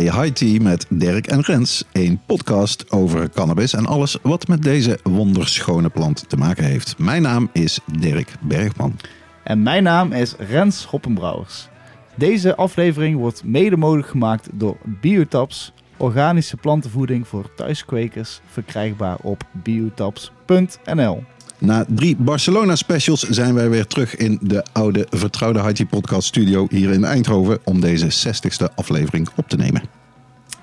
[0.00, 1.84] High Tea met Dirk en Rens.
[1.92, 6.98] Een podcast over cannabis en alles wat met deze wonderschone plant te maken heeft.
[6.98, 8.96] Mijn naam is Dirk Bergman.
[9.44, 11.68] En mijn naam is Rens Hoppenbrouwers.
[12.14, 21.24] Deze aflevering wordt mede mogelijk gemaakt door Biotaps, organische plantenvoeding voor thuiskwekers, verkrijgbaar op biotaps.nl.
[21.58, 26.28] Na drie Barcelona specials zijn wij weer terug in de oude vertrouwde High Tea podcast
[26.28, 29.82] studio hier in Eindhoven om deze 60ste aflevering op te nemen.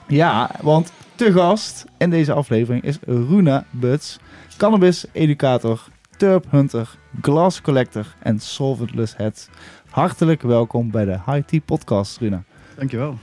[0.08, 4.20] Ja, want te gast in deze aflevering is Runa Buts,
[4.58, 5.88] cannabis-educator,
[6.18, 9.50] turp hunter, glass collector en solventless head.
[9.90, 12.44] Hartelijk welkom bij de High Tea podcast, Runa.
[12.76, 13.18] Dankjewel.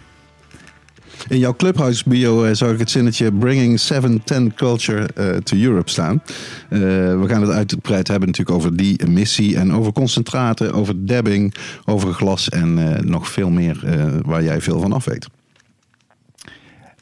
[1.28, 5.90] In jouw Clubhouse bio uh, zag ik het zinnetje Bringing 710 Culture uh, to Europe
[5.90, 6.22] staan.
[6.70, 6.78] Uh,
[7.20, 11.54] we gaan het uitgebreid hebben natuurlijk over die missie en over concentraten, over dabbing,
[11.84, 13.80] over glas en nog veel meer
[14.26, 15.26] waar jij veel van af weet.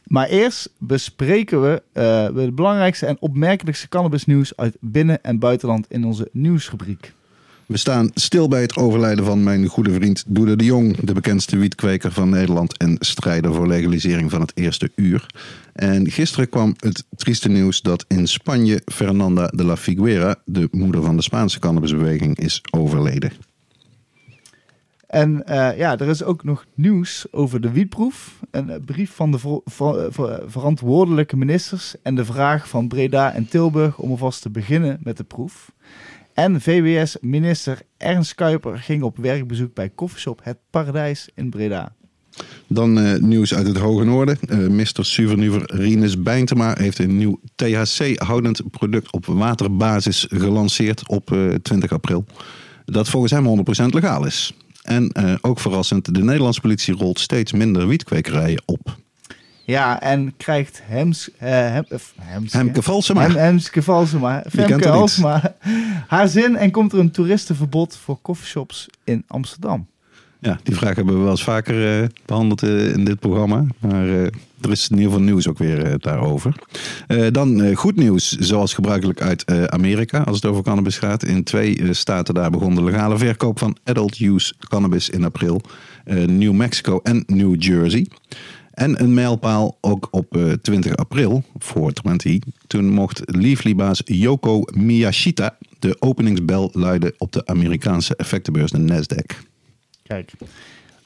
[0.04, 1.82] Maar eerst bespreken we
[2.40, 7.12] het belangrijkste en opmerkelijkste cannabisnieuws uit binnen- en buitenland in onze nieuwsrubriek.
[7.70, 11.56] We staan stil bij het overlijden van mijn goede vriend Doede de Jong, de bekendste
[11.56, 15.26] wietkweker van Nederland en strijder voor legalisering van het eerste uur.
[15.72, 21.02] En gisteren kwam het trieste nieuws dat in Spanje Fernanda de la Figuera, de moeder
[21.02, 23.32] van de Spaanse cannabisbeweging, is overleden.
[25.06, 28.40] En uh, ja, er is ook nog nieuws over de wietproef.
[28.50, 33.48] Een brief van de ver ver ver verantwoordelijke ministers en de vraag van Breda en
[33.48, 35.72] Tilburg om alvast te beginnen met de proef.
[36.34, 41.92] En VWS-minister Ernst Kuiper ging op werkbezoek bij koffieshop Het Paradijs in Breda.
[42.66, 44.38] Dan uh, nieuws uit het Hoge Noorden.
[44.48, 45.04] Uh, Mr.
[45.04, 52.24] Suvernuver Rinus Bijntema heeft een nieuw THC-houdend product op waterbasis gelanceerd op uh, 20 april.
[52.84, 54.54] Dat volgens hem 100% legaal is.
[54.82, 58.96] En ook verrassend, de Nederlandse politie rolt steeds minder wietkwekerijen op.
[59.70, 61.84] Ja, en krijgt Hems, uh, hem,
[62.18, 63.22] Hemske, Hemke Valsema.
[63.22, 65.56] Hem, Hemske Valsema, Femke Halsema,
[66.06, 69.86] haar zin en komt er een toeristenverbod voor coffeeshops in Amsterdam.
[70.40, 73.64] Ja, die vraag hebben we wel eens vaker uh, behandeld uh, in dit programma.
[73.78, 74.22] Maar uh,
[74.60, 76.54] er is in ieder geval nieuws ook weer daarover.
[77.30, 81.24] dan goed nieuws, zoals gebruikelijk uit Amerika, als het over cannabis gaat.
[81.24, 85.60] In twee staten daar begon de legale verkoop van adult use cannabis in april.
[86.26, 88.06] New Mexico en New Jersey.
[88.80, 92.38] En een mijlpaal ook op 20 april, voor 20.
[92.66, 99.48] Toen mocht Leafly-baas Yoko Miyashita de openingsbel luiden op de Amerikaanse effectenbeurs, de Nasdaq.
[100.02, 100.32] Kijk,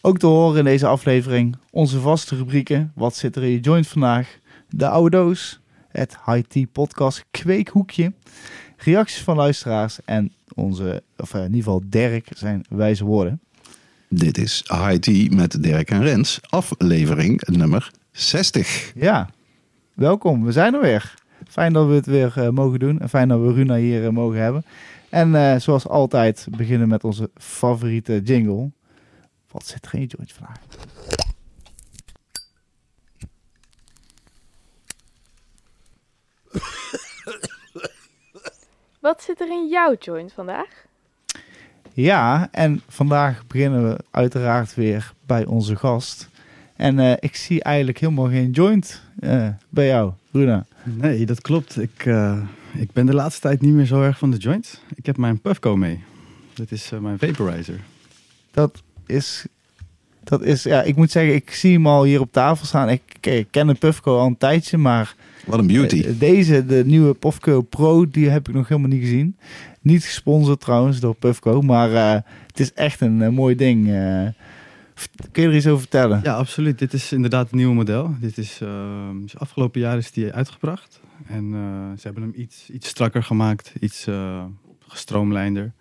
[0.01, 2.93] ook te horen in deze aflevering onze vaste rubrieken.
[2.95, 4.39] Wat zit er in je joint vandaag?
[4.69, 8.13] De oude doos, het High Tea podcast kweekhoekje,
[8.77, 13.41] reacties van luisteraars en onze, of in ieder geval Dirk, zijn wijze woorden.
[14.17, 14.63] Dit is
[15.01, 18.93] Tea met Dirk en Rens, aflevering nummer 60.
[18.95, 19.29] Ja,
[19.95, 21.15] welkom, we zijn er weer.
[21.49, 24.09] Fijn dat we het weer uh, mogen doen en fijn dat we Runa hier uh,
[24.09, 24.65] mogen hebben.
[25.09, 28.71] En uh, zoals altijd beginnen met onze favoriete jingle.
[29.51, 30.61] Wat zit er in je joint vandaag?
[39.01, 40.84] Wat zit er in jouw joint vandaag?
[41.97, 46.29] Ja, en vandaag beginnen we uiteraard weer bij onze gast.
[46.77, 50.67] En uh, ik zie eigenlijk helemaal geen joint uh, bij jou, Runa.
[50.83, 51.81] Nee, dat klopt.
[51.81, 52.39] Ik, uh,
[52.75, 54.81] ik ben de laatste tijd niet meer zo erg van de joint.
[54.95, 56.03] Ik heb mijn Puffco mee.
[56.55, 57.81] Dat is mijn vaporizer.
[58.51, 59.47] Dat is
[60.25, 62.89] dat is, ja, ik moet zeggen, ik zie hem al hier op tafel staan.
[62.89, 65.15] Ik, ik ken de Puffco al een tijdje, maar...
[65.47, 66.19] Wat een beauty.
[66.19, 69.37] Deze, de nieuwe Puffco Pro, die heb ik nog helemaal niet gezien.
[69.85, 72.13] Niet gesponsord trouwens door Puffco, maar uh,
[72.47, 73.87] het is echt een uh, mooi ding.
[73.87, 74.29] Uh,
[75.33, 76.21] kun je er iets over vertellen?
[76.23, 76.79] Ja, absoluut.
[76.79, 78.15] Dit is inderdaad het nieuwe model.
[78.21, 78.61] Dit is,
[79.23, 81.01] dus afgelopen jaar is die uitgebracht.
[81.27, 81.51] En
[81.99, 84.07] ze hebben hem iets, iets strakker gemaakt, iets
[84.79, 85.73] gestroomlijnder.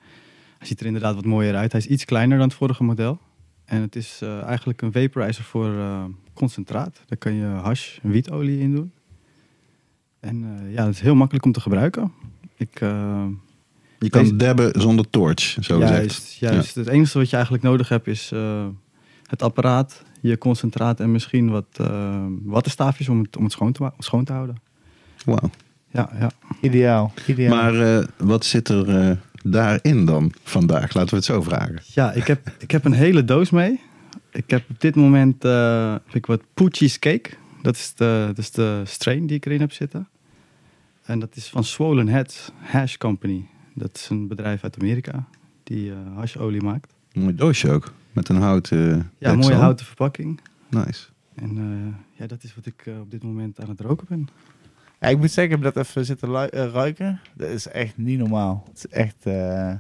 [0.57, 1.71] Hij ziet er inderdaad wat mooier uit.
[1.71, 3.19] Hij is iets kleiner dan het vorige model.
[3.65, 5.73] En het is eigenlijk een vaporizer voor
[6.33, 7.01] concentraat.
[7.05, 8.91] Daar kan je hash en wietolie in doen.
[10.19, 12.11] En ja, het is heel makkelijk om te gebruiken.
[12.55, 12.81] Ik,
[14.03, 14.35] je kan deze...
[14.35, 16.75] dabben zonder torch, zo juist, juist.
[16.75, 16.81] Ja.
[16.81, 18.31] Het enige wat je eigenlijk nodig hebt is
[19.25, 21.79] het apparaat, je concentraat en misschien wat
[22.43, 24.55] wattenstaafjes om het, om het schoon, te, schoon te houden.
[25.25, 25.49] Wauw.
[25.89, 26.31] Ja, ja.
[26.61, 27.13] Ideaal.
[27.27, 27.55] ideaal.
[27.55, 30.93] Maar wat zit er daarin dan vandaag?
[30.93, 31.79] Laten we het zo vragen.
[31.85, 33.79] Ja, ik heb, ik heb een hele doos mee.
[34.31, 37.29] Ik heb op dit moment uh, heb ik wat Poochie's Cake.
[37.61, 40.07] Dat is, de, dat is de strain die ik erin heb zitten.
[41.05, 43.45] En dat is van Swollen Heads Hash Company.
[43.73, 45.27] Dat is een bedrijf uit Amerika
[45.63, 46.93] die uh, hasholie maakt.
[47.11, 47.93] Een mooi doosje ook.
[48.11, 49.11] Met een houten...
[49.17, 50.39] ja, een mooie houten verpakking.
[50.69, 51.05] Nice.
[51.35, 54.27] En eh, ja, dat is wat ik eh, op dit moment aan het roken ben.
[54.99, 57.19] Ja, ik moet zeggen, ik heb dat even zitten eh, ruiken.
[57.33, 58.63] Dat is echt niet normaal.
[58.67, 59.15] Het is echt...
[59.25, 59.73] eh,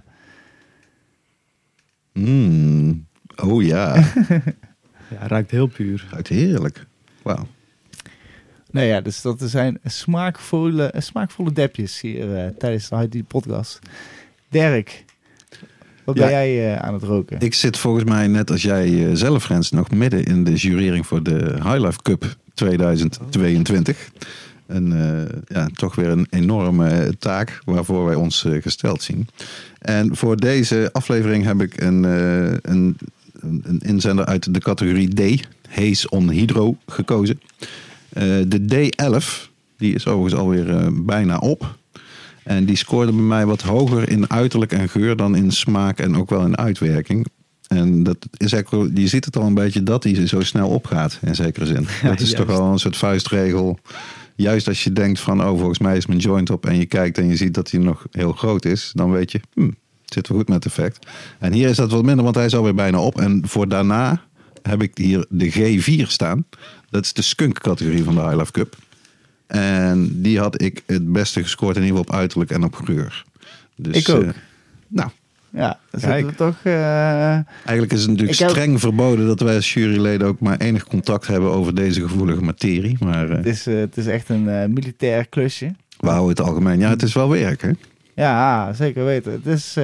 [2.13, 3.05] Mm.
[3.43, 3.95] Oh ja,
[5.09, 6.07] Ja, ruikt heel puur.
[6.11, 6.85] ruikt heerlijk.
[7.21, 7.47] Wauw.
[8.73, 13.79] Nou ja, dus dat zijn smaakvolle, smaakvolle depjes hier eh, tijdens de die podcast.
[14.49, 15.05] Dirk,
[16.03, 16.29] wat ben Ja.
[16.31, 17.39] jij eh, aan het roken?
[17.39, 21.07] Ik zit volgens mij net als jij eh, zelf, Rens, nog midden in de jurering
[21.07, 24.09] voor de High Life Cup 2022.
[24.65, 29.27] En eh, ja, toch weer een enorme taak waarvoor wij ons eh, gesteld zien.
[29.79, 32.97] En voor deze aflevering heb ik een, eh, een,
[33.39, 37.41] een een inzender uit de categorie D, Haze on Hydro, gekozen.
[38.13, 41.77] Eh, de D11, die is overigens alweer eh, bijna op.
[42.43, 46.17] En die scoorde bij mij wat hoger in uiterlijk en geur dan in smaak en
[46.17, 47.27] ook wel in uitwerking.
[47.67, 51.19] En dat is eigenlijk, je ziet het al een beetje dat hij zo snel opgaat,
[51.21, 51.87] in zekere zin.
[52.03, 53.79] dat is toch wel een soort vuistregel.
[54.35, 57.17] Juist als je denkt van, oh volgens mij is mijn joint op en je kijkt
[57.17, 59.61] en je ziet dat hij nog heel groot is, dan weet je, hm,
[60.01, 61.07] het zit wel goed met effect.
[61.39, 63.19] En hier is dat wat minder, want hij is alweer bijna op.
[63.19, 64.21] En voor daarna
[64.61, 66.45] heb ik hier de G4 staan.
[66.93, 68.75] Dat is de skunk categorie van de I Love Cup.
[69.47, 73.23] En die had ik het beste gescoord in ieder geval op uiterlijk en op geur.
[73.75, 74.23] Dus, Ik ook.
[74.23, 74.29] eh,
[74.87, 75.09] nou,
[75.49, 76.25] Ja, Kijk.
[76.25, 76.55] we toch...
[76.63, 76.73] eh,
[77.33, 80.83] eigenlijk is het natuurlijk Ik heb- streng verboden dat wij als juryleden ook maar enig
[80.83, 82.97] contact hebben over deze gevoelige materie.
[82.99, 85.75] Maar eh, het, is, het is echt een militair klusje.
[85.99, 86.79] we houden het algemeen.
[86.79, 87.71] Ja, het is wel werk, hè?
[88.15, 89.31] Ja, zeker weten.
[89.31, 89.77] Het is,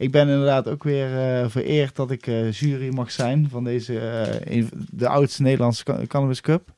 [0.00, 3.98] ik ben inderdaad ook weer eh, vereerd dat ik eh, jury mag zijn van deze,
[3.98, 6.68] eh, de oudste Nederlandse ca- Cannabis Cup.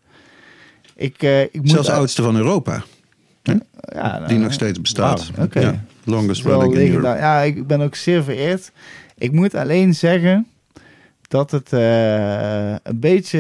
[0.96, 2.82] Ik, ik moet Zelfs oudste van Europa,
[3.42, 3.58] ja,
[3.92, 5.30] nou, die nog steeds bestaat.
[5.52, 7.18] Ja, longest running in Europe.
[7.18, 8.72] Ja, ik ben ook zeer vereerd.
[9.18, 10.46] Ik moet alleen zeggen
[11.28, 13.38] dat het een beetje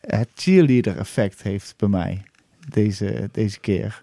[0.00, 2.22] het cheerleader effect heeft bij mij.
[2.68, 4.02] Deze, deze keer.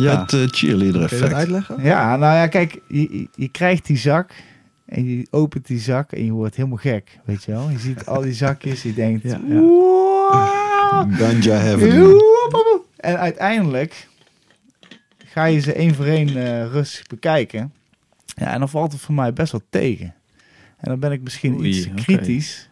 [0.00, 1.34] Ja, Het eh, cheerleader kun je dat effect.
[1.34, 1.82] uitleggen?
[1.82, 4.30] Ja, nou ja, kijk, je, je- krijgt die zak
[4.86, 7.70] en je opent die zak en je wordt helemaal gek, weet je wel.
[7.70, 9.54] Je ziet al die zakjes, je denkt, Ja, ja.
[9.60, 12.22] "Wow." Ganja heaven.
[12.96, 14.08] En uiteindelijk
[15.24, 17.72] ga je ze één voor één eh, rustig bekijken.
[18.26, 20.14] Ja, en dan valt het voor mij best wel tegen.
[20.86, 22.68] En dan ben ik misschien Oei, iets kritisch.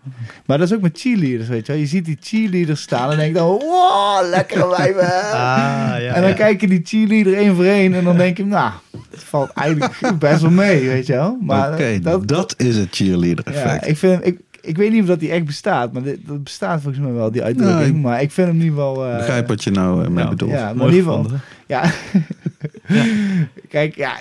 [0.46, 1.80] Maar dat is ook met cheerleaders, weet je wel.
[1.80, 5.02] Je ziet die cheerleaders staan en denk dan, wow, lekkere wijven.
[5.34, 6.36] Ah, ja, en dan ja.
[6.36, 8.72] kijk je die cheerleader één voor één en dan denk je, nou,
[9.10, 11.38] het valt eigenlijk best wel mee, weet je wel.
[11.40, 13.88] Maar Oké, dat, dat, is het cheerleader ja, effect.
[13.88, 16.80] ik vind, ik, ik weet niet of dat die echt bestaat, maar dit, dat bestaat
[16.82, 18.02] volgens mij wel, die uitdrukking.
[18.02, 19.06] Maar ik vind hem nu wel...
[19.06, 20.50] eh, Begrijp wat je nou mee Ja, bedoelt.
[20.50, 21.30] ja, maar in ieder geval-.
[21.66, 21.90] Ja.
[23.68, 24.12] Kijk, ja,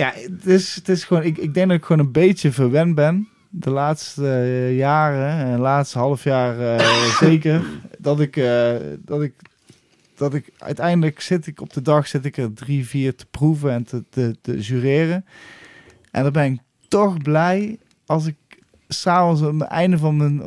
[0.00, 2.94] ja het, is, het is gewoon, ik, ik denk dat ik gewoon een beetje verwend
[2.94, 3.28] ben.
[3.50, 7.62] De laatste eh, jaren, en laatste half jaar eh, zeker.
[7.98, 8.74] Dat ik, eh,
[9.04, 9.34] dat ik,
[10.16, 13.70] dat ik uiteindelijk zit ik op de dag zit ik er drie, vier te proeven
[13.70, 15.24] en te, te, te jureren.
[16.10, 18.36] En dan ben ik toch blij als ik
[18.88, 20.42] s'avonds aan het einde van mijn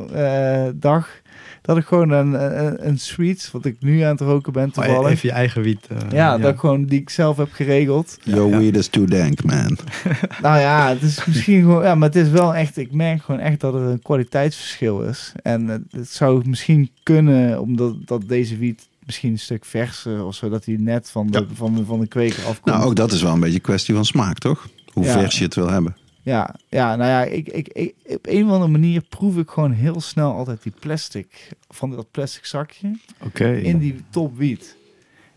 [0.80, 1.22] dag
[1.66, 2.34] dat ik gewoon een,
[2.66, 5.12] een, een sweet, wat ik nu aan het roken ben Maar toevallig.
[5.12, 5.88] even je eigen wiet.
[5.88, 8.18] eh, Ja, dat ik gewoon die ik zelf heb geregeld.
[8.24, 8.58] Your Ja, ja.
[8.58, 9.78] weed is too dank, man.
[10.42, 13.42] Nou ja, het is misschien gewoon, ja, maar het is wel echt, ik merk gewoon
[13.42, 15.32] echt dat er een kwaliteitsverschil is.
[15.42, 20.36] En het, het zou misschien kunnen, omdat dat deze wiet misschien een stuk verser of
[20.36, 22.76] zo, dat hij net van de, van, de- van de kweker afkomt.
[22.76, 24.68] Nou, ook dat is wel een beetje een kwestie van smaak, toch?
[24.94, 25.12] Hoe Ja.
[25.20, 25.96] vers je het wil hebben.
[26.26, 29.72] Ja, ja, nou ja, ik, ik, ik, op een of andere manier proef ik gewoon
[29.72, 33.52] heel snel altijd die plastic, van dat plastic zakje, Oké.
[33.52, 34.76] in die top wiet.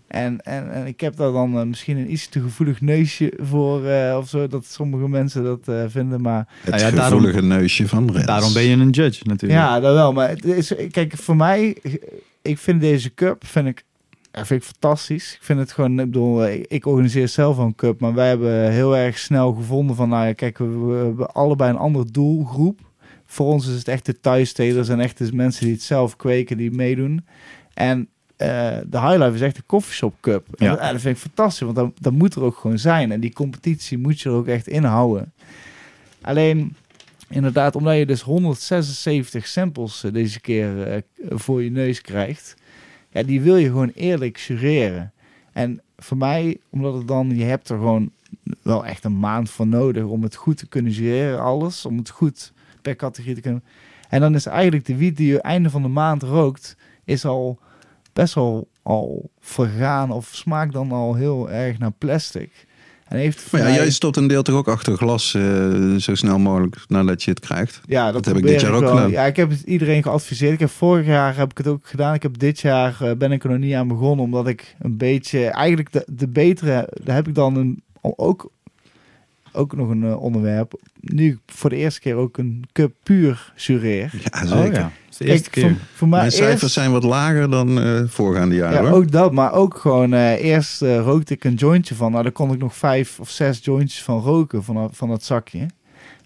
[0.06, 3.86] En, en, en ik heb daar dan eh, misschien een iets te gevoelig neusje voor,
[3.86, 6.48] eh, of zo, dat sommige mensen dat eh, vinden, maar...
[6.60, 8.26] Het Nou ja, daarom- gevoelige neusje van Rens.
[8.26, 9.60] Daarom ben je een judge natuurlijk.
[9.60, 10.12] Ja, dat wel.
[10.12, 11.76] Maar het is, kijk, voor mij,
[12.42, 13.84] ik vind deze cup vind ik,
[14.36, 15.34] ja, vind ik fantastisch.
[15.34, 18.70] Ik vind het gewoon, ik bedoel, ik, ik organiseer zelf een cup, maar wij hebben
[18.70, 22.80] heel erg snel gevonden van, nou ja, kijk, we, we hebben allebei een andere doelgroep.
[23.26, 26.56] Voor ons is het echt de thuistelers en echt de mensen die het zelf kweken,
[26.56, 27.26] die meedoen.
[27.74, 28.48] En eh,
[28.86, 30.46] de High Life is echt een coffeeshop cup.
[30.54, 30.70] En Ja.
[30.70, 33.12] dat, ja, dat vind ik fantastisch, want dat, dat moet er ook gewoon zijn.
[33.12, 35.32] En die competitie moet je er ook echt in houden.
[36.20, 36.76] Alleen,
[37.28, 42.54] inderdaad, omdat je dus 176 samples eh, deze keer eh, voor je neus krijgt,
[43.16, 45.12] ja, die wil je gewoon eerlijk jureren.
[45.52, 48.10] En voor mij, omdat het dan, je hebt er gewoon
[48.62, 52.10] wel echt een maand voor nodig om het goed te kunnen jureren, alles, om het
[52.10, 53.64] goed per categorie te kunnen.
[54.08, 57.58] En dan is eigenlijk de wiet die je einde van de maand rookt, is al
[58.12, 62.65] best wel al vergaan of smaakt dan al heel erg naar plastic.
[63.08, 66.14] En heeft Maar ja, mij- jij stopt een deel toch ook achter glas eh, zo
[66.14, 67.80] snel mogelijk nadat je het krijgt.
[67.86, 69.10] Ja, dat, Dat heb ik dit jaar ook gedaan.
[69.10, 70.52] Ja, ik heb het iedereen geadviseerd.
[70.52, 72.14] Ik heb vorig jaar heb ik het ook gedaan.
[72.14, 74.96] Ik heb dit jaar eh, ben ik er nog niet aan begonnen, omdat ik een
[74.96, 76.88] beetje eigenlijk de, de betere.
[77.04, 78.50] Daar heb ik dan een ook
[79.52, 80.80] ook nog een eh, onderwerp.
[81.00, 84.10] Nu ik voor de eerste keer ook een cup puur jureer.
[84.24, 84.72] Ja, Oh zeker.
[84.78, 85.76] ja, dat is de eerste Kijk, keer.
[85.76, 88.82] Voor, voor mij Mijn cijfers eerst- zijn wat lager dan eh voorgaande jaren.
[88.82, 88.98] Ja, hoor.
[88.98, 92.10] ook dat, maar ook gewoon eh, eerst eh, rookte ik een jointje van.
[92.10, 95.66] Nou, daar kon ik nog vijf of zes jointjes van roken van, van dat zakje.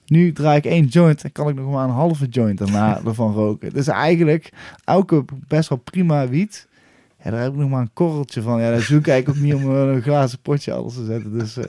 [0.07, 3.33] Nu draai ik één joint en kan ik nog maar een halve joint daarna ervan
[3.33, 3.73] roken.
[3.73, 4.51] Dus eigenlijk
[4.85, 6.69] elke best wel prima wiet.
[7.25, 8.61] Ja, daar heb ik nog maar een korreltje van.
[8.61, 11.39] Ja, daar zoek ik ook niet om eh, een glazen potje alles te zetten.
[11.39, 11.65] Dus eh,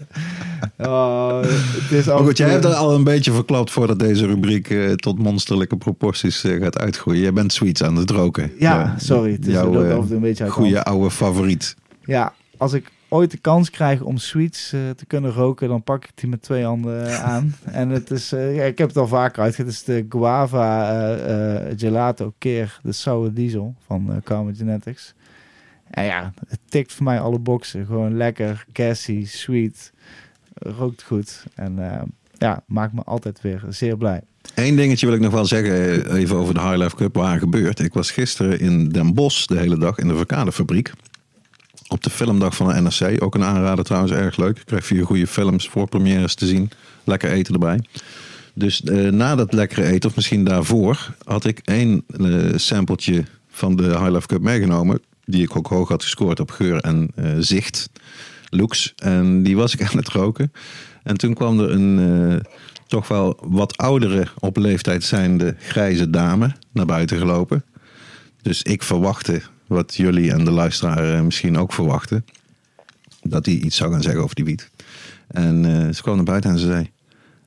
[0.77, 4.25] oh, het is af goed, jij hebt toe- er al een beetje verklapt voordat deze
[4.25, 7.21] rubriek eh, tot monsterlijke proporties eh, gaat uitgroeien.
[7.21, 8.51] Jij bent sweets aan het roken.
[8.59, 9.31] Ja, sorry.
[9.31, 10.53] Het is jouw, eh, een beetje uit.
[10.53, 11.75] Goede oude favoriet.
[12.05, 16.03] Ja, als ik ooit de kans krijg om sweets eh, te kunnen roken, dan pak
[16.03, 17.55] ik die met twee handen eh, aan.
[17.71, 19.57] en het is, eh, ja, ik heb het al vaker uit.
[19.57, 25.13] Het is de guava eh, eh, gelato keer, de sour diesel van eh Karma Genetics.
[25.91, 27.85] En ja, het tikt voor mij alle boxen.
[27.85, 29.91] Gewoon lekker, gassy, sweet,
[30.53, 31.43] rookt goed.
[31.55, 32.01] En eh,
[32.37, 34.21] ja, maakt me altijd weer zeer blij.
[34.55, 37.39] Eén dingetje wil ik nog wel zeggen, eh, even over de High Life Cup, waar
[37.39, 37.79] gebeurt.
[37.79, 40.91] Ik was gisteren in Den Bosch de hele dag in de Verkadefabriek.
[41.87, 43.23] Op de filmdag van de NRC.
[43.23, 44.57] Ook een aanrader trouwens, erg leuk.
[44.57, 46.69] Ik krijg vier goede films voor premières te zien.
[47.03, 47.79] Lekker eten erbij.
[48.53, 53.75] Dus eh, na dat lekkere eten, of misschien daarvoor, had ik één eh sampletje van
[53.75, 55.01] de High Life Cup meegenomen.
[55.31, 57.89] Die ik ook hoog had gescoord op geur en eh, zicht.
[58.49, 58.93] Looks.
[58.95, 60.51] En die was ik aan het roken.
[61.03, 61.99] En toen kwam er een
[62.31, 62.51] eh,
[62.87, 67.63] toch wel wat oudere op leeftijd zijnde grijze dame naar buiten gelopen.
[68.41, 72.25] Dus ik verwachtte, wat jullie en de luisteraar eh, misschien ook verwachten,
[73.21, 74.69] dat hij iets zou gaan zeggen over die wiet.
[75.27, 75.63] En
[75.95, 76.91] ze kwam naar buiten en ze zei,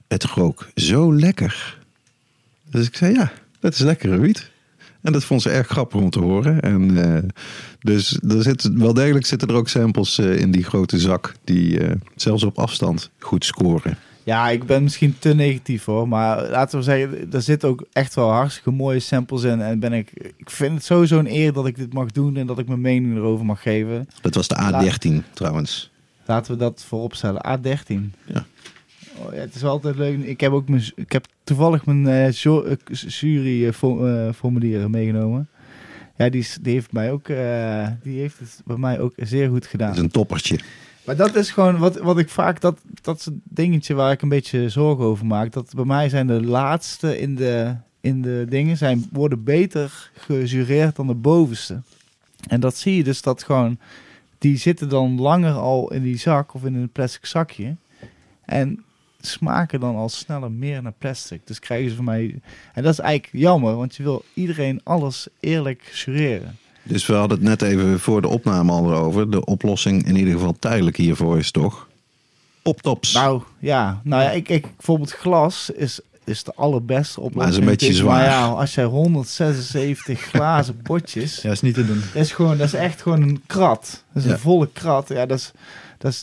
[0.08, 1.78] het rook zo lekker.
[2.70, 4.52] Dus ik zei, ja, dat is lekkere wiet.
[5.04, 6.60] En dat vond ze erg grappig om te horen.
[6.60, 7.22] En, eh,
[7.80, 11.80] dus er zit, wel degelijk zitten er ook samples eh, in die grote zak die
[11.80, 13.98] eh, zelfs op afstand goed scoren.
[14.22, 16.08] Ja, ik ben misschien te negatief hoor.
[16.08, 19.60] Maar laten we zeggen, er zitten ook echt wel hartstikke mooie samples in.
[19.60, 22.46] En ben ik, ik vind het sowieso een eer dat ik dit mag doen en
[22.46, 24.08] dat ik mijn mening erover mag geven.
[24.20, 25.90] Dat was de A13 trouwens.
[26.26, 27.58] Laten we dat voorop stellen.
[27.58, 27.94] A13.
[28.24, 28.46] Ja.
[29.18, 30.18] Oh, ja, het is wel altijd leuk.
[30.24, 32.76] Ik heb ook mijn, ik heb toevallig mijn jo- eh,
[33.08, 35.48] jury eh, fo- eh, formulieren meegenomen.
[36.16, 37.26] Ja, die, is- die heeft mij ook,
[38.02, 39.88] die heeft het bij mij ook zeer goed gedaan.
[39.88, 40.58] Dat is een toppertje.
[41.04, 44.22] Maar dat is gewoon wat, wat ik vaak, dat, dat is het dingetje waar ik
[44.22, 45.52] een beetje zorgen over maak.
[45.52, 50.96] Dat bij mij zijn de laatste in de, in de dingen, zijn, worden beter gejureerd
[50.96, 51.82] dan de bovenste.
[52.48, 53.78] En dat zie je dus dat gewoon,
[54.38, 57.76] die zitten dan langer al in die zak of in een plastic zakje.
[58.44, 58.83] En
[59.26, 61.46] smaken dan al sneller meer naar plastic.
[61.46, 62.34] Dus krijgen ze van mij,
[62.74, 66.56] en dat is eigenlijk jammer, want je wil iedereen alles eerlijk jureren.
[66.82, 69.30] Dus we hadden het net even voor de opname al erover.
[69.30, 71.88] De oplossing in ieder geval tijdelijk hiervoor is toch
[72.62, 73.12] poptops.
[73.12, 77.42] Nou ja, nou ja, ik, ik bijvoorbeeld glas is, is de allerbeste oplossing.
[77.44, 78.14] Maar is een beetje zwaar.
[78.16, 82.02] Maar ja, als jij 176 glazen potjes, Ja, is niet te doen.
[82.14, 84.02] is gewoon, dat is echt gewoon een krat.
[84.12, 84.34] Dat is Ja.
[84.34, 85.08] een volle krat.
[85.08, 85.52] Ja, dat is,
[86.04, 86.22] dat is,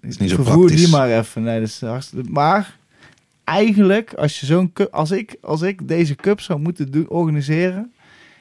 [0.00, 0.80] is niet zo vervoer praktisch.
[0.84, 1.42] die maar even.
[1.42, 2.76] Nee, dat is hartstikke, maar
[3.44, 7.92] eigenlijk, als je zo'n cup, als ik, als ik deze cup zou moeten doen, organiseren.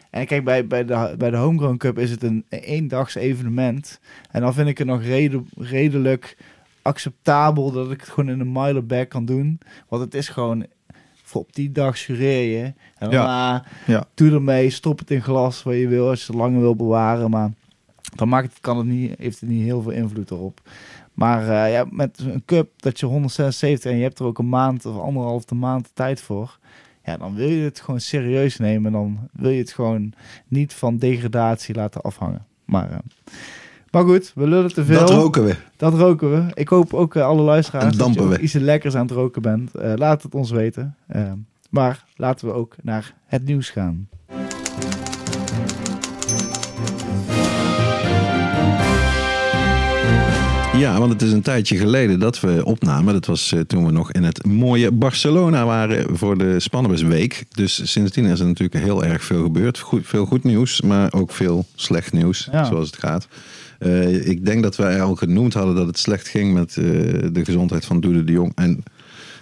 [0.09, 3.99] En kijk, bij, bij, de, bij de Homegrown Cup is het een eendags evenement.
[4.31, 6.37] En dan vind ik het nog reden, redelijk
[6.81, 9.59] acceptabel dat ik het gewoon in een mileback kan doen.
[9.89, 10.65] Want het is gewoon,
[11.23, 12.73] voor op die dag jureer je.
[12.97, 14.05] En daarna Ja.
[14.13, 17.29] doe ermee, stop het in glas waar je wil, als je het langer wil bewaren.
[17.29, 17.51] Maar
[18.15, 20.61] dan maakt het, kan het niet, heeft het niet heel veel invloed erop.
[21.13, 24.49] Maar eh, ja, met een cup dat je 176 en je hebt er ook een
[24.49, 26.57] maand of anderhalve maand tijd voor.
[27.03, 28.91] Ja, dan wil je het gewoon serieus nemen.
[28.91, 30.13] Dan wil je het gewoon
[30.47, 32.45] niet van degradatie laten afhangen.
[32.65, 32.97] Maar, eh,
[33.91, 34.99] maar goed, we lullen te veel.
[34.99, 35.55] dat roken we.
[35.77, 36.53] Dat roken we.
[36.53, 39.71] Ik hoop ook eh, alle luisteraars dat je iets lekkers aan het roken bent.
[39.73, 40.95] Laat het ons weten.
[41.69, 44.07] Maar laten we ook naar het nieuws gaan.
[50.79, 53.13] Ja, want het is een tijdje geleden dat we opnamen.
[53.13, 57.43] Dat was eh, toen we nog in het mooie Barcelona waren voor de Spannenbusweek.
[57.51, 59.79] Dus sindsdien is er natuurlijk heel erg veel gebeurd.
[59.79, 62.63] Goed, veel goed nieuws, maar ook veel slecht nieuws, Ja.
[62.65, 63.27] zoals het gaat.
[63.79, 66.83] Eh, ik denk dat wij al genoemd hadden dat het slecht ging met eh,
[67.31, 68.51] de gezondheid van Doede de Jong.
[68.55, 68.83] En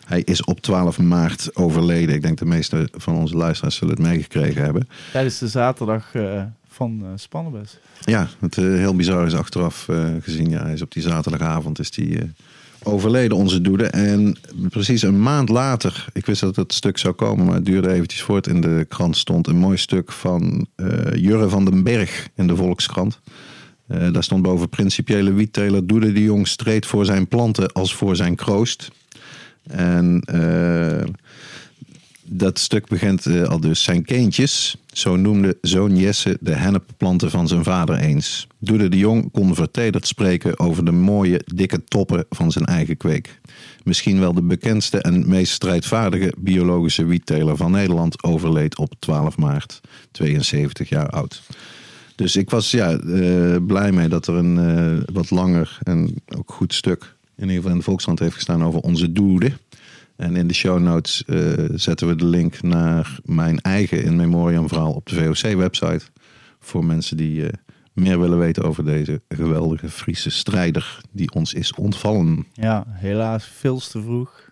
[0.06, 2.16] hij is op 12 maart overleden.
[2.16, 4.88] Ik denk de meeste van onze luisteraars zullen het meegekregen hebben.
[5.12, 6.12] Tijdens de zaterdag
[6.74, 7.62] van uh.
[8.06, 10.50] Ja, het eh, heel bizar is achteraf eh, gezien.
[10.50, 12.20] Ja, is op die zaterdagavond is die,
[12.84, 13.86] overleden, onze doede.
[13.86, 14.38] En
[14.70, 18.22] precies een maand later, ik wist dat het stuk zou komen, maar het duurde eventjes
[18.22, 18.48] voort.
[18.48, 20.68] In de krant stond een mooi stuk van
[21.14, 23.20] Jurre van den Berg in de Volkskrant.
[23.88, 28.36] Daar stond boven principiële wietteler Doede de Jong streed voor zijn planten als voor zijn
[28.36, 28.92] kroost.
[29.64, 30.24] En
[32.24, 33.84] dat stuk begint uh, al dus.
[33.84, 38.48] Zijn kindjes, zo noemde zoon Jesse de hennepplanten van zijn vader eens.
[38.60, 43.40] Doede de Jong kon vertederd spreken over de mooie, dikke toppen van zijn eigen kweek.
[43.84, 49.82] Misschien wel de bekendste en meest strijdvaardige biologische wietteler van Nederland overleed op 12 maart,
[50.12, 51.42] 72 jaar oud.
[52.16, 56.52] Dus ik was ja, uh, blij mee dat er een uh, wat langer en ook
[56.52, 59.52] goed stuk in ieder geval in de Volkskrant heeft gestaan over onze doede.
[60.16, 64.68] En in de show notes uh, zetten we de link naar mijn eigen in memoriam
[64.68, 66.06] verhaal op de VOC-website.
[66.60, 67.50] Voor mensen die uh,
[67.94, 72.46] meer willen weten over deze geweldige Friese strijder die ons is ontvallen.
[72.54, 74.52] Ja, helaas veel te vroeg.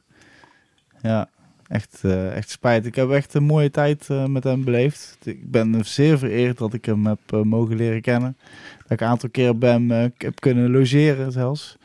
[1.01, 1.29] Ja,
[1.67, 2.85] echt, uh, echt spijt.
[2.85, 5.17] Ik heb echt een mooie tijd met hem beleefd.
[5.23, 8.37] Ik ben zeer vereerd dat ik hem heb mogen leren kennen.
[8.81, 11.77] Dat ik een aantal keer bij hem heb kunnen logeren zelfs.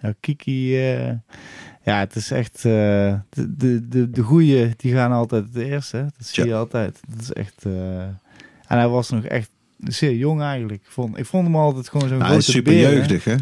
[0.00, 0.76] Ja, Kiki
[1.90, 2.56] ja, het is echt.
[2.56, 2.72] Uh,
[3.30, 5.92] de, de, de, de goeie, die gaan altijd het eerst.
[5.92, 6.02] Hè?
[6.02, 7.00] Dat zie je altijd.
[7.08, 7.64] Dat is echt.
[7.66, 10.82] Uh, en hij was nog echt zeer jong eigenlijk.
[10.82, 13.34] Ik vond, ik vond hem altijd gewoon zo'n nou, grote super beer, jeugdig, hè?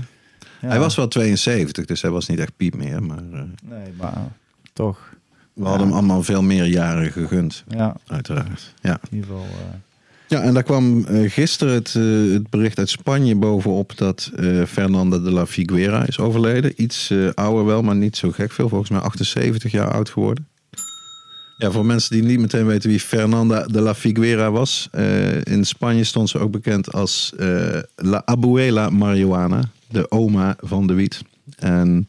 [0.61, 0.69] Ja.
[0.69, 3.03] Hij was wel 72, dus hij was niet echt piep meer.
[3.03, 4.15] Maar, uh, nee, maar
[4.73, 5.15] toch.
[5.53, 5.69] We ja.
[5.69, 7.65] hadden hem allemaal veel meer jaren gegund.
[7.69, 7.97] Ja.
[8.07, 8.75] Uiteraard.
[8.81, 9.01] Ja.
[9.11, 9.47] In ieder geval.
[10.29, 14.65] Ja, en daar kwam uh, gisteren het, uh, het, bericht uit Spanje bovenop dat uh,
[14.65, 16.73] Fernanda de la Figuera is overleden.
[16.77, 18.69] Iets ouder wel, maar niet zo gek veel.
[18.69, 20.47] Volgens mij 78 jaar oud geworden.
[21.57, 24.89] Ja, voor mensen die niet meteen weten wie Fernanda de la Figuera was.
[25.43, 27.33] in Spanje stond ze ook bekend als
[27.97, 31.23] La Abuela Marihuana, de oma van de wiet.
[31.57, 32.07] En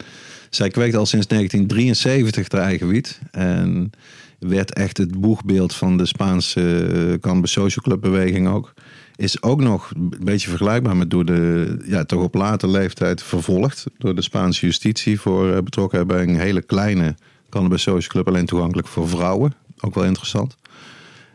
[0.50, 3.20] zij kweekt al sinds 1973 haar eigen wiet.
[3.32, 3.92] En
[4.40, 8.74] werd echt het boegbeeld van de Spaanse Cannabis Social Club beweging ook.
[9.16, 13.86] Is ook nog een beetje vergelijkbaar met door de, ja, toch op later leeftijd vervolgd
[13.98, 17.16] door de Spaanse justitie voor betrokkenheid bij een hele kleine
[17.50, 19.54] Cannabis Social Club, alleen toegankelijk voor vrouwen.
[19.80, 20.58] Ook wel interessant.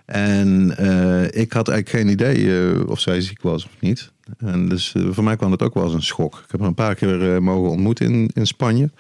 [0.05, 4.13] En uh, ik had eigenlijk geen idee of zij ziek was of niet.
[4.39, 6.35] En dus voor mij kwam dat ook wel als een schok.
[6.45, 8.91] Ik heb haar een paar keer mogen ontmoeten in, in Spanje.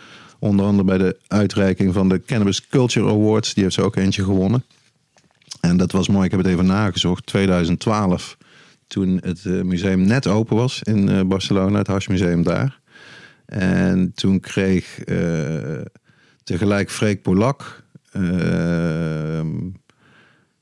[0.45, 3.55] Onder andere bij de uitreiking van de Cannabis Culture Awards.
[3.55, 4.65] Die heeft ze ook eentje gewonnen.
[5.61, 6.25] En dat was mooi.
[6.25, 7.27] Ik heb het even nagezocht.
[7.27, 8.37] 2012,
[8.87, 11.79] toen het museum net open was in Barcelona.
[11.79, 12.81] Het Hash Museum daar.
[13.47, 14.99] En toen kreeg
[16.45, 17.83] tegelijk Freek Polak...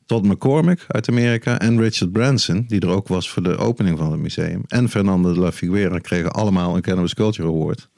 [0.06, 4.10] Todd McCormick uit Amerika en Richard Branson, die er ook was voor de opening van
[4.10, 4.62] het museum.
[4.66, 7.88] En Fernando de la Figuera kregen allemaal een Cannabis Culture Award.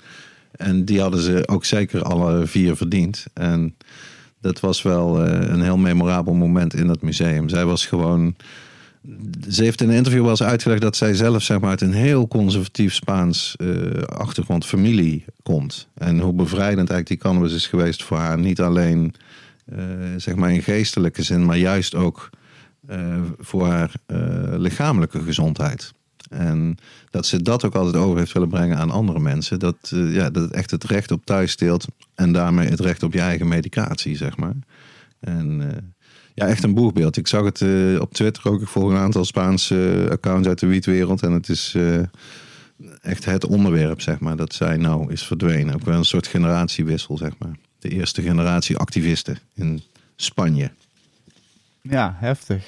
[0.56, 3.26] En die hadden ze ook zeker alle vier verdiend.
[3.34, 3.76] En
[4.40, 7.48] dat was wel uh, een heel memorabel moment in dat museum.
[7.48, 8.36] Zij was gewoon.
[9.48, 11.92] Ze heeft in een interview wel eens uitgelegd dat zij zelf zeg maar, uit een
[11.92, 15.88] heel conservatief Spaans uh, achtergrond familie komt.
[15.94, 18.38] En hoe bevrijdend eigenlijk die cannabis is geweest voor haar.
[18.38, 19.14] Niet alleen
[19.72, 19.78] uh,
[20.16, 22.30] zeg maar in geestelijke zin, maar juist ook
[23.38, 23.92] voor haar
[24.58, 25.92] lichamelijke gezondheid.
[26.34, 26.76] En
[27.10, 29.58] dat ze dat ook altijd over heeft willen brengen aan andere mensen.
[29.58, 33.12] Dat, ja, dat het echt het recht op thuis steelt en daarmee het recht op
[33.12, 34.54] je eigen medicatie, zeg maar.
[35.20, 35.62] En
[36.34, 37.16] ja, echt een boegbeeld.
[37.16, 37.62] Ik zag het
[38.00, 38.60] op Twitter ook.
[38.60, 41.22] Ik volg een aantal Spaanse accounts uit de wietwereld.
[41.22, 41.76] En het is
[43.02, 45.74] echt het onderwerp, zeg maar, dat zij nou is verdwenen.
[45.74, 49.82] Ook wel een soort generatiewissel, zeg maar de eerste generatie activisten in
[50.16, 50.70] Spanje.
[51.80, 52.64] Ja, heftig.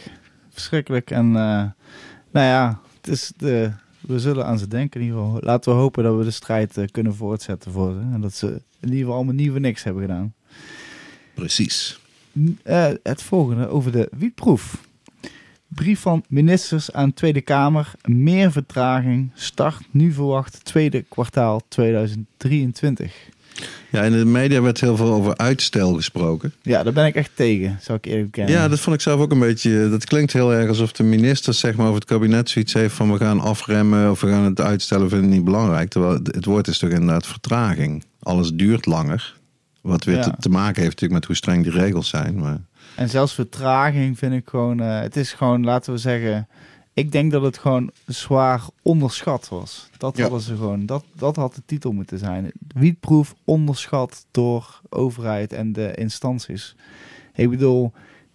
[0.52, 1.11] Verschrikkelijk.
[1.11, 5.40] En uh, nou ja, het is de, we zullen aan ze denken in ieder geval.
[5.40, 7.99] Laten we hopen dat we de strijd uh, kunnen voortzetten voor ze.
[7.99, 8.47] En dat ze
[8.81, 10.35] in ieder geval allemaal nieuwe niks hebben gedaan.
[11.35, 12.01] Precies.
[12.33, 14.85] Uh, het volgende over de wietproef.
[15.66, 17.92] Brief van ministers aan Tweede Kamer.
[18.05, 19.31] Meer vertraging.
[19.35, 23.29] Start nu verwacht tweede kwartaal 2023.
[23.90, 26.53] Ja, in de media werd heel veel over uitstel gesproken.
[26.62, 28.55] Ja, daar ben ik echt tegen, zou ik eerlijk bekennen.
[28.55, 29.88] Ja, dat vond ik zelf ook een beetje...
[29.90, 33.12] Dat klinkt heel erg alsof de minister zeg maar, over het kabinet zoiets heeft van...
[33.12, 35.88] we gaan afremmen of we gaan het uitstellen, vinden niet belangrijk.
[35.88, 38.05] Terwijl het woord is toch inderdaad vertraging.
[38.23, 39.35] Alles duurt langer.
[39.81, 40.23] Wat weer ja.
[40.23, 42.38] te, te, maken heeft natuurlijk met hoe streng die regels zijn.
[42.38, 42.61] Maar...
[42.95, 44.83] En zelfs vertraging vind ik gewoon...
[44.83, 46.49] Uh, het is gewoon, laten we zeggen
[46.96, 49.88] ik denk dat het gewoon zwaar onderschat was.
[49.96, 50.22] Dat, ja.
[50.22, 52.52] hadden ze gewoon, dat, dat had de titel moeten zijn.
[52.74, 56.76] Wietproef onderschat door overheid en de instanties.
[57.35, 57.92] Ik bedoel,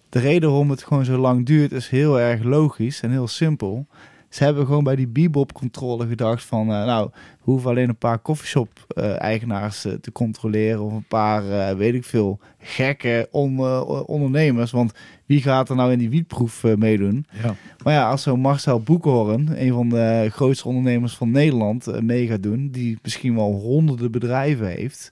[0.09, 3.85] de reden waarom het gewoon zo lang duurt is heel erg logisch en heel simpel.
[4.31, 6.61] Ze hebben gewoon bij die bebop-controle gedacht van...
[6.71, 10.81] Uh, nou, We hoeven alleen een paar coffeeshop-eigenaars eh, te controleren.
[10.81, 14.71] Of een paar, eh, weet ik veel, gekke on- eh, ondernemers.
[14.71, 14.93] Want
[15.25, 17.25] wie gaat er nou in die wietproef eh, meedoen?
[17.43, 17.55] Ja.
[17.83, 22.27] Maar ja, als zo'n Marcel Boekhoorn, een van de grootste ondernemers van Nederland, eh, mee
[22.27, 25.11] gaat doen, die misschien wel honderden bedrijven heeft,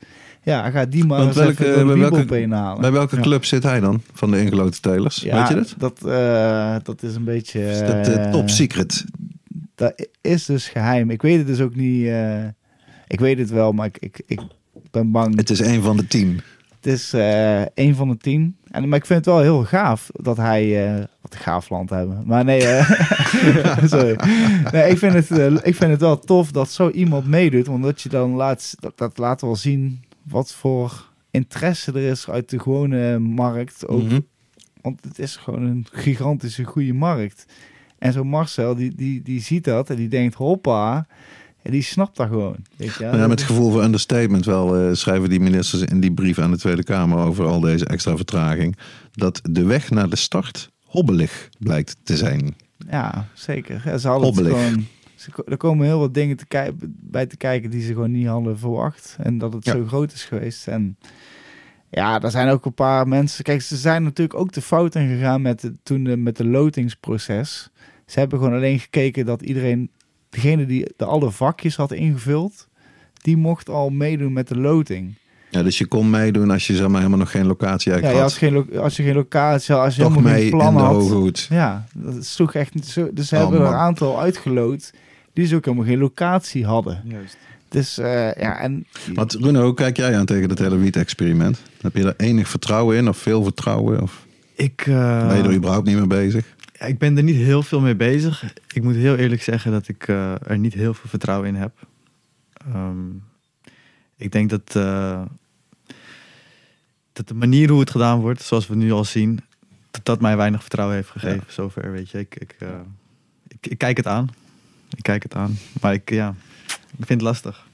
[0.49, 2.81] ja, gaat die maar Want welke- bij welke- halen.
[2.81, 4.01] Bij welke club zit hij dan?
[4.13, 5.21] Van de ingeloten telers?
[5.21, 5.75] ja, Weet je dat?
[5.77, 7.61] Dat, eh, dat is een beetje...
[7.71, 9.05] Is dat eh, top secret?
[9.75, 11.09] Dat is dus geheim.
[11.09, 12.05] Ik weet het dus ook niet...
[12.07, 12.43] eh,
[13.07, 14.39] ik weet het wel, maar ik, ik, ik
[14.91, 15.35] ben bang.
[15.37, 16.41] Het is een van de tien.
[16.81, 18.55] Het is eh een van de tien.
[18.71, 20.87] En, maar ik vind het wel heel gaaf dat hij...
[20.87, 22.23] eh, wat een gaaf land hebben.
[22.25, 22.61] Maar nee,
[23.85, 24.15] sorry.
[24.71, 25.29] Nee, ik vind, het,
[25.65, 27.67] ik vind het wel tof dat zo iemand meedoet.
[27.67, 28.75] Omdat je dan laat...
[28.79, 33.87] Dat, dat laat wel zien wat voor interesse er is uit de gewone markt.
[33.87, 34.19] Ook, Mhm.
[34.81, 37.45] Want het is gewoon een gigantische goede markt.
[37.97, 41.07] En zo Marcel, die, die, die ziet dat en die denkt, hoppa.
[41.61, 42.55] En die snapt dat gewoon.
[42.75, 43.03] Weet je?
[43.03, 46.51] Ja, met het gevoel van understatement wel eh, schrijven die ministers in die brief aan
[46.51, 48.77] de Tweede Kamer over al deze extra vertraging.
[49.11, 52.55] Dat de weg naar de start hobbelig blijkt te zijn.
[52.89, 53.81] Ja, zeker.
[53.99, 54.51] Ze hadden het Hobbelig.
[54.63, 54.87] gewoon...
[55.47, 59.15] Er komen heel wat dingen te bij te kijken die ze gewoon niet hadden verwacht.
[59.19, 59.71] En dat het Ja.
[59.71, 60.67] zo groot is geweest.
[60.67, 60.97] En
[61.89, 63.43] ja, er zijn ook een paar mensen...
[63.43, 66.45] Kijk, ze zijn natuurlijk ook de fout in gegaan met de, toen de, met de
[66.45, 67.69] lotingsproces.
[68.05, 69.89] Ze hebben gewoon alleen gekeken dat iedereen...
[70.29, 72.67] Degene die de alle vakjes had ingevuld...
[73.21, 75.13] Die mocht al meedoen met de loting.
[75.49, 78.13] Ja, dus je kon meedoen als je zeg maar, helemaal nog geen locatie Ja, eigenlijk
[78.15, 78.67] je had had.
[78.67, 81.47] geen lo- als je geen locatie had, als je Toch helemaal mee geen plan had.
[81.49, 83.09] Ja, dat sloeg echt niet zo.
[83.13, 84.93] Dus ze Oh, hebben er een aantal uitgeloot
[85.39, 87.01] die dus ook helemaal geen locatie hadden.
[87.05, 87.37] Juist.
[87.69, 91.61] Dus eh, ja, en Want Bruno, hoe kijk jij aan tegen het hele wiet-experiment?
[91.81, 94.01] Heb je er enig vertrouwen in of veel vertrouwen?
[94.01, 94.25] Of
[94.55, 96.57] Ik, eh, ben je er überhaupt niet mee bezig?
[96.87, 98.53] ik ben er niet heel veel mee bezig.
[98.73, 101.87] Ik moet heel eerlijk zeggen dat ik eh, er niet heel veel vertrouwen in heb.
[102.53, 103.09] Ehm,
[104.15, 105.21] ik denk dat, eh,
[107.13, 109.39] dat de manier hoe het gedaan wordt, zoals we nu al zien,
[109.91, 111.43] dat dat mij weinig vertrouwen heeft gegeven.
[111.47, 112.19] Zover, weet je.
[112.19, 112.69] Ik, ik, eh,
[113.47, 114.29] ik, ik kijk het aan.
[114.95, 115.57] Ik kijk het aan.
[115.81, 116.35] Maar ik, ja,
[116.67, 117.67] ik vind het lastig.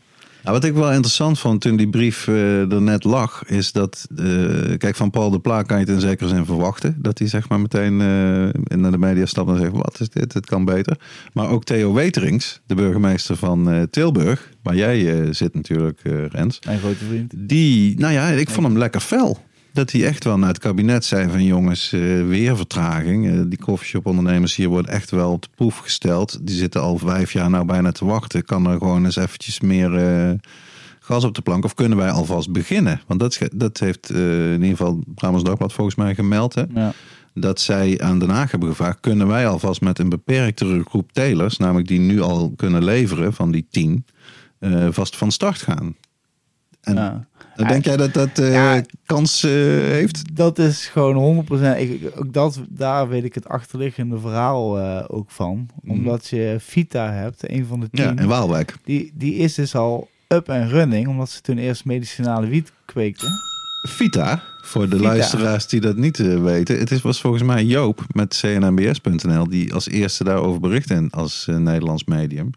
[0.44, 4.78] Wat ik wel interessant vond toen die brief eh, er net lag, is dat, eh,
[4.78, 6.96] kijk, van Paul de Pla kan je het in zekere zin verwachten.
[7.02, 10.34] Dat hij zeg maar meteen eh, naar de media stapt en zegt, wat is dit,
[10.34, 10.98] het kan beter.
[11.34, 16.26] Maar ook Theo Weterings, de burgemeester van eh, Tilburg, waar jij eh, zit natuurlijk, eh,
[16.26, 16.60] Rens.
[16.66, 17.34] mijn grote vriend.
[17.36, 19.45] Die, nou ja, ik vond hem lekker fel.
[19.76, 23.28] Dat hij echt wel naar het kabinet zei van jongens, eh, weer vertraging.
[23.28, 26.40] Eh, die coffeeshop-ondernemers hier worden echt wel op de proef gesteld.
[26.48, 28.46] Die zitten al vijf jaar nou bijna te wachten.
[28.46, 30.34] Kan er gewoon eens eventjes meer eh,
[31.00, 31.64] gas op de plank?
[31.64, 33.02] Of kunnen wij alvast beginnen?
[33.08, 36.54] Want dat, dat heeft in ieder geval Brabants Dagblad volgens mij gemeld.
[36.54, 36.64] Hè?
[36.74, 36.94] Ja.
[37.34, 41.58] Dat zij aan Den Haag hebben gevraagd, kunnen wij alvast met een beperktere groep telers,
[41.58, 44.06] namelijk die nu al kunnen leveren van die tien,
[44.90, 45.96] vast van start gaan?
[46.82, 47.28] En Ja.
[47.56, 48.82] Dan denk jij dat dat eh, Ja.
[49.06, 50.36] kans eh, heeft?
[50.36, 51.78] Dat is gewoon 100%.
[51.78, 55.70] Ik, ook dat, daar weet ik het achterliggende verhaal eh, ook van.
[55.88, 58.06] Omdat je Vita hebt, een van de tien.
[58.06, 58.76] Ja, in Waalwijk.
[58.84, 63.30] die, die is dus al up en running, omdat ze toen eerst medicinale wiet kweekten.
[63.88, 65.08] Vita, voor de Vita.
[65.08, 66.80] luisteraars die dat niet weten.
[66.80, 72.04] Het is, was volgens mij Joop met cnnbs.nl die als eerste daarover berichtte als Nederlands
[72.04, 72.50] medium.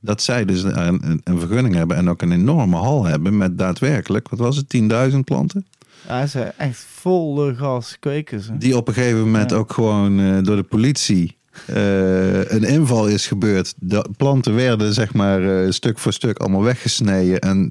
[0.00, 3.58] Dat zij dus een, een, een vergunning hebben en ook een enorme hal hebben met
[3.58, 5.66] daadwerkelijk, wat was het, 10.000 klanten?
[6.08, 8.56] Ja, ze echt volle gas kweken ze.
[8.58, 9.56] Die op een gegeven moment Ja.
[9.56, 11.36] ook gewoon eh, door de politie
[11.66, 13.74] eh, een inval is gebeurd.
[13.78, 17.38] De planten werden zeg maar eh, stuk voor stuk allemaal weggesneden.
[17.40, 17.70] En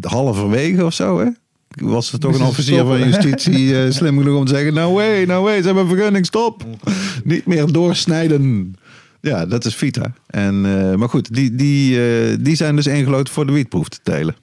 [0.00, 1.28] halverwege of zo hè?
[1.68, 4.74] Was er toch een officier van justitie slim genoeg om te zeggen...
[4.74, 6.64] No way, no way, ze hebben een vergunning, stop.
[7.24, 8.74] Niet meer doorsnijden.
[9.24, 10.12] Ja, dat is Vita.
[10.26, 13.98] En, eh, maar goed, die, die, eh, die zijn dus ingeloten voor de wietproef te
[14.02, 14.36] telen.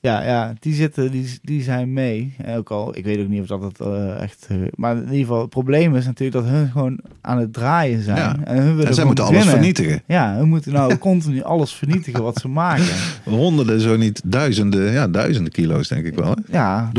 [0.00, 2.34] Ja, ja, die zitten, die, die zijn mee.
[2.38, 4.46] En ook al, ik weet ook niet of dat het eh, echt.
[4.48, 8.02] eh, maar in ieder geval, het probleem is natuurlijk dat hun gewoon aan het draaien
[8.02, 8.16] zijn.
[8.16, 8.36] Ja.
[8.44, 10.02] En, hun willen En zij moeten alles vernietigen.
[10.06, 12.84] Ja, hun moeten nou continu alles vernietigen wat ze maken.
[13.24, 16.28] Honderden, zo niet duizenden, ja, duizenden kilo's denk ik wel.
[16.30, 16.34] Hè?
[16.58, 16.90] Ja,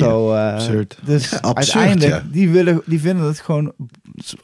[0.00, 0.36] wel.
[0.36, 0.98] eh, Absurd.
[1.04, 2.30] Dus Ja, absurd, uiteindelijk, ja.
[2.32, 3.72] die, willen, die vinden het gewoon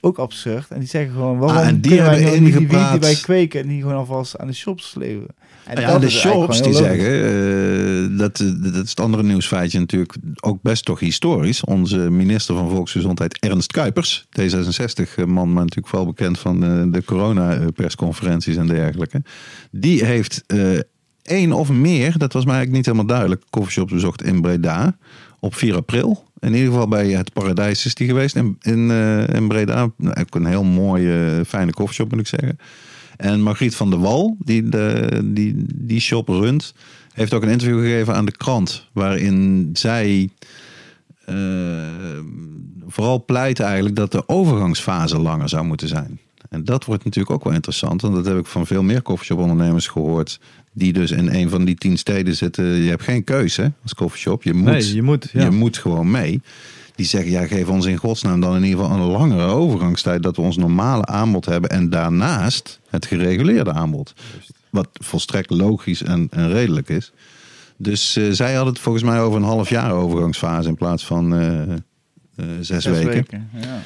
[0.01, 0.69] ook absurd.
[0.71, 3.15] En die zeggen gewoon, waarom Ah, en die kunnen wij hebben nou niet die wij
[3.15, 5.35] kweken en die gewoon alvast aan de shops leveren?
[5.64, 10.14] En Ja, de shops die zeggen, eh, dat, eh, dat is het andere nieuwsfeitje natuurlijk
[10.40, 11.64] ook best toch historisch.
[11.64, 18.57] Onze minister van Volksgezondheid Ernst Kuipers, D66-man, maar natuurlijk vooral bekend van eh, de corona-persconferenties
[18.57, 19.22] en dergelijke.
[19.70, 20.79] Die heeft eh,
[21.22, 24.96] één of meer, dat was mij eigenlijk niet helemaal duidelijk, coffeeshops bezocht in Breda
[25.40, 26.25] op 4 april.
[26.38, 29.90] In ieder geval bij het Paradijs is die geweest in, in, eh, in Breda.
[29.96, 32.59] Nou, Ook een heel mooie, fijne coffeeshop moet ik zeggen.
[33.16, 36.75] En Margriet van der Wal, die de, die, die shop runt,
[37.12, 38.88] heeft ook een interview gegeven aan de krant.
[38.92, 40.31] Waarin zij
[41.25, 41.37] eh,
[42.87, 46.18] vooral pleit eigenlijk dat de overgangsfase langer zou moeten zijn.
[46.48, 48.03] En dat wordt natuurlijk ook wel interessant.
[48.03, 50.40] Want dat heb ik van veel meer coffeeshop ondernemers gehoord.
[50.72, 52.64] Die dus in een van die tien steden zitten.
[52.64, 54.42] Je hebt geen keuze als coffeeshop.
[54.42, 55.29] Je moet, Nee, je moet.
[55.33, 55.44] Ja.
[55.44, 56.40] je moet gewoon mee.
[57.03, 60.23] Die zeggen, ja, geef ons in godsnaam dan in ieder geval een langere overgangstijd.
[60.23, 61.71] Dat we ons normale aanbod hebben.
[61.71, 64.15] En daarnaast het gereguleerde aanbod.
[64.71, 67.12] Wat volstrekt logisch en, en redelijk is.
[67.77, 71.35] Dus eh, zij hadden het volgens mij over een half jaar overgangsfase in plaats van
[71.35, 71.79] eh, eh,
[72.61, 73.49] zes, Zes weken.
[73.61, 73.83] Ja.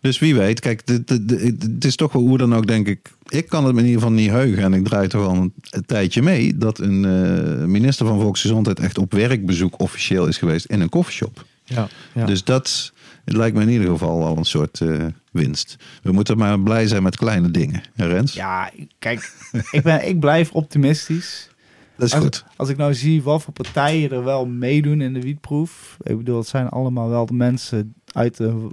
[0.00, 3.10] Dus wie weet, kijk, het is toch wel hoe dan ook, denk ik.
[3.28, 4.62] Ik kan het me in ieder geval niet heugen.
[4.62, 5.52] En ik draai toch al een,
[5.86, 6.56] tijdje mee.
[6.56, 11.44] Dat een minister van Volksgezondheid echt op werkbezoek officieel is geweest in een koffieshop.
[11.66, 11.88] Ja.
[12.14, 12.26] Ja.
[12.26, 12.92] Dus dat
[13.26, 15.76] het lijkt me in ieder geval al een soort eh, winst.
[16.02, 17.82] We moeten maar blij zijn met kleine dingen.
[17.94, 18.34] Hè, Rens?
[18.34, 19.32] Ja, kijk,
[19.70, 21.50] ik, ben, ik blijf optimistisch.
[21.96, 22.44] dat is als, goed.
[22.56, 25.96] Als ik nou zie wat voor partijen er wel meedoen in de wietproef.
[26.02, 28.68] Ik bedoel, het zijn allemaal wel de mensen uit, de,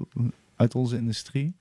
[0.56, 1.56] uit onze industrie.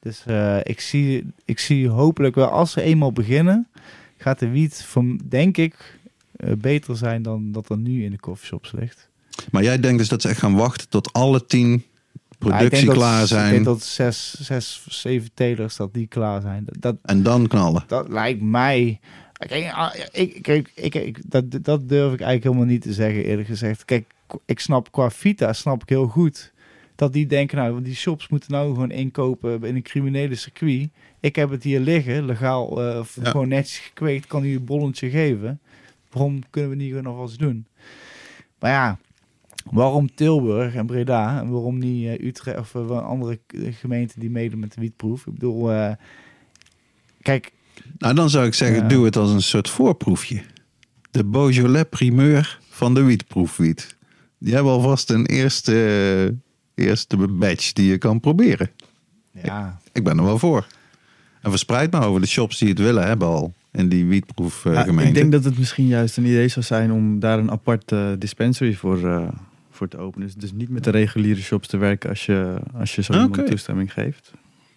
[0.00, 3.68] Dus eh, ik, zie, ik zie hopelijk wel, als ze eenmaal beginnen,
[4.16, 5.98] gaat de wiet, van, denk ik,
[6.36, 9.08] eh, beter zijn dan dat er nu in de coffeeshops ligt.
[9.50, 11.82] Maar jij denkt dus dat ze echt gaan wachten tot alle tien ik
[12.38, 13.50] productie dat- klaar Ik zijn.
[13.52, 16.64] denk dat zes, zes, zeven telers dat die klaar zijn.
[16.66, 17.84] Dat, dat, En dan knallen.
[17.86, 19.00] dat lijkt mij.
[19.32, 23.24] Kijk, ah, ik, kijk, ik, ik, dat, dat durf ik eigenlijk helemaal niet te zeggen,
[23.24, 23.84] eerlijk gezegd.
[23.84, 24.06] Kijk,
[24.44, 26.52] ik snap qua Vita, snap ik heel goed.
[26.94, 30.88] Dat die denken, nou, die shops moeten nou gewoon inkopen in een criminele circuit.
[31.20, 33.30] Ik heb het hier liggen, legaal, eh, Ja.
[33.30, 35.60] gewoon netjes gekweekt, kan u een bolletje geven.
[36.10, 37.66] Waarom kunnen we niet gewoon nog wat doen?
[38.58, 38.98] Maar ja,
[39.70, 43.38] waarom Tilburg en Breda en waarom niet eh, Utrecht of eh, wel andere
[43.70, 45.26] gemeenten die meedoen met de wietproef?
[45.26, 45.92] Ik bedoel, eh,
[47.22, 47.52] kijk,
[47.98, 50.42] Nou, dan zou ik zeggen, doe het als een soort voorproefje.
[51.10, 53.96] De Beaujolais primeur van de wietproefwiet.
[54.38, 56.34] Die hebben alvast een eerste,
[56.74, 58.70] eerste badge die je kan proberen.
[59.42, 60.66] ja, Ik ben er wel voor.
[61.40, 63.52] En verspreid maar over de shops die het willen hebben al.
[63.72, 64.92] In die wietproefgemeente.
[64.92, 67.92] Ja, ik denk dat het misschien juist een idee zou zijn om daar een apart
[67.92, 69.28] eh, dispensary voor, eh,
[69.76, 70.26] voor te openen.
[70.26, 73.22] Dus, dus niet met de reguliere shops te werken als je, als je zo Oké.
[73.22, 74.32] iemand toestemming geeft.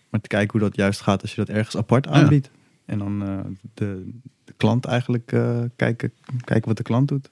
[0.09, 2.11] Maar te kijken hoe dat juist gaat als je dat ergens apart Ja.
[2.11, 2.49] aanbiedt.
[2.85, 3.37] En dan eh,
[3.73, 4.09] de,
[4.43, 6.11] de klant eigenlijk eh, kijken,
[6.43, 7.29] kijken wat de klant doet.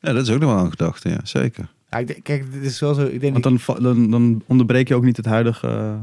[0.00, 1.72] Ja, dat is ook nog wel een gedachte, ja, zeker.
[1.90, 3.06] Ja, ik denk, kijk, dit is wel zo.
[3.06, 5.94] Ik denk Want dan, dan, dan onderbreek je ook niet het huidige eh,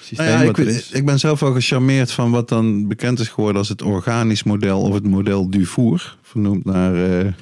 [0.00, 0.26] systeem.
[0.26, 0.90] Nou ja, wat ik, er is.
[0.90, 4.80] ik ben zelf wel gecharmeerd van wat dan bekend is geworden als het organisch model
[4.80, 6.16] of het model Dufour.
[6.22, 7.32] Vernoemd naar eh,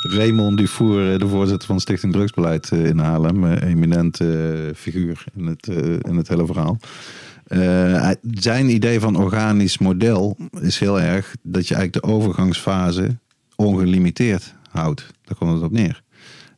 [0.00, 3.44] Raymond Dufour, eh, de voorzitter van Stichting Drugsbeleid eh, in Haarlem.
[3.44, 5.66] eh, eminente figuur in het,
[6.02, 6.78] in het hele verhaal.
[8.22, 13.18] Zijn idee van organisch model is heel erg dat je eigenlijk de overgangsfase
[13.56, 15.06] ongelimiteerd houdt.
[15.24, 16.02] Daar komt het op neer.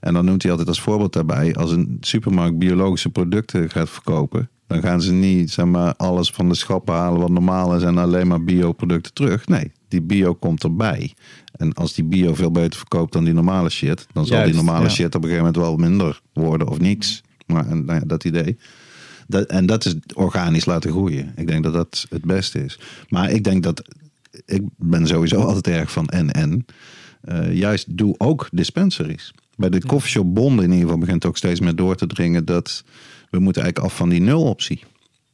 [0.00, 4.50] En dan noemt hij altijd als voorbeeld daarbij, als een supermarkt biologische producten gaat verkopen,
[4.66, 7.98] dan gaan ze niet zeg maar, alles van de schappen halen wat normaal is en
[7.98, 9.46] alleen maar bioproducten terug.
[9.46, 11.14] Nee, die bio komt erbij.
[11.61, 14.62] En als die bio veel beter verkoopt dan die normale shit, dan zal Juist, die
[14.62, 14.90] normale ja.
[14.90, 17.23] shit op een gegeven moment wel minder worden of niks.
[17.46, 18.59] Maar en, nou ja, dat idee.
[19.27, 21.33] Dat, en dat is organisch laten groeien.
[21.37, 22.79] Ik denk dat dat het beste is.
[23.09, 23.83] Maar ik denk dat.
[24.44, 26.66] Ik ben sowieso altijd erg van en-en.
[27.20, 29.35] Eh, juist doe ook dispensaries.
[29.57, 32.85] Bij de coffeeshop bonden in ieder geval begint ook steeds meer door te dringen dat
[33.31, 34.85] we moeten eigenlijk af van die nul-optie.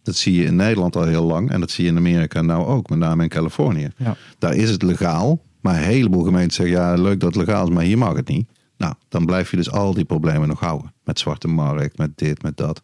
[0.02, 2.66] Dat zie je in Nederland al heel lang en dat zie je in Amerika nou
[2.66, 3.88] ook, met name in Californië.
[3.96, 4.16] Ja.
[4.38, 7.74] Daar is het legaal, maar een heleboel gemeenten zeggen ja, leuk dat het legaal is,
[7.74, 8.48] maar hier mag het niet.
[8.76, 10.92] Nou, dan blijf je dus al die problemen nog houden.
[11.04, 12.82] Met zwarte markt, met dit, met dat.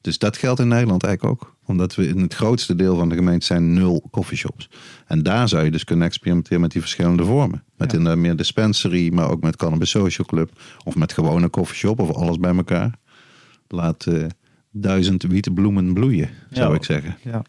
[0.00, 1.56] Dus dat geldt in Nederland eigenlijk ook.
[1.66, 4.68] Omdat we in het grootste deel van de gemeente zijn nul coffeeshops.
[5.06, 7.64] En daar zou je dus kunnen experimenteren met die verschillende vormen.
[7.76, 7.98] Met Ja.
[7.98, 10.50] een meer dispensary, maar ook met Cannabis Social Club.
[10.84, 12.98] Of met gewone coffeeshop of alles bij elkaar.
[13.68, 14.24] Laat eh,
[14.70, 16.76] duizend wietbloemen bloeien, zou Ja.
[16.76, 17.16] ik zeggen.
[17.22, 17.42] Ja.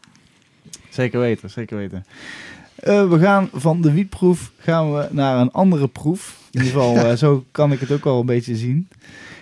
[0.90, 2.06] Zeker weten, zeker weten.
[2.84, 6.38] Eh, we gaan van de wietproef gaan we naar een andere proef.
[6.52, 8.88] In ieder geval, eh, zo kan ik het ook wel een beetje zien.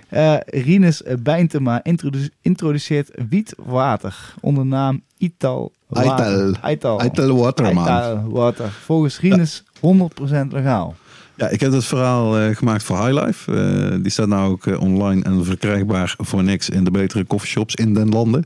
[0.09, 5.71] Eh Rinus Bijntema introdu- introduceert wietwater onder naam Ital.
[5.87, 6.59] Water.
[6.69, 7.05] Ital.
[7.05, 7.35] Ital.
[7.37, 7.83] Waterman.
[7.83, 8.69] Ital Water.
[8.69, 10.95] Volgens Rinus 100% legaal.
[11.35, 13.53] Ja, ik heb het verhaal eh, gemaakt voor Highlife.
[13.53, 17.93] Eh, die staat nou ook online en verkrijgbaar voor niks in de betere coffeeshops in
[17.93, 18.45] den landen.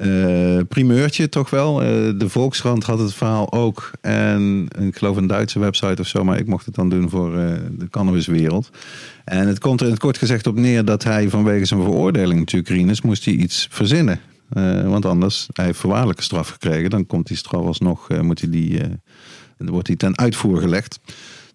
[0.00, 1.82] Eh, primeurtje toch wel.
[1.82, 3.90] Eh, de Volkskrant had het verhaal ook.
[4.00, 6.24] En ik geloof een Duitse website of zo.
[6.24, 8.70] Maar ik mocht het dan doen voor eh, de cannabiswereld.
[9.24, 12.38] En het komt er in het kort gezegd op neer dat hij vanwege zijn veroordeling
[12.38, 14.20] natuurlijk, Rinus, moest hij iets verzinnen.
[14.84, 16.90] Want anders, hij heeft voorwaardelijke straf gekregen.
[16.90, 18.86] Dan komt die straf alsnog, uh, moet hij die, uh,
[19.56, 21.00] wordt hij ten uitvoer gelegd.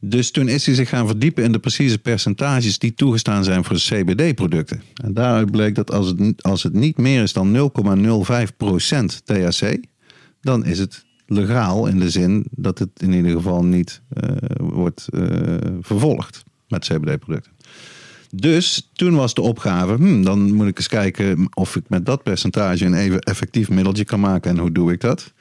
[0.08, 3.76] Dus toen is hij zich gaan verdiepen in de precieze percentages die toegestaan zijn voor
[3.76, 4.82] CBD-producten.
[5.04, 7.62] En daaruit bleek dat als het, als het niet meer is dan 0,05%
[9.24, 9.78] THC,
[10.42, 15.08] dan is het legaal in de zin dat het in ieder geval niet uh, wordt
[15.10, 17.52] uh, vervolgd met CBD-producten.
[18.30, 22.24] Dus toen was de opgave, hmm, dan moet ik eens kijken of ik met dat
[22.24, 24.52] percentage een even effectief middeltje kan maken.
[24.52, 25.34] En hoe doe ik dat?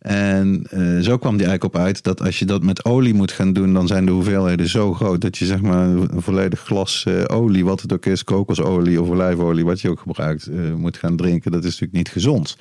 [0.00, 3.32] En uh, zo kwam die eigenlijk op uit dat als je dat met olie moet
[3.32, 7.04] gaan doen, dan zijn de hoeveelheden zo groot dat je zeg maar een volledig glas
[7.08, 10.96] uh, olie, wat het ook is, kokosolie of olijfolie, wat je ook gebruikt, uh, moet
[10.96, 11.52] gaan drinken.
[11.52, 12.56] Dat is natuurlijk niet gezond.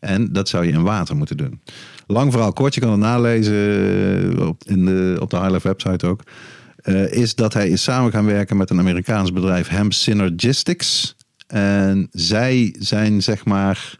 [0.00, 1.60] En dat zou je in water moeten doen.
[2.06, 6.22] Lang verhaal kort, je kan het nalezen op, in de, op de website ook.
[7.10, 11.16] Is dat hij is samen gaan werken met een Amerikaans bedrijf, Hemp Synergistics.
[11.46, 13.98] En zij zijn zeg maar.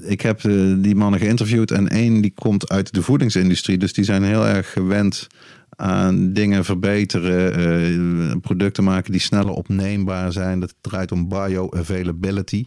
[0.00, 3.78] Ik heb uh, die mannen geïnterviewd en één die komt uit de voedingsindustrie.
[3.78, 5.26] Dus die zijn heel erg gewend
[5.70, 10.60] aan dingen verbeteren, uh, producten maken die sneller opneembaar zijn.
[10.60, 12.66] Dat draait om bioavailability.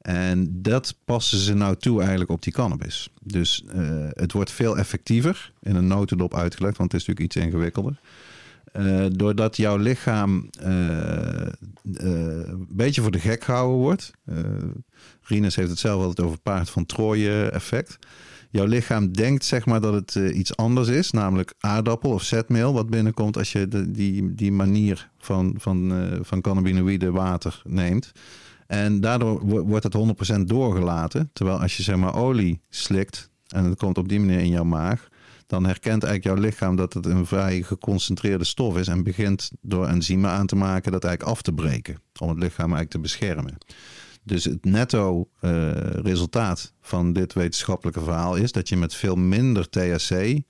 [0.00, 3.08] En dat passen ze nou toe eigenlijk op die cannabis.
[3.22, 7.44] Dus uh, het wordt veel effectiever in een notendop uitgelegd, want het is natuurlijk iets
[7.46, 8.00] ingewikkelder.
[8.72, 11.46] Uh, doordat jouw lichaam uh,
[11.92, 14.10] een beetje voor de gek gehouden wordt.
[15.22, 17.98] Rinus heeft het zelf altijd over paard van Troje effect.
[18.50, 22.90] Jouw lichaam denkt zeg maar dat het iets anders is, namelijk aardappel of zetmeel wat
[22.90, 28.12] binnenkomt als je de, die, die manier van, van, van cannabinoïde water neemt.
[28.72, 31.30] En daardoor wordt het 100% doorgelaten.
[31.32, 34.64] Terwijl als je zeg maar olie slikt en het komt op die manier in jouw
[34.64, 35.08] maag,
[35.52, 39.86] dan herkent eigenlijk jouw lichaam dat het een vrij geconcentreerde stof is en begint door
[39.86, 41.96] enzymen aan te maken dat eigenlijk af te breken.
[42.20, 43.58] Om het lichaam eigenlijk te beschermen.
[44.22, 49.68] Dus het netto uh, resultaat van dit wetenschappelijke verhaal is dat je met veel minder
[49.68, 50.40] THC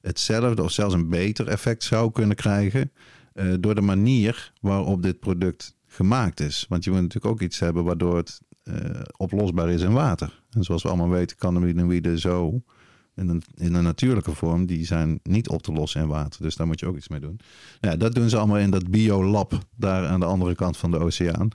[0.00, 2.92] hetzelfde of zelfs een beter effect zou kunnen krijgen
[3.34, 6.66] uh, door de manier waarop dit product gemaakt is.
[6.68, 8.74] Want je moet natuurlijk ook iets hebben waardoor het uh,
[9.16, 10.42] oplosbaar is in water.
[10.50, 12.62] En zoals we allemaal weten, cannabinoïden zo
[13.20, 16.42] in een, in een natuurlijke vorm, die zijn niet op te lossen in water.
[16.42, 17.40] Dus daar moet je ook iets mee doen.
[17.80, 20.98] Ja, dat doen ze allemaal in dat biolab daar aan de andere kant van de
[20.98, 21.48] oceaan.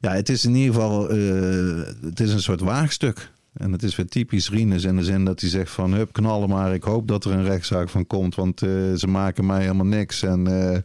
[0.00, 3.32] Ja, het is in ieder geval uh, het is een soort waagstuk.
[3.54, 5.92] En het is weer typisch Rinus in de zin dat hij zegt van...
[5.92, 8.34] hup, knallen maar, ik hoop dat er een rechtszaak van komt...
[8.34, 10.22] want uh, ze maken mij helemaal niks.
[10.22, 10.76] En uh,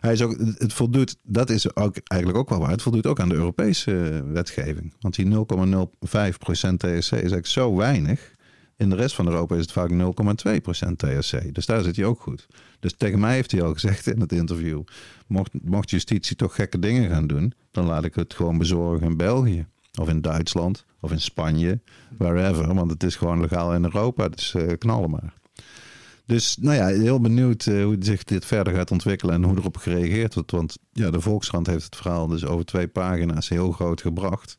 [0.00, 2.70] hij is ook, het voldoet, dat is ook eigenlijk ook wel waar...
[2.70, 4.94] het voldoet ook aan de Europese wetgeving.
[5.00, 5.32] Want die 0,05%
[6.76, 8.36] THC is eigenlijk zo weinig...
[8.78, 9.96] In de rest van Europa is het vaak 0,2%
[10.96, 11.54] THC.
[11.54, 12.46] Dus daar zit hij ook goed.
[12.80, 14.82] Dus tegen mij heeft hij al gezegd in het interview...
[15.62, 17.52] Mocht, justitie toch gekke dingen gaan doen...
[17.70, 19.66] dan laat ik het gewoon bezorgen in België.
[20.00, 20.84] Of in Duitsland.
[21.00, 21.80] Of in Spanje.
[22.18, 22.74] Wherever.
[22.74, 24.28] Want het is gewoon legaal in Europa.
[24.28, 25.34] Dus uh, knallen maar.
[26.26, 29.76] Dus nou ja, heel benieuwd uh, hoe zich dit verder gaat ontwikkelen en hoe erop
[29.76, 30.50] gereageerd wordt.
[30.50, 34.58] Want ja, de Volkskrant heeft het verhaal dus over twee pagina's heel groot gebracht.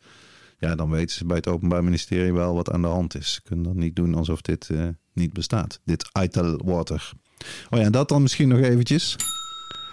[0.60, 3.34] Ja, dan weten ze bij het Openbaar Ministerie wel wat aan de hand is.
[3.34, 5.80] Ze kunnen dan niet doen alsof dit uh, niet bestaat.
[5.86, 7.12] Dit Ital Water.
[7.70, 9.16] Oh ja, en dat dan misschien nog eventjes.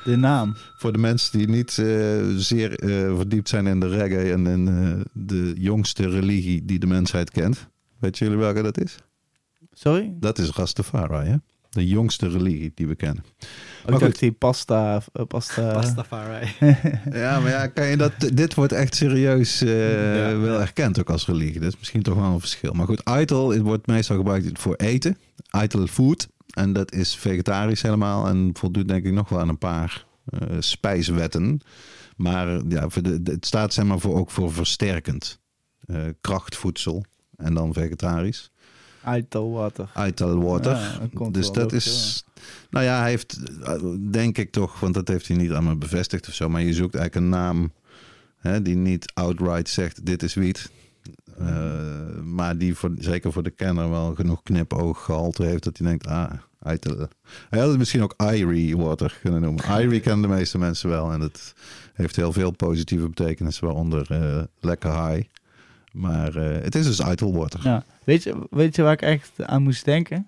[0.05, 0.57] De naam.
[0.79, 1.87] Voor de mensen die niet uh,
[2.37, 4.65] zeer uh, verdiept zijn in de reggae en in
[5.13, 7.69] de jongste religie die de mensheid kent.
[7.99, 8.97] Weet jullie welke dat is?
[9.73, 10.15] Sorry?
[10.21, 11.37] Dat is Rastafari, hè?
[11.77, 13.25] De jongste religie die we kennen.
[13.87, 15.03] Oh, ik dacht die pasta...
[15.29, 15.73] pasta...
[15.73, 16.47] Pastafari.
[17.23, 21.27] ja, maar ja, kan je dat, dit wordt echt serieus ja, wel erkend ook als
[21.27, 21.61] religie.
[21.61, 22.73] Dat is misschien toch wel een verschil.
[22.73, 25.19] Maar goed, Ital het wordt meestal gebruikt voor eten.
[25.63, 26.29] Ital food.
[26.47, 30.57] En dat is vegetarisch helemaal en voldoet denk ik nog wel aan een paar uh,
[30.59, 31.61] spijswetten.
[32.17, 35.41] Maar ja, voor de, de, het staat zeg maar voor, ook voor versterkend.
[35.87, 37.05] Uh, krachtvoedsel
[37.37, 38.51] en dan vegetarisch.
[39.09, 39.91] Ital water.
[40.07, 40.73] Ital water.
[41.13, 42.25] Ja, dus dat is...
[42.27, 42.33] Ja.
[42.71, 43.39] Nou ja, hij heeft
[44.13, 46.49] denk ik toch, want dat heeft hij niet aan me bevestigd of zo.
[46.49, 47.73] Maar je zoekt eigenlijk een naam
[48.37, 50.71] hè, die niet outright zegt dit is wiet.
[51.41, 56.07] Uh, maar die voor, zeker voor de kenner wel genoeg knipooggehalte heeft dat hij denkt,
[56.07, 56.79] ah, hij
[57.51, 59.65] had het misschien ook Irie water kunnen noemen.
[59.81, 61.55] Irie kennen de meeste mensen wel en het
[61.93, 65.29] heeft heel veel positieve betekenissen, waaronder uh, lekker high.
[65.97, 67.61] Maar uh, het is dus Ital water.
[67.65, 67.85] Ja.
[68.05, 70.27] Weet, je, weet je waar ik echt aan moest denken?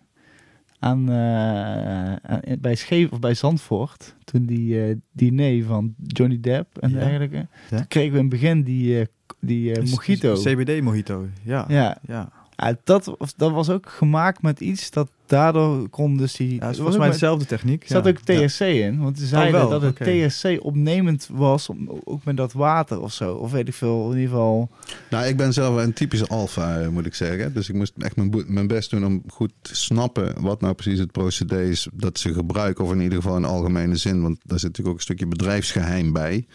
[0.79, 2.19] Aan, aan
[2.59, 6.99] bij Scheef of bij Zandvoort, toen die diner van Johnny Depp en Ja.
[6.99, 7.47] dergelijke.
[7.71, 7.77] Ja.
[7.77, 9.07] Toen kregen we in het begin die
[9.41, 10.35] die uh, mojito.
[10.35, 11.65] CBD mojito, ja.
[11.69, 12.33] Ja, ja.
[12.63, 16.55] Ja, dat, dat was ook gemaakt met iets dat daardoor kon dus die...
[16.55, 17.83] Ja, volgens mij dezelfde techniek.
[17.83, 18.11] Er zat ja.
[18.11, 20.29] ook THC in, want ze zeiden wel, dat het oké.
[20.29, 23.35] THC opnemend was, om, ook met dat water of zo.
[23.35, 24.71] Of weet ik veel, in ieder geval...
[25.11, 27.55] Nou, ik ben zelf een typische alfa, eh, moet ik zeggen.
[27.55, 30.99] Dus ik moest echt mijn, mijn best doen om goed te snappen wat nou precies
[30.99, 32.85] het procedé is dat ze gebruiken.
[32.85, 36.13] Of in ieder geval in algemene zin, want daar zit natuurlijk ook een stukje bedrijfsgeheim
[36.13, 36.47] bij.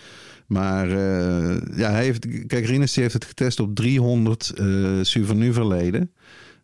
[0.53, 6.11] Maar eh, ja, hij heeft, kijk, Rinus die heeft het getest op 300 eh souvenirverleden.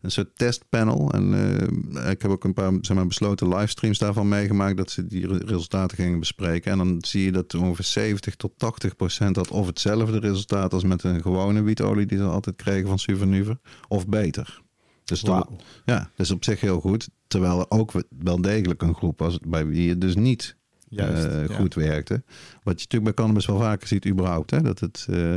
[0.02, 1.12] Een soort testpanel.
[1.12, 4.78] En eh, ik heb ook een paar zeg maar, besloten livestreams daarvan meegemaakt.
[4.78, 6.72] Dat ze die re- resultaten gingen bespreken.
[6.72, 10.84] En dan zie je dat ongeveer 70 tot 80 procent had of hetzelfde resultaat als
[10.84, 13.58] met een gewone wietolie die ze altijd kregen van Souvenir.
[13.88, 14.62] Of beter.
[15.04, 15.56] Dus Wauw.
[15.86, 17.10] ja, dat is op zich heel goed.
[17.28, 20.58] Terwijl er ook wel degelijk een groep was bij wie het dus niet
[20.90, 21.56] Juist, eh, ja.
[21.56, 22.24] goed werkte.
[22.64, 24.52] Wat je natuurlijk bij cannabis wel vaker ziet überhaupt.
[24.52, 24.62] Hè?
[24.62, 25.36] Dat het, eh,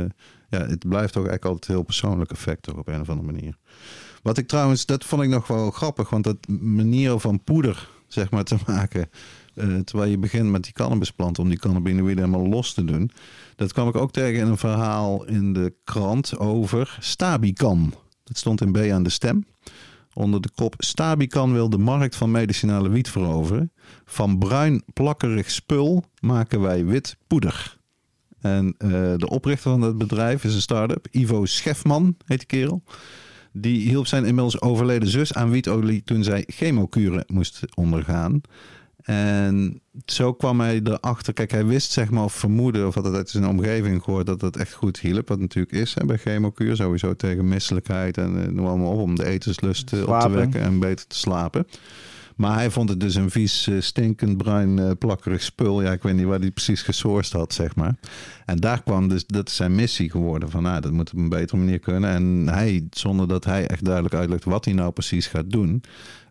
[0.49, 3.57] ja, het blijft toch eigenlijk altijd heel persoonlijk effect toch, op een of andere manier.
[4.21, 6.09] Wat ik trouwens, dat vond ik nog wel grappig.
[6.09, 9.09] Want dat manier van poeder zeg maar, te maken...
[9.55, 13.11] eh, terwijl je begint met die cannabisplant om die cannabinoïden helemaal los te doen.
[13.55, 17.93] Dat kwam ik ook tegen in een verhaal in de krant over Stabican.
[18.23, 19.45] Dat stond in B aan de stem.
[20.13, 23.71] Onder de kop Stabican wil de markt van medicinale wiet veroveren.
[24.05, 27.77] Van bruin plakkerig spul maken wij wit poeder.
[28.39, 31.07] En eh, de oprichter van dat bedrijf is een start-up.
[31.11, 32.83] Ivo Schefman heet die kerel.
[33.51, 38.41] Die hielp zijn inmiddels overleden zus aan wietolie toen zij chemokuren moest ondergaan.
[39.03, 41.33] En zo kwam hij erachter.
[41.33, 44.41] Kijk, hij wist zeg maar of vermoeden of had het uit zijn omgeving gehoord dat
[44.41, 45.27] het echt goed hielp.
[45.27, 46.75] Wat natuurlijk is hè, bij chemokuur.
[46.75, 48.99] Sowieso tegen misselijkheid en eh, noem allemaal op.
[48.99, 51.67] Om de etenslust eh, op te wekken en beter te slapen.
[52.35, 55.81] Maar hij vond het dus een vies, eh, stinkend, bruin, plakkerig spul.
[55.81, 57.95] Ja, ik weet niet waar hij precies gesourced had, zeg maar.
[58.45, 60.49] En daar kwam dus, dat is zijn missie geworden.
[60.49, 62.09] Van, nou, dat moet op een betere manier kunnen.
[62.09, 65.83] En hij, zonder dat hij echt duidelijk uitlegt wat hij nou precies gaat doen...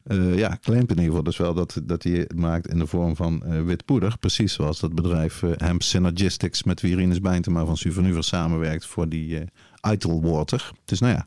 [0.05, 2.86] eh, ja, claimt in ieder geval dus wel dat, dat hij het maakt in de
[2.86, 4.16] vorm van eh, wit poeder.
[4.20, 9.09] Precies zoals dat bedrijf eh Hemp Synergistics met wie Rinus Bijntema van Suvernuver samenwerkt voor
[9.09, 9.46] die eh
[9.92, 10.70] Idlewater.
[10.84, 11.26] Dus nou ja,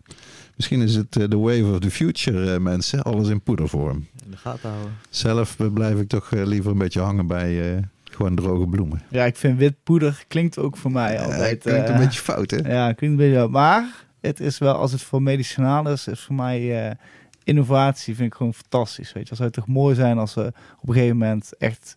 [0.55, 3.01] misschien is het de wave of the future, eh, mensen.
[3.03, 4.07] Alles in poedervorm.
[4.25, 4.93] In de gaten houden.
[5.09, 9.01] Zelf blijf ik toch eh, liever een beetje hangen bij eh, gewoon droge bloemen.
[9.09, 11.61] Ja, ik vind wit poeder klinkt ook voor mij Eh, altijd...
[11.61, 12.57] klinkt een beetje fout, hè?
[12.57, 13.47] Ja, klinkt een beetje...
[13.47, 16.97] Maar het is wel, als het voor medicinaal is, is voor mij...
[17.45, 19.13] innovatie vind ik gewoon fantastisch.
[19.13, 21.95] Weet je, het zou toch mooi zijn als we op een gegeven moment echt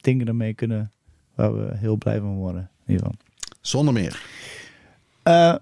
[0.00, 0.92] dingen ermee kunnen
[1.34, 2.70] waar we heel blij van worden.
[2.86, 3.26] In ieder geval.
[3.60, 4.22] Zonder meer.
[5.22, 5.54] Eh,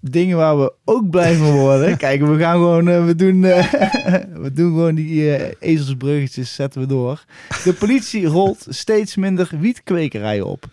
[0.00, 1.96] dingen waar we ook blij van worden.
[2.06, 3.72] Kijk, we gaan gewoon, eh, we doen, eh,
[4.44, 7.24] we doen gewoon die ezelsbruggetjes, zetten we door.
[7.64, 10.64] De politie rolt steeds minder wietkwekerij op.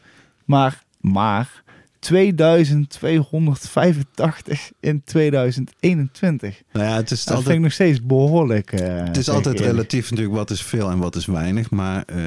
[0.45, 1.63] Maar, maar
[2.01, 6.61] 2285 in 2021.
[6.71, 8.71] Nou ja, het is Dat vind altijd, ik nog steeds behoorlijk.
[8.71, 9.71] eh, het is altijd eerlijk.
[9.71, 11.69] relatief natuurlijk wat is veel en wat is weinig.
[11.69, 12.17] Maar eh,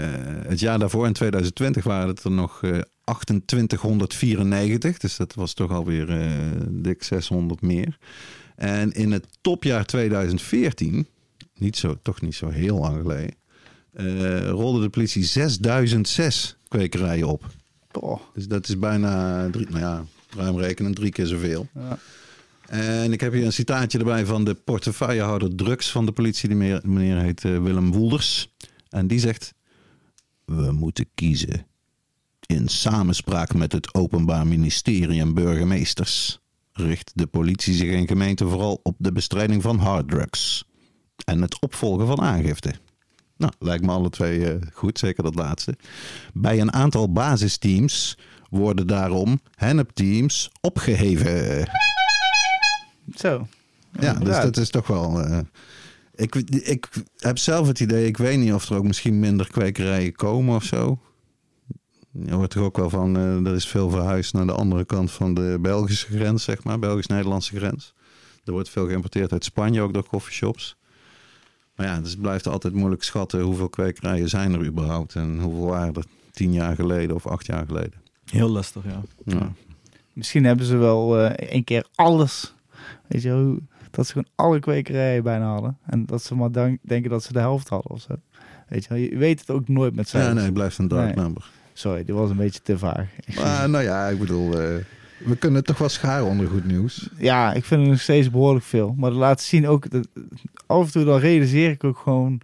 [0.49, 2.79] het jaar daarvoor, in 2020, waren het er nog eh
[3.45, 4.99] 2894.
[4.99, 6.31] Dus dat was toch alweer eh
[6.69, 7.99] dik 600 meer.
[8.57, 11.07] En in het topjaar 2014,
[11.55, 13.35] niet zo, toch niet zo heel lang geleden,
[13.93, 17.45] eh, rolde de politie 6006 kwekerijen op.
[18.01, 20.05] Oh, Dus dat is bijna, drie, nou ja,
[20.37, 21.69] ruim rekenen, drie keer zoveel.
[21.75, 21.99] ja.
[22.67, 26.49] En ik heb hier een citaatje erbij van de portefeuillehouder drugs van de politie.
[26.49, 28.49] Die meneer, heet eh, Willem Woelders.
[28.89, 29.55] En die zegt:
[30.45, 31.67] We moeten kiezen.
[32.47, 36.39] In samenspraak met het Openbaar Ministerie en burgemeesters
[36.73, 40.65] richt de politie zich in gemeenten vooral op de bestrijding van harddrugs
[41.25, 42.75] en het opvolgen van aangifte.
[43.37, 45.77] Nou, lijkt me alle twee eh, goed, zeker dat laatste.
[46.35, 48.19] Bij een aantal basisteams
[48.51, 51.67] worden daarom hennepteams opgeheven.
[53.15, 53.47] Zo.
[54.01, 55.21] Ja, dus dat is toch wel.
[55.21, 55.39] eh,
[56.15, 60.13] ik, ik heb zelf het idee, ik weet niet of er ook misschien minder kwekerijen
[60.15, 60.99] komen of zo.
[62.25, 65.11] Je hoort toch ook wel van, eh, er is veel verhuisd naar de andere kant
[65.11, 67.95] van de Belgische grens, zeg maar, Belgisch-Nederlandse grens.
[68.45, 70.77] Er wordt veel geïmporteerd uit Spanje, ook door coffeeshops.
[71.77, 75.67] Maar ja, dus het blijft altijd moeilijk schatten hoeveel kwekerijen zijn er überhaupt en hoeveel
[75.67, 77.93] waren er tien jaar geleden of acht jaar geleden.
[78.31, 79.03] Heel lastig, ja.
[79.25, 79.53] Ja.
[80.13, 82.55] Misschien hebben ze wel eh één keer alles.
[83.07, 83.59] Weet je, hoe,
[83.91, 85.79] dat ze gewoon alle kwekerijen bijna hadden.
[85.87, 88.15] En dat ze maar dan, denken dat ze de helft hadden of zo.
[88.69, 90.35] Weet je, je weet het ook nooit met ja, cijfers.
[90.35, 91.25] nee, het blijft een dark Nee.
[91.25, 91.51] number.
[91.73, 93.07] Sorry, dit was een beetje te vaag.
[93.37, 94.75] Maar nou ja, ik bedoel, eh,
[95.25, 97.09] we kunnen toch wel scharen onder goed nieuws.
[97.19, 98.95] Ja, ik vind het nog steeds behoorlijk veel.
[98.97, 100.09] Maar dat laat zien ook, dat,
[100.67, 102.41] af en toe dan realiseer ik ook gewoon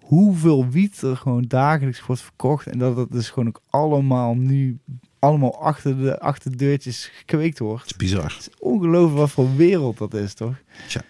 [0.00, 2.66] hoeveel wiet er gewoon dagelijks wordt verkocht.
[2.66, 4.78] En dat het dus gewoon ook allemaal nu,
[5.18, 7.82] allemaal achter de achterdeurtjes gekweekt wordt.
[7.82, 8.32] Het is bizar.
[8.32, 10.54] Het is ongelooflijk wat voor wereld dat is, toch?
[10.88, 11.02] Tja.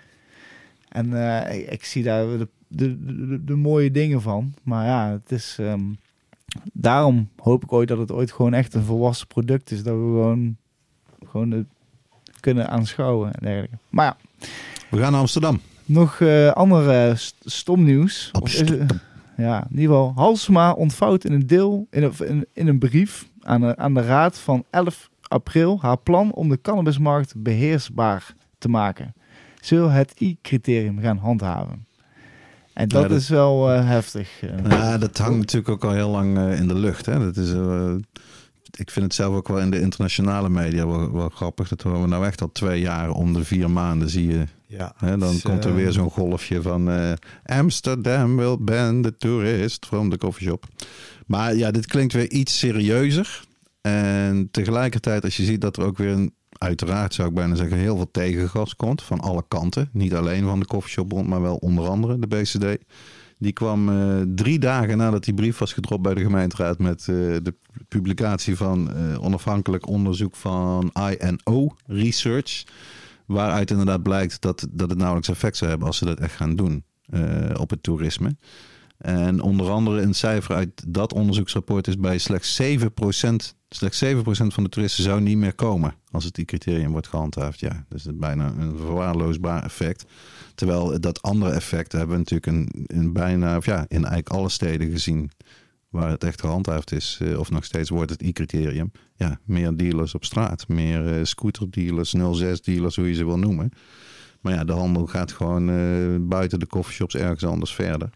[0.89, 4.55] En eh, ik, ik zie daar de, de, de, de mooie dingen van.
[4.63, 5.57] Maar ja, het is...
[5.61, 5.83] ehm,
[6.73, 9.83] daarom hoop ik ooit dat het ooit gewoon echt een volwassen product is.
[9.83, 10.57] Dat we gewoon,
[11.31, 11.67] gewoon het
[12.41, 13.77] kunnen aanschouwen en dergelijke.
[13.89, 14.17] Maar ja,
[14.91, 15.61] We gaan naar Amsterdam.
[15.85, 18.31] nog eh andere st- stomnieuws.
[18.33, 18.99] Of is het- Amsterdam.
[19.37, 20.13] ja, in ieder geval.
[20.15, 24.39] Halsema ontvouwt in een deel, in een, in, een brief aan de, aan de Raad
[24.39, 29.15] van 11 april haar plan om de cannabismarkt beheersbaar te maken.
[29.61, 31.87] Ze wil het I-criterium gaan handhaven.
[32.73, 34.43] En dat, Ja, dat- is wel eh, heftig.
[34.43, 34.51] eh.
[34.71, 37.07] Ja, dat hangt natuurlijk ook al heel lang eh, in de lucht.
[37.07, 37.19] Hè?
[37.19, 37.95] Dat is, eh,
[38.79, 41.69] ik vind het zelf ook wel in de internationale media wel, wel grappig.
[41.69, 44.45] Dat we nou echt al twee jaar om de vier maanden zie je.
[44.67, 45.19] Ja, Hè?
[45.19, 47.13] Dan is, komt er eh, weer zo'n golfje van eh,
[47.45, 50.67] Amsterdam will ban the tourist from the coffeeshop.
[51.27, 53.45] Maar ja, dit klinkt weer iets serieuzer.
[53.81, 57.77] En tegelijkertijd als je ziet dat er ook weer een, uiteraard zou ik bijna zeggen,
[57.77, 59.89] heel veel tegengas komt van alle kanten.
[59.93, 62.85] Niet alleen van de coffeeshopbond, maar wel onder andere de BCD.
[63.45, 67.07] Die kwam eh, drie dagen nadat die brief was gedropt bij de gemeenteraad met eh,
[67.43, 67.55] de
[67.89, 72.65] publicatie van eh, onafhankelijk onderzoek van INO Research.
[73.27, 76.57] Waaruit inderdaad blijkt dat, dat het nauwelijks effect zou hebben als ze dat echt gaan
[76.57, 76.85] doen
[77.57, 78.37] op het toerisme.
[78.99, 82.67] En onder andere een cijfer uit dat onderzoeksrapport is bij slechts 7%,
[83.69, 87.61] slechts 7% van de toeristen zou niet meer komen als het die criterium wordt gehandhaafd.
[87.61, 90.05] Ja, dus het is bijna een verwaarloosbaar effect.
[90.55, 94.91] Terwijl dat andere effect hebben we natuurlijk in, bijna, of ja, in eigenlijk alle steden
[94.91, 95.31] gezien
[95.95, 98.93] waar het echt gehandhaafd is, eh, of nog steeds wordt het I-criterium.
[99.17, 103.71] Ja, meer dealers op straat, meer eh, scooterdealers, 06-dealers, hoe je ze wil noemen.
[104.41, 105.77] Maar ja, de handel gaat gewoon eh,
[106.21, 108.11] buiten de coffeeshops ergens anders verder.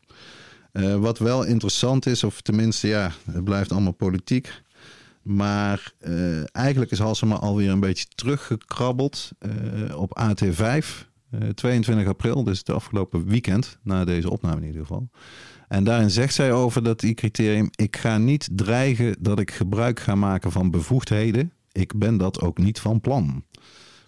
[0.79, 4.63] Eh, wat wel interessant is, of tenminste, ja, het blijft allemaal politiek.
[5.29, 11.07] Maar eh, eigenlijk is Halsema alweer een beetje teruggekrabbeld eh, op AT5.
[11.31, 15.09] eh, 22 april, dus de afgelopen weekend, na deze opname in ieder geval.
[15.69, 20.01] En daarin zegt zij over dat die criterium: ik ga niet dreigen dat ik gebruik
[20.01, 21.53] ga maken van bevoegdheden.
[21.73, 23.45] Ik ben dat ook niet van plan.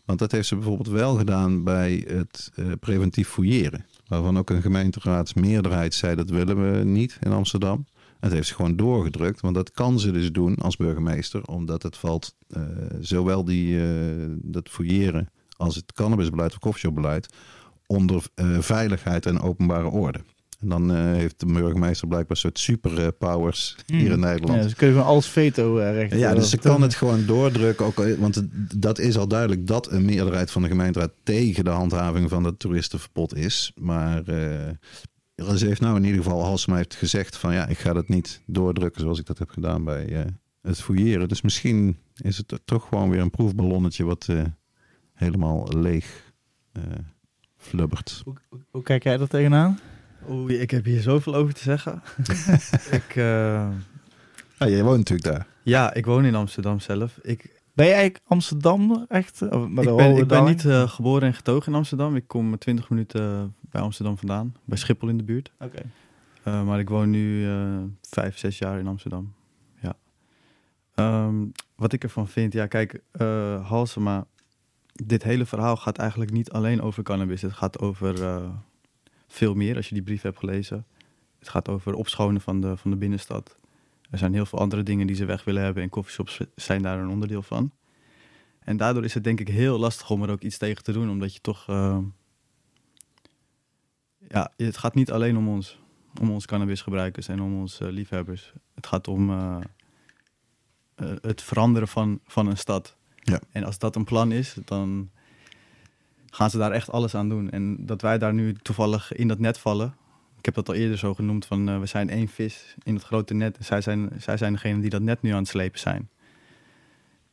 [0.04, 2.50] Want dat heeft ze bijvoorbeeld wel gedaan bij het
[2.80, 3.84] preventief fouilleren.
[4.10, 7.86] Waarvan ook een gemeenteraadsmeerderheid zei dat willen we niet in Amsterdam.
[8.20, 11.96] Het heeft ze gewoon doorgedrukt, want dat kan ze dus doen als burgemeester, omdat het
[11.96, 12.62] valt eh,
[13.00, 17.28] zowel die, eh, dat fouilleren als het cannabisbeleid of coffeeshopbeleid
[17.86, 20.20] onder eh, veiligheid en openbare orde.
[20.60, 24.62] En dan eh, heeft de burgemeester blijkbaar een soort superpowers hier in Nederland.
[24.62, 26.12] Ja, ze kunnen gewoon alles veto eh, recht.
[26.18, 27.86] Ja, eh, dus ze kan het gewoon doordrukken.
[27.86, 31.64] Ook, al- want het- dat is al duidelijk dat een meerderheid van de gemeenteraad tegen
[31.64, 33.72] de handhaving van het toeristenverbod is.
[33.80, 37.92] Maar eh, ze heeft nou in ieder geval, Halsema heeft gezegd van ja, ik ga
[37.92, 40.24] dat niet doordrukken zoals ik dat heb gedaan bij eh,
[40.62, 41.28] het fouilleren.
[41.28, 44.42] Dus misschien is het toch gewoon weer een proefballonnetje wat eh,
[45.14, 46.32] helemaal leeg
[46.72, 46.82] eh,
[47.56, 48.20] flubbert.
[48.24, 49.78] Hoe, hoe- hoe kijk jij er tegenaan?
[50.28, 52.02] Oei, ik heb hier zoveel over te zeggen.
[52.98, 53.68] ik, eh,
[54.58, 55.46] Ja, jij woont natuurlijk daar.
[55.62, 57.18] ja, ik woon in Amsterdam zelf.
[57.22, 59.40] Ik, Ben jij eigenlijk Amsterdam echt?
[59.40, 62.16] Maar ik ben, ik ben niet eh, geboren en getogen in Amsterdam.
[62.16, 65.52] Ik kom 20 minuten bij Amsterdam vandaan, bij Schiphol in de buurt.
[65.58, 65.82] Oké.
[66.42, 69.32] Eh, maar ik woon nu eh, vijf, zes jaar in Amsterdam.
[69.80, 69.96] Ja.
[70.94, 71.34] Ehm,
[71.76, 74.26] wat ik ervan vind, ja, kijk, eh Halsema,
[74.92, 77.42] dit hele verhaal gaat eigenlijk niet alleen over cannabis.
[77.42, 78.48] Het gaat over eh,
[79.30, 80.86] veel meer, als je die brief hebt gelezen.
[81.38, 83.58] Het gaat over opschonen van de, van de binnenstad.
[84.10, 86.98] Er zijn heel veel andere dingen die ze weg willen hebben en coffeeshops zijn daar
[86.98, 87.72] een onderdeel van.
[88.60, 91.10] En daardoor is het denk ik heel lastig om er ook iets tegen te doen,
[91.10, 91.68] omdat je toch...
[91.68, 91.98] eh,
[94.28, 95.78] ja, het gaat niet alleen om ons
[96.20, 98.52] om ons cannabisgebruikers en om ons liefhebbers.
[98.74, 99.60] Het gaat om eh,
[100.94, 102.96] eh, het veranderen van, van een stad.
[103.14, 103.40] Ja.
[103.52, 105.10] En als dat een plan is, dan
[106.30, 107.50] gaan ze daar echt alles aan doen.
[107.50, 109.94] En dat wij daar nu toevallig in dat net vallen.
[110.38, 113.04] Ik heb dat al eerder zo genoemd, van eh, we zijn één vis in het
[113.04, 113.58] grote net.
[113.58, 116.08] En zij zijn, zij zijn degene die dat net nu aan het slepen zijn.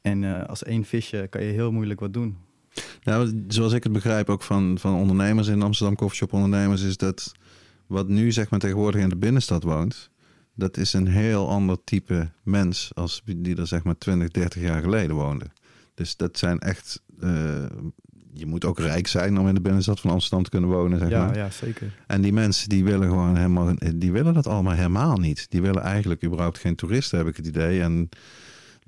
[0.01, 2.37] En eh, als één visje kan je heel moeilijk wat doen.
[3.03, 7.31] Nou, zoals ik het begrijp ook van, van ondernemers in Amsterdam coffeeshop ondernemers, is dat
[7.87, 10.09] wat nu zeg maar tegenwoordig in de binnenstad woont,
[10.55, 14.81] dat is een heel ander type mens als die er zeg maar 20, 30 jaar
[14.81, 15.45] geleden woonde.
[15.93, 17.65] Dus dat zijn echt, eh,
[18.39, 21.09] je moet ook rijk zijn om in de binnenstad van Amsterdam te kunnen wonen, zeg
[21.09, 21.35] Ja, maar.
[21.37, 21.93] ja, zeker.
[22.07, 25.45] En die mensen die willen gewoon helemaal, die willen dat allemaal helemaal niet.
[25.49, 27.81] Die willen eigenlijk überhaupt geen toeristen, heb ik het idee.
[27.81, 28.09] En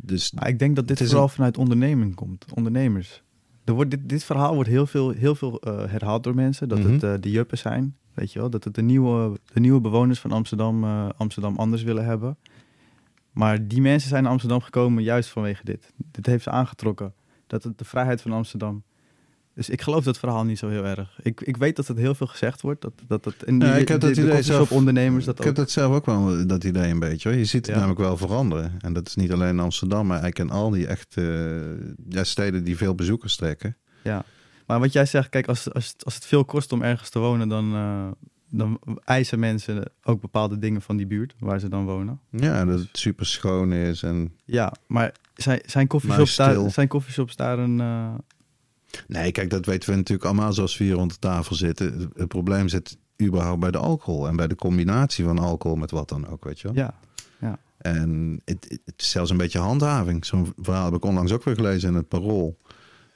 [0.01, 3.23] dus Maar ik denk dat dit Het vooral een- vanuit onderneming komt, ondernemers.
[3.63, 6.69] Er wordt, dit, dit verhaal wordt heel veel, heel veel eh, herhaald door mensen.
[6.69, 7.05] Dat het Mhm.
[7.05, 8.49] eh, de juppen zijn, weet je wel.
[8.49, 12.37] Dat het de nieuwe, de nieuwe bewoners van Amsterdam, eh, Amsterdam anders willen hebben.
[13.31, 15.93] Maar die mensen zijn naar Amsterdam gekomen juist vanwege dit.
[16.11, 17.13] Dit heeft ze aangetrokken.
[17.47, 18.83] Dat het de vrijheid van Amsterdam.
[19.53, 21.19] Dus ik geloof dat verhaal niet zo heel erg.
[21.21, 22.81] Ik, ik weet dat het heel veel gezegd wordt.
[22.81, 25.37] Dat, dat, dat, en Ja, die- ik heb dat de, idee de zelf- ondernemers dat
[25.37, 25.55] Ik heb ook.
[25.59, 27.29] dat zelf ook wel, dat idee een beetje.
[27.29, 27.37] Hoor.
[27.37, 27.75] Je ziet het Ja.
[27.75, 28.71] namelijk wel veranderen.
[28.81, 31.77] En dat is niet alleen in Amsterdam, maar eigenlijk in al die echte
[32.09, 33.77] ja, steden die veel bezoekers trekken.
[34.03, 34.23] Ja.
[34.67, 37.19] Maar wat jij zegt, kijk, als, als, het- als het veel kost om ergens te
[37.19, 38.07] wonen, dan, eh,
[38.49, 42.19] dan eisen mensen ook bepaalde dingen van die buurt waar ze dan wonen.
[42.29, 44.03] Ja, dat het super schoon is.
[44.03, 44.33] En...
[44.45, 47.79] Ja, maar zijn, zijn, coffeeshops, daar, zijn coffeeshops daar een...
[47.79, 48.13] eh,
[49.07, 52.11] Nee, kijk, dat weten we natuurlijk allemaal zoals we hier rond de tafel zitten.
[52.15, 54.27] Het, probleem zit überhaupt bij de alcohol.
[54.27, 56.75] En bij de combinatie van alcohol met wat dan ook, weet je wel.
[56.75, 60.25] ja, En het, het is zelfs een beetje handhaving.
[60.25, 62.57] Zo'n verhaal heb ik onlangs ook weer gelezen in het Parool.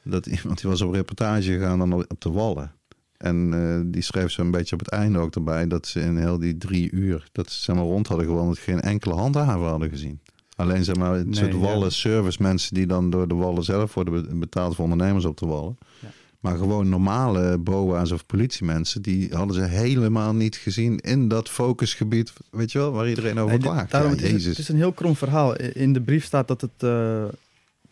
[0.03, 2.71] Dat iemand die was op reportage gegaan dan op de Wallen.
[3.17, 5.67] En eh, die schreef zo een beetje op het einde ook erbij...
[5.67, 8.57] dat ze in heel die drie uur dat ze zeg maar, rond hadden gewandeld...
[8.57, 10.19] geen enkele handhaver hadden gezien.
[10.63, 11.57] Alleen zeg maar, het Nee, soort ja.
[11.57, 12.73] wallen service mensen...
[12.73, 15.77] die dan door de Wallen zelf worden be- betaald voor ondernemers op de Wallen.
[15.99, 16.07] Ja.
[16.39, 19.01] Maar gewoon normale BOA's of politiemensen...
[19.01, 22.33] die hadden ze helemaal niet gezien in dat focusgebied...
[22.51, 23.91] weet je wel, waar iedereen over klaagt.
[23.91, 24.45] Ja, het, is, Jezus.
[24.45, 25.55] het is een heel krom verhaal.
[25.55, 27.23] In de brief staat dat, het, eh,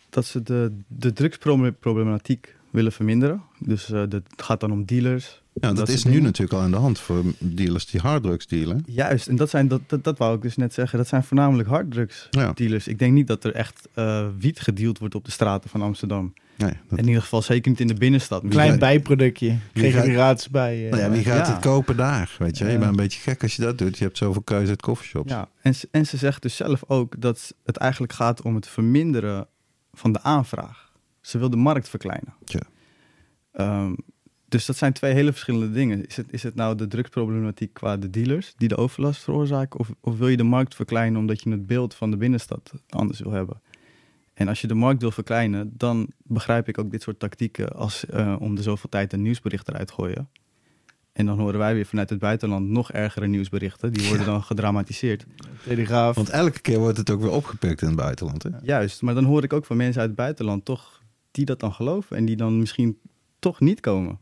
[0.09, 3.41] dat ze de, de drugsproblematiek willen verminderen.
[3.59, 5.40] Dus eh, dat het gaat dan om dealers.
[5.53, 8.83] Ja, dat, dat is nu natuurlijk al aan de hand voor dealers die harddrugs dealen.
[8.85, 10.97] Juist, en dat, zijn, dat, dat, dat wou ik dus net zeggen.
[10.97, 12.87] Dat zijn voornamelijk harddrugs Ja, dealers.
[12.87, 16.33] Ik denk niet dat er echt eh, wiet gedeeld wordt op de straten van Amsterdam.
[16.57, 18.43] nee, dat- In ieder geval zeker niet in de binnenstad.
[18.49, 19.57] Klein gaat- bijproductje.
[19.73, 20.83] Kreeg gaat- gratis bij.
[20.85, 21.53] eh, nou ja, wie gaat ja.
[21.53, 22.35] het kopen daar?
[22.39, 22.77] Weet je, je Ja.
[22.77, 23.97] bent een beetje gek als je dat doet.
[23.97, 25.31] Je hebt zoveel keuze uit coffeeshops.
[25.31, 28.67] Ja, en, ze- en ze zegt dus zelf ook dat het eigenlijk gaat om het
[28.67, 29.47] verminderen
[29.93, 30.91] van de aanvraag.
[31.21, 32.33] Ze wil de markt verkleinen.
[32.45, 32.59] Tja.
[33.51, 33.93] Ehm,
[34.51, 36.05] dus dat zijn twee hele verschillende dingen.
[36.05, 39.79] Is het, is het nou de drugsproblematiek qua de dealers die de overlast veroorzaken?
[39.79, 43.19] Of, of wil je de markt verkleinen omdat je het beeld van de binnenstad anders
[43.19, 43.61] wil hebben?
[44.33, 48.05] En als je de markt wil verkleinen, dan begrijp ik ook dit soort tactieken als
[48.05, 50.29] eh, om de zoveel tijd een nieuwsbericht eruit te gooien.
[51.13, 53.93] En dan horen wij weer vanuit het buitenland nog ergere nieuwsberichten.
[53.93, 55.25] Die worden dan gedramatiseerd.
[55.63, 56.15] Telegraaf.
[56.15, 58.43] Want elke keer wordt het ook weer opgepikt in het buitenland.
[58.43, 58.49] Hè?
[58.61, 61.73] Juist, maar dan hoor ik ook van mensen uit het buitenland toch die dat dan
[61.73, 62.97] geloven en die dan misschien
[63.39, 64.19] toch niet komen.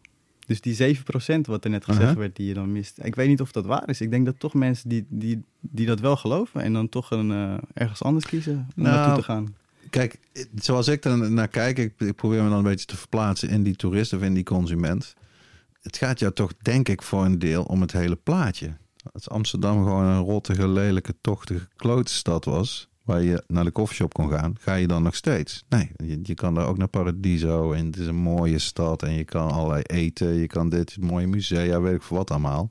[0.50, 2.18] Dus die 7% wat er net gezegd Aha.
[2.18, 3.00] werd, die je dan mist.
[3.04, 4.02] Ik weet niet of dat waar is.
[4.02, 7.32] Ik denk dat toch mensen die, die, die dat wel geloven en dan toch een,
[7.32, 9.56] eh, ergens anders kiezen om Nou, naartoe te gaan.
[9.90, 10.20] Kijk,
[10.56, 13.64] zoals ik er naar kijk, ik, ik probeer me dan een beetje te verplaatsen in
[13.64, 15.16] die toerist of in die consument.
[15.82, 18.78] Het gaat jou toch, denk ik, voor een deel om het hele plaatje.
[19.12, 24.30] Als Amsterdam gewoon een rottige, lelijke, tochtige klootstad was, waar je naar de koffieshop kon
[24.30, 25.64] gaan, ga je dan nog steeds?
[25.70, 25.92] Nee,
[26.24, 29.52] je, kan daar ook naar Paradiso en het is een mooie stad en je kan
[29.52, 32.70] allerlei eten, je kan dit, mooie musea, weet ik veel wat allemaal.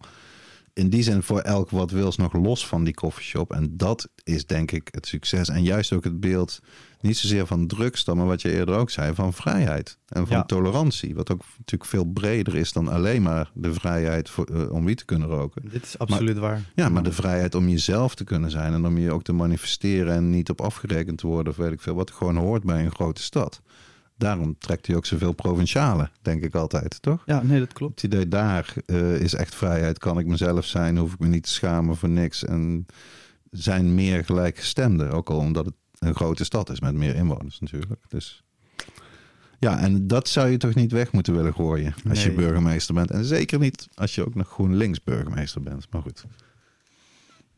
[0.73, 3.53] In die zin voor elk wat wils nog los van die koffieshop.
[3.53, 5.49] En dat is denk ik het succes.
[5.49, 6.61] En juist ook het beeld,
[7.01, 9.99] niet zozeer van drugs dan, maar wat je eerder ook zei, van vrijheid.
[10.09, 10.43] En van Ja.
[10.45, 11.15] tolerantie.
[11.15, 14.99] Wat ook natuurlijk veel breder is dan alleen maar de vrijheid voor, eh, om wiet
[14.99, 15.63] te kunnen roken.
[15.71, 16.61] Dit is absoluut waar.
[16.75, 20.15] Ja, maar de vrijheid om jezelf te kunnen zijn en om je ook te manifesteren
[20.15, 22.93] en niet op afgerekend te worden of weet ik veel, wat gewoon hoort bij een
[22.95, 23.61] grote stad.
[24.17, 27.23] Daarom trekt hij ook zoveel provincialen, denk ik altijd, toch?
[27.27, 28.03] Ja, nee, dat klopt.
[28.03, 29.99] Het idee daar eh, is echt vrijheid.
[29.99, 32.45] Kan ik mezelf zijn, hoef ik me niet te schamen voor niks.
[32.45, 32.87] En
[33.51, 38.01] zijn meer gelijkgestemden, ook al omdat het een grote stad is met meer inwoners natuurlijk.
[38.09, 38.43] Dus
[39.59, 43.11] ja, en dat zou je toch niet weg moeten willen gooien als je burgemeester bent.
[43.11, 45.87] En zeker niet als je ook nog GroenLinks burgemeester bent.
[45.91, 46.25] Maar goed.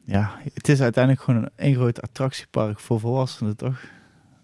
[0.04, 3.84] Ja, het is uiteindelijk gewoon een, een groot attractiepark voor volwassenen, toch?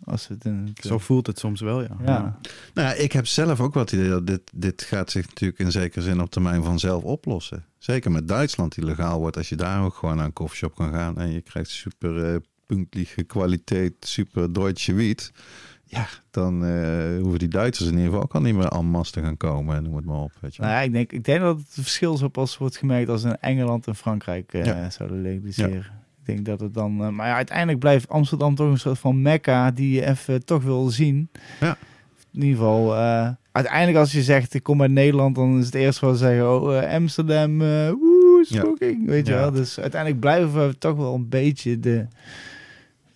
[0.04, 1.96] Als het in het, Zo voelt het soms wel, ja.
[2.04, 2.38] ja.
[2.74, 5.70] Nou ja, ik heb zelf ook wat idee dat dit, dit gaat zich natuurlijk in
[5.70, 7.64] zekere zin op termijn vanzelf oplossen.
[7.78, 9.36] Zeker met Duitsland die legaal wordt.
[9.36, 12.40] Als je daar ook gewoon naar een koffieshop kan gaan en je krijgt super eh
[12.66, 15.32] punktliche kwaliteit, super Deutsche wiet.
[15.88, 19.12] Ja, dan eh, hoeven die Duitsers in ieder geval ook al niet meer en masse
[19.12, 20.32] te gaan komen en noem het maar op.
[20.40, 20.62] Weet je.
[20.62, 20.70] wel.
[20.70, 23.36] Nou ja, ik denk, ik denk dat het verschil zo pas wordt gemerkt als in
[23.40, 24.90] Engeland en Frankrijk eh, Ja.
[24.90, 25.86] zouden legaliseren.
[26.20, 27.02] Ik denk dat het dan...
[27.02, 30.62] eh, maar ja, uiteindelijk blijft Amsterdam toch een soort van mekka die je even toch
[30.62, 31.28] wil zien.
[31.60, 31.76] Ja.
[32.32, 35.74] In ieder geval, eh, uiteindelijk als je zegt ik kom uit Nederland, dan is het
[35.74, 39.50] eerste wat ze zeggen, oh eh, Amsterdam, eh woe, smoking, weet je wel.
[39.50, 42.06] Dus uiteindelijk blijven we toch wel een beetje de...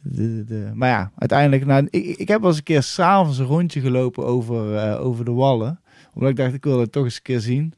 [0.03, 3.46] De, de, maar ja, uiteindelijk, nou, ik, ik heb wel eens een keer s'avonds een
[3.46, 5.80] rondje gelopen over, eh, over de wallen.
[6.14, 7.74] Omdat ik dacht, ik wil het toch eens een keer zien.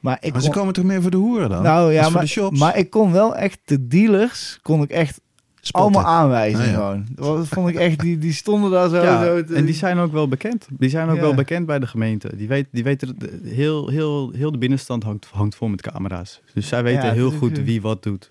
[0.00, 1.62] Maar ik maar ze kon- komen toch meer voor de hoeren dan?
[1.62, 2.58] nou ja, voor maar, de shops?
[2.60, 5.20] maar ik kon wel echt de dealers, kon ik echt
[5.60, 5.94] Spotten.
[5.94, 6.72] allemaal aanwijzen Ah, ja.
[6.72, 7.06] gewoon.
[7.14, 9.02] Dat vond ik echt, die, die stonden daar zo.
[9.02, 10.66] Ja, zo te- en die zijn ook wel bekend.
[10.78, 11.20] Die zijn ook Ja.
[11.20, 12.36] wel bekend bij de gemeente.
[12.36, 16.40] Die, weet, die weten, het- heel, heel, heel de binnenstand hangt, hangt vol met camera's.
[16.54, 18.30] Dus zij weten Ja, heel goed wie wat doet.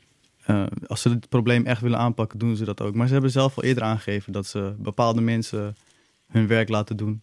[0.50, 2.95] Eh, als ze het probleem echt willen aanpakken, doen ze dat ook.
[2.95, 5.76] Maar ze hebben zelf al eerder aangegeven dat ze bepaalde mensen
[6.32, 7.22] hun werk laten doen.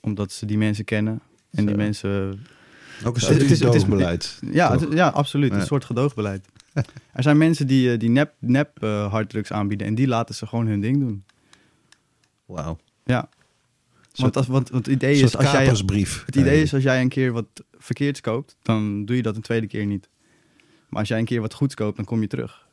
[0.00, 1.20] Omdat ze die mensen kennen.
[1.50, 1.80] En die Zo.
[1.80, 2.40] mensen...
[3.04, 4.38] Ook een Het is- het is- het is- gedoogbeleid.
[4.50, 5.52] Ja, het- ja absoluut.
[5.52, 5.60] Ja.
[5.60, 6.46] Een soort gedoogbeleid.
[7.12, 9.86] er zijn mensen die, eh, die nep, nep eh, harddrugs aanbieden.
[9.86, 11.24] En die laten ze gewoon hun ding doen.
[12.46, 12.78] Wauw.
[13.04, 13.28] Ja.
[14.12, 15.66] Soort- Want, als, want, want het idee is, soort als jij,
[16.26, 17.46] het idee is als jij een keer wat
[17.78, 20.08] verkeerds koopt, dan doe je dat een tweede keer niet.
[20.88, 22.66] Maar als jij een keer wat goeds koopt, dan kom je terug.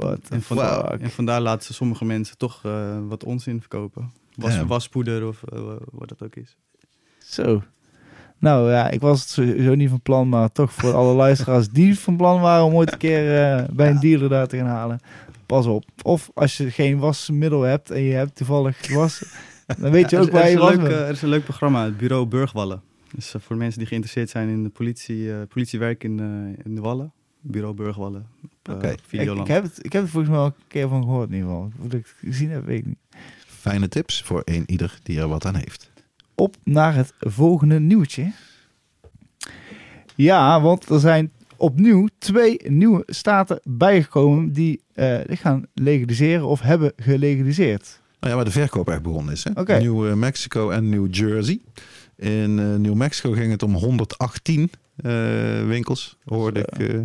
[0.00, 4.12] The En, vandaar, en vandaar laten ze sommige mensen toch eh, wat onzin verkopen.
[4.34, 4.66] Was, Ja.
[4.66, 5.60] Waspoeder of eh,
[5.92, 6.56] wat dat ook is.
[7.18, 7.62] Zo.
[8.38, 11.98] Nou ja, ik was het sowieso niet van plan, maar toch voor alle luisteraars die
[11.98, 15.00] van plan waren om ooit een keer eh, bij een dealer daar te gaan halen.
[15.46, 15.84] Pas op.
[16.02, 19.22] Of als je geen wasmiddel hebt en je hebt toevallig was,
[19.80, 20.74] dan weet je Ja, ook er, waar is je was.
[20.76, 22.82] leuk, er is een leuk programma, het bureau Burgwallen.
[23.14, 26.18] Dus voor mensen die geïnteresseerd zijn in de politie, politiewerk in,
[26.64, 27.12] in de Wallen.
[27.46, 28.26] Bureau Burgwallen.
[28.62, 28.94] Eh, Oké.
[29.10, 31.48] ik, heb het, ik heb het volgens mij al een keer van gehoord in ieder
[31.50, 31.70] geval.
[31.76, 32.98] Hoe ik het gezien heb, weet ik niet.
[33.46, 35.90] Fijne tips voor een ieder die er wat aan heeft.
[36.34, 38.32] op naar het volgende nieuwtje.
[40.14, 46.60] Ja, want er zijn opnieuw twee nieuwe staten bijgekomen die eh, die gaan legaliseren of
[46.60, 48.00] hebben gelegaliseerd.
[48.20, 49.44] Nou ja, waar de verkoop echt begonnen is.
[49.44, 49.50] hè?
[49.60, 49.78] Oké.
[49.78, 51.60] Nieuw eh, Mexico en New Jersey.
[52.16, 55.12] In eh Nieuw Mexico ging het om 118 eh,
[55.66, 56.82] winkels, hoorde Zo.
[56.82, 57.00] ik eh,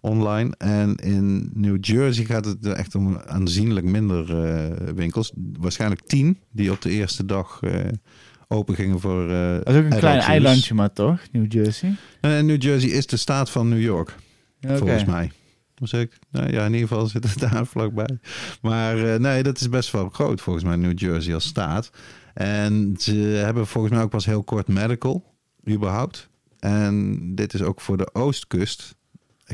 [0.00, 0.54] online.
[0.58, 5.32] En in New Jersey gaat het er echt om aanzienlijk minder eh, winkels.
[5.58, 7.80] Waarschijnlijk 10 die op de eerste dag eh,
[8.48, 9.30] open gingen voor.
[9.30, 11.94] eh, Dat is ook een klein eilandje maar toch, New Jersey?
[12.20, 14.14] Eh, New Jersey is de staat van New York.
[14.60, 15.30] Volgens mij.
[15.74, 16.18] Was ik?
[16.30, 18.18] Nou ja, in ieder geval zit het daar vlakbij.
[18.62, 21.90] Maar nee, dat is best wel groot volgens mij, New Jersey als staat.
[22.34, 25.34] En ze hebben volgens mij ook pas heel kort medical,
[25.70, 26.28] überhaupt.
[26.58, 28.96] En dit is ook voor de oostkust.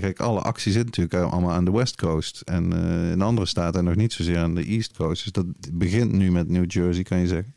[0.01, 2.41] Kijk, alle actie zit natuurlijk allemaal aan de West Coast.
[2.41, 5.23] En eh, in andere staten nog niet zozeer aan de East Coast.
[5.23, 7.55] Dus dat begint nu met New Jersey, kan je zeggen.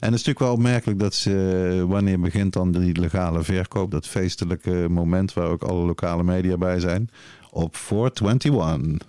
[0.00, 4.06] En het is natuurlijk wel opmerkelijk dat ze, wanneer begint dan die legale verkoop, dat
[4.06, 7.10] feestelijke moment waar ook alle lokale media bij zijn,
[7.50, 9.08] op 421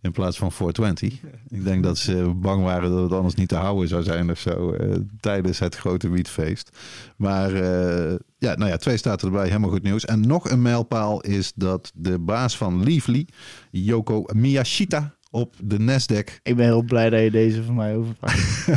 [0.00, 1.20] in plaats van 420.
[1.48, 4.38] Ik denk dat ze bang waren dat het anders niet te houden zou zijn of
[4.38, 6.76] zo eh, tijdens het grote wietfeest.
[7.16, 10.04] Maar eh, ja, nou ja, twee staten erbij, helemaal goed nieuws.
[10.04, 13.26] En nog een mijlpaal is dat de baas van Leafly,
[13.70, 18.68] Yoko Miyashita, op de Nasdaq Ik ben heel blij dat je deze van mij overpakt.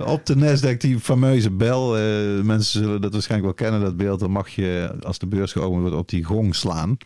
[0.14, 1.98] op de Nasdaq, die fameuze bel.
[1.98, 4.20] eh, mensen zullen dat waarschijnlijk wel kennen, dat beeld.
[4.20, 6.96] Dan mag je, als de beurs geopend wordt, op die gong slaan.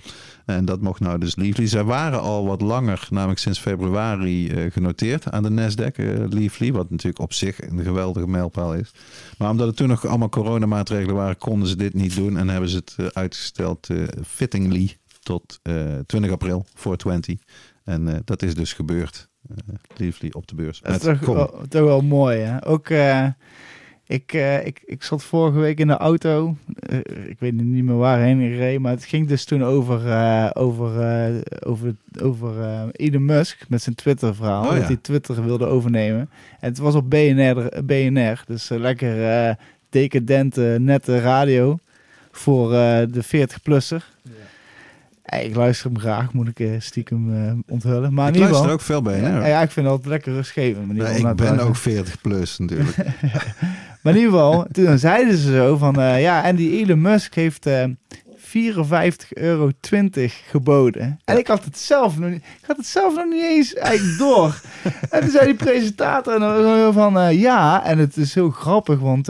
[0.46, 1.66] En dat mocht nou dus Leafly.
[1.66, 5.96] Zij waren al wat langer, namelijk sinds februari, eh, genoteerd aan de Nasdaq,
[6.28, 6.72] Leafly.
[6.72, 8.90] Wat natuurlijk op zich een geweldige mijlpaal is.
[9.38, 12.36] Maar omdat het toen nog allemaal coronamaatregelen waren, konden ze dit niet doen.
[12.36, 13.88] En hebben ze het uitgesteld
[14.26, 15.74] fittingly tot eh
[16.06, 17.38] 20 april, 420.
[17.88, 19.28] En eh, dat is dus gebeurd.
[19.50, 19.56] eh
[19.96, 20.80] Leafly op de beurs.
[20.80, 22.66] Dat is toch, wel, toch wel mooi, hè?
[22.66, 23.26] Ook, eh,
[24.06, 26.56] ik, eh, ik, ik zat vorige week in de auto.
[26.74, 30.50] Eh, ik weet niet meer waarheen ik reed, maar het ging dus toen over, eh,
[30.52, 31.34] over, eh,
[31.66, 34.62] over, over eh, Elon Musk met zijn Twitter-verhaal.
[34.64, 34.86] Oh, dat ja.
[34.86, 36.30] hij Twitter wilde overnemen.
[36.60, 39.54] En het was op BNR, BNR dus lekker eh,
[39.90, 41.78] decadente, nette radio
[42.30, 44.04] voor eh, de 40-plusser.
[44.24, 44.30] Eh,
[45.28, 48.14] Ik luister hem graag, moet ik eh, stiekem eh, onthullen.
[48.14, 49.20] Maar ik in ieder luister geval, ook veel bij.
[49.20, 50.92] ja, ja, ik vind dat lekker rustgevend.
[50.92, 51.68] Nee, geval ik ben luisteren.
[51.68, 52.96] ook 40 plus natuurlijk.
[54.02, 56.00] Maar in ieder geval, toen zeiden ze zo van...
[56.00, 59.70] eh, ja, en die Elon Musk heeft eh 54,20 euro
[60.48, 61.20] geboden.
[61.24, 62.42] En ik had het zelf nog niet...
[62.42, 64.60] Ik had het zelf nog niet eens eigenlijk door.
[65.10, 67.36] en toen zei die presentator en dan zo van...
[67.36, 69.28] ja, en het is heel grappig, want...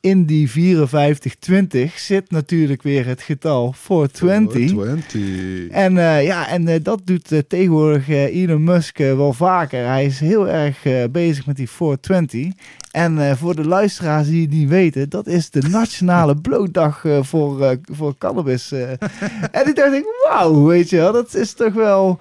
[0.00, 4.68] in die 5420 zit natuurlijk weer het getal 420.
[4.70, 5.68] 420.
[5.68, 9.86] En eh, ja, en eh, dat doet eh, tegenwoordig Elon Musk wel vaker.
[9.86, 12.52] Hij is heel erg bezig met die 420.
[12.90, 18.14] En voor de luisteraars die het niet weten, dat is de nationale blootdag voor, voor
[18.18, 18.72] cannabis.
[18.72, 22.20] en ik dacht wauw, weet je wel, dat is toch wel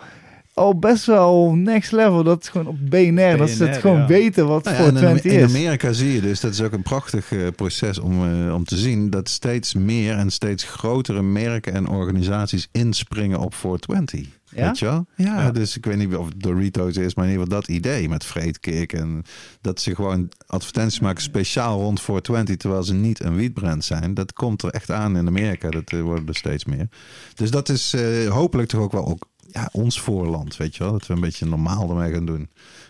[0.60, 2.24] al best wel next level.
[2.24, 4.08] Dat is gewoon op BNR, dat ze het gewoon ja.
[4.08, 5.56] weten wat Nou ja, en in, 420 in is.
[5.56, 8.78] Amerika zie je dus, dat is ook een prachtig eh, proces om, eh, om te
[8.78, 14.38] zien, dat steeds meer en steeds grotere merken en organisaties inspringen op 420.
[14.50, 14.66] Ja?
[14.66, 15.06] Weet je wel?
[15.16, 15.52] Ja, Ja.
[15.52, 18.26] dus ik weet niet of het Doritos is, maar in ieder geval dat idee met
[18.26, 18.94] vreedkick.
[18.94, 19.24] En
[19.62, 24.14] dat ze gewoon advertenties maken speciaal rond 420, terwijl ze niet een wietbrand zijn.
[24.14, 26.88] Dat komt er echt aan in Amerika, dat eh, worden er steeds meer.
[27.34, 30.92] Dus dat is eh, hopelijk toch ook wel ook, ja, ons voorland, weet je wel.
[30.92, 32.50] Dat we een beetje normaal ermee gaan doen.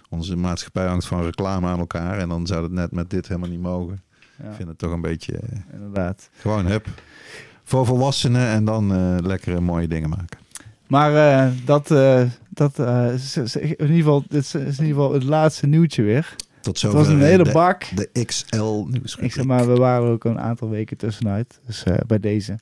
[0.10, 3.50] Onze maatschappij hangt van reclame aan elkaar en dan zou het net met dit helemaal
[3.50, 4.02] niet mogen.
[4.44, 6.30] Ja, Ik vind het toch een beetje eh, inderdaad.
[6.38, 6.88] gewoon hup.
[7.64, 10.40] Voor volwassenen en dan eh lekkere mooie dingen maken.
[10.88, 11.88] Maar eh, dat,
[12.50, 12.80] dat
[13.14, 16.36] is- is- in ieder geval, dit is, is in ieder geval het laatste nieuwtje weer.
[16.62, 17.84] Tot Het zover was een hele de, bak.
[17.96, 19.16] de XL nieuws.
[19.16, 21.60] Ik zeg maar, we waren er ook een aantal weken tussenuit.
[21.66, 22.56] Dus bij deze.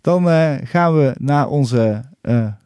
[0.00, 0.24] Dan
[0.66, 2.02] gaan we naar onze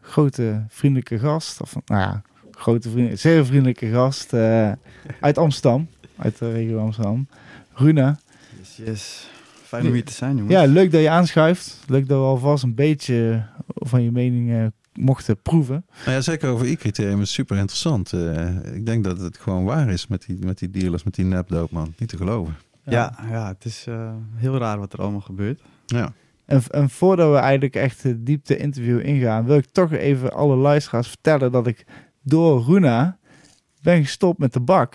[0.08, 1.60] grote vriendelijke gast.
[1.60, 4.72] Of nou ja, grote vriend, zeer vriendelijke gast eh,
[5.20, 5.88] uit Amsterdam.
[6.16, 7.28] Uit de regio Amsterdam.
[7.74, 8.18] Runa.
[8.58, 9.28] Yes, yes.
[9.62, 10.54] Fijn om hier te zijn, jongens.
[10.54, 11.78] Ja, leuk dat je aanschuift.
[11.86, 15.84] Leuk dat we alvast een beetje van je mening eh, mochten proeven.
[16.04, 18.12] Nou ja, zeker over i-criterium is super interessant.
[18.12, 21.24] Eh, ik denk dat het gewoon waar is met die, met die dealers, met die
[21.24, 21.94] nepdoop, man.
[21.98, 22.56] Niet te geloven.
[22.84, 25.60] Ja, ja, het is eh, heel raar wat er allemaal gebeurt.
[25.86, 26.12] Ja.
[26.48, 30.56] En, en voordat we eigenlijk echt de diepte interview ingaan, wil ik toch even alle
[30.56, 31.84] luisteraars vertellen dat ik
[32.22, 33.18] door Runa
[33.82, 34.94] ben gestopt met de bak.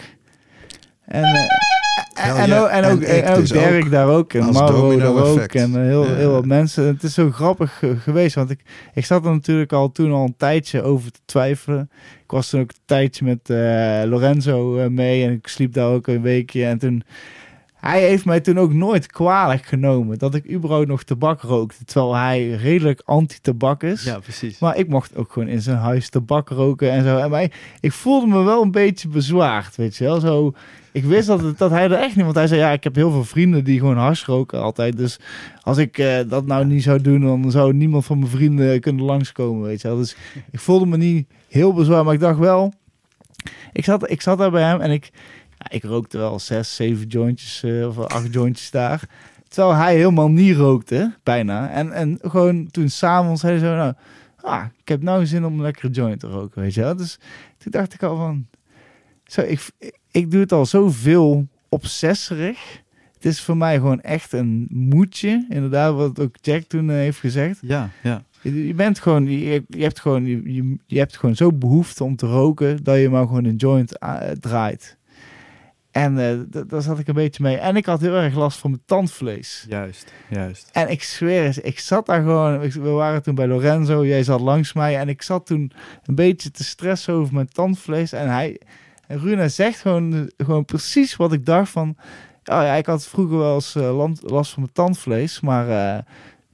[1.06, 3.92] En, eh, en, ook, en ook, ik en ook dus Dirk ook.
[3.92, 4.34] daar ook.
[4.34, 5.54] En domino daar ook.
[5.54, 6.14] En eh, heel, Ja.
[6.14, 6.86] heel wat mensen.
[6.86, 8.36] Het is zo grappig geweest.
[8.36, 8.60] Want ik,
[8.94, 11.90] ik zat er natuurlijk al toen al een tijdje over te twijfelen.
[12.24, 15.26] Ik was toen ook een tijdje met eh, Lorenzo mee.
[15.26, 16.66] En ik sliep daar ook een weekje.
[16.66, 17.04] En toen...
[17.84, 21.86] Hij heeft mij toen ook nooit kwalijk genomen dat ik überhaupt nog tabak rookte.
[21.86, 24.04] Terwijl hij redelijk anti-tabak is.
[24.04, 24.60] Ja, precies.
[24.60, 27.18] Maar ik mocht ook gewoon in zijn huis tabak roken en zo.
[27.18, 30.20] En mij, ik voelde me wel een beetje bezwaard, weet je wel.
[30.20, 30.54] Zo,
[30.92, 32.24] ik wist dat, het- dat hij er echt niet...
[32.26, 34.98] Want hij zei, ja, ik heb heel veel vrienden die gewoon hars roken altijd.
[34.98, 35.20] Dus
[35.62, 39.06] als ik eh, dat nou niet zou doen, dan zou niemand van mijn vrienden kunnen
[39.06, 39.98] langskomen, weet je wel.
[39.98, 40.16] Dus
[40.52, 42.74] ik voelde me niet heel bezwaard, maar ik dacht wel...
[43.74, 45.10] Ik zat, ik zat daar bij hem en ik,
[45.70, 49.10] ik rookte wel zes, zeven jointjes eh, of acht jointjes daar.
[49.48, 51.70] Terwijl hij helemaal niet rookte, bijna.
[51.70, 53.94] En, en gewoon toen s'avonds zei hij zo, nou,
[54.42, 56.96] ah, ik heb nou zin om een lekkere joint te roken, weet je wel.
[56.96, 57.20] Dus
[57.58, 58.48] toen dacht ik al van,
[59.26, 59.70] zo, ik,
[60.12, 62.82] ik doe het al zoveel obsesserig.
[63.14, 67.20] Het is voor mij gewoon echt een moedje, inderdaad, wat ook Jack toen eh, heeft
[67.20, 67.60] gezegd.
[67.62, 68.24] Ja, ja.
[68.42, 72.16] Je, bent gewoon, je, je hebt gewoon, je, je, je hebt gewoon zo behoefte om
[72.16, 74.98] te roken dat je maar gewoon een joint eh, draait.
[75.94, 77.58] En d- daar zat ik een beetje mee.
[77.58, 79.66] En ik had heel erg last van mijn tandvlees.
[79.70, 80.70] Juist, juist.
[80.72, 82.60] En ik zweer eens, ik zat daar gewoon.
[82.60, 84.98] We waren toen bij Lorenzo, jij zat langs mij.
[84.98, 85.72] En ik zat toen
[86.06, 88.12] een beetje te stressen over mijn tandvlees.
[88.12, 88.60] En hij,
[89.08, 91.90] en Runa zegt gewoon, gewoon precies wat ik dacht van.
[92.46, 95.40] Oh ja, ik had vroeger wel eens land- last van mijn tandvlees.
[95.40, 96.04] Maar eh,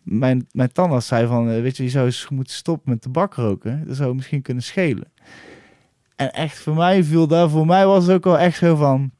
[0.04, 3.84] mijn, mijn tandarts zei van, weet je, je zou eens moeten stoppen met tabak roken.
[3.88, 5.12] Dat zou misschien kunnen schelen.
[6.16, 9.12] En echt voor mij viel daar, voor mij was het ook wel echt zo van.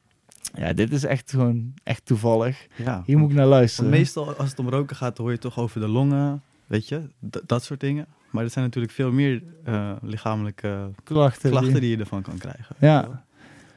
[0.54, 2.66] Ja, dit is echt gewoon echt toevallig.
[2.76, 3.02] Ja.
[3.06, 3.90] Hier moet ik naar Want luisteren.
[3.90, 7.40] meestal als het om roken gaat, hoor je toch over de longen, weet je, d-
[7.46, 8.06] dat soort dingen.
[8.30, 11.50] Maar er zijn natuurlijk veel meer eh, lichamelijke klachten.
[11.50, 12.76] klachten die- die je ervan kan krijgen.
[12.78, 13.08] Ja.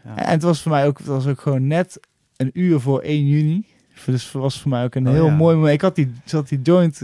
[0.06, 0.16] Ja.
[0.18, 2.00] En het was voor mij ook, het was ook gewoon net
[2.38, 3.66] een uur voor 1 juni.
[4.06, 5.36] Dus het was voor mij ook een Oh, heel ja.
[5.36, 5.74] mooi moment.
[5.74, 7.02] Ik had die, zat die joint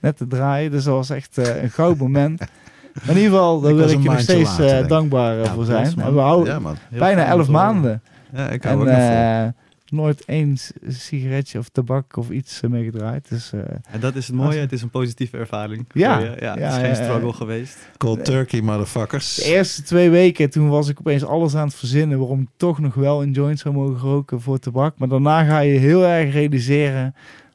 [0.00, 2.38] net te draaien, dus dat was echt eh, een goud moment.
[2.94, 5.64] Maar in ieder geval, daar wil ik je nog steeds later, eh, dankbaar Ja, voor
[5.64, 6.00] zijn.
[6.00, 7.72] En we houden bijna fijn om 11 te horen.
[7.72, 8.02] maanden.
[8.34, 9.06] Ja, ik En hou ook nog vol.
[9.06, 9.46] eh,
[9.88, 13.28] nooit eens een sigaretje of tabak of iets eh, meegedraaid.
[13.28, 13.60] Dus eh,
[13.90, 15.84] En dat is het mooie, het is een positieve ervaring.
[15.92, 16.18] Ja.
[16.18, 17.76] ja, het Ja, is geen struggle geweest.
[17.96, 19.34] Cold turkey, motherfuckers.
[19.34, 22.78] de eerste twee weken, toen was ik opeens alles aan het verzinnen waarom ik toch
[22.78, 24.98] nog wel een joint zou mogen roken voor tabak.
[24.98, 27.14] Maar daarna ga je heel erg realiseren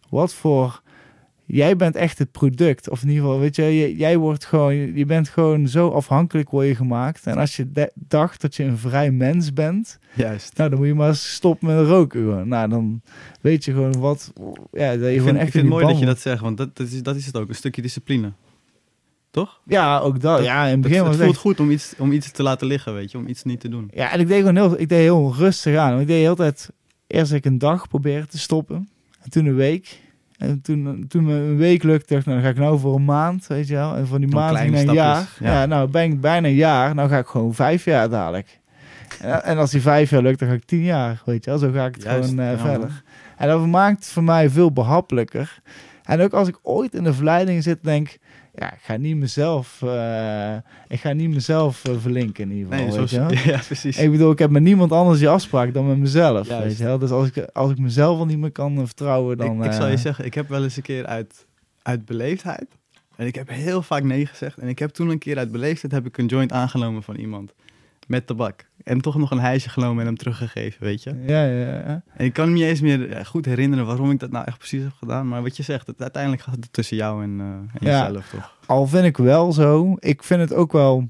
[0.09, 0.82] wat voor.
[1.47, 2.89] Jij bent echt het product.
[2.89, 6.67] Of in ieder geval, weet je, jij wordt gewoon, je bent gewoon zo afhankelijk word
[6.67, 7.25] je gemaakt.
[7.25, 10.57] En als je dacht dat je een vrij mens bent, Juist.
[10.57, 12.19] nou dan moet je maar stoppen met roken.
[12.21, 12.47] Gewoon.
[12.47, 13.01] Nou, dan
[13.41, 14.33] weet je gewoon wat,
[14.71, 16.19] ja, dat je Ik gewoon vind, echt ik vind in het mooi dat je dat
[16.19, 18.31] zegt, want dat, dat, is, dat is het ook, een stukje discipline.
[19.31, 19.61] Toch?
[19.67, 20.37] Ja, ook dat.
[20.37, 22.31] Dat- ja, in het begin het was het voelt echt- goed om iets, om iets
[22.31, 23.91] te laten liggen, weet je, om iets niet te doen.
[23.93, 25.99] Ja, en ik deed gewoon heel, ik deed heel rustig aan.
[25.99, 26.69] Ik deed heel tijd,
[27.07, 28.89] eerst ik een dag proberen te stoppen.
[29.21, 30.03] En toen een week.
[30.38, 33.05] En toen, toen me een week lukte, dacht nou, dan ga ik nou voor een
[33.05, 33.95] maand, weet je wel.
[33.95, 35.29] En van die maand naar een jaar.
[35.39, 35.51] Ja.
[35.51, 35.65] ja.
[35.65, 36.95] nou ben ik bijna een jaar.
[36.95, 38.59] Nou ga ik gewoon vijf jaar dadelijk.
[39.21, 41.59] En, en als die vijf jaar lukt, dan ga ik tien jaar, weet je wel.
[41.59, 42.79] Zo ga ik het Juist, gewoon eh, verder.
[42.79, 42.89] man.
[43.38, 45.59] En dat maakt het voor mij veel behappelijker.
[46.03, 48.19] En ook als ik ooit in de verleiding zit, denk ik,
[48.55, 50.55] ja, ik ga niet mezelf, eh,
[50.87, 52.87] ik ga niet mezelf eh, verlinken in ieder geval.
[52.87, 53.97] Nee, weet je ja, precies.
[53.97, 56.47] Ik bedoel, ik heb met niemand anders die afspraak dan met mezelf.
[56.47, 56.63] Juist.
[56.63, 56.97] Weet je wel?
[56.97, 59.59] Dus als ik, als ik mezelf al niet meer kan eh, vertrouwen, dan...
[59.59, 61.45] ik, ik zal je zeggen, ik heb wel eens een keer uit,
[61.81, 62.67] uit beleefdheid.
[63.15, 64.57] En ik heb heel vaak nee gezegd.
[64.57, 67.53] En ik heb toen een keer uit beleefdheid heb ik een joint aangenomen van iemand.
[68.07, 68.65] Met tabak.
[68.86, 71.09] En toch nog een hijsje genomen en hem teruggegeven, weet je.
[71.27, 72.03] Ja, ja, ja.
[72.15, 74.57] En ik kan me niet eens meer eh, goed herinneren waarom ik dat nou echt
[74.57, 75.27] precies heb gedaan.
[75.27, 78.05] Maar wat je zegt, het, uiteindelijk gaat het tussen jou en, eh, en Ja.
[78.05, 78.57] jezelf, toch?
[78.65, 79.95] Al vind ik wel zo.
[79.99, 81.09] Ik vind het ook wel...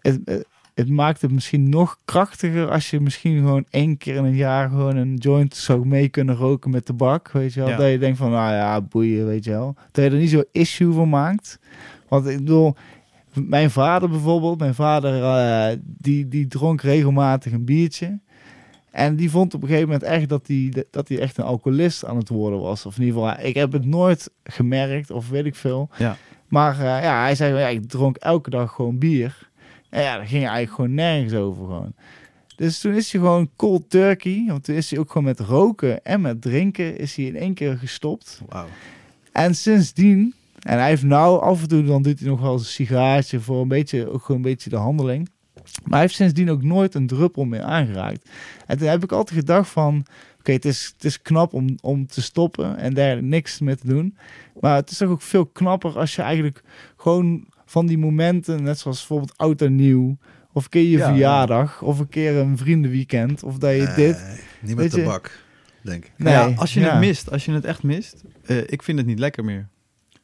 [0.00, 4.24] Het, het, het maakt het misschien nog krachtiger als je misschien gewoon één keer in
[4.24, 7.30] een jaar gewoon een joint zou mee kunnen roken met tabak.
[7.30, 7.68] Weet je wel?
[7.68, 7.76] Ja.
[7.76, 9.74] Dat je denkt van, nou ja, boeien, weet je wel.
[9.92, 11.58] Dat je er niet zo issue van maakt.
[12.08, 12.76] Want ik bedoel,
[13.34, 18.18] mijn vader bijvoorbeeld, mijn vader, eh, die, die dronk regelmatig een biertje.
[18.90, 22.04] En die vond op een gegeven moment echt dat hij dat hij echt een alcoholist
[22.04, 22.86] aan het worden was.
[22.86, 25.88] Of in ieder geval, ik heb het nooit gemerkt of weet ik veel.
[25.98, 26.16] Ja.
[26.48, 29.50] Maar eh, ja, hij zei, ja, ik dronk elke dag gewoon bier.
[29.90, 31.94] En ja, daar ging eigenlijk gewoon nergens over gewoon.
[32.56, 34.44] Dus toen is hij gewoon cold turkey.
[34.46, 37.54] Want toen is hij ook gewoon met roken en met drinken is hij in één
[37.54, 38.40] keer gestopt.
[38.48, 38.66] Wauw.
[39.32, 42.60] En sindsdien, en hij heeft nou af en toe, dan doet hij nog wel eens
[42.62, 45.28] een sigaartje voor een beetje, ook gewoon een beetje de handeling.
[45.82, 48.28] Maar hij heeft sindsdien ook nooit een druppel meer aangeraakt.
[48.66, 50.04] En toen heb ik altijd gedacht van,
[50.38, 53.86] oké, het, is, het is knap om, om te stoppen en daar niks mee te
[53.86, 54.16] doen.
[54.60, 56.62] Maar het is toch ook veel knapper als je eigenlijk
[56.96, 60.16] gewoon van die momenten, net zoals bijvoorbeeld oud en nieuw,
[60.52, 64.24] of een keer je Ja, verjaardag, of een keer een vriendenweekend, of dat je dit...
[64.60, 65.38] Niet met je- de bak,
[65.82, 66.12] denk ik.
[66.16, 68.98] Nee, ja, als je ja, het mist, als je het echt mist, eh, ik vind
[68.98, 69.68] het niet lekker meer.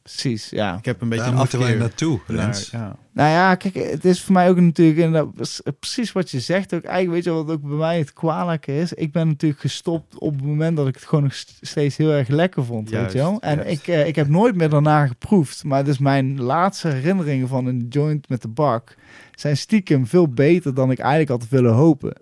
[0.03, 0.77] Precies, ja.
[0.77, 2.71] Ik heb een beetje Daar een moeten wij naartoe, naar- Rens.
[2.71, 2.97] ja.
[3.13, 6.41] Nou ja, kijk, het is voor mij ook natuurlijk, en dat is precies wat je
[6.41, 8.93] zegt ook, eigenlijk weet je wat ook bij mij het kwalijke is.
[8.93, 12.11] Ik ben natuurlijk gestopt op het moment dat ik het gewoon nog st- steeds heel
[12.13, 13.41] erg lekker vond, Juist, weet je wel.
[13.41, 13.71] En juist.
[13.71, 17.87] ik, eh, ik heb nooit meer daarna geproefd, maar dus mijn laatste herinneringen van een
[17.89, 18.95] joint met de bak
[19.35, 22.13] zijn stiekem veel beter dan ik eigenlijk had willen hopen.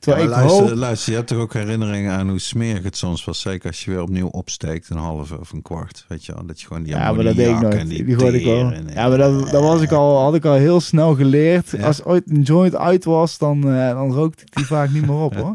[0.00, 0.74] Ja, Terwijl ik luister, hoop...
[0.78, 3.40] luister, je hebt toch ook herinneringen aan hoe smerig het soms was.
[3.40, 6.04] Zeker als je weer opnieuw opsteekt, een halve of een kwart.
[6.08, 7.74] Weet je wel, dat je gewoon die Ja, maar dat deed ik nooit.
[7.74, 8.72] en Die, hoorde ik wel.
[8.72, 11.70] en- Ja, maar dat, dat was ik al, had ik al heel snel geleerd.
[11.70, 11.86] Ja.
[11.86, 15.16] Als ooit een joint uit was, dan, eh, dan rookte ik die vaak niet meer
[15.20, 15.54] op hoor.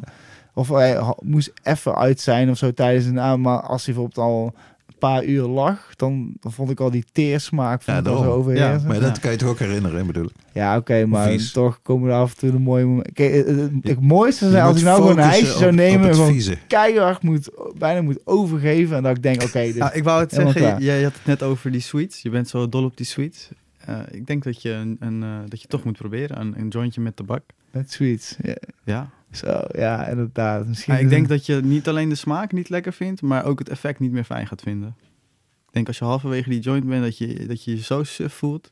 [0.54, 3.42] Of hij moest even uit zijn of zo tijdens een.
[3.42, 4.54] Maar als hij bijvoorbeeld al
[5.10, 8.26] paar uur lag, dan, dan vond ik al die teersmaak van Ja, daarom.
[8.26, 8.82] overheersen.
[8.82, 9.22] Ja, Maar dat Ja.
[9.22, 10.32] kan je toch ook herinneren, bedoel ik.
[10.54, 11.52] Ja, oké, maar Vies.
[11.52, 13.14] toch komen er af en toe de mooie momenten.
[13.14, 16.16] Kijk, het, het- het mooiste zijn als ik nou gewoon een ijsje zou nemen en
[16.16, 18.98] gewoon keihard moet, bijna moet overgeven.
[18.98, 20.82] En dat ik denk, oké, dit Ja, ik wou het zeggen, klaar.
[20.82, 22.22] jij had het net over die sweets.
[22.22, 23.50] Je bent zo dol op die sweets.
[23.86, 26.68] Eh, ik denk dat je, een, een, eh, dat je toch moet proberen, een, een
[26.68, 27.42] jointje met tabak.
[27.72, 28.36] met sweets.
[28.42, 29.10] Ja, Ja.
[29.38, 30.68] Zo, ja, inderdaad.
[30.68, 33.60] Misschien Ja, ik denk dat je niet alleen de smaak niet lekker vindt, maar ook
[33.60, 34.96] het effect niet meer fijn gaat vinden.
[35.68, 38.34] Ik denk als je halverwege die joint bent, dat je dat je, je zo suf
[38.34, 38.72] voelt.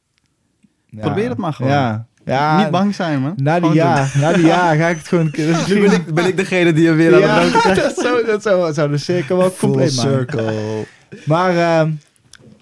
[0.85, 1.01] Ja.
[1.01, 1.71] Probeer het maar gewoon.
[1.71, 3.33] Ja, ja niet bang zijn, man.
[3.35, 5.29] Na die Gewoon jaar, na die jaar ga ik het gewoon...
[5.31, 5.67] Dus.
[5.67, 7.99] Nu ben ik, ben ik degene die je weer aan het ja, roken dat
[8.43, 10.11] zou, dat zou, de cirkel wel compleet maken.
[10.11, 10.85] circle.
[11.25, 11.91] Maar ehm,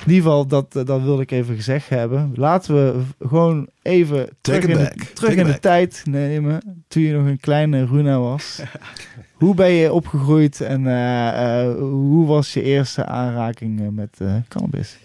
[0.05, 2.31] in ieder geval, dat, eh, dat wilde ik even gezegd hebben.
[2.35, 4.97] Laten we gewoon even terug, in, back.
[4.97, 6.83] de, terug Take in de tijd nemen.
[6.87, 8.61] Toen je nog een kleine Runa was.
[9.33, 14.97] hoe ben je opgegroeid en eh, eh, hoe was je eerste aanraking met eh, cannabis?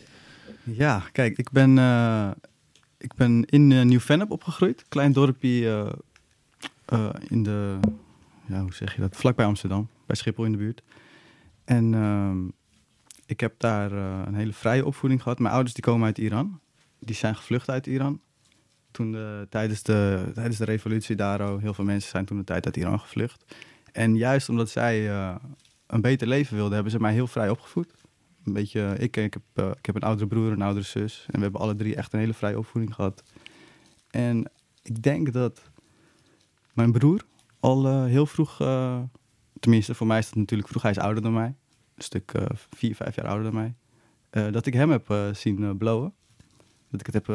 [0.64, 2.30] Ja, kijk, ik ben, eh,
[2.98, 4.84] ik ben in Nieuw-Vennep opgegroeid.
[4.88, 5.92] Klein dorpje eh,
[6.84, 7.78] eh, in de,
[8.46, 10.82] ja, hoe zeg je dat, vlakbij Amsterdam, bij Schiphol in de buurt.
[11.64, 12.38] En ehm,
[13.34, 15.38] ik heb daar eh, een hele vrije opvoeding gehad.
[15.38, 16.60] Mijn ouders die komen uit Iran.
[16.98, 18.20] Die zijn gevlucht uit Iran.
[18.90, 22.66] Toen de, tijdens, de, tijdens de revolutie daar, heel veel mensen zijn toen de tijd
[22.66, 23.54] uit Iran gevlucht.
[23.92, 25.34] En juist omdat zij eh,
[25.86, 27.94] een beter leven wilden, hebben ze mij heel vrij opgevoed.
[28.44, 31.24] Een beetje, ik, ik, heb, eh, ik heb een oudere broer, een oudere zus.
[31.26, 33.22] En we hebben alle drie echt een hele vrije opvoeding gehad.
[34.10, 34.50] En
[34.82, 35.70] ik denk dat
[36.72, 37.24] mijn broer
[37.60, 38.56] al heel vroeg,
[39.60, 41.54] tenminste voor mij is dat natuurlijk vroeg, hij is ouder dan mij.
[41.94, 43.74] Een stuk eh, vier, vijf jaar ouder dan mij.
[44.30, 46.12] eh, dat ik hem heb eh, zien blowen.
[46.90, 47.26] Dat ik het, heb,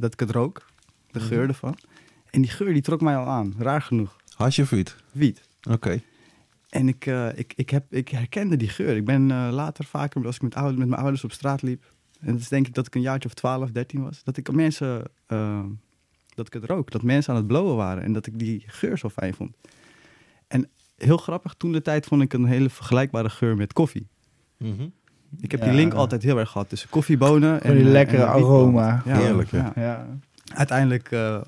[0.00, 0.66] dat ik het rook,
[1.10, 1.76] de geur ervan.
[2.30, 4.16] En die geur die trok mij al aan, raar genoeg.
[4.36, 4.96] Hasje of wiet?
[5.12, 5.48] Wiet.
[5.70, 6.02] Oké.
[6.68, 8.96] En ik, ik, ik, heb, ik herkende die geur.
[8.96, 11.92] Ik ben later vaker, als ik met, met mijn ouders op straat liep.
[12.20, 14.24] En dat is denk ik dat ik een jaartje of 12, 13 was.
[14.24, 15.10] Dat ik mensen,
[16.34, 16.90] dat ik het rook.
[16.90, 18.02] Dat mensen aan het blowen waren.
[18.02, 19.56] En dat ik die geur zo fijn vond.
[20.96, 24.08] En heel grappig, toen de tijd vond ik een hele vergelijkbare geur met koffie.
[25.40, 25.66] Ik heb Ja.
[25.66, 29.02] die link altijd heel erg gehad tussen koffiebonen Gewoon die eh, lekkere en aroma.
[29.04, 29.72] Ja, Heerlijk, ja.
[29.74, 30.06] Ja.
[30.54, 31.40] Uiteindelijk, eh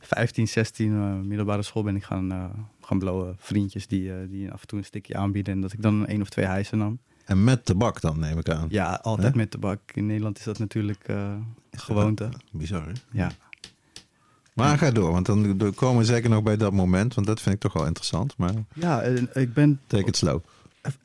[0.00, 2.44] 15, 16, eh, middelbare school ben ik gaan, eh,
[2.80, 3.36] gaan blowen.
[3.38, 5.54] Vriendjes die, eh, die af en toe een stikje aanbieden.
[5.54, 6.98] En dat ik dan één of twee hijsen nam.
[7.24, 8.66] En met tabak dan, neem ik aan.
[8.68, 9.80] Ja, altijd met tabak.
[9.94, 11.32] In Nederland is dat natuurlijk eh
[11.70, 12.28] gewoonte.
[12.52, 12.92] Bizar, hè?
[13.10, 13.30] Ja.
[14.58, 17.14] Maar ga door, want dan komen we zeker nog bij dat moment.
[17.14, 18.36] Want dat vind ik toch wel interessant.
[18.36, 19.80] Maar Ja, en ik ben...
[19.86, 20.40] take it slow.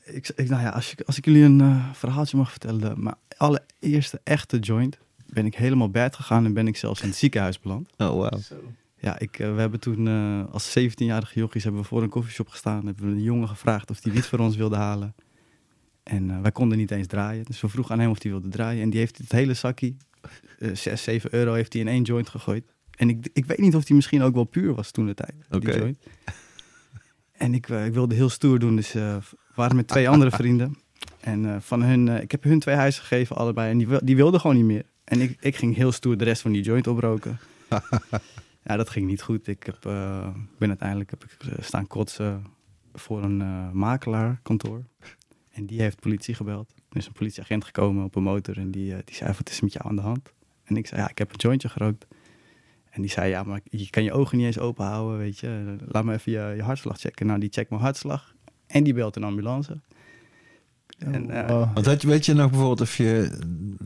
[0.04, 3.04] Ik, ik, nou ja, als, je, als ik jullie een eh, verhaaltje mag vertellen.
[3.04, 6.46] Maar allereerste echte joint ben ik helemaal bad gegaan.
[6.46, 7.90] En ben ik zelfs in het ziekenhuis beland.
[7.98, 8.34] Oh, wow.
[9.04, 12.48] Ja, ik, eh, we hebben toen eh, als 17-jarige jochies hebben we voor een koffieshop
[12.48, 12.86] gestaan.
[12.86, 15.16] Hebben we een jongen gevraagd of hij wiet voor ons wilde halen.
[16.04, 17.46] En eh, wij konden niet eens draaien.
[17.46, 18.82] Dus we vroegen aan hem of hij wilde draaien.
[18.82, 19.94] En die heeft het hele zakje,
[20.60, 22.73] eh 6, 7 euro, heeft hij in één joint gegooid.
[22.96, 25.36] En ik, ik weet niet of die misschien ook wel puur was toen de tijd.
[25.50, 25.94] Oké.
[27.34, 28.76] En ik, eh, ik wilde heel stoer doen.
[28.76, 30.78] Dus eh, we waren met twee andere vrienden.
[31.20, 33.72] En eh, van hun, ik heb hun twee huizen gegeven, allebei.
[33.72, 34.86] En die, die wilden gewoon niet meer.
[35.04, 37.40] En ik, ik ging heel stoer de rest van die joint oproken.
[38.66, 39.48] ja, dat ging niet goed.
[39.48, 39.78] Ik heb,
[40.58, 42.46] ben uiteindelijk heb ik, staan kotsen.
[42.94, 44.84] voor een eh, makelaarkantoor.
[45.50, 46.74] En die heeft politie gebeld.
[46.90, 49.74] Er is een politieagent gekomen op een motor en die, die zei, wat is met
[49.74, 50.34] jou aan de hand?
[50.64, 52.06] En ik zei, ja, ik heb een jointje gerookt.
[52.94, 55.76] En die zei, ja, maar je kan je ogen niet eens open houden, weet je.
[55.88, 57.26] Laat me even je, je hartslag checken.
[57.28, 58.34] Nou, die checkt mijn hartslag
[58.68, 59.80] en die belt een ambulance.
[60.98, 61.74] En, eh, Oh.
[61.74, 63.38] Want had je, weet je nog bijvoorbeeld of je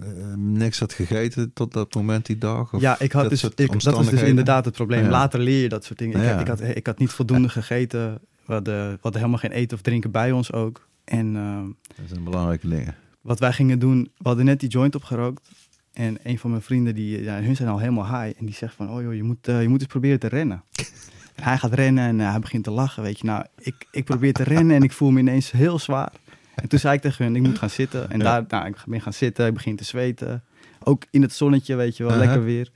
[0.01, 2.74] eh, niks had gegeten tot dat moment die dag?
[2.74, 5.03] Of ja, ik had dat dus, ik, dat was dus inderdaad het probleem.
[5.03, 5.10] Ja.
[5.10, 6.18] Later leer je dat soort dingen.
[6.18, 6.32] Ik, Ja.
[6.32, 8.20] had, ik, had, ik had niet voldoende gegeten.
[8.45, 10.88] We hadden, we hadden helemaal geen eten of drinken bij ons ook.
[11.03, 11.60] En eh,
[11.97, 12.95] Dat zijn belangrijke dingen.
[13.22, 15.49] wat wij gingen doen, we hadden net die joint opgerookt.
[15.98, 18.39] En een van mijn vrienden, die, ja, hun zijn al helemaal high.
[18.39, 20.64] En die zegt van, oh joh, je moet, eh, je moet eens proberen te rennen.
[21.36, 23.26] en hij gaat rennen en eh, hij begint te lachen, weet je.
[23.26, 26.12] Nou, ik, ik probeer te rennen en ik voel me ineens heel zwaar.
[26.56, 28.10] En toen zei ik tegen hun, ik moet gaan zitten.
[28.12, 28.24] En Ja.
[28.24, 30.43] daar, nou, ik ben gaan zitten, ik begin te zweten.
[30.84, 32.72] Ook in het zonnetje, weet je wel, lekker weer.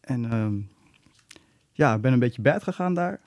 [0.00, 0.54] En ehm,
[1.72, 3.20] ja, ik ben een beetje bed gegaan daar.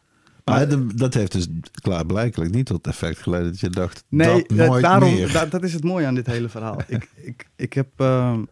[0.45, 1.47] Maar dat- dat heeft dus
[1.81, 5.31] klaarblijkelijk niet tot effect geleid dat je dacht, Nee, dat eh, nooit daarom, meer.
[5.31, 6.79] da- dat is het mooie aan dit hele verhaal.
[6.87, 8.43] ik, ik, ik heb, ehm,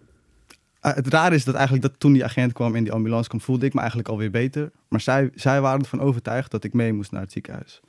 [0.94, 3.66] het raar is dat eigenlijk dat toen die agent kwam en die ambulance kwam, voelde
[3.66, 4.72] ik me eigenlijk alweer beter.
[4.88, 7.82] Maar zij, zij waren ervan overtuigd dat ik mee moest naar het ziekenhuis.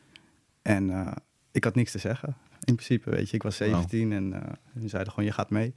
[0.63, 1.13] En eh,
[1.53, 2.37] ik had niks te zeggen.
[2.65, 3.71] In principe, weet je, ik was Wauw.
[3.71, 5.75] 17 en eh ze zeiden gewoon, je gaat mee.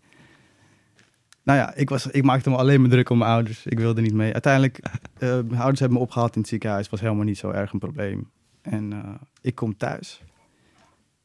[1.43, 3.65] Nou ja, ik, was, ik maakte me alleen maar druk om mijn ouders.
[3.65, 4.33] Ik wilde niet mee.
[4.33, 4.77] Uiteindelijk,
[5.17, 6.89] eh, mijn ouders hebben me opgehaald in het ziekenhuis.
[6.89, 8.29] was helemaal niet zo erg een probleem.
[8.61, 10.21] En ik kom thuis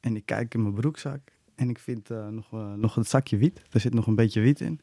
[0.01, 1.21] en ik kijk in mijn broekzak
[1.55, 3.63] en ik vind nog, nog het zakje wiet.
[3.71, 4.81] Er zit nog een beetje wiet in.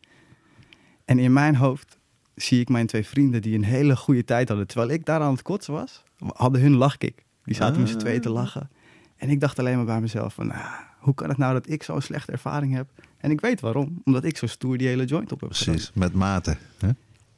[1.05, 1.99] En in mijn hoofd
[2.35, 4.67] zie ik mijn twee vrienden die een hele goede tijd hadden.
[4.67, 7.25] Terwijl ik daar aan het kotsen was, hadden hun lachkick.
[7.43, 8.69] Die zaten met z'n tweeën te lachen.
[9.15, 11.83] En ik dacht alleen maar bij mezelf van, nou, hoe kan het nou dat ik
[11.83, 12.89] zo'n slechte ervaring heb?
[13.17, 14.01] En ik weet waarom.
[14.03, 15.73] Omdat ik zo stoer die hele joint op heb gedaan.
[15.73, 16.57] Precies, met mate.
[16.77, 16.89] Hè?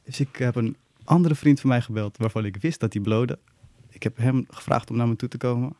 [0.04, 3.38] Dus ik heb een andere vriend van mij gebeld waarvan ik wist dat hij blode.
[3.90, 5.76] Ik heb hem gevraagd om naar me toe te komen.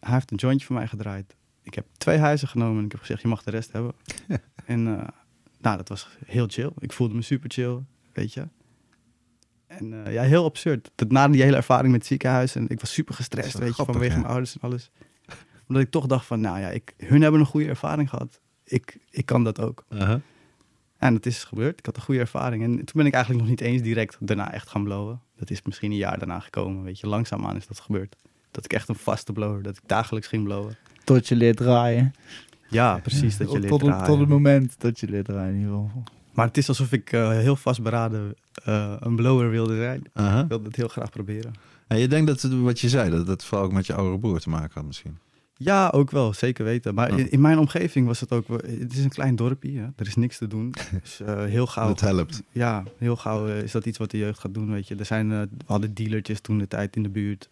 [0.00, 1.36] Hij heeft een jointje voor mij gedraaid.
[1.62, 3.92] Ik heb twee huizen genomen en ik heb gezegd, je mag de rest hebben.
[4.64, 5.08] en eh,
[5.60, 6.70] nou, dat was heel chill.
[6.78, 7.78] Ik voelde me super chill,
[8.12, 8.48] weet je.
[9.66, 10.90] En eh, ja, heel absurd.
[10.94, 13.84] Dat na die hele ervaring met het ziekenhuis en ik was super gestrest, weet je,
[13.84, 14.18] vanwege ja.
[14.18, 14.90] mijn ouders en alles.
[15.68, 18.40] Omdat ik toch dacht van, nou ja, ik, hun hebben een goede ervaring gehad.
[18.64, 19.84] Ik, ik kan dat ook.
[20.98, 21.78] En dat is gebeurd.
[21.78, 22.62] Ik had een goede ervaring.
[22.62, 25.20] En toen ben ik eigenlijk nog niet eens direct daarna echt gaan blowen.
[25.36, 26.82] Dat is misschien een jaar daarna gekomen.
[26.82, 28.16] Weet je, langzaamaan is dat gebeurd.
[28.50, 30.76] Dat ik echt een vaste blower, dat ik dagelijks ging blowen.
[31.04, 32.14] Tot je leert draaien.
[32.68, 33.36] Ja, precies.
[33.36, 34.04] Dat je tot, leert tot, draaien.
[34.06, 36.02] tot het moment dat je leert draaien in ieder geval.
[36.32, 40.02] Maar het is alsof ik eh, heel vastberaden eh een blower wilde zijn.
[40.12, 40.40] Aha.
[40.42, 41.52] Ik wilde het heel graag proberen.
[41.86, 44.18] En je denkt dat het- wat je zei, dat dat vooral ook met je oudere
[44.18, 45.18] broer te maken had misschien.
[45.56, 46.32] Ja, ook wel.
[46.32, 46.94] Zeker weten.
[46.94, 48.46] Maar in, in mijn omgeving was het ook...
[48.48, 49.78] Het is een klein dorpje.
[49.78, 49.86] Hè?
[49.96, 50.74] Er is niks te doen.
[51.02, 51.88] Dus eh, heel gauw...
[51.88, 52.42] Dat helpt.
[52.52, 54.94] Ja, heel gauw is dat iets wat de jeugd gaat doen, weet je.
[54.94, 57.48] Er zijn, we hadden dealertjes toen de tijd in de buurt.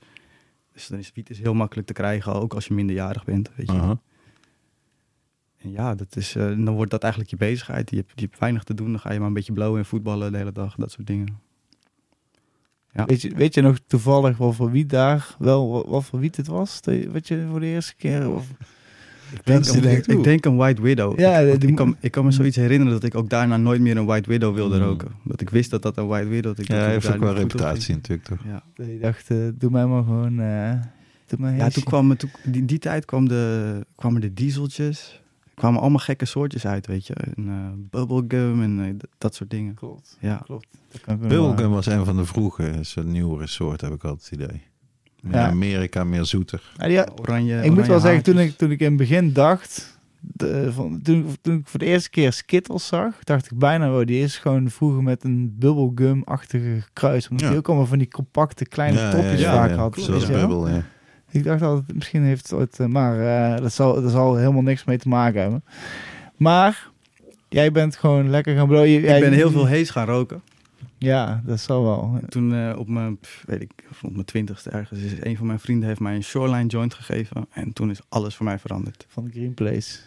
[0.73, 3.71] Dus dan is wiet is heel makkelijk te krijgen, ook als je minderjarig bent, weet
[3.71, 3.77] je.
[3.77, 4.01] Aha.
[5.67, 7.91] En ja, dat is, eh, dan wordt dat eigenlijk je bezigheid.
[7.91, 9.85] Je hebt, je hebt weinig te doen, dan ga je maar een beetje blowen en
[9.87, 11.39] voetballen de hele dag, dat soort dingen.
[12.93, 13.05] Ja.
[13.05, 16.47] Weet, je, weet je nog toevallig wat voor wiet daar wel, wat, voor wiet het
[16.47, 16.81] was?
[17.13, 18.31] Wat je voor de eerste keer?
[18.31, 18.47] Of,
[19.33, 21.19] Ik denk, ik denk een White Widow.
[21.19, 23.81] Ja, die ik, mo- kan, ik kan me zoiets herinneren dat ik ook daarna nooit
[23.81, 24.83] meer een White Widow wilde Mm.
[24.83, 25.11] roken.
[25.25, 26.57] Dat ik wist dat dat een White Widow...
[26.57, 28.39] Dat ik Ja, hij ik heeft ook wel reputatie natuurlijk toch.
[28.45, 28.63] Ja.
[28.75, 30.41] dat je dacht, eh, doe mij maar gewoon...
[30.41, 30.73] eh
[31.27, 35.23] doe mij Ja, toen kwam, toen, die, die tijd kwam de, kwamen de dieseltjes.
[35.57, 37.15] Er kwamen allemaal gekke soortjes uit, weet je.
[37.15, 37.55] En, eh,
[38.01, 39.75] bubblegum en eh, dat soort dingen.
[39.75, 40.37] Klopt, Ja.
[40.45, 40.67] klopt.
[41.07, 44.63] Bubblegum was een van de vroege, is een nieuwere soort, heb ik altijd het idee.
[45.23, 45.47] In Ja.
[45.49, 46.73] Amerika meer zoeter.
[46.77, 49.95] Ja, Oranje, ik moet wel zeggen, toen ik, toen ik in het begin dacht...
[50.21, 54.07] De, van, toen, toen ik voor de eerste keer Skittles zag, dacht ik bijna, oh,
[54.07, 57.29] die is gewoon vroeger met een bubblegum-achtige kruis.
[57.29, 57.49] Omdat Ja.
[57.51, 59.97] die ook allemaal van die compacte kleine Ja, topjes ja, vaak ja, had.
[59.99, 60.83] Zoals bubbel, ja.
[61.31, 62.81] Ik dacht altijd, misschien heeft het ooit...
[62.81, 63.21] eh, maar
[63.55, 65.65] eh, dat, zal, dat zal helemaal niks mee te maken hebben.
[66.37, 66.89] Maar
[67.49, 68.89] jij bent gewoon lekker gaan blowen.
[69.15, 70.43] Ik ben heel veel hees gaan roken.
[70.99, 72.21] Ja, dat zal wel.
[72.29, 73.71] Toen eh, op mijn, weet ik,
[74.03, 77.47] op mijn twintigste ergens, is een van mijn vrienden heeft mij een shoreline joint gegeven.
[77.51, 79.07] En toen is alles voor mij veranderd.
[79.09, 79.99] Van de Green Place.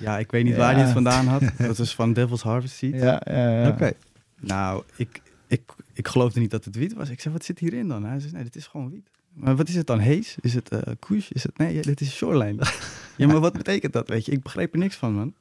[0.00, 0.58] Ja, ik weet niet Ja.
[0.58, 1.42] waar hij het vandaan had.
[1.58, 2.94] Dat is van Devil's Harvest Seed.
[2.94, 3.68] Ja, ja, ja.
[3.68, 3.92] Oké.
[4.40, 5.62] Nou, ik, ik,
[5.92, 7.08] ik geloofde niet dat het wiet was.
[7.10, 8.04] Ik zei, wat zit hierin dan?
[8.04, 9.08] Hij zei, nee, dit is gewoon wiet.
[9.34, 10.00] Maar wat is het dan?
[10.00, 10.34] Haze?
[10.40, 11.30] Is het eh kush?
[11.30, 11.58] Is het...
[11.58, 12.62] Nee, dit is shoreline.
[13.16, 14.32] ja, maar wat betekent dat, weet je?
[14.32, 15.34] Ik begreep er niks van, man.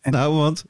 [0.00, 0.64] En- Nou, want,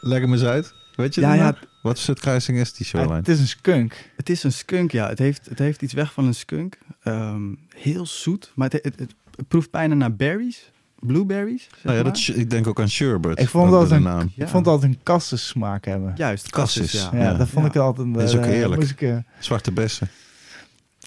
[0.00, 0.74] leg hem eens uit.
[0.96, 1.56] Weet je Ja, ja?
[1.82, 3.16] Wat soort kruising is die Ah, shoreline?
[3.16, 4.10] het is een skunk.
[4.16, 5.08] Het is een skunk, ja.
[5.08, 6.78] Het heeft, het heeft iets weg van een skunk.
[7.02, 10.70] Ehm, heel zoet, maar het, het, het, het proeft bijna naar berries.
[10.98, 12.12] Blueberries, zeg nou ja, maar.
[12.12, 13.40] dat, ik denk ook aan Sherbert.
[13.40, 14.32] Ik vond dat een- naam.
[14.34, 14.44] Ja.
[14.44, 16.12] Ik vond dat een kassensmaak hebben.
[16.16, 17.10] Juist, cassis, ja.
[17.12, 17.34] Ja, Ja.
[17.34, 17.70] dat vond Ja.
[17.70, 18.14] ik altijd...
[18.14, 18.82] Dat is ook eh, heerlijk.
[18.82, 20.08] ik, eh, Zwarte bessen.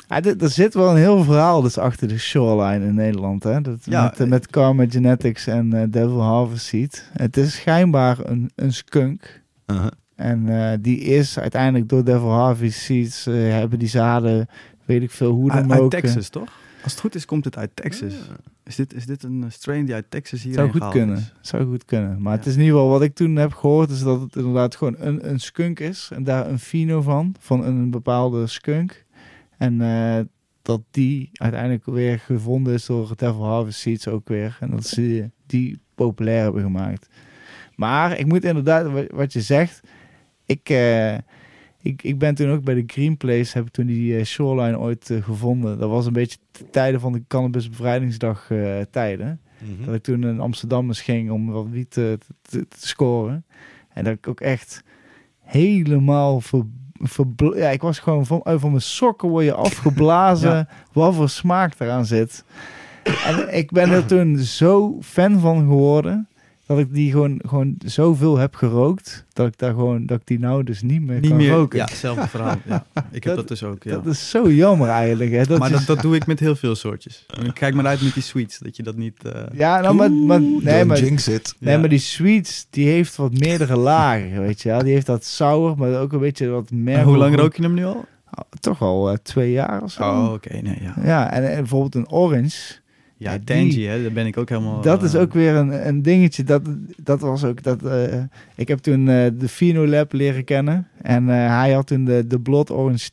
[0.08, 3.44] Ja, dit- er zit wel een heel verhaal dus achter de shoreline in Nederland.
[3.44, 3.62] Hè?
[3.62, 7.10] Dat, Ja, met, eh, met Karma Genetics en eh, Devil Harvest Seed.
[7.14, 9.42] Het is schijnbaar een, een skunk.
[9.68, 9.88] Uh-huh.
[10.16, 13.28] En eh, die is uiteindelijk door Devil Harvest Seeds...
[13.28, 14.48] eh, hebben die zaden,
[14.86, 15.94] weet ik veel hoe dan Uit, uit ook...
[15.94, 16.50] eh, Texas, toch?
[16.84, 18.14] Als het goed is, komt het uit Texas.
[18.64, 21.24] Is, dit, is dit een eh, strain die uit Texas hier zou goed kunnen.
[21.42, 22.22] Zou goed kunnen.
[22.22, 24.76] Maar het is in ieder geval wat ik toen heb gehoord, is dat het inderdaad
[24.76, 26.10] gewoon een, een skunk is.
[26.14, 29.05] En daar een fino van, van een bepaalde skunk.
[29.58, 30.20] En eh,
[30.62, 34.58] dat die uiteindelijk weer gevonden is door Devil Harvest Seeds ook weer.
[34.60, 37.08] En dat ze die populair hebben gemaakt.
[37.76, 39.82] Maar ik moet inderdaad, wa- wat je zegt,
[40.46, 41.14] ik, eh,
[41.82, 44.80] ik, ik ben toen ook bij de Green Place, heb ik toen die eh, shoreline
[44.80, 45.78] ooit gevonden.
[45.80, 49.40] Dat was een beetje de tijden van de Cannabis Bevrijdingsdag eh, tijden.
[49.60, 49.86] Mhm.
[49.86, 53.46] Dat ik toen in Amsterdam eens ging om wat wiet te, te, te scoren.
[53.94, 54.84] En dat ik ook echt
[55.42, 56.84] helemaal ver, verbl-
[57.56, 60.68] Ja, ik was gewoon van, van mijn sokken word je afgeblazen.
[60.94, 62.44] Wat voor smaak eraan zit.
[63.26, 66.28] En ik ben er toen zo fan van geworden.
[66.68, 69.26] Dat ik die gewoon, gewoon zoveel heb gerookt.
[69.34, 71.50] Dat ik daar gewoon, dat ik die nou dus niet meer Niet kan meer.
[71.52, 71.78] roken.
[71.80, 72.56] Ja, hetzelfde verhaal.
[72.66, 72.86] Ja.
[73.12, 73.84] Ik heb Dat- dat, dus ook.
[73.84, 73.92] Ja.
[73.92, 75.32] Dat is zo jammer eigenlijk.
[75.32, 75.44] Hè?
[75.44, 77.26] Dat maar is- dat, dat doe ik met heel veel soortjes.
[77.54, 79.24] Kijk maar uit met die sweets, dat je dat niet...
[79.24, 81.56] eh, ja, nou, maar, maar, nee, maar jinx it.
[81.60, 81.80] Nee, Ja.
[81.80, 84.84] maar die sweets, die heeft wat meerdere lagen, weet je wel.
[84.84, 87.04] Die heeft dat sour, maar ook een beetje wat meer...
[87.04, 88.06] Hoe lang rook je hem nu al?
[88.60, 90.04] Toch al eh, twee jaar of zo.
[90.04, 90.58] Oh, oké.
[90.62, 90.94] Nee, ja.
[91.04, 92.84] Ja, en, en bijvoorbeeld een orange.
[93.32, 94.82] Ja, Tangy, hè, daar ben ik ook helemaal...
[94.82, 96.44] dat is eh, ook weer een, een dingetje.
[96.44, 96.62] Dat,
[97.04, 97.84] dat was ook dat...
[97.84, 98.24] eh,
[98.56, 100.88] ik heb toen eh, de Fino Lab leren kennen.
[101.02, 103.10] En eh, hij had toen de, de Blood Orange.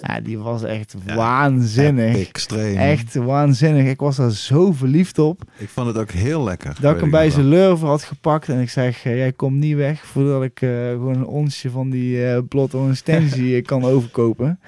[0.00, 2.28] Ja, die was echt Ja, waanzinnig.
[2.28, 2.76] Extreem.
[2.76, 3.86] Echt waanzinnig.
[3.86, 5.42] Ik was daar zo verliefd op.
[5.56, 6.76] Ik vond het ook heel lekker.
[6.80, 10.06] Dat ik hem bij zijn lurven had gepakt en ik zeg, jij komt niet weg
[10.06, 14.58] voordat ik eh, gewoon een onsje van die eh Blood Orange kan overkopen.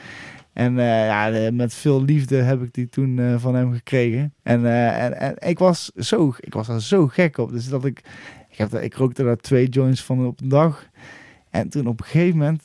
[0.57, 4.35] En eh, ja, met veel liefde heb ik die toen eh, van hem gekregen.
[4.43, 7.51] En, eh, en, en ik was zo, ik was er zo gek op.
[7.53, 7.99] Dus dat ik,
[8.51, 10.87] ik, heb, ik rookte daar twee joints van op een dag.
[11.51, 12.63] En toen op een gegeven moment,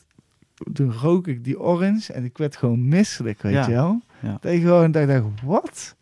[0.72, 4.00] toen rook ik die orange en ik werd gewoon misselijk, weet Ja, je wel.
[4.20, 4.38] ja.
[4.40, 5.94] Dat ik gewoon dacht, dacht, wat?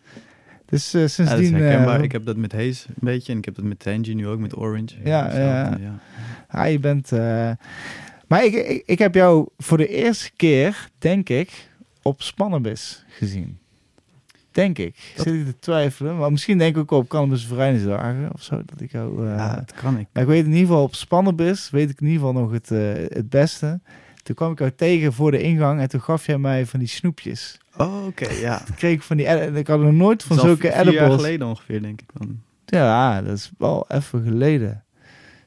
[0.66, 1.54] Dus Ja, dat is sindsdien...
[1.54, 4.26] eh, ik heb dat met Haze een beetje en ik heb dat met Tangy nu
[4.26, 4.94] ook, met Orange.
[5.04, 5.76] Ja, ja.
[5.80, 5.98] ja.
[6.52, 7.10] Ja, je bent.
[8.26, 11.68] Maar ik, ik, ik heb jou voor de eerste keer, denk ik,
[12.02, 13.58] op Spannabis gezien.
[14.50, 15.12] Denk ik.
[15.16, 16.16] Dat- Zit ik te twijfelen.
[16.18, 18.62] Maar misschien denk ik ook op Cannabis Verenigdagen of zo.
[18.64, 19.26] Dat ik jou.
[19.28, 20.06] eh, Ja, dat kan ik.
[20.12, 22.70] maar ik weet in ieder geval op Spannabis, weet ik in ieder geval nog het,
[22.70, 22.78] eh,
[23.16, 23.80] het beste.
[24.22, 26.88] Toen kwam ik jou tegen voor de ingang en toen gaf jij mij van die
[26.88, 27.58] snoepjes.
[27.76, 28.58] Oh, oké, ja.
[28.66, 29.26] Toen kreeg ik van die.
[29.26, 31.14] Ik had nog nooit van zulke vier jaar edibles.
[31.14, 32.40] geleden ongeveer, denk ik dan.
[32.66, 34.84] Ja, dat is wel even geleden.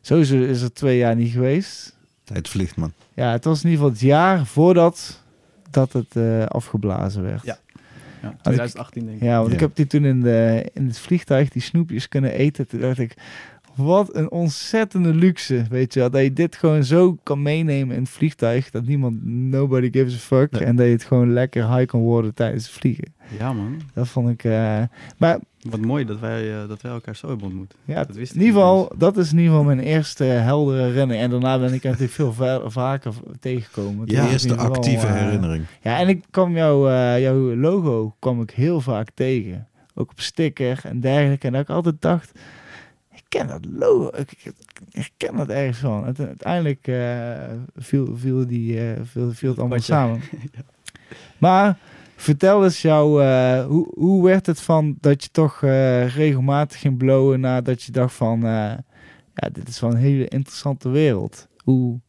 [0.01, 1.95] Sowieso is het twee jaar niet geweest.
[2.23, 2.93] Tijd vliegt, man.
[3.13, 5.22] Ja, het was in ieder geval het jaar voordat
[5.73, 7.43] dat het eh, afgeblazen werd.
[7.43, 7.57] Ja.
[8.21, 9.23] Ja, 2018 denk ik.
[9.23, 9.53] Ja, want Ja.
[9.53, 12.67] ik heb die toen in, de, in het vliegtuig die snoepjes kunnen eten.
[12.67, 13.13] Toen dacht ik,
[13.75, 16.09] wat een ontzettende luxe, weet je wel.
[16.09, 18.69] Dat je dit gewoon zo kan meenemen in het vliegtuig.
[18.71, 20.51] Dat niemand, nobody gives a fuck.
[20.51, 20.63] Nee.
[20.63, 23.13] En dat je het gewoon lekker high kan worden tijdens het vliegen.
[23.39, 23.81] Ja, man.
[23.93, 24.43] Dat vond ik...
[24.43, 24.81] eh,
[25.17, 25.39] maar
[25.69, 27.73] Wat mooi dat wij, eh, dat wij elkaar zo hebben ontmoet.
[27.85, 30.81] ja, Dat wist ik in ieder geval, dat is in ieder geval mijn eerste heldere
[30.81, 31.23] herinnering.
[31.23, 34.07] En daarna ben ik natuurlijk veel va- vaker tegengekomen.
[34.07, 35.65] Je was eerste actieve eh, herinnering.
[35.81, 39.67] Ja, en ik kwam jouw, eh, jouw logo kwam ik heel vaak tegen.
[39.95, 41.47] Ook op sticker en dergelijke.
[41.47, 42.31] En dat ik altijd dacht,
[43.15, 44.53] ik ken dat logo, ik, ik,
[44.91, 46.03] ik ken dat ergens van.
[46.03, 50.21] Uite- Uiteindelijk eh, viel, viel, die, eh, viel, viel het allemaal samen.
[51.37, 51.77] Maar
[52.23, 56.97] vertel eens jou, eh, hoe, hoe werd het van dat je toch eh, regelmatig ging
[56.97, 58.77] blowen nadat je dacht van, eh,
[59.33, 61.47] ja, dit is wel een hele interessante wereld.
[61.63, 61.99] Hoe,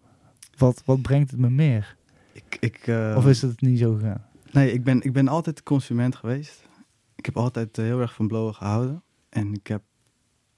[0.57, 1.97] wat, wat brengt het me meer?
[2.33, 4.27] Ik, ik, eh, Of is het niet zo gegaan?
[4.53, 6.63] Nee, ik ben, ik ben altijd consument geweest.
[7.17, 9.03] Ik heb altijd heel erg van blowen gehouden.
[9.29, 9.83] En ik heb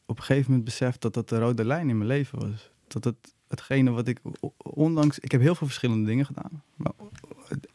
[0.07, 2.71] op een gegeven moment beseft dat dat de rode lijn in mijn leven was.
[2.87, 4.21] Dat het hetgene wat ik,
[4.57, 6.63] ondanks, ik heb heel veel verschillende dingen gedaan.
[6.77, 6.93] Maar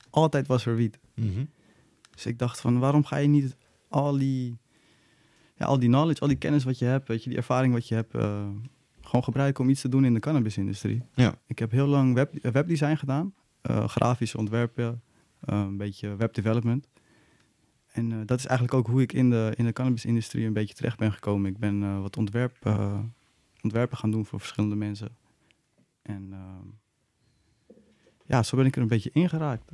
[0.09, 0.99] altijd was er wiet.
[1.15, 1.43] Mhm.
[2.21, 3.55] Dus ik dacht van, waarom ga je niet
[3.87, 4.57] al die,
[5.55, 7.87] ja, al die knowledge, al die kennis wat je hebt, weet je, die ervaring wat
[7.87, 8.47] je hebt, eh,
[9.01, 11.03] gewoon gebruiken om iets te doen in de cannabisindustrie.
[11.13, 11.35] Ja.
[11.47, 15.01] Ik heb heel lang web, eh, webdesign gedaan, eh, grafische ontwerpen,
[15.39, 16.87] een beetje webdevelopment.
[17.91, 20.97] En dat is eigenlijk ook hoe ik in de, in de cannabisindustrie een beetje terecht
[20.97, 21.51] ben gekomen.
[21.51, 22.55] Ik ben wat ontwerp,
[23.61, 25.17] ontwerpen gaan doen voor verschillende mensen.
[26.01, 26.67] En ehm,
[28.25, 29.71] ja, zo ben ik er een beetje ingeraakt.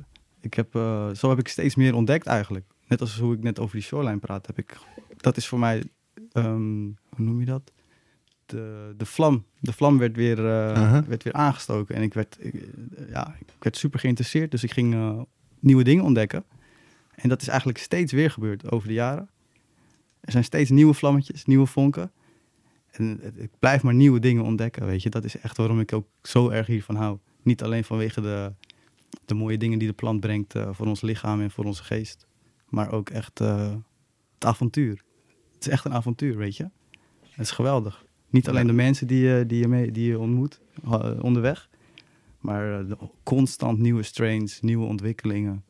[0.48, 2.64] Ik heb, eh, zo heb ik steeds meer ontdekt eigenlijk.
[2.86, 4.76] Net als hoe ik net over die shoreline praat, heb ik,
[5.16, 5.82] dat is voor mij,
[6.32, 7.72] ehm, hoe noem je dat?
[8.46, 9.44] De, de vlam.
[9.60, 11.04] De vlam werd weer, eh, Aha.
[11.08, 11.94] werd weer aangestoken.
[11.94, 14.50] En ik werd, ik, eh, ja, ik werd super geïnteresseerd.
[14.50, 15.26] Dus ik ging
[15.58, 16.44] nieuwe dingen ontdekken.
[17.14, 19.30] En dat is eigenlijk steeds weer gebeurd over de jaren.
[20.20, 22.12] Er zijn steeds nieuwe vlammetjes, nieuwe vonken.
[22.90, 25.10] En ik blijf maar nieuwe dingen ontdekken, weet je.
[25.10, 27.18] Dat is echt waarom ik ook zo erg hiervan hou.
[27.42, 28.52] Niet alleen vanwege de,
[29.24, 32.26] de mooie dingen die de plant brengt eh, voor ons lichaam en voor onze geest.
[32.68, 33.74] Maar ook echt eh,
[34.34, 35.02] het avontuur.
[35.54, 36.62] Het is echt een avontuur, weet je.
[37.30, 38.04] Het is geweldig.
[38.30, 41.68] Niet alleen de mensen die, je- die, je, mee, die je ontmoet eh, onderweg.
[42.40, 45.64] Maar eh, constant nieuwe strains, nieuwe ontwikkelingen.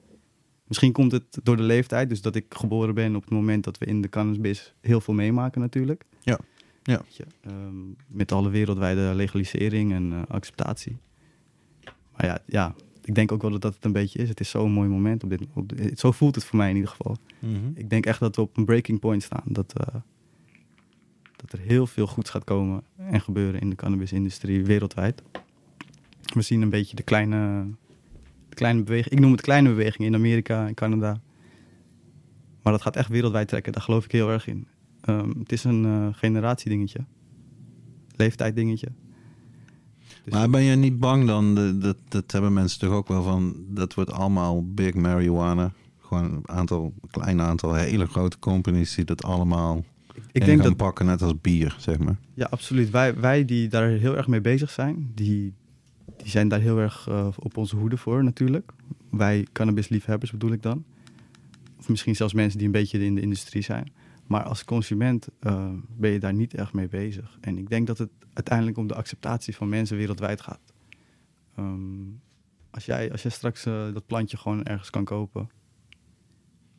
[0.67, 2.09] Misschien komt het door de leeftijd.
[2.09, 5.15] Dus dat ik geboren ben op het moment dat we in de cannabis heel veel
[5.15, 6.05] meemaken natuurlijk.
[6.21, 6.39] Ja.
[6.83, 7.03] Ja.
[7.09, 7.75] Je, ehm,
[8.07, 10.97] met alle wereldwijde legalisering en eh, acceptatie.
[12.17, 12.75] Maar ja, ja,
[13.09, 14.29] ik denk ook wel dat dat het een beetje is.
[14.29, 15.25] Het is zo'n mooi moment.
[15.25, 17.17] Op dit, op dit- zo voelt het voor mij in ieder geval.
[17.75, 19.43] Ik denk echt dat we op een breaking point staan.
[19.45, 19.95] Dat, eh,
[21.37, 25.23] dat er heel veel goeds gaat komen en gebeuren in de cannabisindustrie wereldwijd.
[26.35, 27.67] We zien een beetje de kleine,
[28.49, 29.15] de kleine beweging.
[29.15, 31.21] Ik noem het kleine beweging in Amerika en Canada.
[32.63, 33.73] Maar dat gaat echt wereldwijd trekken.
[33.73, 34.67] Daar geloof ik heel erg in.
[35.01, 37.01] Ehm, het is een eh generatiedingetje.
[38.17, 38.89] Leeftijddingetje.
[40.31, 43.95] Maar ben je niet bang dan, dat, dat hebben mensen toch ook wel van, dat
[43.95, 45.73] wordt allemaal big marijuana.
[46.01, 49.85] Gewoon een aantal, een klein aantal hele grote companies die dat allemaal
[50.33, 52.17] ik denk gaan dat pakken, net als bier, zeg maar.
[52.35, 52.91] Ja, absoluut.
[52.91, 55.53] Wij, wij die daar heel erg mee bezig zijn, die,
[56.17, 58.73] die zijn daar heel erg eh, op onze hoede voor natuurlijk.
[59.11, 60.85] Wij cannabisliefhebbers bedoel ik dan.
[61.79, 63.93] Of misschien zelfs mensen die een beetje in de industrie zijn.
[64.29, 67.39] Maar als consument eh, ben je daar niet echt mee bezig.
[67.41, 70.73] En ik denk dat het uiteindelijk om de acceptatie van mensen wereldwijd gaat.
[71.57, 72.07] Ehm,
[72.71, 75.51] als, jij, als jij straks eh, dat plantje gewoon ergens kan kopen...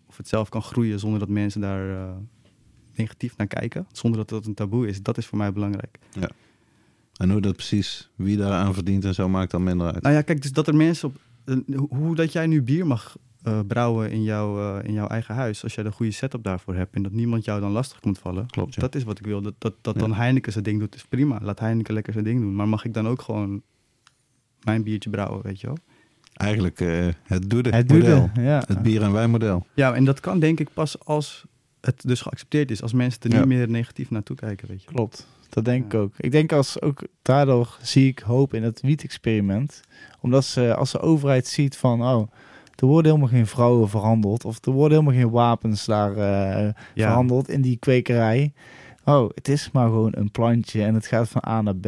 [0.07, 2.15] of het zelf kan groeien zonder dat mensen daar eh,
[2.95, 3.87] negatief naar kijken...
[3.91, 5.99] zonder dat dat een taboe is, dat is voor mij belangrijk.
[7.13, 10.03] En hoe dat precies, wie daar aan verdient en zo, maakt dan minder uit.
[10.03, 11.19] Nou ja, kijk, dus dat er mensen op.
[11.89, 15.63] Hoe dat jij nu bier mag eh, brouwen in, jouw eh, in jouw eigen huis.
[15.63, 16.95] Als jij de goede setup daarvoor hebt.
[16.95, 18.45] En dat niemand jou dan lastig komt vallen.
[18.47, 18.81] Klopt, ja.
[18.81, 19.41] Dat is wat ik wil.
[19.41, 19.99] Dat, dat, dat Ja.
[20.01, 21.39] dan Heineken zijn ding doet, is prima.
[21.41, 22.55] Laat Heineken lekker zijn ding doen.
[22.55, 23.61] Maar mag ik dan ook gewoon
[24.63, 25.77] mijn biertje brouwen, weet je wel?
[26.33, 28.29] Eigenlijk eh, het doede Het model.
[28.33, 28.63] ja.
[28.67, 29.65] Het bier en wijn model.
[29.73, 31.45] Ja, en dat kan denk ik pas als
[31.81, 32.81] het dus geaccepteerd is.
[32.81, 34.87] Als mensen er niet meer negatief naartoe kijken, weet je.
[34.87, 36.13] Klopt, dat denk ik ook.
[36.17, 39.81] Ik denk als ook daardoor zie ik hoop in het wiet-experiment.
[40.19, 42.31] Omdat ze, als de overheid ziet van, oh,
[42.79, 44.45] er worden helemaal geen vrouwen verhandeld.
[44.45, 47.05] Of er worden helemaal geen wapens daar eh, Ja.
[47.07, 48.53] verhandeld in die kwekerij.
[49.05, 51.85] Oh, het is maar gewoon een plantje en het gaat van A naar B.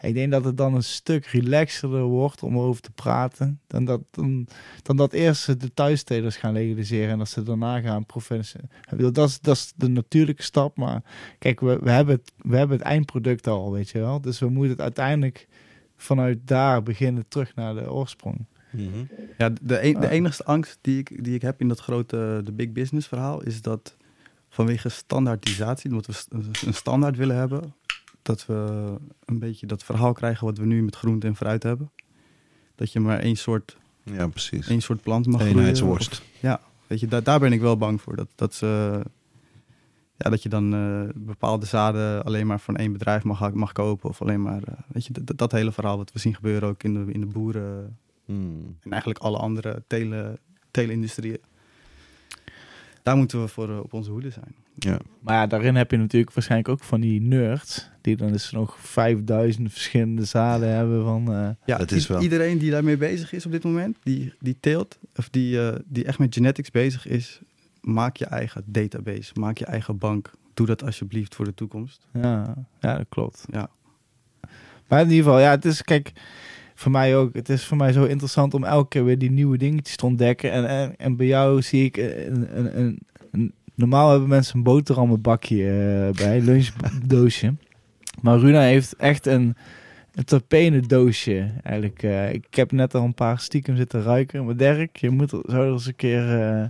[0.00, 3.60] Ik denk dat het dan een stuk relaxerder wordt om erover te praten.
[3.66, 4.46] Dan dat, dan,
[4.82, 8.68] dan dat eerst ze de thuistelers gaan legaliseren en dat ze daarna gaan professioneel.
[9.12, 10.76] Dat is, dat is de natuurlijke stap.
[10.76, 11.02] Maar
[11.38, 14.20] kijk, we, we, hebben het, we hebben het eindproduct al, weet je wel.
[14.20, 15.48] Dus we moeten het uiteindelijk
[15.96, 18.46] vanuit daar beginnen terug naar de oorsprong.
[19.38, 20.12] Ja, de, een- de Ah.
[20.12, 23.62] enigste angst die ik, die ik heb in dat grote de big business verhaal is
[23.62, 23.96] dat
[24.48, 27.74] vanwege standaardisatie, omdat we een standaard willen hebben,
[28.22, 28.54] dat we
[29.24, 31.90] een beetje dat verhaal krijgen wat we nu met groente en fruit hebben.
[32.74, 34.68] Dat je maar één soort, Ja, precies.
[34.68, 35.56] één soort plant mag groeien.
[35.56, 36.10] Eenheidsworst.
[36.12, 38.16] Of- ja, weet je, daar, daar ben ik wel bang voor.
[38.16, 39.00] Dat, dat, ze,
[40.16, 44.08] ja, dat je dan eh, bepaalde zaden alleen maar van één bedrijf mag, mag kopen.
[44.08, 46.82] Of alleen maar, eh, weet je, dat, dat hele verhaal wat we zien gebeuren ook
[46.82, 47.98] in de, in de boeren,
[48.28, 48.76] Hmm.
[48.82, 50.38] en eigenlijk alle andere tele,
[50.70, 51.40] tele-industrieën.
[53.02, 54.54] Daar moeten we voor eh, op onze hoede zijn.
[54.74, 54.98] Ja.
[55.20, 57.90] Maar ja, daarin heb je natuurlijk waarschijnlijk ook van die nerds.
[58.00, 61.32] Die dan dus nog 5000 verschillende zaden hebben van...
[61.34, 62.20] eh, Ja, Dat is wel.
[62.22, 66.04] Iedereen die daarmee bezig is op dit moment, die, die teelt, of die, eh, die
[66.04, 67.40] echt met genetics bezig is,
[67.80, 70.30] maak je eigen database, maak je eigen bank.
[70.54, 72.06] Doe dat alsjeblieft voor de toekomst.
[72.12, 73.44] ja, ja, dat klopt.
[73.50, 73.70] Ja.
[74.88, 76.12] Maar in ieder geval, ja, het is, kijk,
[76.78, 77.34] voor mij ook.
[77.34, 80.52] Het is voor mij zo interessant om elke keer weer die nieuwe dingetjes te ontdekken.
[80.52, 82.98] En, en, en bij jou zie ik een, een, een,
[83.30, 87.54] een- normaal hebben mensen een boterhammenbakje eh bij, lunchdoosje.
[88.22, 89.56] Maar Runa heeft echt een,
[90.14, 91.50] een terpene-doosje.
[91.62, 94.44] Eigenlijk, eh, ik heb net al een paar stiekem zitten ruiken.
[94.44, 96.22] Maar Dirk, je moet er, er eens een keer...
[96.22, 96.64] eh,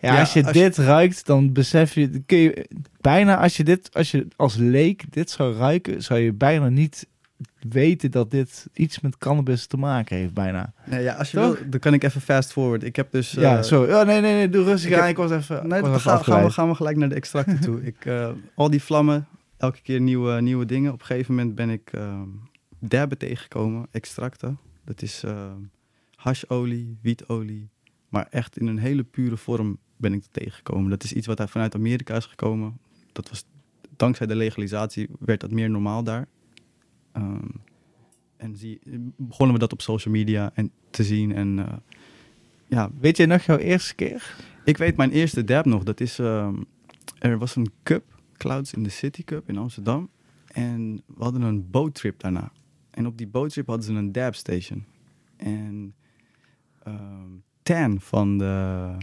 [0.00, 2.68] ja, Ja, als je als je- dit ruikt, dan besef je, kun je...
[3.00, 7.06] Bijna als je dit, als je als leek dit zou ruiken, zou je bijna niet
[7.68, 10.72] weten dat dit iets met cannabis te maken heeft, bijna.
[10.84, 11.58] Nee, ja, als je Toch?
[11.58, 12.82] wil, dan kan ik even fast forward.
[12.82, 13.30] Ik heb dus...
[13.30, 13.92] ja, eh, sorry.
[13.92, 15.08] Oh, nee, nee, nee, doe rustig ik heb- aan.
[15.08, 17.82] Ik was even, Nee, was gaan, gaan, we, gaan we gelijk naar de extracten toe.
[17.84, 19.26] Ik, eh, al die vlammen,
[19.56, 20.92] elke keer nieuwe, nieuwe dingen.
[20.92, 22.20] Op een gegeven moment ben ik uh,
[22.78, 24.58] derbe tegengekomen, extracten.
[24.84, 25.52] Dat is eh,
[26.14, 27.68] hasholie, wietolie,
[28.08, 30.90] maar echt in een hele pure vorm ben ik er tegengekomen.
[30.90, 32.78] Dat is iets wat daar vanuit Amerika is gekomen.
[33.12, 33.44] Dat was,
[33.96, 36.26] dankzij de legalisatie werd dat meer normaal daar.
[37.18, 37.48] Ehm,
[38.36, 38.80] en zie,
[39.16, 41.32] begonnen we dat op social media en te zien.
[41.34, 41.76] En eh,
[42.66, 44.36] ja, Weet jij nog jouw eerste keer?
[44.64, 45.82] ik weet mijn eerste dab nog.
[45.82, 46.54] Dat is, ehm,
[47.18, 48.04] er was een cup,
[48.36, 50.10] Clouds in the City Cup in Amsterdam.
[50.46, 52.52] En we hadden een boottrip daarna.
[52.90, 54.84] En op die boottrip hadden ze een dab station.
[55.36, 55.94] En
[56.82, 58.94] ehm, Tan van de,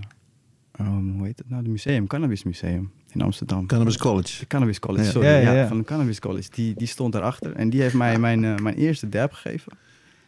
[0.78, 3.66] hoe heet het nou, de museum, Cannabis Museum in Amsterdam.
[3.68, 4.40] Cannabis College.
[4.40, 5.12] De Cannabis College, Ja.
[5.12, 5.28] sorry.
[5.28, 5.68] Ja, Ja, ja, ja.
[5.68, 6.50] van de Cannabis College.
[6.52, 7.54] Die, die stond daarachter.
[7.56, 9.72] En die heeft mij mijn, eh, mijn eerste dab gegeven.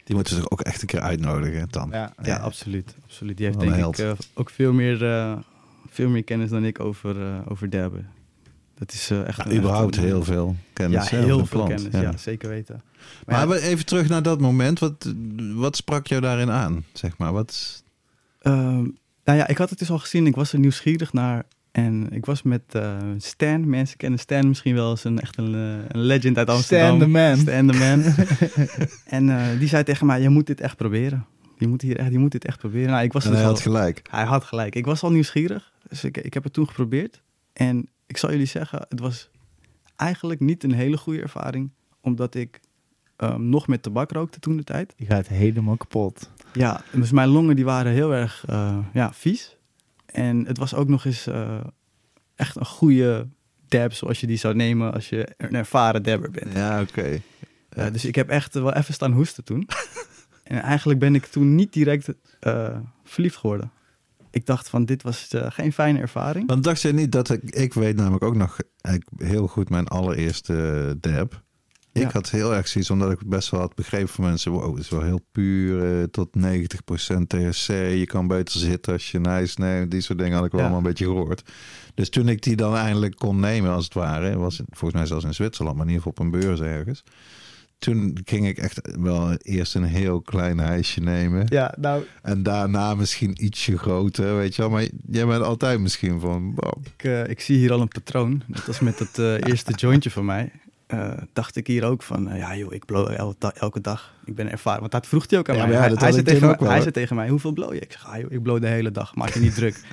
[0.04, 1.90] Die moeten ze ook echt een keer uitnodigen dan.
[1.92, 2.14] Ja.
[2.24, 2.96] Ja, absoluut.
[3.04, 3.38] absoluut.
[3.38, 5.38] Die heeft denk ik eh, ook veel meer, eh,
[5.90, 8.08] veel meer kennis dan ik over, eh over dabben.
[8.76, 9.38] Dat is eh, echt...
[9.38, 11.10] Ja, een- überhaupt heel veel kennis.
[11.10, 11.92] Ja, heel veel kennis.
[12.02, 12.18] Ja.
[12.18, 12.82] zeker weten.
[13.26, 14.80] Maar ja, even terug naar dat moment.
[14.80, 15.14] Wat,
[15.54, 16.86] wat sprak jou daarin aan?
[16.94, 17.84] Zeg maar, wat...
[18.42, 18.84] ehm,
[19.24, 20.28] nou ja, ik had het dus al gezien.
[20.28, 21.44] Ik was er nieuwsgierig naar.
[21.78, 23.70] En ik was met eh, Stan.
[23.70, 26.96] Mensen kennen Stan misschien wel als een echt een, eh, een legend uit Amsterdam.
[26.96, 27.38] Stan the man.
[27.38, 28.04] Stan the man.
[29.18, 31.26] en eh, die zei tegen mij, je moet dit echt proberen.
[31.58, 32.90] Je moet, hier echt, je moet dit echt proberen.
[32.90, 34.02] Nou, ik was En dus hij al- had gelijk.
[34.10, 34.76] Hij had gelijk.
[34.76, 35.72] Ik was al nieuwsgierig.
[35.90, 37.22] Dus ik, ik heb het toen geprobeerd.
[37.54, 39.30] En ik zal jullie zeggen, het was
[39.96, 41.72] eigenlijk niet een hele goede ervaring.
[42.02, 42.60] Omdat ik
[43.16, 44.94] ehm, nog met tabak rookte toen de tijd.
[44.96, 46.32] Je gaat helemaal kapot.
[46.54, 48.46] Ja, dus mijn longen die waren heel erg
[48.94, 49.57] ja, vies.
[50.12, 51.60] En het was ook nog eens eh,
[52.36, 53.28] echt een goede
[53.68, 56.54] dab zoals je die zou nemen als je een ervaren dabber bent.
[56.54, 57.20] Ja, oké.
[57.70, 59.68] Ja, dus ik heb echt wel even staan hoesten toen.
[60.44, 63.72] en eigenlijk ben ik toen niet direct eh, verliefd geworden.
[64.32, 66.48] Ik dacht van, dit was eh, geen fijne ervaring.
[66.48, 67.44] Want dacht je niet dat ik...
[67.44, 68.58] Ik weet namelijk ook nog
[69.18, 71.46] heel goed mijn allereerste dab.
[71.98, 72.10] Ik Ja.
[72.14, 74.52] had heel erg zoiets, omdat ik best wel had begrepen van mensen...
[74.52, 77.68] Wow, het is wel heel puur, eh, tot 90% THC.
[77.98, 79.92] Je kan beter zitten als je een ijs neemt.
[79.92, 80.66] Die soort dingen had ik wel Ja.
[80.68, 81.42] allemaal een beetje gehoord.
[81.96, 84.38] Dus toen ik die dan eindelijk kon nemen, als het ware...
[84.38, 87.04] was het volgens mij zelfs in Zwitserland, maar in ieder geval op een beurs ergens...
[87.80, 91.46] Toen ging ik echt wel eerst een heel klein ijsje nemen.
[91.50, 94.72] Ja, nou, En daarna misschien ietsje groter, weet je wel.
[94.72, 96.54] Maar jij bent altijd misschien van...
[96.56, 98.42] wow, Ik, eh, ik zie hier al een patroon.
[98.48, 100.52] Dat was met het eh, eerste jointje van mij.
[100.88, 104.14] Eh, dacht ik hier ook van, eh, ja joh, ik blow elke, da- elke dag.
[104.26, 104.80] Ik ben ervaren.
[104.80, 105.72] Want dat vroeg hij ook aan Ja, mij.
[105.74, 106.78] ja, hij zei tegen, mij, hij hoor.
[106.82, 107.80] zei tegen mij, hoeveel blow je?
[107.80, 109.82] Ik zeg, ah, joh, ik blow de hele dag, maak je niet druk.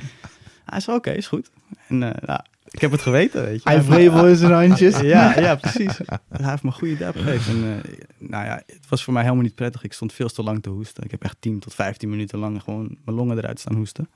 [0.65, 1.51] Hij zei, oké, is goed.
[1.89, 3.69] En nou, ik heb het geweten, weet je.
[3.69, 5.01] hij vrevel in zijn handjes.
[5.01, 5.99] Ja, ja, precies.
[6.29, 7.53] Hij heeft me een goede dab gegeven.
[7.65, 7.83] En,
[8.19, 9.85] nou ja, het was voor mij helemaal niet prettig.
[9.85, 11.05] Ik stond veel te lang te hoesten.
[11.05, 14.09] Ik heb echt 10 tot 15 minuten lang gewoon mijn longen eruit staan hoesten.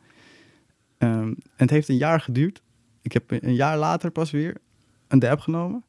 [0.98, 2.62] Ehm, en het heeft een jaar geduurd.
[3.02, 4.56] Ik heb een jaar later pas weer
[5.08, 5.84] een dab genomen.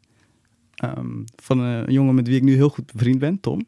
[0.79, 3.65] Ehm, van een jongen met wie ik nu heel goed bevriend ben, Tom.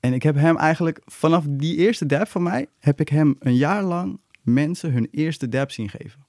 [0.00, 3.56] En ik heb hem eigenlijk, vanaf die eerste dab van mij, heb ik hem een
[3.56, 6.26] jaar lang mensen hun eerste dab zien geven.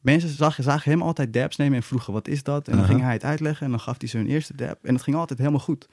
[0.00, 2.68] Mensen zagen, zagen hem altijd dabs nemen en vroegen wat is dat?
[2.68, 4.84] En dan ging hij het uitleggen en dan gaf hij ze hun eerste dab.
[4.84, 5.88] En het ging altijd helemaal goed.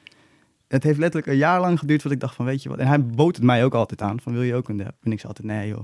[0.68, 2.78] Het heeft letterlijk een jaar lang geduurd voordat ik dacht van weet je wat.
[2.78, 4.95] En hij bood het mij ook altijd aan van wil je ook een dab?
[5.02, 5.84] En ik zei altijd nee joh,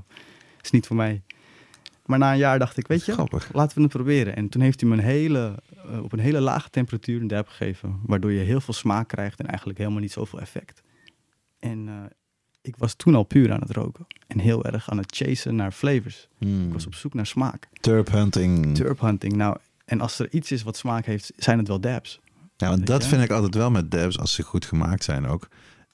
[0.61, 1.22] is niet voor mij.
[2.10, 3.49] Maar na een jaar dacht ik weet je, grappig.
[3.53, 4.36] laten we het proberen.
[4.36, 5.56] En toen heeft hij me een hele,
[5.90, 7.99] eh, op een hele lage temperatuur een dab gegeven.
[8.06, 10.81] Waardoor je heel veel smaak krijgt en eigenlijk helemaal niet zoveel effect.
[11.60, 11.94] En eh,
[12.61, 14.06] ik was toen al puur aan het roken.
[14.27, 16.27] En heel erg aan het chasen naar flavors.
[16.38, 16.65] Hmm.
[16.68, 17.69] Ik was op zoek naar smaak.
[17.73, 18.76] Turp hunting.
[18.76, 19.36] Turp hunting.
[19.36, 22.19] Nou, en als er iets is wat smaak heeft, zijn het wel dabs.
[22.57, 25.48] Ja, want dat vind ik altijd wel met dabs, als ze goed gemaakt zijn ook.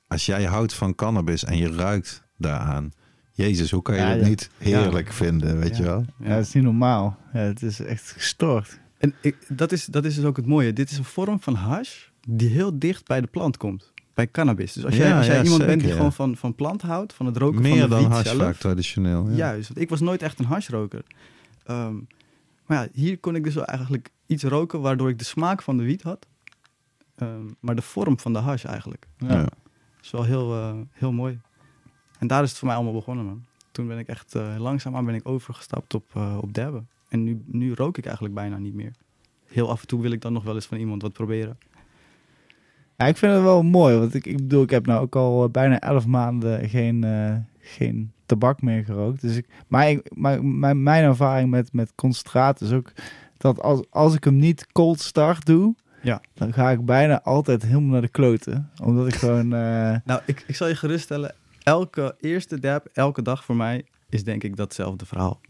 [0.07, 2.91] Als jij houdt van cannabis en je ruikt daaraan.
[3.35, 4.27] Jezus, hoe kan je Ja, dat ja.
[4.27, 5.83] niet heerlijk vinden, weet Ja.
[5.83, 6.05] je wel?
[6.19, 7.17] Ja, dat is niet normaal.
[7.33, 8.79] Ja, het is echt gestoord.
[8.97, 10.73] En ik, dat, is, dat is dus ook het mooie.
[10.73, 13.93] Dit is een vorm van hash die heel dicht bij de plant komt.
[14.13, 14.73] Bij cannabis.
[14.73, 17.13] Dus als jij, Ja, als jij ja, iemand bent die gewoon van, van plant houdt,
[17.13, 18.37] van het roken Meer van de dan hash zelf.
[18.37, 19.29] vaak traditioneel.
[19.29, 19.35] Ja.
[19.35, 21.03] Juist, want ik was nooit echt een hashroker.
[21.65, 21.93] Ehm,
[22.65, 25.77] maar ja, hier kon ik dus wel eigenlijk iets roken waardoor ik de smaak van
[25.77, 26.27] de wiet had.
[27.15, 29.07] Ehm, maar de vorm van de hash eigenlijk.
[29.17, 29.27] Ja.
[29.33, 29.41] Ja.
[29.43, 29.53] Dat
[30.01, 31.39] is wel heel, eh, heel mooi.
[32.19, 33.43] En daar is het voor mij allemaal begonnen, man.
[33.71, 36.87] Toen ben ik echt uh, langzaamaan ben ik overgestapt op, uh, op dabben.
[37.09, 38.91] En nu, nu rook ik eigenlijk bijna niet meer.
[39.45, 41.57] Heel af en toe wil ik dan nog wel eens van iemand wat proberen.
[42.97, 45.43] Ja, ik vind het wel mooi, want ik, ik bedoel, ik heb nou ook al
[45.43, 49.21] eh, bijna elf maanden geen, uh, geen tabak meer gerookt.
[49.21, 52.91] Dus ik, maar, ik, maar mijn, mijn ervaring met, met concentraat is ook
[53.37, 56.21] dat als, als ik hem niet cold start doe, ja.
[56.33, 58.71] dan ga ik bijna altijd helemaal naar de kloten.
[58.83, 59.45] Omdat ik gewoon...
[59.45, 59.95] Uh...
[60.05, 61.35] Nou, ik, ik zal je geruststellen,
[61.65, 65.41] elke eerste dab, elke dag voor mij, is denk ik datzelfde verhaal.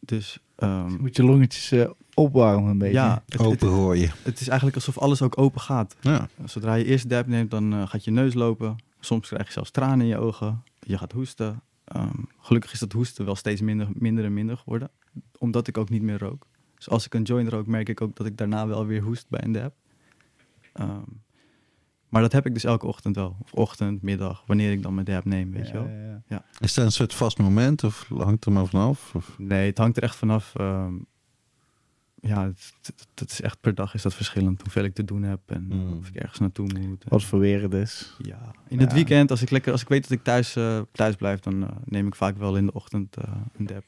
[0.00, 0.38] Dus...
[0.58, 2.94] Um, moet je longetjes uh, opwarmen een beetje.
[2.94, 4.08] Ja, het, open gooien.
[4.08, 5.96] Het, het, is eigenlijk alsof alles ook open gaat.
[6.00, 6.28] Ja.
[6.44, 8.76] Zodra je eerst dab neemt, dan uh, gaat je neus lopen.
[9.00, 10.62] Soms krijg je zelfs tranen in je ogen.
[10.80, 11.62] Je gaat hoesten.
[11.96, 14.90] Um, gelukkig is dat hoesten wel steeds minder, minder en minder geworden.
[15.38, 16.46] Omdat ik ook niet meer rook.
[16.74, 19.28] Dus als ik een joint rook, merk ik ook dat ik daarna wel weer hoest
[19.28, 19.74] bij een dab.
[20.80, 21.22] Um,
[22.12, 23.36] Maar dat heb ik dus elke ochtend wel.
[23.42, 25.86] Of ochtend, middag, wanneer ik dan mijn dab neem, weet je wel.
[25.88, 26.44] Ja, ja, ja.
[26.60, 29.14] Is dat een soort vast moment of hangt er maar vanaf?
[29.14, 29.34] Of?
[29.38, 30.54] Nee, het hangt er echt vanaf.
[30.54, 30.94] ehm,
[32.20, 32.52] ja,
[33.14, 34.62] het is echt per dag is dat verschillend.
[34.62, 35.98] Hoeveel ik te doen heb en Mm.
[35.98, 37.04] of ik ergens naartoe moet.
[37.08, 38.16] Wat voor weer het is.
[38.18, 38.50] Ja.
[38.68, 41.40] In het weekend, als ik, lekker, als ik weet dat ik thuis, eh, thuis blijf,
[41.40, 43.24] dan eh, neem ik vaak wel in de ochtend eh,
[43.56, 43.82] een dab.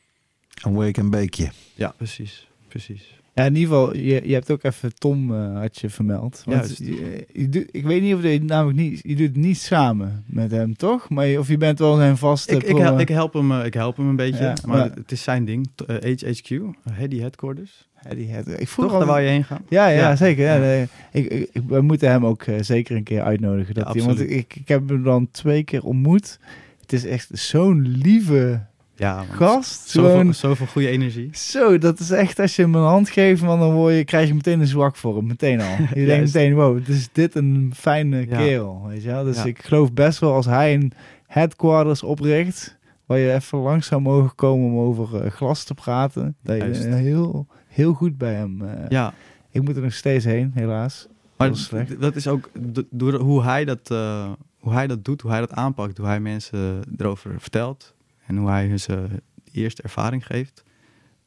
[0.62, 1.50] Een week een beekje.
[1.74, 2.48] Ja, precies.
[2.68, 3.20] Precies.
[3.34, 6.42] Ja, in ieder geval, je, je hebt ook even Tom, eh, had je vermeld.
[6.44, 6.78] Want Juist.
[6.78, 10.24] je, je doet- ik weet niet of je namelijk niet, je doet het niet samen
[10.26, 11.08] met hem, toch?
[11.10, 12.54] Maar je, of je bent wel zijn vaste...
[12.54, 14.76] Ik, ik, pro- hel- ik, help hem, eh, ik help hem een beetje, Ja, maar
[14.78, 15.68] maar- het is zijn ding.
[15.86, 17.88] Eh, HHQ, uh, Heady Headquarters.
[18.08, 19.62] Ja, die het, ik voel Toch, daar wou je heen gaan?
[19.68, 20.16] Ja, ja, Ja.
[20.16, 20.44] zeker.
[20.44, 20.60] Ja, Ja.
[20.60, 23.74] nee, ik, we moeten hem ook eh, zeker een keer uitnodigen.
[23.74, 26.38] Dat Ja, hij, want ik, ik heb hem dan twee keer ontmoet.
[26.80, 28.60] Het is echt zo'n lieve
[28.96, 29.88] Ja, gast.
[29.88, 31.28] Zoveel, Gewoon, zoveel goede energie.
[31.32, 34.28] zo, dat is echt als je hem een hand geeft, man, dan word je, krijg
[34.28, 35.26] je meteen een zwak voor hem.
[35.26, 35.76] Meteen al.
[35.94, 38.36] Je denkt meteen, wow, het is dit een fijne Ja.
[38.36, 38.84] kerel.
[38.88, 39.24] Weet je wel?
[39.24, 39.44] Dus Ja.
[39.44, 40.92] ik geloof best wel als hij een
[41.26, 46.36] headquarters opricht, waar je even langs zou mogen komen om over eh, glas te praten,
[46.42, 46.84] dat je Juist.
[46.84, 48.62] eh, heel, heel goed bij hem...
[48.62, 49.14] eh, Ja,
[49.50, 51.06] Ik moet er nog steeds heen, helaas.
[51.36, 52.50] maar Dat dat is ook
[52.90, 56.20] door hoe hij, dat, eh, hoe hij dat doet, hoe hij dat aanpakt, hoe hij
[56.20, 57.93] mensen erover vertelt
[58.26, 59.20] en hoe hij zijn
[59.52, 60.62] eerste ervaring geeft.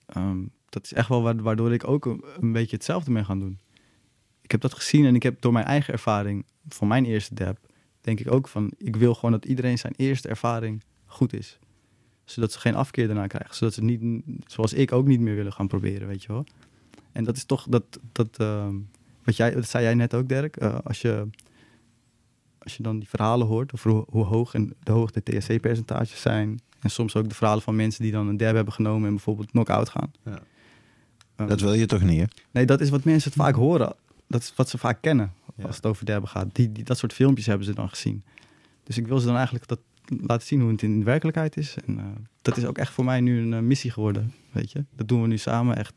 [0.05, 2.05] Ehm, dat is echt wel wa- waardoor ik ook
[2.39, 3.59] een, beetje hetzelfde ben gaan doen.
[4.41, 7.57] Ik heb dat gezien en ik heb door mijn eigen ervaring van mijn eerste dab,
[8.01, 11.59] denk ik ook van, ik wil gewoon dat iedereen zijn eerste ervaring goed is.
[12.25, 13.55] Zodat ze geen afkeer daarna krijgen.
[13.55, 16.45] Zodat ze niet, zoals ik ook niet meer willen gaan proberen, weet je wel.
[17.11, 18.75] En dat is toch, dat, dat, ehm,
[19.23, 20.57] wat jij, zei jij net ook, Dirk.
[20.57, 21.27] eh, als, je,
[22.57, 26.21] als je dan die verhalen hoort over hoe, hoe hoog en de hoog de THC-percentages
[26.21, 26.59] zijn.
[26.79, 29.51] En soms ook de verhalen van mensen die dan een dab hebben genomen en bijvoorbeeld
[29.51, 30.11] knock-out gaan.
[30.25, 30.39] Ja.
[31.35, 32.25] Ehm, Dat wil je toch niet, hè?
[32.51, 33.95] Nee, dat is wat mensen het vaak horen.
[34.27, 35.63] Dat is wat ze vaak kennen Ja.
[35.65, 36.55] als het over derben gaat.
[36.55, 38.23] Die, die, dat soort filmpjes hebben ze dan gezien.
[38.83, 39.79] Dus ik wil ze dan eigenlijk dat
[40.21, 41.75] laten zien hoe het in de werkelijkheid is.
[41.85, 42.05] En eh,
[42.41, 44.85] dat is ook echt voor mij nu een eh, missie geworden, weet je.
[44.95, 45.93] Dat doen we nu samen, echt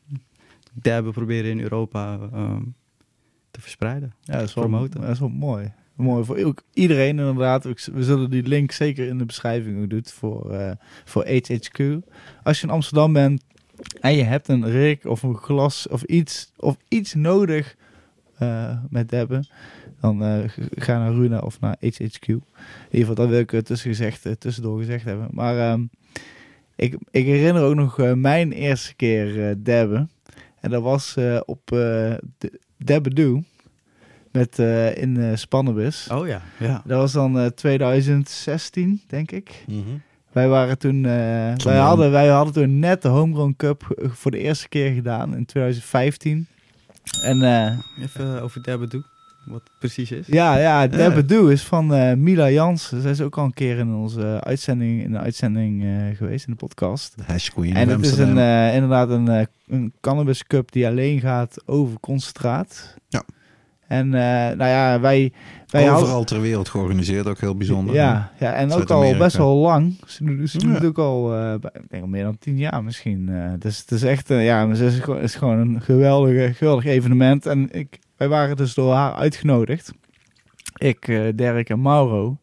[0.73, 2.62] derben proberen in Europa ehm,
[3.51, 4.15] te verspreiden.
[4.23, 5.01] Ja, dat is wel, Promoten.
[5.01, 5.73] dat is wel mooi.
[6.01, 7.64] Mooi voor iedereen inderdaad.
[7.64, 10.70] We zullen die link zeker in de beschrijving doen voor, eh,
[11.05, 11.98] voor HHQ.
[12.43, 13.44] Als je in Amsterdam bent
[14.01, 17.77] en je hebt een rig of een glas of iets, of iets nodig
[18.39, 19.48] eh, met debben,
[20.01, 20.39] dan eh,
[20.74, 22.28] ga naar Runa of naar HHQ.
[22.28, 22.43] In
[22.90, 25.28] ieder geval, dat wil ik tussen gezegd, tussendoor gezegd hebben.
[25.31, 25.85] Maar ehm,
[26.77, 30.10] ik, ik herinner ook nog mijn eerste keer debben.
[30.60, 32.60] En dat was op eh de
[34.32, 36.09] met eh, in eh Spannenbus.
[36.12, 36.82] Oh ja, ja.
[36.85, 39.65] Dat was dan eh, 2016, denk ik.
[39.66, 39.78] Mhm.
[40.32, 44.31] Wij waren toen, eh, wij, hadden, wij hadden toen net de Homegrown Cup eh, voor
[44.31, 46.47] de eerste keer gedaan in 2015.
[47.23, 49.05] En eh, Even over derben doen,
[49.47, 50.27] wat het precies is.
[50.27, 53.01] ja, ja, Debbedoe is van eh, Mila Jansen.
[53.02, 56.52] Zij is ook al een keer in onze uitzending, in de uitzending eh, geweest, in
[56.52, 57.12] de podcast.
[57.16, 60.86] De hash queen En het is een, eh, inderdaad een, eh, een cannabis cup die
[60.86, 62.94] alleen gaat over concentraat.
[63.09, 63.23] Ja.
[63.90, 64.20] En eh,
[64.56, 65.32] nou ja, wij,
[65.66, 67.94] wij Overal ter wereld georganiseerd, ook heel bijzonder.
[67.94, 69.96] Ja, ja, en ook al best wel lang.
[70.06, 70.74] Ze doen, ze doen Ja.
[70.74, 73.28] het ook al, bij- ik denk al meer dan tien jaar misschien.
[73.28, 73.52] eh.
[73.58, 77.46] dus het is echt, ja, het is, gewoon- het is gewoon een geweldige, geweldig evenement.
[77.46, 79.92] En ik, wij waren dus door haar uitgenodigd.
[80.76, 82.38] Ik, Dirk en Mauro.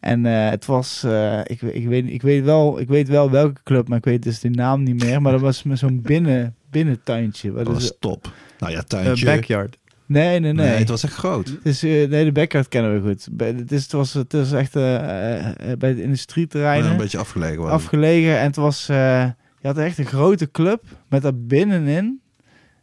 [0.00, 1.04] En het was,
[1.44, 4.40] ik, ik, weet, ik, weet wel, ik weet wel welke club, maar ik weet dus
[4.40, 5.22] de naam niet meer.
[5.22, 7.52] Maar dat was met zo'n binnen, binnentuintje.
[7.52, 8.32] Wat Dat is was top.
[8.58, 9.24] Nou ja, tuintje.
[9.24, 9.78] backyard.
[10.10, 10.66] Nee, nee, nee.
[10.66, 11.46] Nee, het was echt groot.
[11.48, 13.28] Het is, eh, nee, de backyard kennen we goed.
[13.32, 17.18] Bij- Het, is, het, was, het is echt eh, eh, bij de industrieterreinen een beetje
[17.18, 17.56] afgelegen.
[17.56, 17.74] was het.
[17.80, 18.38] afgelegen.
[18.38, 19.32] En het was, je
[19.62, 22.20] had echt een grote club met daar binnenin.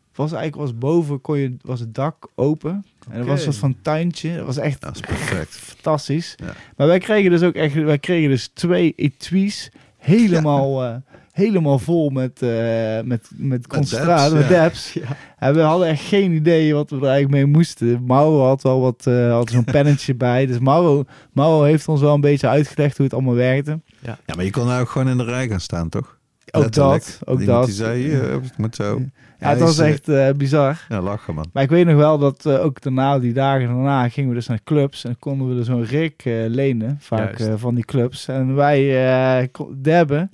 [0.08, 2.86] Het was eigenlijk was boven kon je, was het dak open.
[3.10, 4.36] En er was een soort van tuintje.
[4.36, 5.56] Dat was echt Dat is perfect.
[5.74, 6.36] fantastisch.
[6.44, 6.54] Ja.
[6.78, 11.04] Maar wij kregen dus ook echt, wij kregen dus twee etuis helemaal,
[11.38, 14.49] helemaal vol met, eh, met, met concentraat, met ja.
[14.49, 14.93] dabs.
[14.93, 15.01] Ja.
[15.38, 18.03] En we hadden echt geen idee wat we er eigenlijk mee moesten.
[18.05, 20.45] Mauro had wel wat, eh, had zo'n pennetje bij.
[20.45, 23.80] Dus Mauro, Mauro heeft ons wel een beetje uitgelegd hoe het allemaal werkte.
[23.99, 26.18] Ja, maar je kon nou ook gewoon in de rij gaan staan, toch?
[26.51, 27.03] Ook Letterlijk.
[27.03, 27.65] dat, ook Iemand dat.
[27.65, 29.01] Die zei, het moet zo.
[29.39, 30.85] Ja, het was echt eh, bizar.
[30.89, 31.45] Ja, lachen man.
[31.53, 34.59] Maar ik weet nog wel dat ook daarna, die dagen daarna, gingen we dus naar
[34.64, 35.03] clubs.
[35.03, 38.27] En konden we er zo'n eh, lenen, vaak van die clubs.
[38.27, 40.31] En wij kon- debben.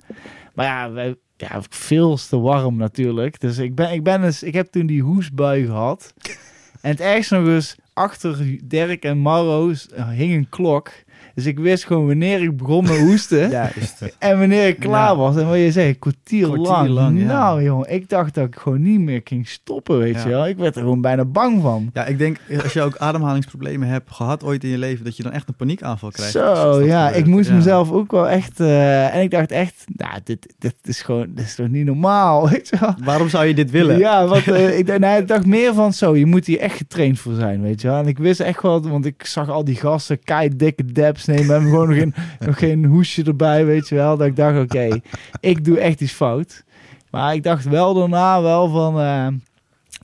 [0.54, 3.40] Maar ja, wij, ja, veel te warm natuurlijk.
[3.40, 6.14] Dus ik, ben, ik, ben eens, ik heb toen die hoesbui gehad.
[6.80, 9.72] En het ergste nog eens, achter Dirk en Mauro
[10.08, 10.92] hing een klok.
[11.34, 13.50] Dus ik wist gewoon wanneer ik begon met hoesten.
[13.60, 14.02] Juist.
[14.18, 15.16] En wanneer ik klaar Ja.
[15.16, 15.36] was.
[15.36, 16.88] En wat je zei, een kwartier, Kwartier lang.
[16.88, 17.26] lang, ja.
[17.26, 20.22] Nou jongen, ik dacht dat ik gewoon niet meer ging stoppen, weet Ja.
[20.22, 20.46] je wel.
[20.46, 21.90] Ik werd er gewoon bijna bang van.
[21.92, 25.22] Ja, ik denk als je ook ademhalingsproblemen hebt gehad ooit in je leven, dat je
[25.22, 26.32] dan echt een paniekaanval krijgt.
[26.32, 27.16] Zo, ja, gebeurt.
[27.26, 27.54] ik moest Ja.
[27.54, 28.60] mezelf ook wel echt...
[28.60, 32.48] eh, en ik dacht echt, nou, dit, dit is gewoon, dit is toch niet normaal,
[32.50, 32.94] weet je wel.
[33.04, 33.98] Waarom zou je dit willen?
[33.98, 36.76] Ja, want eh, ik, dacht- nee, ik dacht meer van zo, je moet hier echt
[36.76, 37.98] getraind voor zijn, weet je wel.
[37.98, 41.46] En ik wist echt wel, want ik zag al die gasten kei dikke dabs nemen,
[41.46, 42.14] hebben gewoon nog geen,
[42.46, 44.16] nog geen hoesje erbij, weet je wel.
[44.16, 45.00] Dat ik dacht, oké,
[45.40, 46.64] ik doe echt iets fout.
[47.10, 49.26] Maar ik dacht wel daarna wel van, eh,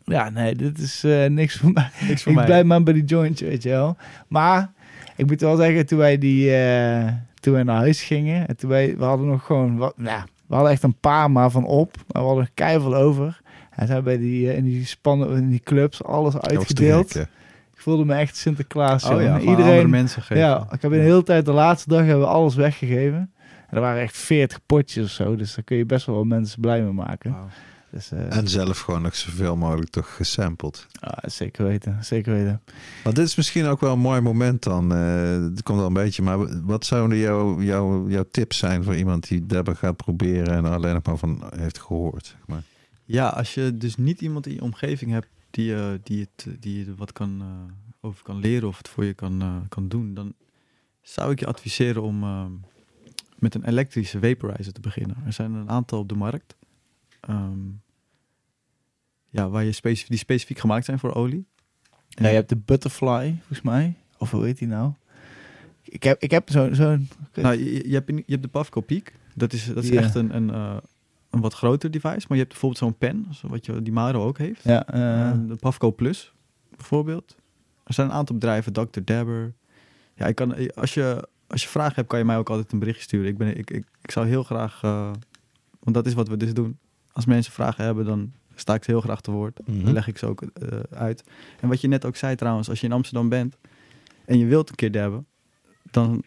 [0.04, 1.90] ja, nee, dit is eh, niks voor mij.
[2.08, 2.46] Niks voor ik mij.
[2.46, 3.96] blijf maar bij die jointje, weet je wel.
[4.28, 4.72] Maar
[5.16, 8.70] ik moet wel zeggen, toen wij die, eh, toen wij naar huis gingen, en toen
[8.70, 11.96] wij, we hadden nog gewoon, wat, nou, we hadden echt een paar maar van op,
[11.96, 13.40] maar we hadden er keiveel over.
[13.70, 17.12] En zijn bij die, in die spannen, in die clubs alles uitgedeeld.
[17.12, 17.28] gek.
[17.80, 19.04] Ik voelde me echt Sinterklaas.
[19.04, 19.90] Oh ja, iedereen.
[19.90, 20.36] mensen geven.
[20.42, 23.32] Ja, ik heb in de hele tijd de laatste dag hebben we alles weggegeven.
[23.68, 26.24] En er waren echt 40 potjes of zo, dus daar kun je best wel wat
[26.24, 27.36] mensen blij mee maken.
[27.90, 30.86] Dus, eh, En zelf gewoon nog zoveel mogelijk toch gesampled.
[31.00, 32.60] ah, zeker weten, zeker weten.
[33.04, 34.94] Maar dit is misschien ook wel een mooi moment dan.
[34.94, 38.96] eh, het komt wel een beetje, maar wat zouden jouw, jouw, jouw tips zijn voor
[38.96, 42.26] iemand die dabben gaat proberen en alleen nog maar van heeft gehoord?
[42.26, 42.62] Zeg maar.
[43.04, 46.84] Ja, als je dus niet iemand in je omgeving hebt die, eh, die, het, die
[46.84, 50.14] je wat kan, eh, over kan leren of het voor je kan, eh, kan doen,
[50.14, 50.34] dan
[51.02, 52.18] zou ik je adviseren om
[53.38, 55.16] met een elektrische vaporizer te beginnen.
[55.26, 56.56] Er zijn een aantal op de markt.
[57.20, 57.58] Ehm,
[59.28, 61.46] ja, waar je specif die specifiek gemaakt zijn voor olie.
[62.08, 63.94] Ja, je hebt de Butterfly, volgens mij.
[64.18, 64.92] Of hoe heet die nou?
[65.82, 66.74] Ik heb, ik heb zo'n...
[66.74, 69.12] zo'n Nou, je, je, hebt, in- je hebt de Pavco Peak.
[69.34, 70.00] Dat is, dat is Ja.
[70.00, 70.80] echt een, een,
[71.30, 72.26] een wat groter device.
[72.28, 74.64] Maar je hebt bijvoorbeeld zo'n pen, wat je, die Maro ook heeft.
[74.64, 76.32] ja, eh, de Pavco Plus,
[76.76, 77.36] bijvoorbeeld.
[77.84, 79.00] Er zijn een aantal bedrijven, Dr.
[79.04, 79.54] Dabber.
[80.14, 82.78] Ja, ik kan, als, je, als je vragen hebt, kan je mij ook altijd een
[82.78, 83.28] berichtje sturen.
[83.28, 85.10] Ik, ben, ik, ik, ik zou heel graag, eh,
[85.80, 86.78] want dat is wat we dus doen.
[87.12, 89.60] Als mensen vragen hebben, dan sta ik ze heel graag te woord.
[89.66, 89.84] Mhm.
[89.84, 91.24] Dan leg ik ze ook eh, uit.
[91.60, 93.56] En wat je net ook zei trouwens, als je in Amsterdam bent
[94.24, 95.26] en je wilt een keer dabben,
[95.90, 96.24] dan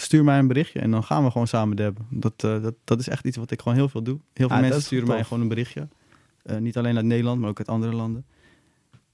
[0.00, 2.06] stuur mij een berichtje en dan gaan we gewoon samen dabben.
[2.10, 4.18] Dat, eh, dat, dat is echt iets wat ik gewoon heel veel doe.
[4.32, 5.14] Heel veel Ah, mensen sturen tof.
[5.14, 5.88] mij gewoon een berichtje.
[6.42, 8.26] Eh, niet alleen uit Nederland, maar ook uit andere landen.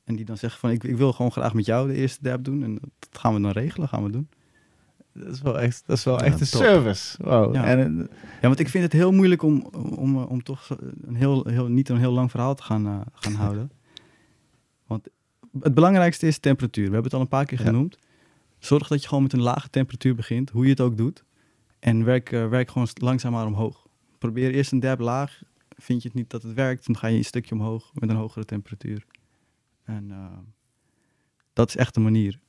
[0.04, 2.44] En die dan zeggen van, ik, ik wil gewoon graag met jou de eerste dab
[2.44, 2.62] doen.
[2.62, 4.28] En dat gaan we dan regelen, gaan we doen.
[5.12, 6.60] dat is wel echt, dat is wel Ja, echt een top.
[6.62, 7.22] service.
[7.22, 7.54] Wow.
[7.54, 7.64] Ja.
[7.64, 9.60] En, eh, Ja, want ik vind het heel moeilijk om,
[9.96, 10.68] om, om toch
[11.06, 13.70] een heel, heel, niet een heel lang verhaal te gaan, gaan houden.
[14.86, 15.08] Want
[15.60, 16.84] het belangrijkste is temperatuur.
[16.86, 17.64] We hebben het al een paar keer Ja.
[17.64, 17.98] genoemd.
[18.64, 21.24] Zorg dat je gewoon met een lage temperatuur begint, hoe je het ook doet.
[21.78, 23.86] En werk, eh, werk gewoon langzaam maar omhoog.
[24.18, 25.42] Probeer eerst een dab laag.
[25.68, 28.16] Vind je het niet dat het werkt, dan ga je een stukje omhoog met een
[28.16, 29.06] hogere temperatuur.
[29.82, 30.38] En eh,
[31.52, 32.40] dat is echt de manier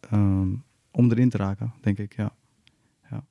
[0.00, 0.54] ehm,
[0.90, 2.36] om erin te raken, denk ik, ja.
[3.10, 3.26] ja.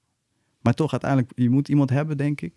[0.62, 2.54] Maar toch, uiteindelijk, je moet iemand hebben, denk ik,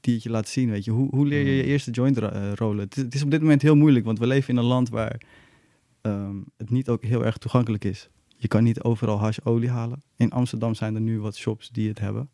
[0.00, 0.90] die het je laat zien, weet je.
[0.90, 2.84] Hoe, hoe leer je je eerste joint eh, rollen?
[2.84, 4.88] Het is, het is op dit moment heel moeilijk, want we leven in een land
[4.88, 5.22] waar
[6.00, 8.10] ehm, het niet ook heel erg toegankelijk is.
[8.42, 10.02] Je kan niet overal hasholie halen.
[10.16, 12.30] In Amsterdam zijn er nu wat shops die het hebben.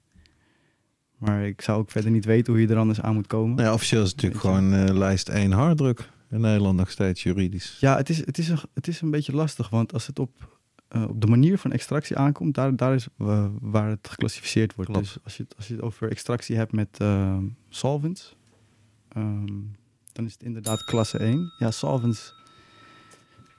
[1.19, 3.55] Maar ik zou ook verder niet weten hoe je er anders aan moet komen.
[3.57, 7.23] Nou ja, officieel is het natuurlijk gewoon eh, lijst 1 harddruk in Nederland nog steeds
[7.23, 7.77] juridisch.
[7.81, 10.59] Ja, het is, het is, een, het is een beetje lastig, want als het op,
[10.89, 14.91] eh, op de manier van extractie aankomt, daar, daar is wa- waar het geclassificeerd wordt.
[14.91, 15.07] Klopt.
[15.07, 18.37] Dus als je, het, als je het over extractie hebt met ehm, solvents,
[19.09, 19.47] ehm,
[20.13, 21.53] dan is het inderdaad klasse 1.
[21.59, 22.35] Ja, solvents,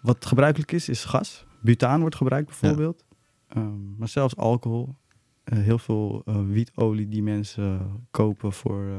[0.02, 1.48] wat gebruikelijk is, is gas.
[1.62, 3.06] Butaan wordt gebruikt bijvoorbeeld.
[3.48, 4.96] Ehm, maar zelfs alcohol.
[5.44, 7.80] Eh, heel veel eh, wietolie die mensen
[8.12, 8.92] kopen voor, eh,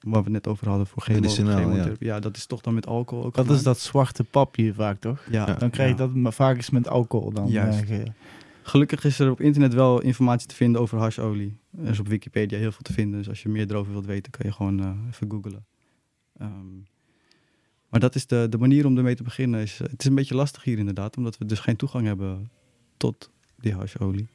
[0.00, 1.28] waar we het net over hadden, voor chemo- ja.
[1.58, 2.06] chemotherapie.
[2.06, 2.20] Ja.
[2.20, 5.26] dat is toch dan met alcohol ook dat is dat zwarte papje vaak, toch?
[5.30, 6.06] Ja, Dan krijg je ja.
[6.06, 7.48] dat maar vaak eens met alcohol dan.
[7.48, 7.80] Juist.
[7.80, 8.12] eh, ge-
[8.62, 11.58] Gelukkig is er op internet wel informatie te vinden over hasholie.
[11.82, 13.18] Er is op Wikipedia heel veel te vinden.
[13.18, 15.66] Dus als je meer erover wilt weten, kan je gewoon eh, even googlen.
[16.36, 16.50] Ehm,
[17.90, 19.60] maar dat is de, de manier om ermee te beginnen.
[19.60, 22.50] Is, eh, het is een beetje lastig hier inderdaad, omdat we dus geen toegang hebben
[22.96, 24.28] tot die hasholie.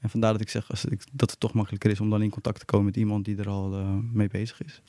[0.00, 2.30] En vandaar dat ik zeg als ik, dat het toch makkelijker is om dan in
[2.30, 4.82] contact te komen met iemand die er al eh, mee bezig is.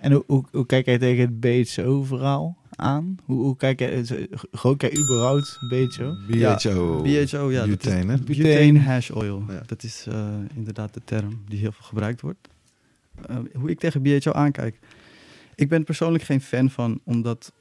[0.00, 3.16] En hoe, hoe, hoe kijk jij tegen het BHO-verhaal aan?
[3.24, 4.04] Hoe, hoe kijk jij,
[4.50, 6.14] rook jij überhaupt BHO?
[6.28, 7.02] BHO.
[7.02, 7.66] BHO, ja.
[7.66, 8.18] dat is- Butane, hè?
[8.18, 8.78] Butane.
[8.78, 9.44] Hash oil.
[9.48, 9.62] Ja.
[9.66, 12.48] Dat is eh, inderdaad de term die heel veel gebruikt wordt.
[13.26, 14.78] Eh, hoe ik tegen BHO aankijk.
[15.56, 17.52] Ik ben persoonlijk geen fan van, omdat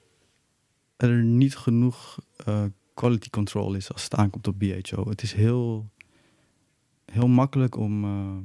[0.97, 2.63] er niet genoeg eh,
[2.93, 5.09] quality control is als het aankomt op BHO.
[5.09, 5.89] Het is heel,
[7.05, 8.38] heel makkelijk om, eh,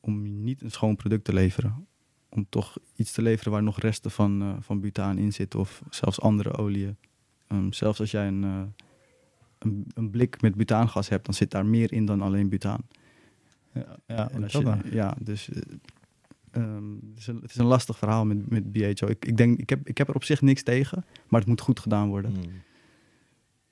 [0.00, 1.86] om niet een schoon product te leveren.
[2.28, 5.82] Om toch iets te leveren waar nog resten van, eh, van butaan in zitten of
[5.90, 6.96] zelfs andere oliën.
[7.46, 8.42] Ehm, zelfs als jij een,
[9.58, 12.80] een, een blik met butaangas hebt, dan zit daar meer in dan alleen butaan.
[13.74, 14.58] Ja, ja, En als je-
[14.90, 15.48] ja dus
[16.54, 19.06] eh, ehm, het, is een, het is een lastig verhaal met, met BHO.
[19.06, 21.60] Ik, ik, denk, ik, heb, ik heb er op zich niks tegen, maar het moet
[21.60, 22.30] goed gedaan worden.
[22.30, 22.42] Mm.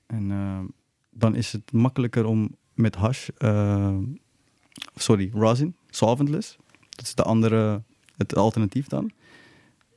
[0.05, 0.65] En ehm,
[1.09, 3.97] dan is het makkelijker om met hash, eh,
[4.95, 6.57] sorry, rosin, solventless.
[6.89, 7.81] Dat is de andere,
[8.17, 9.11] het alternatief dan.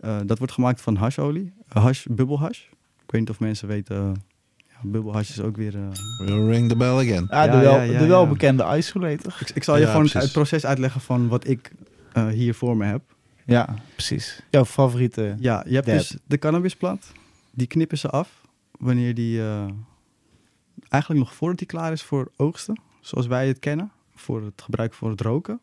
[0.00, 2.58] Eh, dat wordt gemaakt van hasholie, hash, bubbelhash.
[3.02, 4.24] Ik weet niet of mensen weten,
[4.56, 5.74] ja, bubbelhash is ook weer...
[5.76, 5.88] eh,
[6.18, 7.26] We'll ring the bell again.
[7.30, 8.08] Ja, de, Ja, wel, ja, ja, de ja.
[8.08, 9.36] welbekende isolator.
[9.40, 10.22] ik, ik zal je gewoon precies.
[10.22, 11.72] het proces uitleggen van wat ik
[12.16, 13.14] eh, hier voor me heb.
[13.46, 14.42] Ja, precies.
[14.50, 15.36] Jouw favoriete.
[15.38, 15.96] Ja, je hebt Dab.
[15.96, 17.12] dus de cannabisplant.
[17.50, 18.40] Die knippen ze af
[18.78, 19.40] wanneer die...
[19.40, 19.68] eh,
[20.88, 22.80] eigenlijk nog voordat die klaar is voor oogsten.
[23.00, 23.90] Zoals wij het kennen.
[24.14, 25.60] Voor het gebruik voor het roken.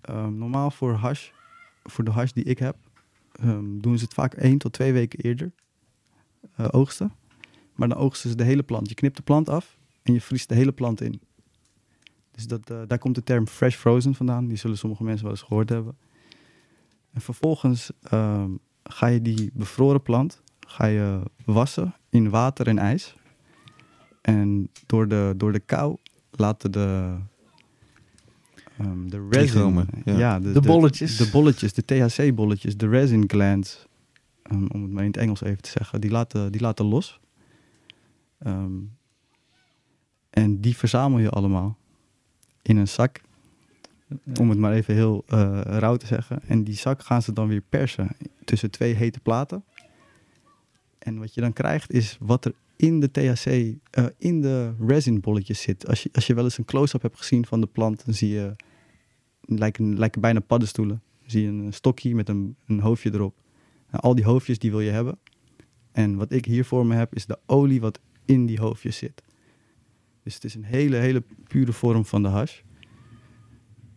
[0.00, 1.28] Ehm, normaal voor hash,
[1.84, 2.76] voor de hash die ik heb...
[3.32, 5.52] ehm, doen ze het vaak één tot twee weken eerder
[6.56, 7.12] eh, oogsten.
[7.74, 8.88] Maar dan oogsten ze de hele plant.
[8.88, 11.20] Je knipt de plant af en je vriest de hele plant in.
[12.36, 14.46] Dus dat, eh, daar komt de term fresh frozen vandaan.
[14.46, 15.96] Die zullen sommige mensen wel eens gehoord hebben.
[17.12, 18.50] En vervolgens ehm,
[18.82, 23.16] ga je die bevroren plant ga je wassen in water en ijs.
[24.20, 25.96] En door de, door de kou
[26.30, 27.16] laten de,
[28.78, 29.30] ehm, de resin...
[29.30, 30.40] Trichomen, ja.
[30.40, 31.16] De bolletjes.
[31.16, 33.86] De, bolletjes, de THC-bolletjes, de resin glands,
[34.42, 37.20] ehm, om het maar in het Engels even te zeggen, die laten, die laten los.
[38.38, 38.72] Ehm,
[40.30, 41.78] en die verzamel je allemaal
[42.66, 43.20] in een zak
[44.40, 46.40] om het maar even heel eh, rauw te zeggen.
[46.46, 49.64] En die zak gaan ze dan weer persen tussen twee hete platen.
[50.98, 53.46] En wat je dan krijgt is wat er in de THC,
[53.90, 55.86] eh, in de resinbolletjes zit.
[55.86, 58.28] Als je, als je wel eens een close-up hebt gezien van de plant, dan zie
[58.28, 58.56] je,
[59.40, 61.02] lijken, lijken bijna paddenstoelen.
[61.20, 63.34] Dan zie je een stokje met een, een hoofdje erop.
[63.90, 65.18] Nou, al die hoofdjes die wil je hebben.
[65.92, 69.22] En wat ik hier voor me heb, is de olie wat in die hoofdjes zit.
[70.26, 72.60] Dus het is een hele, hele pure vorm van de hash.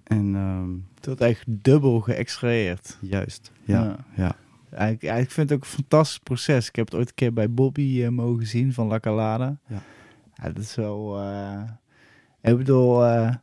[0.04, 2.98] En ehm, Het wordt echt dubbel geëxtraheerd.
[3.02, 4.36] juist, ja, Ja.
[4.72, 4.86] ja.
[4.86, 6.68] Ik, vind het ook een fantastisch proces.
[6.68, 9.60] Ik heb het ooit een keer bij Bobby eh, mogen zien van La Calada.
[9.68, 9.82] Ja.
[10.34, 11.22] Ja, dat is wel...
[11.22, 11.62] eh,
[12.42, 13.36] ik bedoel, eh,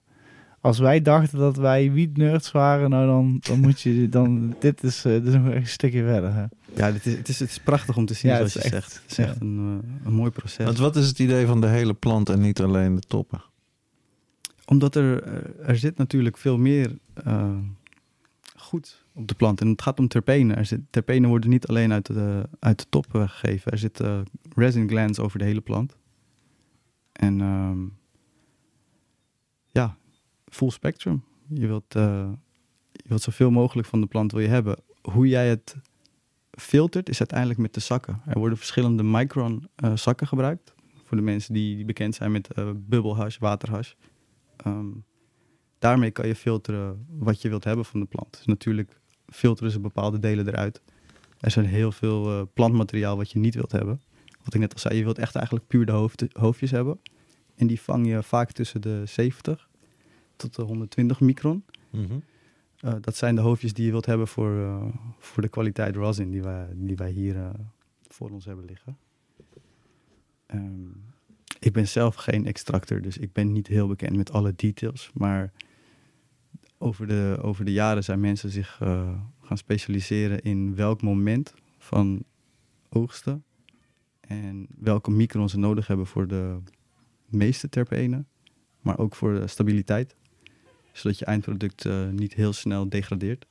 [0.67, 4.09] als wij dachten dat wij wietnerds waren, nou dan, dan moet je...
[4.09, 6.35] Dan, dit, is, eh, dit is nog echt een stukje verder.
[6.35, 6.45] Hè.
[6.75, 8.71] Ja, dit is, het, is, het is prachtig om te zien, Ja, zoals het je
[8.71, 9.03] echt- zegt.
[9.03, 9.25] Het is ja.
[9.25, 10.65] echt een, eh, een mooi proces.
[10.65, 13.43] Want wat is het idee van de hele plant en niet alleen de toppen?
[14.65, 16.99] Omdat er, eh, er zit natuurlijk veel meer
[18.57, 19.61] goed op de plant.
[19.61, 20.57] En het gaat om terpenen.
[20.57, 23.73] Er zit, terpenen worden niet alleen uit de, uit de top eh, gegeven.
[23.73, 24.25] Er zitten
[24.55, 25.97] resin glands over de hele plant.
[27.13, 27.79] En ehm,
[29.71, 29.97] ja,
[30.57, 31.25] full spectrum.
[31.49, 32.31] Je wilt, eh,
[32.93, 34.77] je wilt zoveel mogelijk van de plant wil je hebben.
[35.03, 35.77] Hoe jij het
[36.51, 38.21] filtert is uiteindelijk met de zakken.
[38.27, 40.75] Er worden verschillende micron eh, zakken gebruikt.
[41.05, 43.39] Voor de mensen die, bekend zijn met eh bubbelhash.
[44.57, 44.87] Ehm,
[45.79, 48.33] daarmee kan je filteren wat je wilt hebben van de plant.
[48.37, 50.83] Dus natuurlijk filteren ze bepaalde delen eruit.
[51.41, 54.01] Er zijn heel veel plantmateriaal wat je niet wilt hebben.
[54.45, 57.01] Wat ik net al zei, je wilt echt eigenlijk puur de hoofd, hoofdjes hebben.
[57.57, 59.69] En die vang je vaak tussen de 70
[60.37, 61.65] tot de 120 micron.
[62.81, 64.87] Eh, dat zijn de hoofdjes die je wilt hebben voor, eh,
[65.19, 67.51] voor de kwaliteit rosin die wij, die wij hier eh,
[68.09, 68.99] voor ons hebben liggen.
[70.47, 70.89] Ehm,
[71.59, 75.11] ik ben zelf geen extractor, dus ik ben niet heel bekend met alle details.
[75.15, 75.53] Maar
[76.79, 78.77] over de, over de jaren zijn mensen zich
[79.41, 82.25] gaan specialiseren in welk moment van
[82.89, 83.45] oogsten
[84.21, 86.59] en welke micron ze nodig hebben voor de
[87.27, 88.29] meeste terpenen,
[88.81, 90.17] maar ook voor de stabiliteit
[90.99, 93.47] zodat je eindproduct eh, niet heel snel degradeert.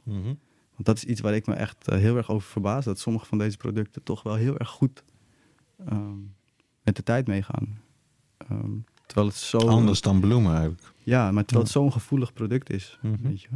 [0.76, 2.86] Want dat is iets waar ik me echt eh, heel erg over verbaas.
[2.86, 5.04] Dat sommige van deze producten toch wel heel erg goed
[5.86, 6.18] ehm,
[6.84, 7.82] met de tijd meegaan.
[8.38, 8.72] Ehm,
[9.06, 9.58] terwijl het zo...
[9.58, 10.94] Anders dan bloemen eigenlijk.
[11.04, 13.00] Ja, maar terwijl het zo'n gevoelig product is.
[13.02, 13.22] Mhm.
[13.22, 13.50] Weet je?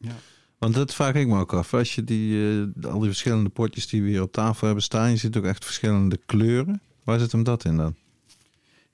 [0.00, 0.14] Ja.
[0.58, 1.74] Want dat vraag ik me ook af.
[1.74, 5.10] Als je die, eh, al die verschillende potjes die we hier op tafel hebben staan,
[5.10, 6.80] je ziet ook echt verschillende kleuren.
[7.04, 7.94] Waar zit hem dat in dan?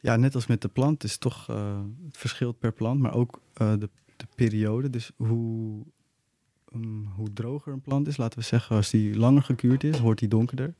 [0.03, 1.49] Ja, net als met de plant is toch...
[1.49, 4.91] eh, het verschilt per plant, maar ook eh, de, de periode.
[4.91, 5.83] Dus hoe,
[6.73, 8.77] ehm, hoe droger een plant is, laten we zeggen...
[8.77, 10.75] als die langer gekuurd is, wordt die donkerder.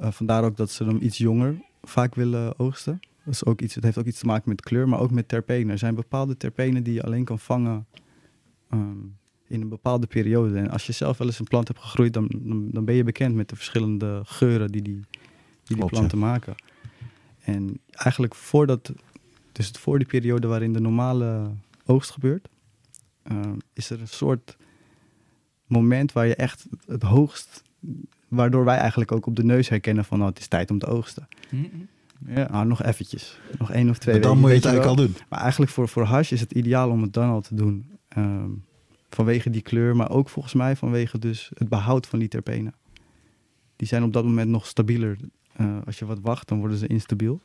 [0.00, 3.00] Uh, vandaar ook dat ze hem iets jonger vaak willen oogsten.
[3.24, 5.28] Dat is ook iets, het heeft ook iets te maken met kleur, maar ook met
[5.28, 5.70] terpenen.
[5.70, 7.86] Er zijn bepaalde terpenen die je alleen kan vangen
[8.70, 8.98] ehm,
[9.46, 10.58] in een bepaalde periode.
[10.58, 13.04] En als je zelf wel eens een plant hebt gegroeid, dan, dan, dan ben je
[13.04, 15.04] bekend met de verschillende geuren die die, die,
[15.64, 16.54] die Klopt, planten maken.
[17.40, 18.92] En eigenlijk voordat,
[19.52, 21.50] dus het voor die periode waarin de normale
[21.86, 22.48] oogst gebeurt,
[23.22, 24.56] ehm, is er een soort
[25.66, 27.62] moment waar je echt het hoogst
[28.28, 30.86] waardoor wij eigenlijk ook op de neus herkennen van nou, het is tijd om te
[30.86, 31.28] oogsten.
[32.26, 32.48] Ja.
[32.50, 33.38] Nou, nog eventjes.
[33.58, 35.06] Nog één of twee Maar dan weken, moet je het eigenlijk wel.
[35.06, 35.24] al doen.
[35.28, 37.90] Maar eigenlijk voor, voor hash is het ideaal om het dan al te doen.
[38.08, 38.50] Ehm,
[39.10, 42.74] vanwege die kleur, maar ook volgens mij vanwege dus het behoud van die terpenen.
[43.76, 45.16] Die zijn op dat moment nog stabieler.
[45.60, 47.40] Eh, als je wat wacht, dan worden ze instabiel.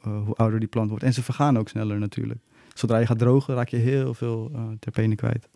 [0.00, 1.04] Eh, hoe ouder die plant wordt.
[1.04, 2.40] En ze vergaan ook sneller natuurlijk.
[2.74, 5.48] Zodra je gaat drogen, raak je heel veel eh, terpenen kwijt.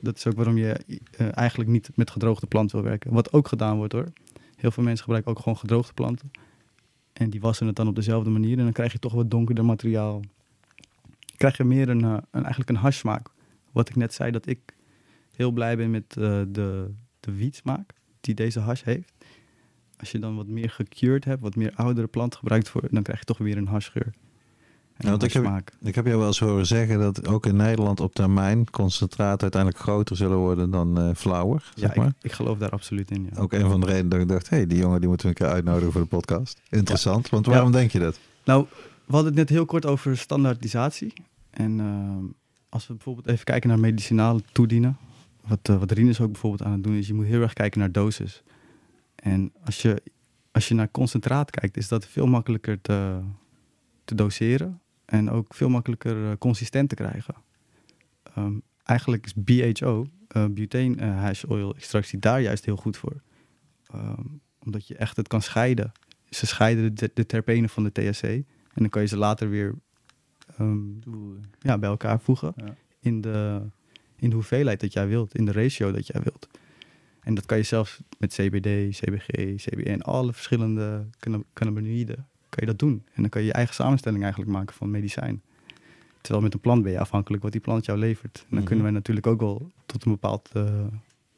[0.00, 0.80] Dat is ook waarom je
[1.16, 3.12] eigenlijk niet met gedroogde plant wil werken.
[3.12, 4.06] Wat ook gedaan wordt hoor.
[4.56, 6.30] Heel veel mensen gebruiken ook gewoon gedroogde planten.
[7.12, 8.58] En die wassen het dan op dezelfde manier.
[8.58, 10.20] En dan krijg je toch wat donkerder materiaal.
[11.36, 13.28] Krijg je meer een, een, eigenlijk een hashsmaak.
[13.72, 14.60] Wat ik net zei, dat ik
[15.36, 16.48] heel blij ben met de,
[17.20, 19.12] de wietsmaak die deze hash heeft.
[20.00, 23.18] Als je dan wat meer gecured hebt, wat meer oudere plant gebruikt voor, dan krijg
[23.18, 24.12] je toch weer een hashgeur.
[24.96, 25.70] En Ja, ik heb-.
[25.82, 29.82] Ik heb jou wel eens horen zeggen dat ook in Nederland op termijn concentraten uiteindelijk
[29.82, 31.70] groter zullen worden dan eh flower.
[31.74, 32.10] Zeg Ja, maar.
[32.10, 33.28] ik, ik geloof daar absoluut in.
[33.32, 33.40] Ja.
[33.40, 35.32] Ook een van de redenen dat ik dacht, hé, hey, die jongen die moeten we
[35.32, 36.60] een keer uitnodigen voor de podcast.
[36.68, 38.18] Interessant, want waarom denk je dat?
[38.44, 38.66] Nou,
[39.04, 41.12] we hadden het net heel kort over standaardisatie.
[41.50, 42.24] En ehm,
[42.68, 44.96] als we bijvoorbeeld even kijken naar medicinale toedienen.
[45.46, 47.80] Wat, eh wat Rinus ook bijvoorbeeld aan het doen is, je moet heel erg kijken
[47.80, 48.42] naar dosis.
[49.20, 50.02] En als je,
[50.50, 53.20] als je naar concentraat kijkt, is dat veel makkelijker te,
[54.04, 54.80] te doseren.
[55.04, 57.34] En ook veel makkelijker eh, consistent te krijgen.
[58.22, 63.20] Ehm, eigenlijk is BHO, eh butane eh, hash oil extractie, daar juist heel goed voor.
[63.86, 64.24] Ehm,
[64.64, 65.92] omdat je echt het kan scheiden.
[66.28, 68.22] Ze scheiden de, de terpenen van de THC.
[68.22, 69.74] En dan kan je ze later weer
[70.56, 70.88] ehm,
[71.58, 72.52] ja, bij elkaar voegen.
[72.56, 72.74] Ja.
[73.00, 73.62] In, de,
[74.16, 75.34] in de hoeveelheid dat jij wilt.
[75.34, 76.48] In de ratio dat jij wilt.
[77.30, 82.16] En dat kan je zelfs met CBD, CBG, CBN, alle verschillende canna- cannabinoïden,
[82.48, 83.02] kan je dat doen.
[83.14, 85.42] En dan kan je je eigen samenstelling eigenlijk maken van medicijn.
[86.20, 88.38] Terwijl met een plant ben je afhankelijk wat die plant jou levert.
[88.38, 88.66] En dan Mhm.
[88.66, 90.64] kunnen wij natuurlijk ook wel tot een bepaald eh,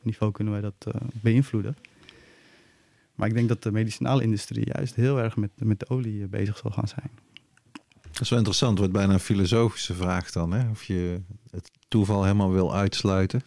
[0.03, 1.77] niveau kunnen wij dat eh, beïnvloeden.
[3.15, 6.29] Maar ik denk dat de medicinale industrie juist heel erg met, met de olie eh,
[6.29, 7.11] bezig zal gaan zijn.
[8.13, 10.71] Dat is wel interessant, wordt bijna een filosofische vraag dan, hè?
[10.71, 11.21] Of je
[11.51, 13.43] het toeval helemaal wil uitsluiten.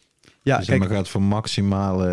[0.46, 2.08] Ja, dus kijk, maar gaat voor maximale,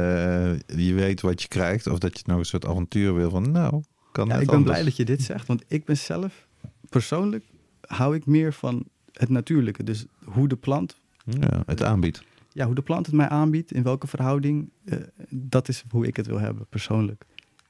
[0.68, 3.50] eh, je weet wat je krijgt, of dat je nog een soort avontuur wil van,
[3.50, 3.82] nou,
[4.12, 4.70] kan ja, ik ben anders.
[4.72, 6.46] blij dat je dit zegt, want ik ben zelf
[6.88, 7.44] persoonlijk
[7.86, 9.82] hou ik meer van het natuurlijke.
[9.84, 12.22] Dus hoe de plant, Ja, het aanbiedt.
[12.52, 14.98] ja, hoe de plant het mij aanbiedt, in welke verhouding, eh,
[15.28, 17.24] dat is hoe ik het wil hebben, persoonlijk.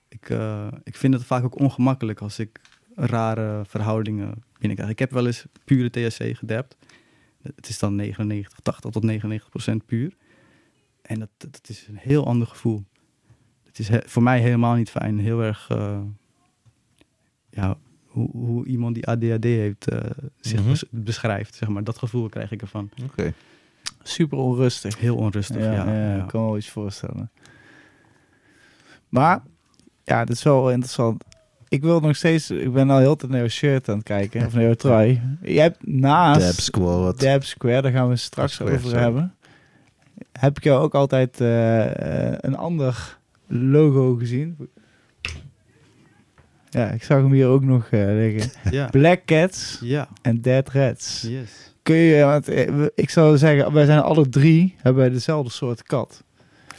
[0.09, 2.61] Ik, eh, ik vind het vaak ook ongemakkelijk als ik
[2.95, 4.91] rare verhoudingen binnenkrijg.
[4.91, 6.77] Ik heb wel eens pure THC gedapt.
[7.43, 10.17] Het is dan 99, 80 tot 99 procent puur.
[11.13, 12.85] En dat, dat is een heel ander gevoel.
[13.67, 15.19] Het is he- voor mij helemaal niet fijn.
[15.19, 16.01] Heel erg, eh,
[17.51, 17.77] ja,
[18.07, 20.11] hoe, hoe iemand die ADHD heeft eh,
[20.41, 20.69] zich Mhm.
[20.69, 21.85] bes- beschrijft, zeg maar.
[21.85, 22.91] Dat gevoel krijg ik ervan.
[23.05, 23.33] Oké.
[24.03, 24.99] Super onrustig.
[24.99, 25.73] Heel onrustig, ja.
[25.73, 26.23] ja, ja, ja.
[26.23, 27.31] ik kan me wel iets voorstellen.
[29.09, 29.43] Maar,
[30.05, 31.25] ja, het is wel interessant.
[31.69, 34.47] Ik wil nog steeds, ik ben al heel tijd naar jouw shirt aan het kijken,
[34.47, 35.21] of naar jouw trui.
[35.43, 37.21] Jij hebt naast Dab Squad.
[37.21, 39.35] Dab Square, daar gaan we het straks Square, over hebben.
[40.33, 44.57] Heb ik jou ook altijd eh, eh, een ander logo gezien?
[46.71, 48.51] Ja, ik zag hem hier ook nog eh, liggen.
[48.71, 48.87] Ja.
[48.91, 51.23] Black Cats Ja, en Dead Rats.
[51.29, 51.75] yes.
[51.83, 52.49] Kun je, want
[52.95, 56.25] ik zou zeggen, wij zijn alle drie, hebben wij dezelfde soort kat.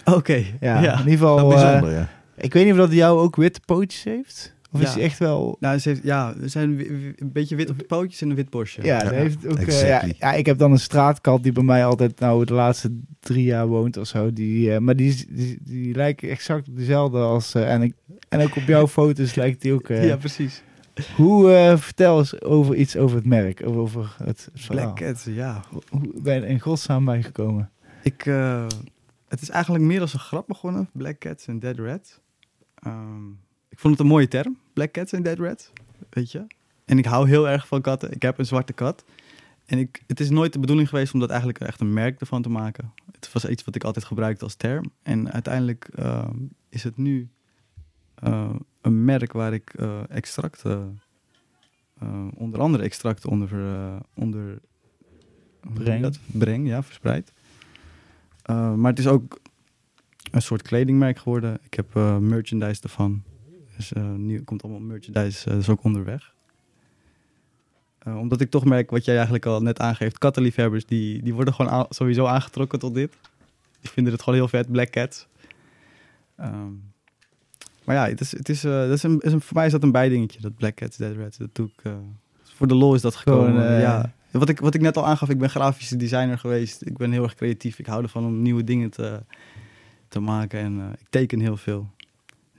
[0.06, 0.92] Oké, Ja, ja.
[0.94, 1.48] in ieder geval.
[1.50, 2.10] Bijzonder, ja.
[2.36, 4.53] ik weet niet of dat jou ook witte pootjes heeft.
[4.74, 5.58] Of is hij echt wel...
[5.60, 6.70] Nou, ze heeft, ja, we zijn
[7.16, 8.84] een beetje wit op de pootjes en een wit borstje.
[8.84, 10.16] Ja, heeft ook, eh, exactly.
[10.20, 13.44] ja, ja, ik heb dan een straatkat die bij mij altijd nou de laatste drie
[13.44, 14.34] jaar woont of zo.
[14.34, 17.54] Die, eh, maar die, die, die lijken exact op dezelfde als...
[17.56, 17.94] eh, en, ik,
[18.30, 19.90] en ook op jouw foto's lijkt die ook...
[19.90, 20.64] eh, Ja, precies.
[21.16, 24.50] Hoe, eh, vertel eens over iets over het merk, over, over het.
[24.68, 25.62] Black Cat, ja.
[25.90, 27.70] Hoe ben je in godsnaam bij gekomen?
[28.04, 28.66] Ik, eh,
[29.28, 30.90] het is eigenlijk meer als een grap begonnen.
[30.94, 32.20] Black Cats en Dead Rats.
[32.76, 33.28] Ehm,
[33.70, 34.58] ik vond het een mooie term.
[34.74, 35.72] Black Cats en Dead Rats.
[36.10, 36.46] Weet je?
[36.86, 38.12] En ik hou heel erg van katten.
[38.12, 39.04] Ik heb een zwarte kat.
[39.66, 42.42] En ik, het is nooit de bedoeling geweest om dat eigenlijk echt een merk ervan
[42.42, 42.94] te maken.
[43.12, 44.92] Het was iets wat ik altijd gebruikte als term.
[45.04, 46.36] En uiteindelijk ehm,
[46.70, 47.30] is het nu
[48.16, 51.02] eh, een merk waar ik eh, extracten,
[52.00, 54.60] eh, onder andere extracten onder, eh, onder
[55.74, 56.02] Breng.
[56.02, 56.20] dat?
[56.26, 57.34] breng, ja, verspreid.
[58.46, 59.40] Maar het is ook
[60.34, 61.60] een soort kledingmerk geworden.
[61.64, 63.24] Ik heb eh, merchandise ervan.
[63.90, 66.34] Dus eh, nu komt allemaal merchandise, eh, is ook onderweg.
[68.08, 71.54] Uh, omdat ik toch merk, wat jij eigenlijk al net aangeeft, kattenliefhebbers, die, die worden
[71.54, 73.14] gewoon sowieso aangetrokken tot dit.
[73.82, 75.28] Die vinden het gewoon heel vet, Black Cats.
[76.40, 76.92] Um,
[77.84, 79.72] maar ja, het is, het is, uh, dat is een, is een, voor mij is
[79.72, 81.38] dat een bijdingetje, dat Black Cats, Dead Rats.
[81.38, 81.94] Dat doe ik, uh,
[82.44, 83.62] voor de lol is dat gekomen.
[83.62, 84.14] Gewoon, ja.
[84.32, 86.86] Wat ik, wat ik net al aangaf, ik ben grafische designer geweest.
[86.86, 87.80] Ik ben heel erg creatief.
[87.80, 89.24] Ik hou ervan om nieuwe dingen te,
[90.08, 90.60] te maken.
[90.60, 91.90] En ik teken heel veel.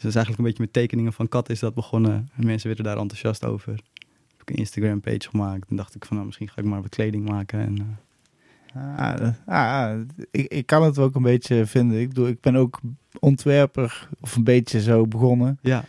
[0.04, 2.28] Dus is eigenlijk een beetje met tekeningen van katten is dat begonnen.
[2.36, 3.72] En mensen werden daar enthousiast over.
[3.72, 5.70] Heb ik een Instagram page gemaakt.
[5.70, 7.58] En dacht ik van nou, misschien ga ik maar wat kleding maken.
[7.60, 10.00] En, eh, Ah, dat- ah,
[10.30, 12.00] ik, ik kan het ook een beetje vinden.
[12.00, 12.80] Ik, bedoel, ik ben ook
[13.20, 15.58] ontwerper of een beetje zo begonnen.
[15.62, 15.84] ja,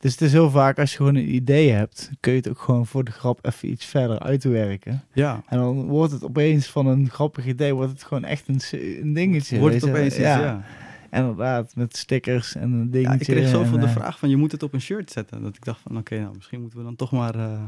[0.00, 2.58] Dus het is heel vaak als je gewoon een idee hebt, kun je het ook
[2.60, 5.04] gewoon voor de grap even iets verder uitwerken.
[5.12, 5.42] ja.
[5.46, 9.58] En dan wordt het opeens van een grappig idee, wordt het gewoon echt een, dingetje.
[9.58, 10.64] Wordt het opeens iets, ja.
[11.12, 13.12] Inderdaad, met stickers en een dingetje.
[13.12, 15.10] Ja, ik kreeg zoveel en, de eh, vraag van je moet het op een shirt
[15.10, 15.42] zetten.
[15.42, 17.62] Dat ik dacht van oké, nou misschien moeten we dan toch maar eh,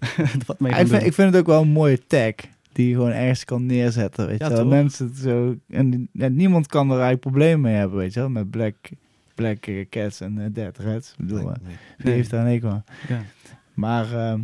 [0.46, 1.08] wat mee gaan ik, vind, doen.
[1.08, 2.34] ik vind het ook wel een mooie tag
[2.72, 4.26] die je gewoon ergens kan neerzetten.
[4.26, 4.66] Weet Ja, je wel.
[4.66, 5.56] Mensen het zo.
[5.68, 8.28] En niemand kan er eigenlijk problemen mee hebben, weet je wel.
[8.28, 8.76] Met Black,
[9.34, 11.14] black Cats en eh, Dead Reds.
[11.18, 11.52] Bedoel,
[11.98, 12.14] Nee.
[12.14, 12.84] heeft daar een aan?
[13.08, 13.22] Ja.
[13.74, 14.42] Maar, ehm,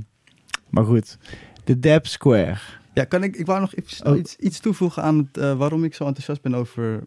[0.71, 1.19] maar goed,
[1.65, 2.59] de Dab Square.
[2.95, 4.19] Ja, kan ik, ik wou nog iets, Oh.
[4.19, 7.03] iets, iets toevoegen aan het, waarom ik zo enthousiast ben over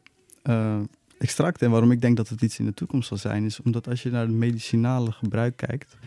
[1.24, 3.88] extracten en waarom ik denk dat het iets in de toekomst zal zijn, is omdat
[3.88, 5.98] als je naar het medicinale gebruik kijkt,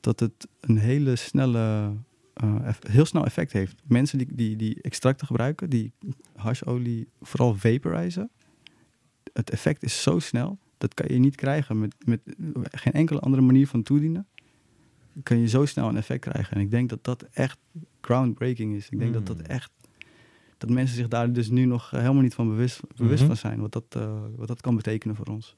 [0.00, 1.92] dat het een hele snelle,
[2.34, 3.82] eh, heel snel effect heeft.
[3.86, 5.92] Mensen die, die, die extracten gebruiken, die
[6.36, 8.30] hasholie vooral vaporizen,
[9.32, 12.20] het effect is zo snel, dat kan je niet krijgen met, met
[12.70, 14.26] geen enkele andere manier van toedienen.
[15.22, 16.56] Kun je zo snel een effect krijgen.
[16.56, 17.58] En ik denk dat dat echt
[18.00, 18.88] groundbreaking is.
[18.88, 19.46] Ik denk dat dat Hmm.
[19.46, 19.70] echt.
[20.58, 23.26] Dat mensen zich daar dus nu nog eh, helemaal niet van bewust, bewust Mhm.
[23.26, 23.60] van zijn.
[23.60, 25.56] Wat dat, eh, wat dat kan betekenen voor ons.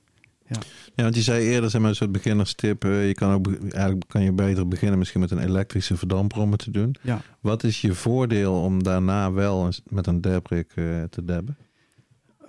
[0.95, 2.85] Ja, want je zei eerder, zeg maar, een soort beginnerstip.
[2.85, 6.51] eh, je kan ook, eigenlijk kan je beter beginnen misschien met een elektrische verdamper om
[6.51, 6.95] het te doen.
[7.03, 7.21] Ja.
[7.41, 11.57] Wat is je voordeel om daarna wel eens met een dabrik eh, te dabben?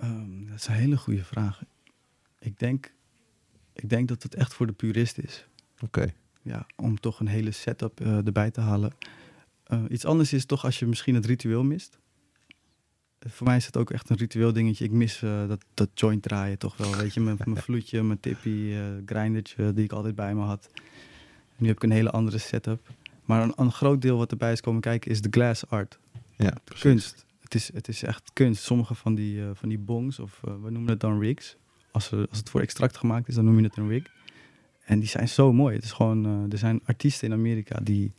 [0.00, 1.62] Ehm, dat is een hele goede vraag.
[2.38, 2.92] Ik denk,
[3.72, 5.46] ik denk dat het echt voor de purist is.
[5.80, 6.06] Oké.
[6.42, 8.92] Ja, om toch een hele setup erbij te halen.
[9.88, 11.98] Iets anders is toch als je misschien het ritueel mist.
[13.20, 14.84] Voor mij is het ook echt een ritueel dingetje.
[14.84, 16.96] Ik mis eh, dat, dat joint draaien toch wel.
[16.96, 20.70] Weet je, mijn, mijn vloedje, mijn tippie, eh grindertje die ik altijd bij me had.
[21.56, 22.88] Nu heb ik een hele andere setup.
[23.24, 25.98] Maar een, een groot deel wat erbij is komen kijken is de glass art.
[26.36, 26.82] Ja, precies.
[26.82, 27.26] Kunst.
[27.40, 28.62] Het is, het is echt kunst.
[28.62, 31.56] Sommige van die, eh, van die bongs, of we noemen het dan rigs.
[31.90, 34.06] Als, ze, als het voor extract gemaakt is, dan noem je het een rig.
[34.84, 35.74] En die zijn zo mooi.
[35.74, 38.12] Het is gewoon, er zijn artiesten in Amerika die,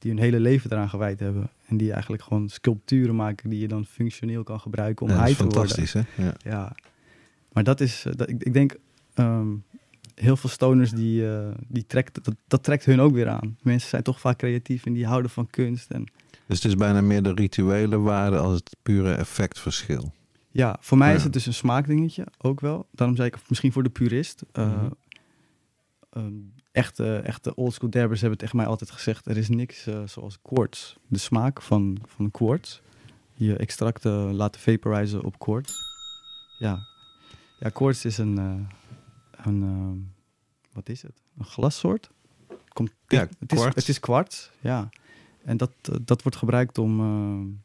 [0.00, 1.50] die hun hele leven eraan gewijd hebben.
[1.66, 5.36] En die eigenlijk gewoon sculpturen maken die je dan functioneel kan gebruiken om Ja, high
[5.38, 5.60] te worden.
[5.68, 6.24] fantastisch, hè?
[6.24, 6.34] Ja.
[6.44, 6.76] Ja,
[7.52, 8.76] maar dat is, eh, dat, ik, ik denk,
[9.14, 9.48] ehm,
[10.14, 13.56] heel veel stoners die, eh, die trekt, dat, dat trekt hun ook weer aan.
[13.62, 15.90] Mensen zijn toch vaak creatief en die houden van kunst.
[15.90, 16.04] En
[16.46, 20.12] Dus het is bijna meer de rituele waarde als het pure effectverschil.
[20.50, 21.14] ja, voor mij Ja.
[21.16, 22.86] is het dus een smaakdingetje ook wel.
[22.92, 24.42] Daarom zei ik misschien voor de purist.
[24.52, 24.90] eh, Mhm.
[26.10, 26.32] ehm,
[26.72, 30.94] echte, echte oldschool dabbers hebben tegen mij altijd gezegd: er is niks eh, zoals quartz.
[31.06, 32.80] De smaak van, van quartz.
[33.34, 35.72] Je extracten laten vaporizen op quartz.
[36.58, 36.78] Ja,
[37.58, 39.98] ja quartz is een, eh, een ehm,
[40.72, 41.22] wat is het?
[41.38, 42.10] Een glassoort.
[42.68, 44.88] Komt, Ja, het, is, het is kwarts, ja.
[45.44, 47.60] En dat, eh, dat wordt gebruikt om.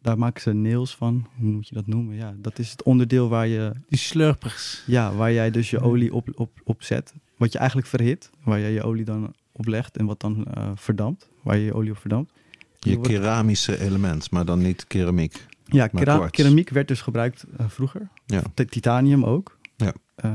[0.00, 1.26] daar maken ze nails van.
[1.36, 2.16] Hoe moet je dat noemen?
[2.16, 4.82] Ja, dat is het onderdeel waar je Die slurpers.
[4.86, 7.14] ja, waar jij dus je olie op, op, op zet.
[7.42, 8.30] Wat je eigenlijk verhit.
[8.44, 11.28] Waar jij je olie dan op legt en wat dan eh, verdampt.
[11.42, 12.32] Waar je je olie op verdampt.
[12.78, 15.46] Die Je wordt- keramische element, maar dan niet keramiek.
[15.64, 16.36] ja, maar kera- kwarts.
[16.36, 18.08] keramiek werd dus gebruikt eh, vroeger.
[18.26, 18.42] Ja.
[18.54, 19.58] Ti- Titanium ook.
[19.76, 19.92] Ja.
[20.14, 20.34] Eh,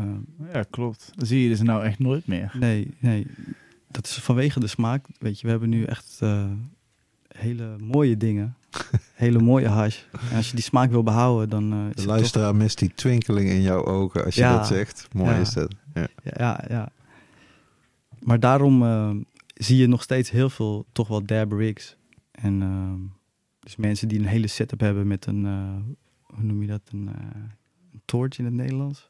[0.54, 1.12] Ja, klopt.
[1.16, 2.52] Dat zie je dus nou echt nooit meer.
[2.60, 3.28] nee, nee.
[3.92, 5.06] Dat is vanwege de smaak.
[5.20, 6.46] Weet je, we hebben nu echt eh,
[7.28, 8.56] hele mooie dingen.
[9.14, 10.00] hele mooie hash.
[10.32, 12.78] En als je die smaak wil behouden, dan eh, is De het toch- luisteraar mist
[12.80, 14.58] die twinkeling in jouw ogen als je Ja.
[14.58, 15.08] dat zegt.
[15.14, 15.40] Mooi Ja.
[15.40, 15.76] is dat.
[15.94, 16.08] Ja.
[16.24, 16.90] Ja, ja, ja.
[18.28, 19.10] Maar daarom eh,
[19.54, 21.98] zie je nog steeds heel veel toch wel dab rigs.
[22.32, 23.00] En ehm,
[23.60, 26.04] dus mensen die een hele setup hebben met een, eh,
[26.36, 27.42] hoe noem je dat, een, eh,
[27.94, 29.10] een torch in het Nederlands.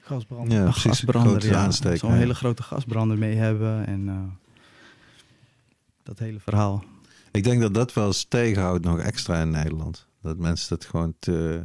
[0.00, 0.52] Gasbrand.
[0.52, 0.82] Ja, een precies.
[0.82, 1.70] gasbrander, ja.
[1.70, 2.16] Zo'n ja.
[2.16, 4.22] hele grote gasbrander mee hebben en eh,
[6.02, 6.84] dat hele verhaal.
[7.30, 10.06] Ik denk dat dat wel eens tegenhoudt nog extra in Nederland.
[10.22, 11.62] Dat mensen dat gewoon te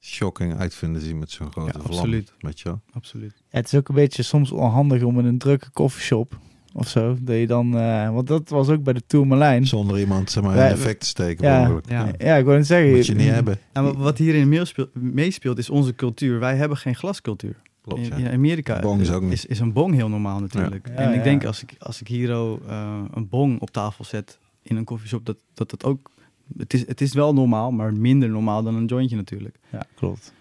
[0.00, 1.86] shocking uitvinden zien met zo'n grote Ja, vlam.
[1.96, 2.32] absoluut.
[2.38, 2.80] Weet je wel?
[2.92, 3.32] Absoluut.
[3.36, 6.38] Ja, het is ook een beetje soms onhandig om in een drukke koffieshop
[6.72, 7.16] of zo.
[7.20, 9.66] Dat je dan, eh, want dat was ook bij de Tourmalijn.
[9.66, 11.46] Zonder iemand zeg maar, in effect te steken.
[11.48, 11.58] Ja.
[11.60, 11.88] mogelijk.
[11.90, 12.08] Ja.
[12.18, 12.94] Ja, ik wou zeggen.
[12.94, 13.58] Moet je niet hebben.
[13.72, 16.38] En wa- wat hierin meespeelt, meespeelt is onze cultuur.
[16.38, 17.56] Wij hebben geen glascultuur.
[17.82, 19.32] Klopt, in, in Amerika Bong is ook niet.
[19.32, 20.88] is, is een bong heel normaal natuurlijk.
[20.88, 20.94] Ja.
[20.94, 21.22] en ik ja.
[21.22, 25.26] denk als ik, als ik hier eh, een bong op tafel zet in een koffieshop,
[25.26, 26.10] dat dat, dat ook...
[26.56, 29.58] Het is, het is wel normaal, maar minder normaal dan een jointje natuurlijk.
[29.72, 30.32] Ja, klopt.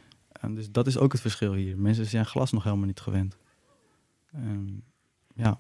[0.42, 1.78] En dus dat is ook het verschil hier.
[1.78, 3.38] Mensen zijn glas nog helemaal niet gewend.
[4.34, 4.66] Ehm,
[5.36, 5.60] ja.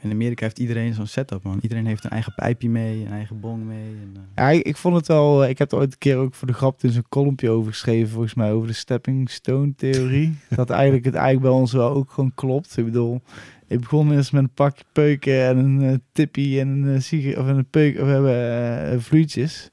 [0.00, 1.58] In Amerika heeft iedereen zo'n setup, man.
[1.62, 3.86] Iedereen heeft een eigen pijpje mee, een eigen bong mee.
[3.86, 5.44] En, eh, Ja, ik, ik vond het wel.
[5.44, 7.72] eh, Ik heb er ooit een keer ook voor de grap in zo'n kolompje over
[7.72, 10.36] geschreven, volgens mij, over de stepping stone theorie.
[10.56, 12.76] dat eigenlijk het eigenlijk bij ons wel ook gewoon klopt.
[12.76, 13.20] Ik bedoel,
[13.74, 17.38] ik begon eerst met een pakje peuken en een eh, tippie en een uh, sigaret
[17.38, 19.70] of een peuk of hebben eh, vloeitjes.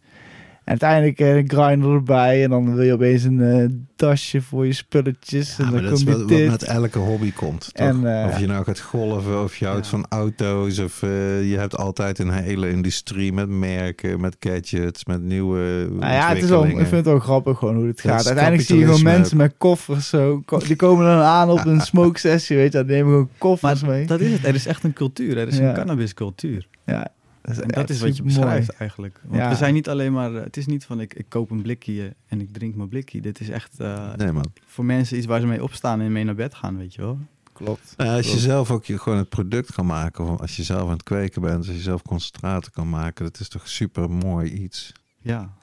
[0.64, 3.66] En uiteindelijk eh, een grinder erbij en dan wil je opeens een eh,
[3.96, 5.56] tasje voor je spulletjes.
[5.58, 7.70] Ja, en maar dan dat is je wat, met elke hobby komt.
[7.74, 7.88] Toch?
[7.88, 9.90] En, eh, of je nou gaat golven, of je houdt Ja.
[9.92, 10.80] van auto's.
[10.80, 11.10] Of eh,
[11.50, 16.44] je hebt altijd een hele industrie met merken, met gadgets, met nieuwe Nou ja, het
[16.44, 18.26] is wel, ik vind het wel grappig gewoon hoe het gaat.
[18.26, 20.42] Uiteindelijk zie je gewoon mensen met koffers zo.
[20.46, 22.78] ko- Die komen dan aan op een smoke sessie, weet je.
[22.78, 24.06] Dan nemen gewoon koffers mee.
[24.06, 24.46] dat is het.
[24.46, 25.38] Er is echt een cultuur.
[25.38, 25.68] Er is Ja.
[25.70, 26.68] een cannabiscultuur.
[26.86, 27.08] Ja,
[27.42, 29.20] dat is, En dat is wat je beschrijft eigenlijk.
[29.24, 29.50] Want Ja.
[29.50, 30.32] we zijn niet alleen maar...
[30.34, 33.22] Het is niet van ik, ik koop een blikje en ik drink mijn blikje.
[33.22, 34.52] Dit is echt eh, Nee, man.
[34.66, 37.18] voor mensen iets waar ze mee opstaan en mee naar bed gaan, weet je wel.
[37.54, 37.94] Klopt.
[37.98, 40.82] Nou, als je zelf ook je, gewoon het product kan maken, of als je zelf
[40.84, 44.52] aan het kweken bent, als je zelf concentraten kan maken, dat is toch super mooi
[44.52, 44.92] iets.
[45.22, 45.54] Ja.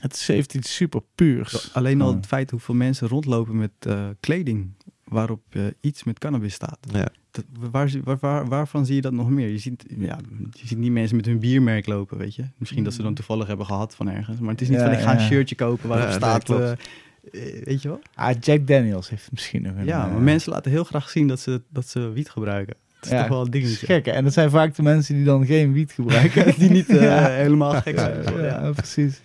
[0.00, 1.74] Het is- heeft iets super puurs.
[1.74, 4.70] Alleen al het feit hoeveel mensen rondlopen met eh, kleding
[5.04, 6.78] waarop eh, iets met cannabis staat.
[6.92, 7.08] Ja.
[7.30, 9.48] Dat, waar, waar, waar- waarvan zie je dat nog meer?
[9.48, 10.18] Je ziet, ja,
[10.52, 12.44] je ziet niet mensen met hun biermerk lopen, weet je.
[12.58, 14.38] Misschien dat ze dan toevallig hebben gehad van ergens.
[14.40, 16.50] Maar het is niet Ja, van ik ga een shirtje kopen waarop staat...
[16.50, 16.76] eh, eh,
[17.64, 18.00] weet je wel?
[18.14, 19.84] Ah, Jack Daniels heeft misschien nog een...
[19.84, 22.74] Ja, maar mensen laten heel graag zien dat ze, dat ze wiet gebruiken.
[22.94, 23.86] Het is ja, toch wel een dat dingetje.
[23.86, 24.10] gek, hè?
[24.12, 26.54] En dat zijn vaak de mensen die dan geen wiet gebruiken.
[26.58, 27.28] Die niet Ja.
[27.28, 28.42] helemaal gek Ja, zijn.
[28.44, 29.20] ja, precies.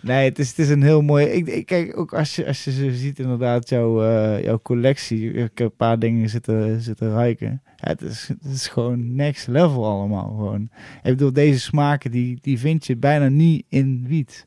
[0.00, 1.26] Nee, het is, het is een heel mooi...
[1.26, 5.32] Ik, ik kijk, ook als je, als je zo ziet inderdaad jouw, eh, jouw collectie.
[5.32, 7.62] Ik heb een paar dingen zitten, zitten ruiken.
[7.76, 10.28] Ja, het, is, het is gewoon next level allemaal.
[10.28, 10.62] Gewoon.
[11.02, 14.46] Ik bedoel, deze smaken die, die vind je bijna niet in wiet.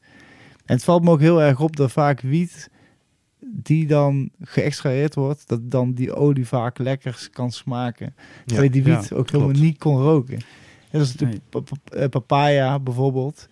[0.66, 2.70] En het valt me ook heel erg op dat vaak wiet
[3.40, 8.16] die dan geëxtraheerd wordt, dat dan die olie vaak lekker kan smaken.
[8.46, 10.40] Terwijl je die ja, wiet ook helemaal niet kon roken.
[10.92, 13.48] Dat is natuurlijk pa- eh, papaya bijvoorbeeld.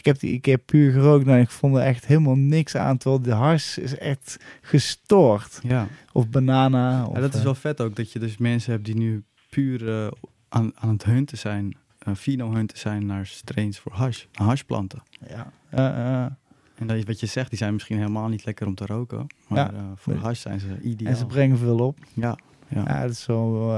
[0.00, 2.96] Ik heb die keer puur gerookt en ik vond er echt helemaal niks aan.
[2.96, 5.58] Terwijl de hars is echt gestoord.
[5.62, 5.86] Ja.
[6.12, 7.04] Of banana.
[7.06, 9.24] Of, Ja, dat is eh, wel vet ook, dat je dus mensen hebt die nu
[9.50, 10.10] puur eh,
[10.48, 11.76] aan, aan het hunten zijn,
[12.08, 15.02] uh, fino-hunten zijn naar strains voor hash, hashplanten.
[15.28, 15.86] Ja, eh,
[16.24, 16.30] eh,
[16.74, 19.26] En dat is wat je zegt, die zijn misschien helemaal niet lekker om te roken,
[19.48, 19.72] maar Ja.
[19.72, 21.12] eh, voor hash zijn ze ideaal.
[21.12, 21.98] en ze brengen veel op.
[22.14, 22.82] ja, ja.
[22.86, 23.70] Ja, dat is zo.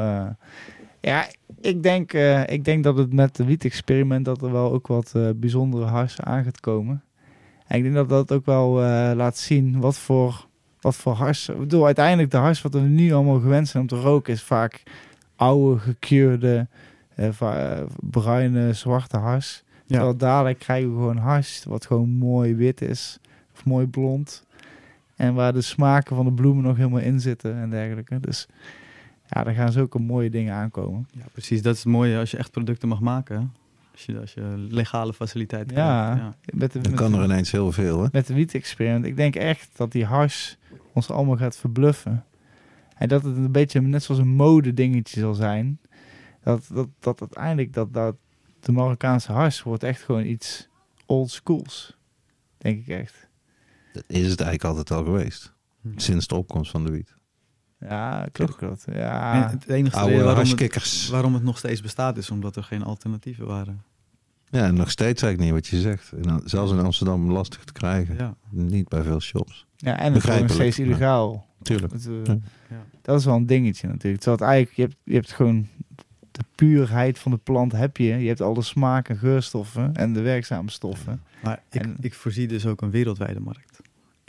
[1.03, 1.27] Ja,
[1.61, 5.12] ik denk, eh, ik denk dat het met de wiet-experiment dat er wel ook wat
[5.15, 7.03] eh, bijzondere hars aan gaat komen.
[7.66, 10.47] En ik denk dat dat ook wel eh, laat zien wat voor,
[10.81, 11.49] wat voor hars.
[11.49, 14.43] Ik bedoel, uiteindelijk de hars wat we nu allemaal gewend zijn om te roken is
[14.43, 14.83] vaak
[15.37, 16.66] oude, gekeurde,
[18.01, 19.62] bruine, zwarte hars.
[19.66, 19.83] Ja.
[19.87, 23.19] Terwijl dadelijk krijgen we gewoon hars wat gewoon mooi wit is.
[23.55, 24.45] Of mooi blond.
[25.16, 28.20] En waar de smaken van de bloemen nog helemaal in zitten en dergelijke.
[28.20, 28.49] Dus
[29.33, 31.09] ja, daar gaan zulke mooie dingen aankomen.
[31.13, 31.63] Ja, precies.
[31.63, 33.41] Dat is het mooie als je echt producten mag maken.
[33.41, 33.47] hè.
[33.93, 36.23] Als je, als je legale faciliteiten Ja, krijgt.
[36.45, 36.59] Ja.
[36.59, 38.09] Met de, Dan met kan de- er ineens heel veel, hè?
[38.13, 39.05] met de wiet-experiment.
[39.05, 40.57] Ik denk echt dat die hars
[40.93, 42.25] ons allemaal gaat verbluffen.
[42.97, 45.81] En dat het een beetje net zoals een mode dingetje zal zijn.
[46.43, 48.17] Dat, dat, dat uiteindelijk dat, dat
[48.61, 50.69] de Marokkaanse hars wordt echt gewoon iets
[51.07, 51.97] old schools.
[52.59, 53.29] Denk ik echt.
[53.93, 55.53] Dat is het eigenlijk altijd al geweest.
[55.83, 55.89] Hm.
[55.97, 57.15] Sinds de opkomst van de wiet.
[57.89, 58.85] Ja, klopt.
[58.85, 61.09] En Ja, het enige Oude reden waarom het, harskikkers.
[61.09, 63.83] waarom het nog steeds bestaat is omdat er geen alternatieven waren.
[64.51, 66.13] Ja, en nog steeds eigenlijk niet wat je zegt.
[66.23, 68.17] In- zelfs in Amsterdam lastig te krijgen.
[68.17, 69.67] Ja, Niet bij veel shops.
[69.77, 70.85] ja en het is nog steeds ja.
[70.85, 71.47] illegaal.
[71.63, 71.93] Tuurlijk.
[71.93, 72.39] Het, eh, Ja.
[72.71, 72.85] ja.
[73.03, 74.23] Dat is wel een dingetje natuurlijk.
[74.23, 75.69] Terwijl het eigenlijk, je hebt, je hebt gewoon
[76.31, 78.05] de puurheid van de plant heb je.
[78.05, 81.23] Je hebt al de smaak en geurstoffen en de werkzame stoffen.
[81.43, 83.81] Maar ik, En- ik voorzie dus ook een wereldwijde markt.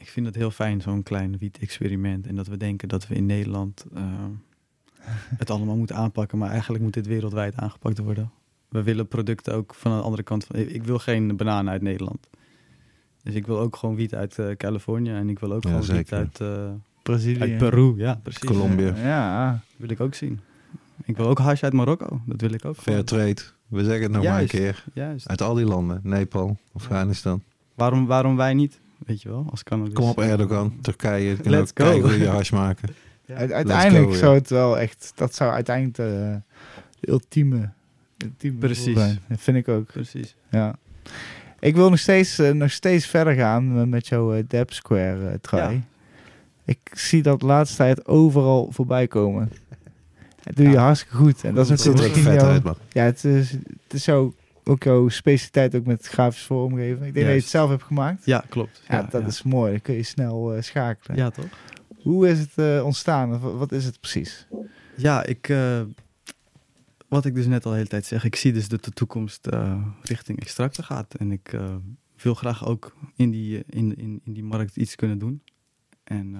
[0.03, 2.27] Ik vind het heel fijn, zo'n klein wiet-experiment.
[2.27, 4.03] En dat we denken dat we in Nederland eh,
[5.41, 6.37] het allemaal moeten aanpakken.
[6.37, 8.31] Maar eigenlijk moet dit wereldwijd aangepakt worden.
[8.69, 10.45] We willen producten ook van de andere kant.
[10.45, 12.27] Van, ik wil geen bananen uit Nederland.
[13.23, 15.09] Dus ik wil ook gewoon wiet uit eh, Californië.
[15.11, 16.69] En ik wil ook Ja, gewoon wiet uit, eh,
[17.03, 17.39] Brazilië.
[17.39, 17.93] uit Peru.
[17.97, 18.43] Ja, precies.
[18.43, 18.95] Colombia.
[18.95, 20.39] Ja, Dat wil ik ook zien.
[21.03, 22.21] Ik wil ook hash uit Marokko.
[22.25, 22.75] Dat wil ik ook.
[22.75, 23.41] Fair trade.
[23.67, 24.53] We zeggen het nog Juist.
[24.53, 24.83] maar een keer.
[24.93, 25.27] Juist.
[25.27, 25.99] Uit al die landen.
[26.03, 27.43] Nepal, Afghanistan.
[27.75, 28.79] Waarom, waarom wij niet?
[29.05, 29.93] Weet je wel, als cannabis.
[29.93, 30.77] Kom op Erdogan.
[30.81, 31.35] Turkije.
[31.37, 32.07] Kan Let's ook kijken go.
[32.09, 32.89] hoe je hash maken.
[33.25, 33.35] Ja.
[33.35, 34.17] Uiteindelijk go, ja.
[34.17, 36.39] zou het wel echt, dat zou uiteindelijk de,
[36.99, 37.69] de ultieme,
[38.25, 38.97] ultieme Precies.
[38.97, 39.19] zijn.
[39.27, 39.85] Dat vind ik ook.
[39.85, 40.35] Precies.
[40.51, 40.75] Ja.
[41.59, 45.33] Ik wil nog steeds, eh, nog steeds verder gaan met- jouw uh, Dab Square eh,
[45.41, 45.73] trui.
[45.75, 45.81] Ja.
[46.65, 49.51] Ik zie dat de laatste tijd overal voorbij komen.
[50.43, 50.83] Dat doe je Ja.
[50.83, 51.43] hartstikke goed.
[51.43, 52.75] En dat is Het ziet er ook natuurlijk vet jouw- uit, man.
[52.91, 57.05] Ja, het is, het is jouw, ook jouw specialiteit ook met grafisch vormgeven.
[57.05, 58.25] Ik denk dat je het zelf hebt gemaakt.
[58.25, 58.81] Ja, klopt.
[58.87, 59.71] Ja, dat is mooi.
[59.71, 61.17] Dan kun je snel eh, schakelen.
[61.17, 61.45] Ja, toch?
[62.01, 63.33] Hoe is het eh, ontstaan?
[63.33, 64.47] Of Wat is het precies?
[64.95, 65.49] Ja, ik...
[65.49, 65.81] eh,
[67.07, 69.47] wat ik dus net al de hele tijd zeg, ik zie dus dat de toekomst
[70.01, 71.15] richting extracten gaat.
[71.15, 71.59] En ik
[72.17, 75.41] wil graag ook in die, in, in, in die markt iets kunnen doen.
[76.03, 76.35] En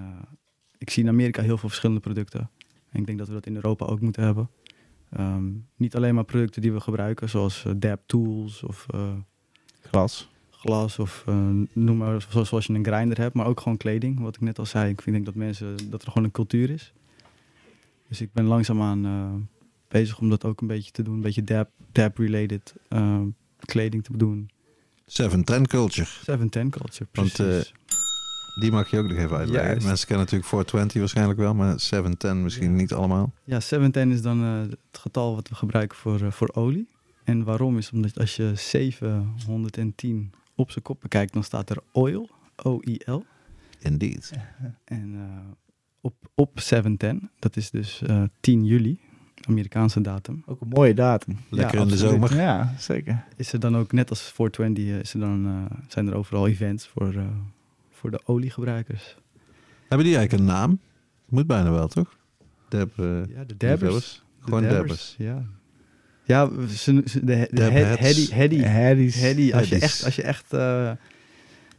[0.77, 2.49] ik zie in Amerika heel veel verschillende producten.
[2.89, 4.49] En ik denk dat we dat in Europa ook moeten hebben.
[5.15, 5.43] Ehm,
[5.75, 9.13] niet alleen maar producten die we gebruiken, zoals dab tools of eh,
[9.81, 10.29] Glas.
[10.49, 14.19] glas of eh, noem maar zoals, zoals je een grinder hebt, maar ook gewoon kleding.
[14.19, 16.69] Wat ik net al zei, ik vind denk dat mensen dat er gewoon een cultuur
[16.69, 16.93] is.
[18.07, 19.51] Dus ik ben langzaamaan eh
[19.93, 23.21] bezig om dat ook een beetje te doen, een beetje dab, dab related eh,
[23.59, 24.49] kleding te doen.
[25.05, 26.07] 710 culture.
[26.07, 27.73] 710 culture, Want, precies.
[28.55, 29.69] Die mag je ook nog even uitleggen.
[29.69, 29.85] Juist.
[29.87, 32.75] Mensen kennen natuurlijk 420 waarschijnlijk wel, maar 710 misschien Ja.
[32.77, 33.33] niet allemaal.
[33.43, 36.87] Ja, 710 is dan eh, het getal wat we gebruiken voor, eh, voor olie.
[37.23, 42.29] En waarom is omdat als je 710 op zijn kop bekijkt, dan staat er oil,
[42.55, 43.23] O-I-L.
[43.79, 44.31] Indeed.
[44.85, 45.21] En eh,
[46.01, 48.99] op, op 710, dat is dus eh 10 juli,
[49.47, 51.37] Amerikaanse datum, Ook een mooie datum.
[51.49, 52.35] Lekker Ja, in de zomer.
[52.35, 53.23] Ja, zeker.
[53.35, 56.47] is er dan ook, net als 420, eh, is er dan, eh, zijn er overal
[56.47, 57.25] events voor, eh,
[58.03, 59.15] voor de oliegebruikers.
[59.87, 60.79] Hebben die eigenlijk een naam?
[61.29, 62.17] Moet bijna wel, toch?
[62.69, 63.25] Deb, eh, Ja, de
[63.57, 63.57] liefhebbers.
[63.59, 64.23] dabbers.
[64.39, 65.15] De Gewoon dabbers.
[65.17, 65.45] Ja.
[66.23, 69.15] Ja, ze, ze- de, de heady, heady, Haddies.
[69.21, 70.91] Heady, als je echt, als je echt eh,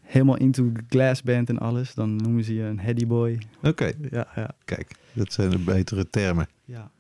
[0.01, 3.39] helemaal into glass bent en alles, dan noemen ze je een heady boy.
[3.63, 4.91] Oké, Ja, ja, kijk.
[5.13, 6.49] Dat zijn de betere termen.
[6.65, 6.91] ja.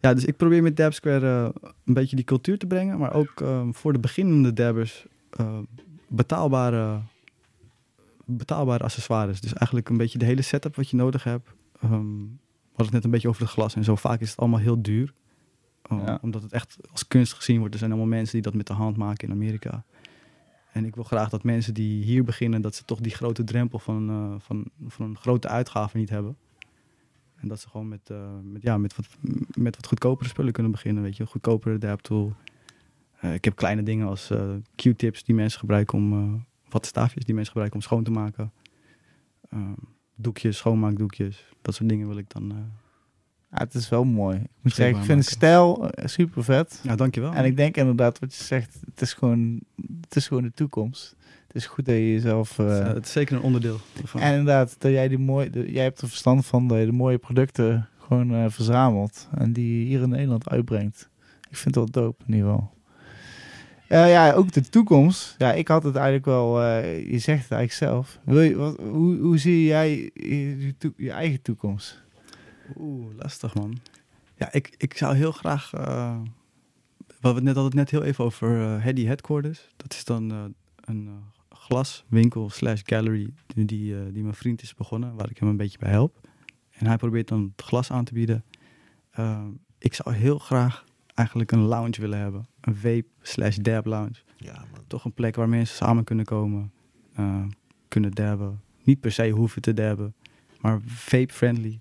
[0.00, 3.12] Ja, dus ik probeer met Dab Square eh, een beetje die cultuur te brengen, maar
[3.14, 5.58] ook eh, voor de beginnende dabbers eh,
[6.08, 7.00] betaalbare,
[8.26, 9.40] betaalbare accessoires.
[9.40, 11.48] Dus eigenlijk een beetje de hele setup wat je nodig hebt.
[11.80, 13.94] Ehm, we hadden het net een beetje over het glas en zo.
[13.94, 15.14] Vaak is het allemaal heel duur.
[15.88, 16.18] Ja.
[16.22, 17.72] Omdat het echt als kunst gezien wordt.
[17.72, 19.84] Er zijn allemaal mensen die dat met de hand maken in Amerika.
[20.74, 23.78] En ik wil graag dat mensen die hier beginnen, dat ze toch die grote drempel
[23.78, 26.36] van, eh, van, van een grote uitgave niet hebben.
[27.36, 29.06] En dat ze gewoon met, eh, met, ja, met, wat,
[29.54, 31.02] met wat goedkopere spullen kunnen beginnen.
[31.02, 32.34] Weet je, goedkopere dab tool.
[33.20, 34.32] Eh, ik heb kleine dingen als
[34.74, 36.44] Q-tips die mensen gebruiken om,
[36.74, 38.52] wat staafjes die mensen gebruiken om schoon te maken.
[39.50, 39.72] Ehm,
[40.14, 41.48] doekjes, schoonmaakdoekjes.
[41.62, 42.50] Dat soort dingen wil ik dan.
[42.50, 42.56] eh
[43.50, 44.36] Ja, het is wel mooi.
[44.36, 45.32] Ik moet zeggen, ik vind de maken.
[45.32, 46.80] stijl eh, super vet.
[46.82, 47.32] ja, dankjewel.
[47.34, 49.60] En ik denk inderdaad wat je zegt, het is gewoon,
[50.00, 51.16] het is gewoon de toekomst.
[51.46, 52.56] Het is goed dat je jezelf...
[52.56, 54.20] het, is, eh, het is zeker een onderdeel ervan.
[54.20, 56.92] en inderdaad, dat jij die mooie, de- jij hebt er verstand van dat je de
[56.92, 59.28] mooie producten gewoon eh, verzamelt.
[59.34, 61.08] En die hier in Nederland uitbrengt.
[61.50, 62.72] Ik vind wel dope in ieder geval.
[63.94, 65.34] Eh, ja, ook de toekomst.
[65.38, 68.18] Ja, ik had het eigenlijk wel, eh, je zegt het eigenlijk zelf.
[68.24, 72.02] Wil je, wat, hoe, hoe zie jij je, je eigen toekomst?
[72.76, 73.78] Oeh, lastig man.
[74.36, 75.72] Ja, ik, ik zou heel graag.
[75.72, 76.16] eh
[77.06, 79.68] we hadden het net, hadden het net heel even over eh Heady Headquarters.
[79.76, 80.44] Dat is dan eh,
[80.80, 85.38] een eh, glaswinkel slash gallery die, die, eh, die mijn vriend is begonnen, waar ik
[85.38, 86.28] hem een beetje bij help.
[86.70, 88.44] En hij probeert dan het glas aan te bieden.
[89.10, 89.44] Eh,
[89.78, 90.84] ik zou heel graag
[91.14, 92.46] eigenlijk een lounge willen hebben.
[92.60, 94.14] Een vape slash dab lounge.
[94.36, 94.80] Ja, man.
[94.86, 96.72] Toch een plek waar mensen samen kunnen komen,
[97.14, 97.42] eh,
[97.88, 98.60] kunnen dabben.
[98.82, 100.14] Niet per se hoeven te dabben,
[100.60, 101.80] maar vape-friendly.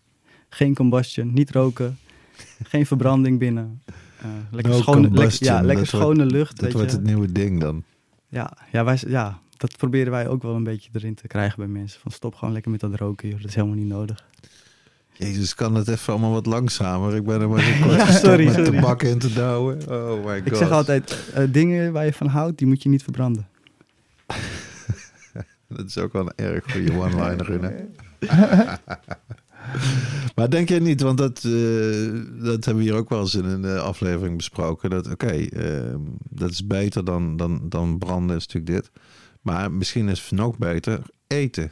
[0.49, 1.97] Geen combustion, niet roken,
[2.72, 3.81] geen verbranding binnen.
[4.19, 6.55] Eh, lekker No schone, lekker, ja, lekker dat wordt- schone lucht.
[6.55, 6.97] Dat weet wordt je.
[6.97, 7.84] het nieuwe ding dan.
[8.27, 11.68] Ja, ja, wij, ja, dat proberen wij ook wel een beetje erin te krijgen bij
[11.68, 11.99] mensen.
[12.01, 13.38] Van stop gewoon lekker met dat roken, joh.
[13.39, 14.30] dat is helemaal niet nodig.
[15.14, 17.15] Jezus, kan het even allemaal wat langzamer?
[17.15, 18.72] Ik ben er maar zo kort Ja, sorry, met sorry.
[18.72, 19.77] de bakken in te douwen.
[19.90, 20.48] Oh my god.
[20.48, 23.48] Ik zeg altijd, eh, dingen waar je van houdt, die moet je niet verbranden.
[25.68, 27.88] Dat is ook wel een erg goede one-liner, Rune.
[30.35, 33.45] maar denk jij niet, want dat, eh, dat hebben we hier ook wel eens in
[33.45, 34.90] een eh, aflevering besproken.
[34.90, 35.95] Dat oké, eh,
[36.30, 38.91] dat is beter dan, dan, dan branden, is natuurlijk dit.
[39.41, 41.72] Maar misschien is het nog beter eten.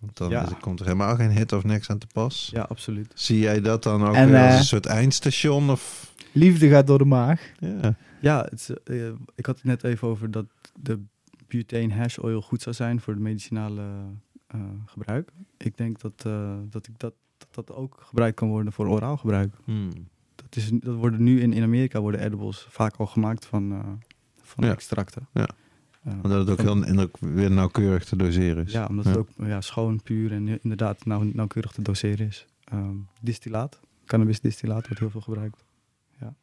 [0.00, 0.42] Want dan Ja.
[0.46, 2.50] is- komt er helemaal geen hit of niks aan te pas.
[2.52, 3.12] Ja, absoluut.
[3.14, 5.70] Zie jij dat dan ook En, weer als eh, een soort eindstation?
[5.70, 7.52] Of, Liefde gaat door de maag.
[7.60, 7.94] ja.
[8.20, 10.46] Ja, het, eh, ik had het net even over dat
[10.80, 11.00] de
[11.46, 13.82] butane hash oil goed zou zijn voor het medicinale
[14.46, 15.30] eh, gebruik.
[15.56, 19.16] Ik denk dat, eh, dat, ik dat, dat dat ook gebruikt kan worden voor oraal
[19.16, 19.54] gebruik.
[19.64, 19.90] Hmm.
[20.34, 23.78] Dat, is, dat worden nu in, in Amerika worden edibles vaak al gemaakt van, eh,
[24.42, 24.70] van Ja.
[24.72, 25.26] extracten.
[25.32, 25.48] Ja.
[26.22, 28.72] Omdat het ook heel en ook weer nauwkeurig te doseren is.
[28.72, 32.46] Ja, omdat het ook ja, schoon, puur en inderdaad nauw, nauwkeurig te doseren is.
[32.64, 35.64] Ehm, distillaat, cannabis distillaat wordt heel veel gebruikt.
[36.20, 36.34] Ja.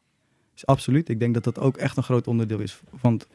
[0.52, 2.80] Dus absoluut, ik denk dat dat ook echt een groot onderdeel is.
[3.00, 3.26] Want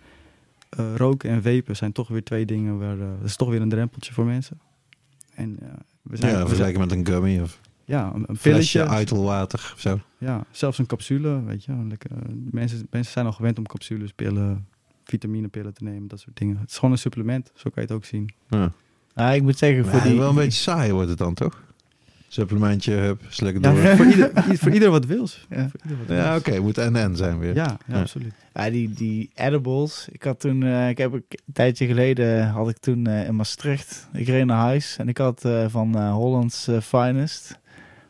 [0.70, 3.00] eh, roken en vapen zijn toch weer twee dingen waar...
[3.00, 4.60] eh, dat is toch weer een drempeltje voor mensen.
[5.34, 5.68] En eh,
[6.02, 6.32] we zijn...
[6.32, 8.96] Ja, vergelijken met een gummy of ja, een, een flesje pilletje.
[8.96, 10.00] uitelwater of zo.
[10.18, 11.74] Ja, zelfs een capsule, weet je.
[11.88, 12.12] Lekker,
[12.52, 14.68] mensen, mensen zijn al gewend om capsules, pillen,
[15.10, 16.58] vitaminepillen te nemen, dat soort dingen.
[16.58, 18.30] Het is gewoon een supplement, zo kan je het ook zien.
[18.50, 18.72] Ja.
[19.16, 20.18] Nou, ik moet zeggen, voor die...
[20.18, 21.64] wel een beetje saai wordt het dan, toch?
[22.32, 23.96] Supplementje, hup, is lekker Ja, door.
[23.96, 25.46] voor, ieder, voor ieder wat wils.
[25.50, 25.70] Ja.
[26.08, 27.56] Ja, oké, moet en-en zijn weer.
[27.56, 28.00] Ja, ja, Ja.
[28.02, 28.34] absoluut.
[28.54, 30.08] Ja, die, die edibles.
[30.12, 31.24] Ik had toen, eh, ik heb een
[31.54, 34.08] tijdje geleden had ik toen eh, in Maastricht.
[34.14, 37.60] Ik reed naar huis en ik had eh, van eh, Hollands eh, Finest.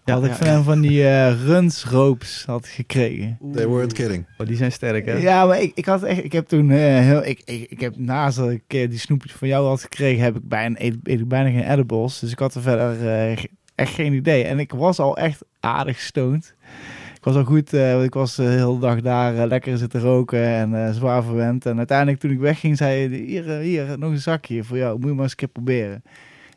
[0.10, 3.38] Ja, had ik van hem van die eh runs ropes had gekregen.
[3.53, 4.26] They weren't kidding.
[4.38, 5.14] Oh, die zijn sterk, hè?
[5.14, 7.98] Ja, maar ik, ik had echt, ik heb toen eh, heel, ik, ik, ik heb
[7.98, 11.19] naast dat ik eh, die snoepjes van jou had gekregen, heb ik bijna, eet, eet
[11.19, 12.19] ik bijna geen edibles.
[12.19, 13.31] Dus ik had er verder eh,
[13.76, 14.44] echt geen idee.
[14.44, 16.56] En ik was al echt aardig stoned.
[17.15, 20.44] Ik was al goed, eh, want ik was de hele dag daar lekker zitten roken
[20.44, 21.65] en eh, zwaar verwend.
[21.65, 25.07] En uiteindelijk toen ik wegging, zei je, hier, hier, nog een zakje voor jou, moet
[25.07, 26.03] je maar eens een keer proberen.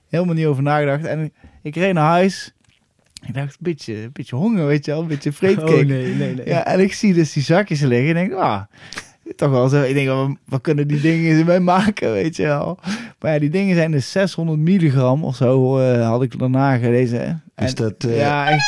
[0.08, 1.04] Helemaal niet over nagedacht.
[1.04, 2.52] En ik, ik reed naar huis.
[3.26, 5.68] Ik dacht, een beetje, een beetje honger, weet je wel, een beetje vreedkick.
[5.68, 6.46] Oh, nee, nee, nee.
[6.46, 8.62] Ja, en ik zie dus die zakjes liggen en denk, ah,
[9.36, 9.82] toch wel zo.
[9.82, 12.78] Ik denk, wat, wat kunnen die dingen mee maken, weet je wel.
[13.20, 17.42] Maar ja, die dingen zijn dus 600 milligram of zo, eh, had ik daarna gelezen.
[17.54, 18.64] En, Is dat, eh, Ja, echt.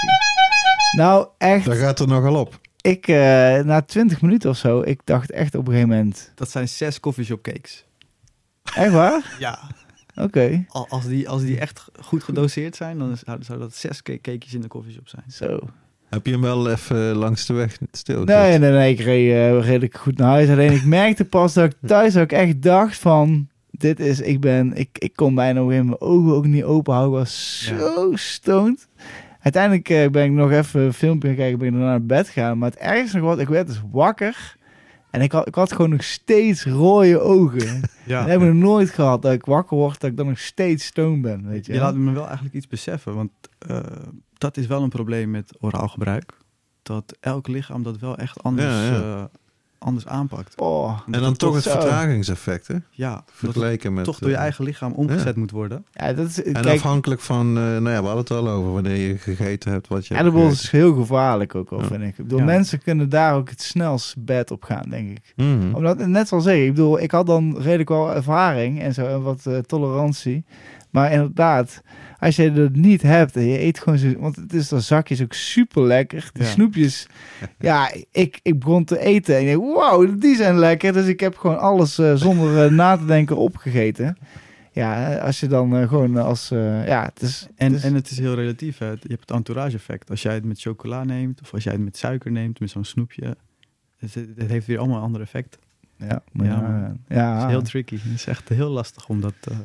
[0.96, 1.64] Nou, echt.
[1.64, 2.60] Daar gaat er nogal op.
[2.80, 3.16] Ik, eh,
[3.60, 7.00] na 20 minuten of zo, ik dacht echt op een gegeven moment, Dat zijn zes
[7.00, 7.84] coffeeshop cakes.
[8.74, 9.36] echt waar?
[9.38, 9.58] Ja.
[10.16, 14.02] Oké, Al- Als die, als die echt goed gedoseerd zijn, dan zou, zou dat zes
[14.02, 15.24] cake- cakejes in de coffeeshop zijn.
[15.28, 15.58] zo.
[16.08, 18.24] Heb je hem wel even langs de weg stil?
[18.24, 20.48] Nee, nee, nee, ik reed eh, redelijk goed naar huis.
[20.48, 23.48] Alleen ik merkte pas dat ik thuis ik echt dacht van...
[23.70, 26.92] Dit is, ik ben, ik, ik kon bijna nog in mijn ogen ook niet open
[26.94, 27.18] houden.
[27.18, 27.78] Ik was Ja.
[27.78, 28.88] zo stoned.
[29.40, 32.58] Uiteindelijk eh, ben ik nog even een filmpje gaan kijken, ben ik naar bed gegaan.
[32.58, 34.56] Maar het ergste nog wat, ik werd dus wakker.
[35.14, 37.80] En ik had, ik had gewoon nog steeds rode ogen.
[38.06, 38.20] Ja.
[38.20, 40.84] Dat heb ik nog nooit gehad, dat ik wakker word, dat ik dan nog steeds
[40.84, 41.72] stoned ben, weet je.
[41.72, 43.78] Je laat me wel eigenlijk iets beseffen, want eh,
[44.38, 46.32] dat is wel een probleem met oraal gebruik.
[46.82, 49.00] Dat elk lichaam dat wel echt anders, Ja, ja.
[49.00, 49.24] eh,
[49.84, 50.60] anders aanpakt.
[50.60, 51.70] Oh, En dan toch het zo.
[51.70, 52.74] vertragingseffect, hè?
[52.90, 54.04] Ja, Vergeleken met...
[54.04, 55.84] toch door je eh, eigen lichaam omgezet moet worden.
[55.92, 58.72] ja, dat is, En kijk, afhankelijk van, eh, nou ja, we hadden het al over,
[58.72, 61.86] wanneer je gegeten hebt, wat je Edibles is heel gevaarlijk ook al, Ja.
[61.86, 62.08] vind ik.
[62.08, 62.44] Ik bedoel, Ja.
[62.44, 65.32] mensen kunnen daar ook het snelst bed op gaan, denk ik.
[65.36, 65.74] Mhm.
[65.74, 69.22] Omdat, net zoals ik, ik bedoel, ik had dan redelijk wel ervaring en zo, en
[69.22, 70.44] wat eh, tolerantie.
[70.90, 71.82] Maar inderdaad,
[72.24, 74.12] als je dat niet hebt en je eet gewoon zo...
[74.18, 76.30] Want het is, dat zakje is ook super lekker.
[76.32, 76.48] Die Ja.
[76.48, 77.06] snoepjes,
[77.58, 80.92] ja, ik, ik begon te eten en ik denk, wow, die zijn lekker.
[80.92, 84.16] Dus ik heb gewoon alles eh, zonder eh, na te denken opgegeten.
[84.72, 86.48] Ja, als je dan eh, gewoon als...
[86.48, 87.46] ja, het is...
[87.56, 88.78] En, het is- en het is heel relatief.
[88.78, 88.86] Hè.
[88.90, 90.10] Je hebt het entourage effect.
[90.10, 92.84] Als jij het met chocola neemt, of als jij het met suiker neemt, met zo'n
[92.84, 93.36] snoepje.
[93.98, 95.58] Het, het heeft weer allemaal een ander effect.
[95.96, 97.94] ja, maar Ja, ja, Het is heel tricky.
[98.02, 99.56] Het is echt heel lastig om dat eh,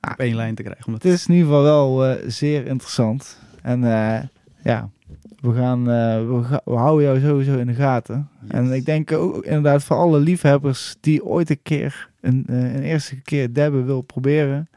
[0.00, 0.12] Ah.
[0.12, 0.86] op één lijn te krijgen.
[0.86, 3.38] Omdat Het is in ieder geval wel eh, zeer interessant.
[3.62, 4.22] En eh,
[4.64, 4.88] ja,
[5.40, 8.28] we, gaan, eh, we, ga- we houden jou sowieso in de gaten.
[8.42, 8.50] Yes.
[8.50, 13.20] En ik denk ook inderdaad voor alle liefhebbers die ooit een keer, een, een eerste
[13.22, 14.68] keer Debbe wil proberen.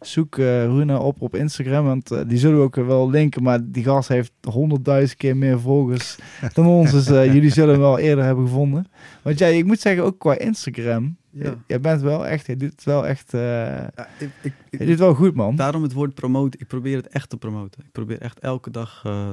[0.00, 3.42] Zoek Runa op op Instagram, want die zullen we ook wel linken.
[3.42, 6.18] Maar die gast heeft honderdduizend keer meer volgers
[6.54, 6.90] dan ons.
[6.90, 8.86] Dus jullie zullen hem wel eerder hebben gevonden.
[9.22, 11.16] Want jij, ik moet zeggen, ook qua Instagram.
[11.38, 11.54] Ja.
[11.66, 14.88] Jij bent wel echt, je doet het wel echt, eh Ja, ik, ik, je doet
[14.88, 15.56] het wel goed man.
[15.56, 16.60] Daarom het woord promoten.
[16.60, 17.82] Ik probeer het echt te promoten.
[17.84, 19.28] Ik probeer echt elke dag eh,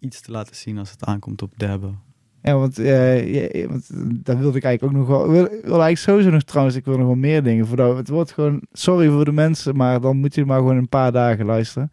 [0.00, 1.98] iets te laten zien als het aankomt op dabben.
[2.42, 3.90] Ja, want, eh, ja, ja, want
[4.24, 5.24] daar wilde ik eigenlijk ook nog wel.
[5.24, 7.66] Ik wil, wil eigenlijk sowieso nog trouwens, ik wil nog wel meer dingen.
[7.66, 10.88] Voordat, het wordt gewoon, sorry voor de mensen, maar dan moet je maar gewoon een
[10.88, 11.90] paar dagen luisteren.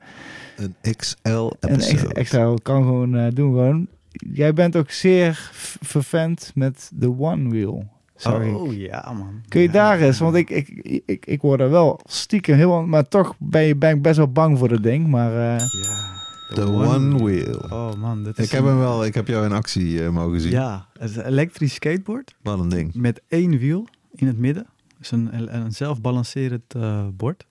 [0.58, 1.18] Een XL
[1.60, 1.94] En episode.
[2.04, 3.88] ex- extra kan gewoon eh, doen gewoon.
[4.34, 5.50] Jij bent ook zeer
[5.82, 7.88] vervent met de One Wheel.
[8.20, 8.50] Sorry.
[8.54, 9.42] Oh ja, man.
[9.48, 9.74] Kun je Ja.
[9.74, 10.68] daar eens, want ik, ik,
[11.06, 14.32] ik, ik word er wel stiekem heel, maar toch ben, je, ben ik best wel
[14.32, 15.08] bang voor dat ding.
[15.08, 16.16] Maar eh, Ja.
[16.54, 17.58] The One Wheel.
[17.70, 20.10] Oh man, dat is Ik heb een- hem wel, ik heb jou in actie eh,
[20.10, 20.52] mogen zien.
[20.52, 22.94] Ja, het is een elektrisch skateboard Wat een ding.
[22.94, 24.68] met één wiel in het midden.
[24.98, 27.46] Dus een, een zelfbalancerend eh, bord.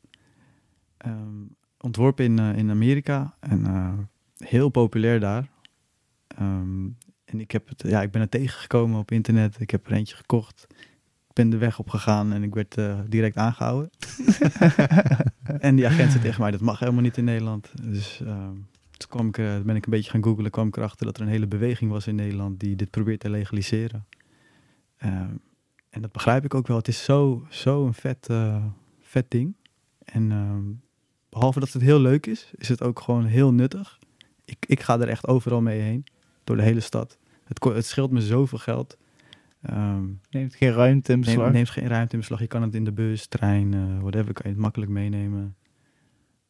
[0.96, 1.14] Ehm,
[1.80, 3.92] ontworpen in, in Amerika en eh,
[4.48, 5.48] heel populair daar.
[6.28, 6.84] Ehm,
[7.36, 9.60] en ik, heb het, ja, ik ben er tegengekomen op internet.
[9.60, 10.66] Ik heb er eentje gekocht.
[11.28, 13.90] Ik ben de weg op gegaan en ik werd eh, direct aangehouden.
[15.58, 17.72] en die agent zei tegen mij, dat mag helemaal niet in Nederland.
[17.82, 18.54] Dus ehm,
[18.90, 20.50] toen kwam ik, eh, ben ik een beetje gaan googlen.
[20.50, 23.30] kwam ik erachter dat er een hele beweging was in Nederland die dit probeert te
[23.30, 24.06] legaliseren.
[24.96, 25.34] Ehm,
[25.90, 26.76] en dat begrijp ik ook wel.
[26.76, 28.64] Het is zo, zo een vet, eh,
[29.00, 29.54] vet ding.
[30.04, 30.64] En ehm,
[31.28, 33.98] behalve dat het heel leuk is, is het ook gewoon heel nuttig.
[34.44, 36.04] Ik, ik ga er echt overal mee heen,
[36.44, 37.18] door de hele stad.
[37.48, 38.96] Het, het scheelt me zoveel geld.
[39.62, 41.36] Ehm, neemt geen ruimte in beslag.
[41.38, 42.40] neemt, neemt geen ruimte in beslag.
[42.40, 45.54] Je kan het in de bus, trein, eh whatever, kan je het makkelijk meenemen.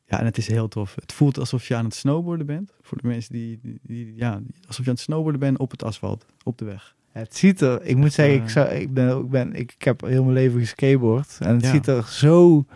[0.09, 0.95] Ja, en het is heel tof.
[0.95, 2.73] Het voelt alsof je aan het snowboarden bent.
[2.83, 5.83] Voor de mensen die, die, die- ja, alsof je aan het snowboarden bent op het
[5.85, 6.95] asfalt, op de weg.
[7.13, 9.83] Het ziet er, ik moet zeggen, eh, ik, zou, ik, ben, ik, ben, ik, ik
[9.83, 11.37] heb heel mijn leven geskateboard.
[11.41, 11.71] En het Ja.
[11.71, 12.67] ziet er zo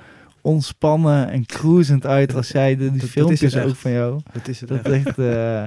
[0.41, 4.21] ontspannen en cruisend uit als jij de, die Dat- filmpjes ook van jou.
[4.33, 5.19] Dat is het Dat echt...
[5.19, 5.67] eh,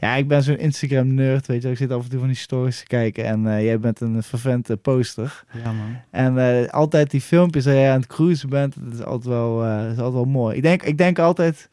[0.00, 1.70] ja, ik ben zo'n Instagram-nerd, weet je.
[1.70, 3.24] Ik zit af en toe van die stories te kijken.
[3.24, 5.44] En eh, jij bent een vervente poster.
[5.64, 5.96] Ja, man.
[6.10, 9.58] En eh, altijd die filmpjes dat jij aan het cruisen bent, dat is altijd wel,
[9.58, 10.56] dat is altijd wel mooi.
[10.56, 11.68] Ik denk, ik denk altijd,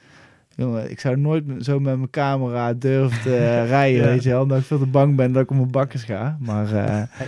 [0.55, 4.07] jongen, ik zou nooit zo met mijn camera durven te rijden, Ja.
[4.07, 4.41] weet je wel.
[4.41, 6.37] Omdat ik veel te bang ben dat ik op mijn bakkers ga.
[6.39, 6.69] Maar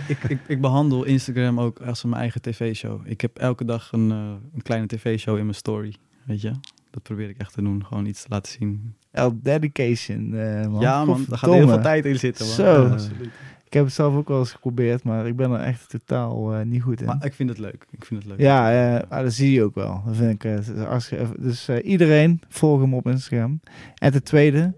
[0.08, 3.00] Ik, ik, ik behandel Instagram ook als mijn eigen tv-show.
[3.04, 5.94] Ik heb elke dag een, een kleine tv-show in mijn story,
[6.24, 6.52] weet je.
[6.90, 8.94] Dat probeer ik echt te doen, gewoon iets te laten zien.
[9.18, 10.80] El dedication, eh, man.
[10.80, 12.54] ja man, daar gaat heel veel tijd in zitten man.
[12.54, 12.82] Zo.
[12.82, 13.30] Ja, Absoluut.
[13.64, 16.64] Ik heb het zelf ook wel eens geprobeerd, maar ik ben er echt totaal eh,
[16.64, 17.06] niet goed in.
[17.06, 18.40] Maar ik vind het leuk, ik vind het leuk.
[18.40, 20.02] Ja, ah, dat zie je ook wel.
[20.06, 20.54] Dat vind ik, eh,
[20.88, 23.60] het dus eh, iedereen volg hem op Instagram.
[23.94, 24.74] En ten tweede,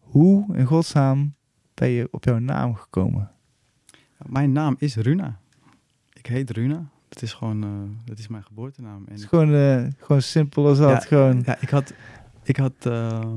[0.00, 1.34] hoe in godsnaam
[1.74, 3.30] ben je op jouw naam gekomen?
[4.26, 5.38] Mijn naam is Runa.
[6.12, 6.88] Ik heet Runa.
[7.08, 7.70] Dat is gewoon, eh,
[8.04, 9.02] dat is mijn geboortenaam.
[9.06, 10.90] En Het is gewoon, eh, gewoon simpel als dat.
[10.90, 11.42] Ja, gewoon.
[11.44, 11.92] Ja, ik had,
[12.42, 13.32] ik had, eh,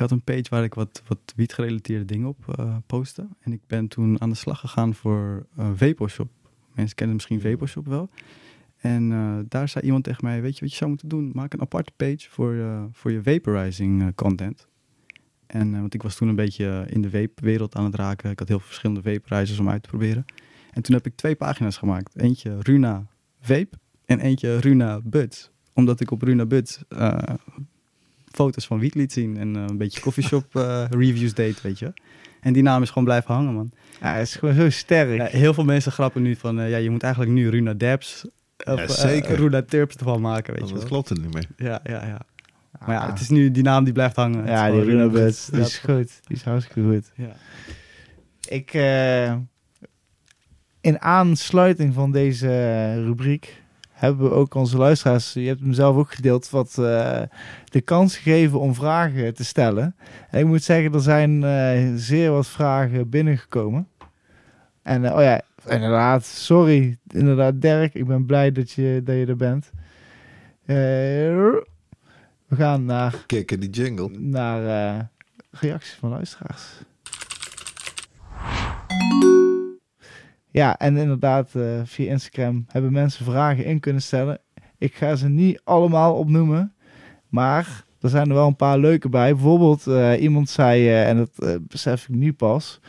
[0.00, 3.28] had een page waar ik wat, wat wiet-gerelateerde dingen op eh postte.
[3.40, 6.28] En ik ben toen aan de slag gegaan voor uh, Vaporshop.
[6.74, 8.10] Mensen kennen misschien Vaporshop wel.
[8.76, 11.30] En eh, daar zei iemand tegen mij, weet je wat je zou moeten doen?
[11.34, 14.68] Maak een aparte page voor, eh, voor je vaporizing eh, content.
[15.46, 18.30] En, eh, want ik was toen een beetje in de vape-wereld aan het raken.
[18.30, 20.24] Ik had heel veel verschillende vaporizers om uit te proberen.
[20.70, 22.16] En toen heb ik twee pagina's gemaakt.
[22.16, 23.06] Eentje Runa
[23.40, 25.50] Vape en eentje Runa Buds.
[25.74, 27.18] Omdat ik op Runa Buds eh,
[28.30, 31.92] foto's van wiet liet zien en eh, een beetje coffeeshop eh, reviews deed, weet je.
[32.40, 33.70] En die naam is gewoon blijven hangen, man.
[34.00, 35.16] Ja, het is gewoon zo sterk.
[35.16, 38.26] Ja, heel veel mensen grappen nu van, eh, ja, je moet eigenlijk nu Runa Dabs
[38.64, 39.36] of Ja, zeker.
[39.36, 40.84] Runa Terps ervan maken, weet je wel.
[40.84, 41.46] klopt het niet meer.
[41.56, 42.20] Ja, ja, ja.
[42.86, 44.46] Maar ja, het is nu die naam die blijft hangen.
[44.46, 46.20] Ja, die Runa Buds, die is goed.
[46.26, 47.10] Die is hartstikke goed.
[47.14, 47.36] Ja.
[48.48, 48.72] Ik,
[50.80, 53.59] in aansluiting van deze rubriek
[54.00, 57.22] hebben we ook onze luisteraars, je hebt hem zelf ook gedeeld, wat eh,
[57.64, 59.96] de kans gegeven om vragen te stellen.
[60.30, 63.88] En ik moet zeggen, er zijn eh, zeer wat vragen binnengekomen.
[64.82, 69.26] En eh, oh ja, inderdaad, sorry, inderdaad Dirk, ik ben blij dat je, dat je
[69.26, 69.70] er bent.
[70.64, 74.10] We gaan naar, Kikken die jingle.
[74.18, 75.10] naar
[75.50, 76.82] reacties van luisteraars.
[80.50, 84.38] Ja, en inderdaad, eh, via Instagram hebben mensen vragen in kunnen stellen.
[84.78, 86.72] Ik ga ze niet allemaal opnoemen,
[87.28, 89.34] maar er zijn er wel een paar leuke bij.
[89.34, 92.80] Bijvoorbeeld, eh, iemand zei, eh, en dat besef ik nu pas,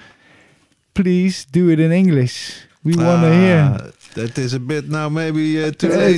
[0.91, 2.51] please do it in English.
[2.81, 3.91] We want to hear.
[4.13, 6.17] That is a bit now maybe uh, too late.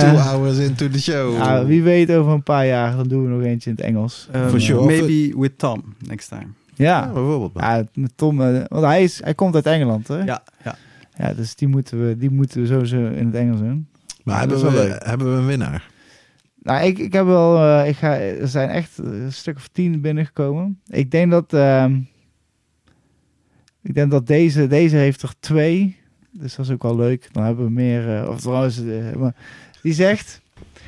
[0.00, 1.36] two hours into the show.
[1.36, 4.28] Ja, wie weet over een paar jaar, dan doen we nog eentje in het Engels.
[4.34, 4.84] Um, For sure.
[4.84, 6.46] Maybe with Tom next time.
[6.74, 7.52] Ja, bijvoorbeeld.
[7.54, 7.84] ja
[8.14, 10.22] Tom, eh, want hij, is, hij komt uit Engeland, hè?
[10.22, 10.76] Ja, ja.
[11.16, 13.88] Ja, dus die moeten we, die moeten we sowieso in het Engels doen.
[14.24, 15.04] Maar hebben, we, leuk.
[15.06, 15.90] hebben we een winnaar?
[16.62, 20.00] Nou, ik, ik heb wel, eh, ik ga, er zijn echt een stuk of tien
[20.00, 20.80] binnengekomen.
[20.86, 22.00] Ik denk dat, ehm,
[23.82, 25.96] ik denk dat deze, deze heeft er twee.
[26.38, 27.28] Dus dat is ook wel leuk.
[27.32, 29.34] Dan hebben we meer, eh, of trouwens, eh, maar
[29.82, 30.40] die zegt,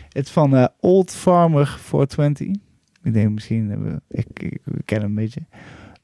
[0.08, 2.56] het van eh, Old Farmer 420.
[3.06, 5.40] Ik denk misschien, hebben we, ik, ik, ik ken hem een beetje.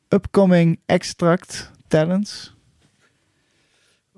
[0.09, 2.57] Upcoming Extract Talents.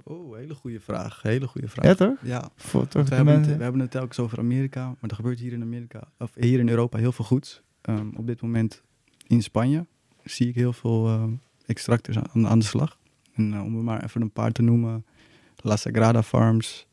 [0.03, 1.23] Oh, hele goede vraag.
[1.23, 1.85] Hele goede vraag.
[1.85, 2.17] Ja, toch?
[2.23, 5.17] Ja, Voor toch Want we, hebben het, we hebben het telkens over Amerika, maar er
[5.17, 7.63] gebeurt hier in Amerika, of hier in Europa heel veel goeds.
[7.81, 8.83] Ehm, op dit moment
[9.27, 9.87] in Spanje
[10.25, 11.33] zie ik heel veel ehm
[11.67, 12.99] extractors aan, aan de slag.
[13.35, 15.07] En eh, om er maar even een paar te noemen,
[15.57, 16.87] La Sagrada Farms,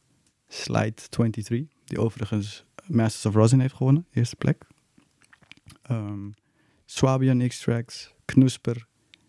[0.48, 4.68] Slide 23, die overigens Masters of Rosin heeft gewonnen, eerste plek.
[5.82, 6.30] Ehm
[6.86, 8.86] Swabian Extracts, Knusper.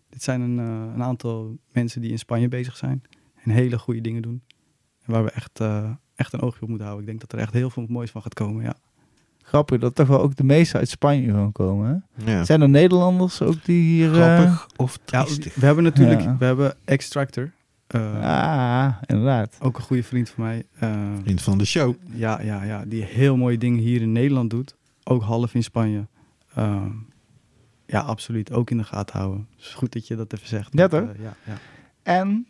[0.09, 3.03] Dit zijn een, eh, een aantal mensen die in Spanje bezig zijn
[3.43, 4.43] en hele goede dingen doen.
[5.05, 7.05] En waar we echt, eh, echt een oogje op moeten houden.
[7.05, 8.75] Ik denk dat er echt heel veel moois van gaat komen, ja.
[9.41, 12.03] Grappig dat toch wel ook de meeste uit Spanje gewoon komen.
[12.15, 12.31] Hè?
[12.31, 12.43] Ja.
[12.43, 14.07] Zijn er Nederlanders ook die hier...
[14.21, 16.35] eh, Grappig of ja we hebben natuurlijk, Ja.
[16.39, 17.51] we hebben Extractor.
[17.87, 19.57] eh, ah, inderdaad.
[19.61, 20.65] Ook een goede vriend van mij.
[21.21, 21.95] Vriend van de show.
[22.15, 24.75] ja, ja, ja, die heel mooie dingen hier in Nederland doet.
[25.03, 26.07] Ook half in Spanje.
[26.55, 26.91] Ehm,
[27.85, 28.51] ja, absoluut.
[28.51, 29.47] Ook in de gaten houden.
[29.55, 30.71] Het is goed dat je dat even zegt.
[30.71, 30.91] Toch?
[30.91, 31.57] eh, ja, ja.
[32.03, 32.47] En,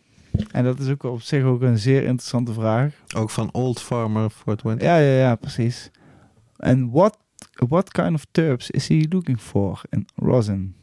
[0.50, 2.94] en dat is ook op zich ook een zeer interessante vraag.
[3.16, 4.86] Ook van Old Farmer 420.
[4.88, 5.90] Ja, ja, ja, precies.
[6.56, 7.18] En what,
[7.52, 10.74] what kind of terps is he looking for in rosin?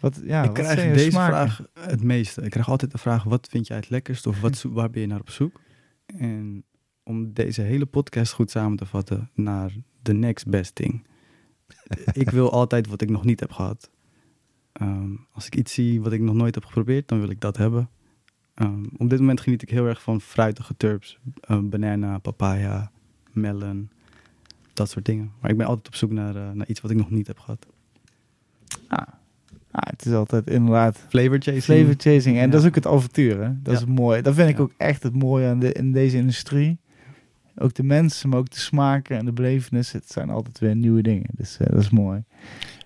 [0.00, 1.32] Wat, ja, ik wat krijg zijn deze smaken?
[1.34, 2.42] vraag het meeste.
[2.42, 4.26] Ik krijg altijd de vraag, wat vind jij het lekkerst?
[4.26, 5.60] Of wat, zo- waar ben je naar op zoek?
[6.06, 6.64] En
[7.02, 11.06] om deze hele podcast goed samen te vatten naar the next best thing.
[12.12, 13.90] Ik wil altijd wat ik nog niet heb gehad.
[14.72, 17.56] Ehm, als ik iets zie wat ik nog nooit heb geprobeerd, dan wil ik dat
[17.56, 17.88] hebben.
[18.54, 21.18] Ehm, op dit moment geniet ik heel erg van fruitige turps.
[21.40, 22.90] Eh, banana, papaya,
[23.32, 23.88] melon,
[24.72, 25.32] dat soort dingen.
[25.40, 27.38] Maar ik ben altijd op zoek naar, eh, naar iets wat ik nog niet heb
[27.38, 27.66] gehad.
[28.88, 28.98] Ah.
[29.70, 31.62] Ah, het is altijd inderdaad Flavor chasing.
[31.62, 32.36] flavor chasing.
[32.36, 32.50] En Ja.
[32.50, 33.42] dat is ook het avontuur.
[33.42, 33.62] Hè?
[33.62, 33.86] Dat is Ja.
[33.86, 34.22] mooie.
[34.22, 34.62] Dat vind ik Ja.
[34.62, 36.78] ook echt het mooie aan de, in deze industrie.
[37.58, 39.92] Ook de mensen, maar ook de smaken en de belevenis.
[39.92, 41.28] Het zijn altijd weer nieuwe dingen.
[41.32, 42.22] Dus eh, dat is mooi.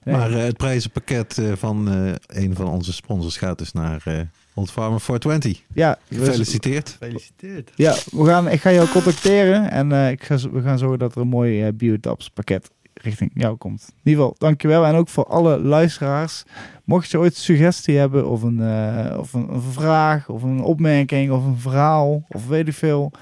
[0.05, 0.17] Nee.
[0.17, 4.21] Maar eh, het prijzenpakket eh, van eh, een van onze sponsors gaat dus naar eh
[4.55, 5.63] Old Farmer 420.
[5.75, 6.89] ja, Gefeliciteerd.
[6.99, 7.71] Gefeliciteerd.
[7.75, 11.15] Ja, we gaan, ik ga jou contacteren en eh, ik ga, we gaan zorgen dat
[11.15, 13.85] er een mooi eh Biotaps pakket richting jou komt.
[13.89, 14.87] In ieder geval, dankjewel.
[14.87, 16.45] En ook voor alle luisteraars.
[16.85, 20.61] Mocht je ooit een suggestie hebben of een, eh, of een, een vraag of een
[20.61, 23.13] opmerking of een verhaal of weet ik veel.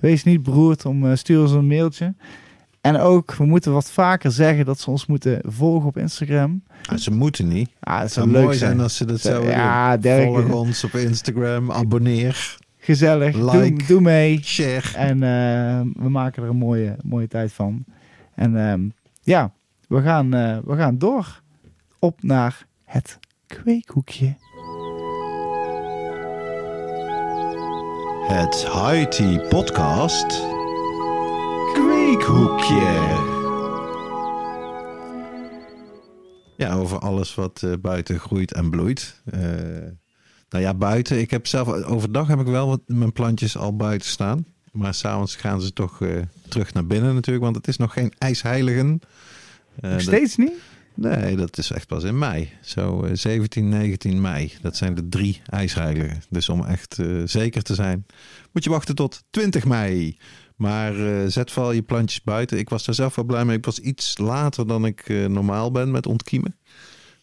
[0.00, 2.14] Wees niet beroerd om, eh, stuur ons een mailtje.
[2.80, 6.62] En ook, we moeten wat vaker zeggen dat ze ons moeten volgen op Instagram.
[6.84, 7.70] Ah, ze moeten niet.
[7.80, 10.22] Ah, Het zou leuk mooi zijn als ze dat zouden ja, doen.
[10.22, 13.36] Volg ons op Instagram, abonneer, gezellig.
[13.52, 13.86] Like.
[13.86, 14.40] doe mee.
[14.42, 14.96] share.
[14.96, 17.84] En eh, we maken er een mooie, mooie tijd van.
[18.34, 18.88] En ehm,
[19.22, 19.52] ja,
[19.88, 21.42] we gaan, eh, we gaan door
[21.98, 24.34] op naar het kweekhoekje.
[28.28, 30.26] Het Haiti Podcast.
[31.72, 33.14] Kweekhoekje.
[36.56, 39.20] Ja, over alles wat eh, buiten groeit en bloeit.
[39.24, 39.40] Eh,
[40.48, 41.20] nou ja, buiten.
[41.20, 44.46] Ik heb zelf overdag heb ik wel wat mijn plantjes al buiten staan.
[44.72, 46.08] Maar s'avonds gaan ze toch eh,
[46.48, 48.88] terug naar binnen natuurlijk, want het is nog geen ijsheiligen.
[49.80, 50.52] Nog dat- steeds niet?
[50.96, 52.52] Nee, dat is echt pas in mei.
[52.62, 54.52] Zo eh, 17, 19 mei.
[54.62, 56.22] Dat zijn de drie ijsheiligen.
[56.30, 58.06] Dus om echt eh, zeker te zijn,
[58.52, 60.18] moet je wachten tot 20 mei.
[60.56, 62.58] Maar eh, zet vooral je plantjes buiten.
[62.58, 63.56] Ik was daar zelf wel blij mee.
[63.56, 66.56] Ik was iets later dan ik eh, normaal ben met ontkiemen.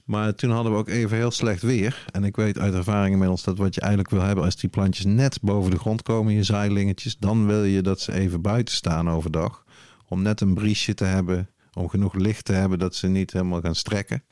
[0.04, 2.06] Maar toen hadden we ook even heel slecht weer.
[2.12, 4.44] En ik weet uit ervaring inmiddels dat wat je eigenlijk wil hebben...
[4.44, 7.18] als die plantjes net boven de grond komen, je zaailingetjes...
[7.18, 9.64] dan wil je dat ze even buiten staan overdag.
[10.08, 13.62] Om net een briesje te hebben om genoeg licht te hebben dat ze niet helemaal
[13.62, 14.24] gaan strekken.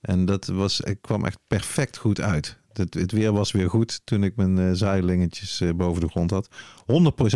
[0.00, 2.58] En dat was, ik kwam echt perfect goed uit.
[2.72, 6.30] Het, het weer was weer goed toen ik mijn eh zaailingetjes eh, boven de grond
[6.30, 6.48] had.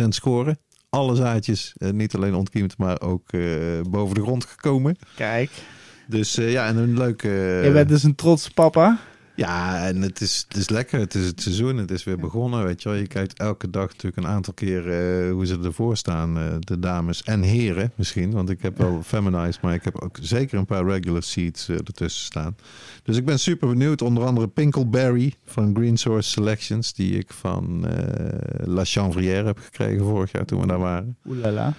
[0.03, 0.57] 100% scoren.
[0.89, 3.31] Alle zaadjes, eh, niet alleen ontkiemd, maar ook
[3.89, 4.95] boven de grond gekomen.
[5.15, 5.51] Kijk,
[6.07, 7.27] Dus ja, en een leuke...
[7.63, 8.99] je bent dus een trots papa.
[9.35, 10.99] Ja, en het is, het is lekker.
[10.99, 11.77] Het is het seizoen.
[11.77, 12.63] Het is weer begonnen.
[12.63, 12.97] Weet je, wel.
[12.97, 16.37] je kijkt elke dag natuurlijk een aantal keer eh, hoe ze ervoor staan.
[16.37, 18.31] eh, de dames en heren misschien.
[18.31, 21.75] Want ik heb wel feminized, maar ik heb ook zeker een paar regular seats eh,
[21.75, 22.55] ertussen staan.
[23.03, 24.01] Dus ik ben super benieuwd.
[24.01, 26.93] Onder andere Pinkleberry van Green Source Selections.
[26.93, 27.85] Die ik van
[28.63, 31.17] La Chanvrière heb gekregen vorig jaar toen we daar waren.
[31.25, 31.73] Oelala.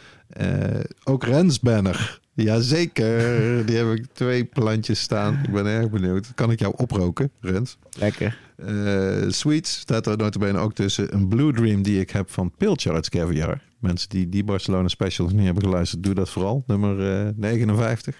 [1.04, 2.20] Ook Rensbanner.
[2.34, 5.40] Jazeker, die heb ik twee plantjes staan.
[5.44, 6.34] Ik ben erg benieuwd.
[6.34, 7.76] Kan ik jou oproken, Rens?
[7.98, 8.38] Lekker.
[8.56, 11.14] Eh Sweets staat er notabene ook tussen.
[11.14, 13.62] Een Blue Dream die ik heb van Pilchards Caviar.
[13.78, 16.64] Mensen die die Barcelona Specials niet hebben geluisterd, doe dat vooral.
[16.66, 18.16] Nummer eh, 59.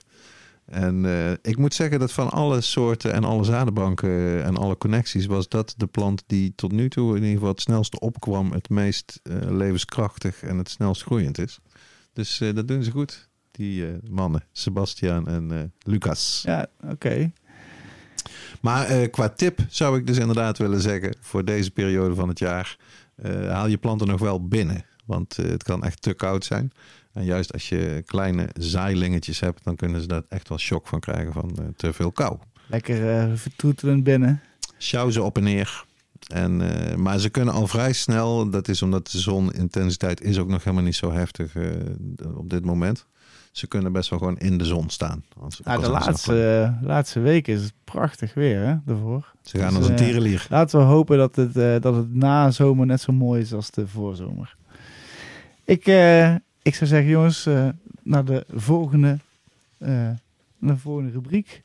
[0.65, 5.27] En eh, ik moet zeggen dat van alle soorten en alle zadenbanken en alle connecties...
[5.27, 8.53] was dat de plant die tot nu toe in ieder geval het snelste opkwam...
[8.53, 11.59] het meest eh, levenskrachtig en het snelst groeiend is.
[12.13, 14.45] Dus eh, dat doen ze goed, die eh, mannen.
[14.53, 16.43] Sebastian en eh, Lucas.
[16.47, 17.33] Ja, oké.
[18.61, 22.39] Maar eh, qua tip zou ik dus inderdaad willen zeggen voor deze periode van het
[22.39, 22.77] jaar,
[23.49, 24.85] haal je planten nog wel binnen.
[25.05, 26.73] Want het kan echt te koud zijn.
[27.13, 31.01] En juist als je kleine zaailingetjes hebt, dan kunnen ze daar echt wel shock van
[31.01, 32.39] krijgen van te veel kou.
[32.67, 34.41] Lekker eh vertoetelend binnen.
[34.79, 35.85] Sjouw ze op en neer.
[36.27, 36.63] En,
[37.03, 40.85] maar ze kunnen al vrij snel, dat is omdat de zonintensiteit is ook nog helemaal
[40.85, 41.55] niet zo heftig
[42.35, 43.07] op dit moment.
[43.55, 45.25] Ze kunnen best wel gewoon in de zon staan.
[45.41, 49.33] Als, Nou, de een zon- laatste, laatste weken is het prachtig weer, hè, daarvoor.
[49.43, 50.47] Ze gaan dus, als een eh, tierenlier.
[50.51, 53.71] Laten we hopen dat het, eh, dat het na zomer net zo mooi is als
[53.71, 54.57] de voorzomer.
[55.65, 57.69] Ik, eh, ik zou zeggen, jongens, eh,
[58.03, 59.19] naar de volgende,
[59.79, 59.89] eh,
[60.59, 61.63] naar de volgende rubriek.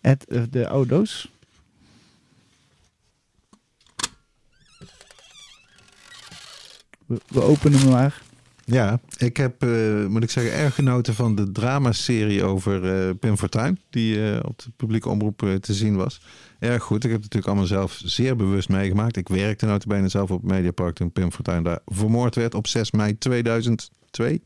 [0.00, 1.30] Het, eh, de oude doos.
[7.06, 8.22] We, we openen hem maar.
[8.70, 13.36] Ja, ik heb, eh, moet ik zeggen, erg genoten van de dramaserie over eh, Pim
[13.36, 13.78] Fortuyn.
[13.90, 16.20] Die eh, op de publieke omroep te zien was.
[16.58, 17.04] Erg goed.
[17.04, 19.16] Ik heb het natuurlijk allemaal zelf zeer bewust meegemaakt.
[19.16, 23.18] Ik werkte notabene zelf op Mediapark toen Pim Fortuyn daar vermoord werd op 6 mei
[23.18, 24.42] 2002.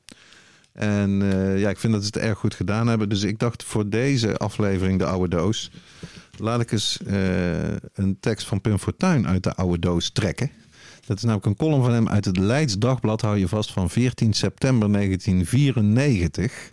[0.73, 1.11] En
[1.59, 3.09] ja, ik vind dat ze het erg goed gedaan hebben.
[3.09, 5.71] Dus ik dacht voor deze aflevering, de oude doos...
[6.37, 6.99] laat ik eens
[7.93, 10.51] een tekst van Pim Fortuyn uit de oude doos trekken.
[11.07, 13.91] Dat is namelijk een column van hem uit het Leids Dagblad, hou je vast, van
[13.91, 16.73] 14 september 1994.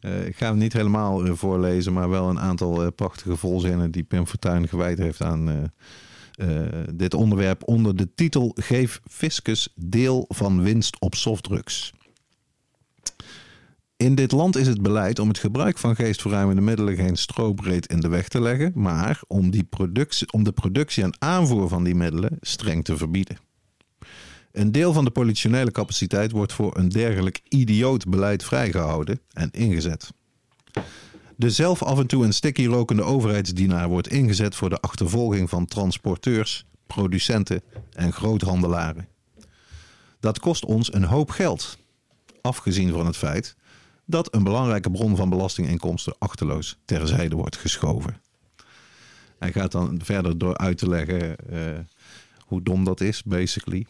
[0.00, 3.90] Eh, ik ga hem niet helemaal eh, voorlezen, maar wel een aantal eh, prachtige volzinnen
[3.90, 5.72] die Pim Fortuyn gewijd heeft aan
[6.94, 11.92] dit onderwerp onder de titel Geef Fiscus deel van winst op softdrugs.
[13.96, 18.00] In dit land is het beleid om het gebruik van geestverruimende middelen geen strobreed in
[18.00, 21.94] de weg te leggen, maar om, die productie, om de productie en aanvoer van die
[21.94, 23.47] middelen streng te verbieden.
[24.58, 30.10] Een deel van de politionele capaciteit wordt voor een dergelijk idioot beleid vrijgehouden en ingezet.
[31.36, 35.66] De zelf af en toe een sticky rokende overheidsdienaar wordt ingezet voor de achtervolging van
[35.66, 37.62] transporteurs, producenten
[37.92, 39.08] en groothandelaren.
[40.20, 41.78] Dat kost ons een hoop geld,
[42.40, 43.56] afgezien van het feit
[44.04, 48.20] dat een belangrijke bron van belastinginkomsten achterloos terzijde wordt geschoven.
[49.38, 51.58] Hij gaat dan verder door uit te leggen uh,
[52.38, 53.86] hoe dom dat is, basically.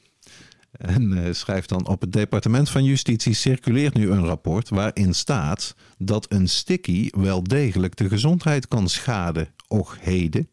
[0.71, 5.75] En uh, schrijft dan op het departement van Justitie circuleert nu een rapport waarin staat
[5.99, 10.49] dat een sticky wel degelijk de gezondheid kan schaden, och heden.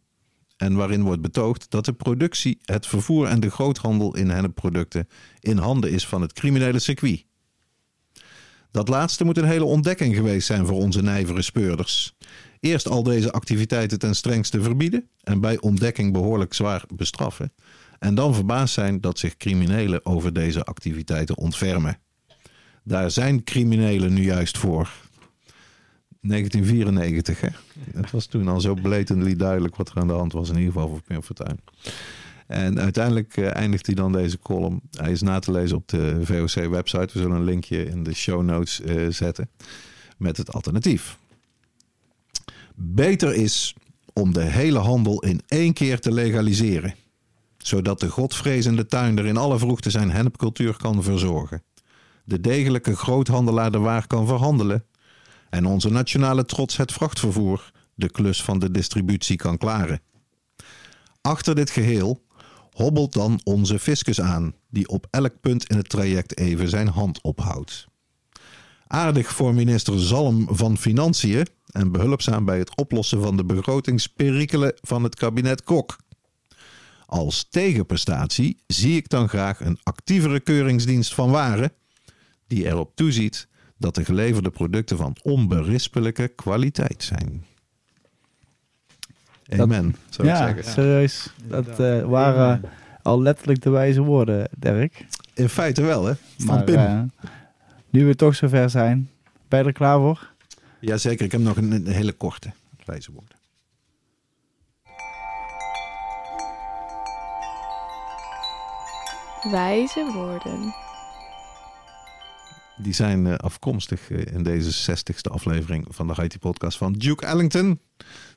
[0.58, 5.08] En waarin wordt betoogd dat de productie, het vervoer en de groothandel in hennepproducten
[5.40, 7.26] in handen is van het criminele circuit.
[8.72, 12.16] Dat laatste moet een hele ontdekking geweest zijn voor onze nijvere speurders.
[12.60, 17.54] Eerst al deze activiteiten ten strengste verbieden en bij ontdekking behoorlijk zwaar bestraffen.
[18.00, 21.98] En dan verbaasd zijn dat zich criminelen over deze activiteiten ontfermen.
[22.84, 24.90] Daar zijn criminelen nu juist voor.
[26.22, 27.48] 1994, hè?
[28.00, 30.74] Het was toen al zo blatantly duidelijk wat er aan de hand was, in ieder
[30.74, 31.60] geval voor Pim Fortuyn.
[32.48, 34.82] En uiteindelijk uh, eindigt hij dan deze column.
[34.92, 37.14] Hij is na te lezen op de VOC-website.
[37.14, 39.50] We zullen een linkje in de show notes uh, zetten
[40.18, 41.18] met het alternatief.
[42.76, 43.76] Beter is
[44.14, 46.96] om de hele handel in één keer te legaliseren,
[47.68, 51.64] zodat de godvrezende tuinder in alle vroegte zijn hennepcultuur kan verzorgen,
[52.24, 54.86] de degelijke groothandelaar de waar kan verhandelen
[55.50, 60.02] en onze nationale trots het vrachtvervoer de klus van de distributie kan klaren.
[61.22, 62.24] Achter dit geheel
[62.72, 67.22] hobbelt dan onze fiscus aan, die op elk punt in het traject even zijn hand
[67.22, 67.88] ophoudt.
[68.88, 75.04] Aardig voor minister Zalm van Financiën en behulpzaam bij het oplossen van de begrotingsperikelen van
[75.04, 75.98] het kabinet Kok.
[77.16, 81.72] Als tegenprestatie zie ik dan graag een actievere keuringsdienst van waren,
[82.48, 83.48] die erop toeziet
[83.78, 87.46] dat de geleverde producten van onberispelijke kwaliteit zijn.
[89.58, 90.74] Amen, zou ja, ik zeggen.
[90.74, 91.34] serieus.
[91.44, 92.62] Dat uh, waren
[93.02, 95.06] al letterlijk de wijze woorden, Dirk.
[95.34, 96.14] In feite wel, hè?
[96.38, 96.76] Van Maar, Pim.
[96.76, 97.02] eh,
[97.90, 99.10] nu we toch zover zijn,
[99.48, 100.32] ben je er klaar voor?
[100.80, 102.52] Jazeker, ik heb nog een, een hele korte
[102.86, 103.38] wijze woorden.
[109.52, 110.76] Wijze woorden.
[112.78, 117.26] Die zijn eh, afkomstig eh, in deze 60ste aflevering van de Haiti podcast van Duke
[117.26, 117.80] Ellington.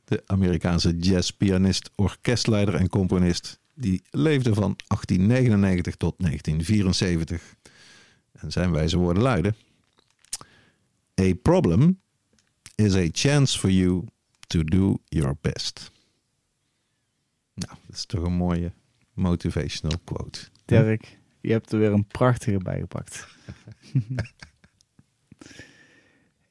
[0.05, 3.59] De Amerikaanse jazzpianist, orkestleider en componist.
[3.75, 7.55] Die leefde van 1899 tot 1974.
[8.33, 9.57] En zijn wijze woorden luiden.
[11.21, 12.01] A problem
[12.75, 14.05] is a chance for you
[14.47, 15.91] to do your best.
[17.55, 18.73] Nou, dat is toch een mooie
[19.15, 20.51] motivational quote.
[20.69, 23.27] Dirk, je hebt er weer een prachtige bijgepakt.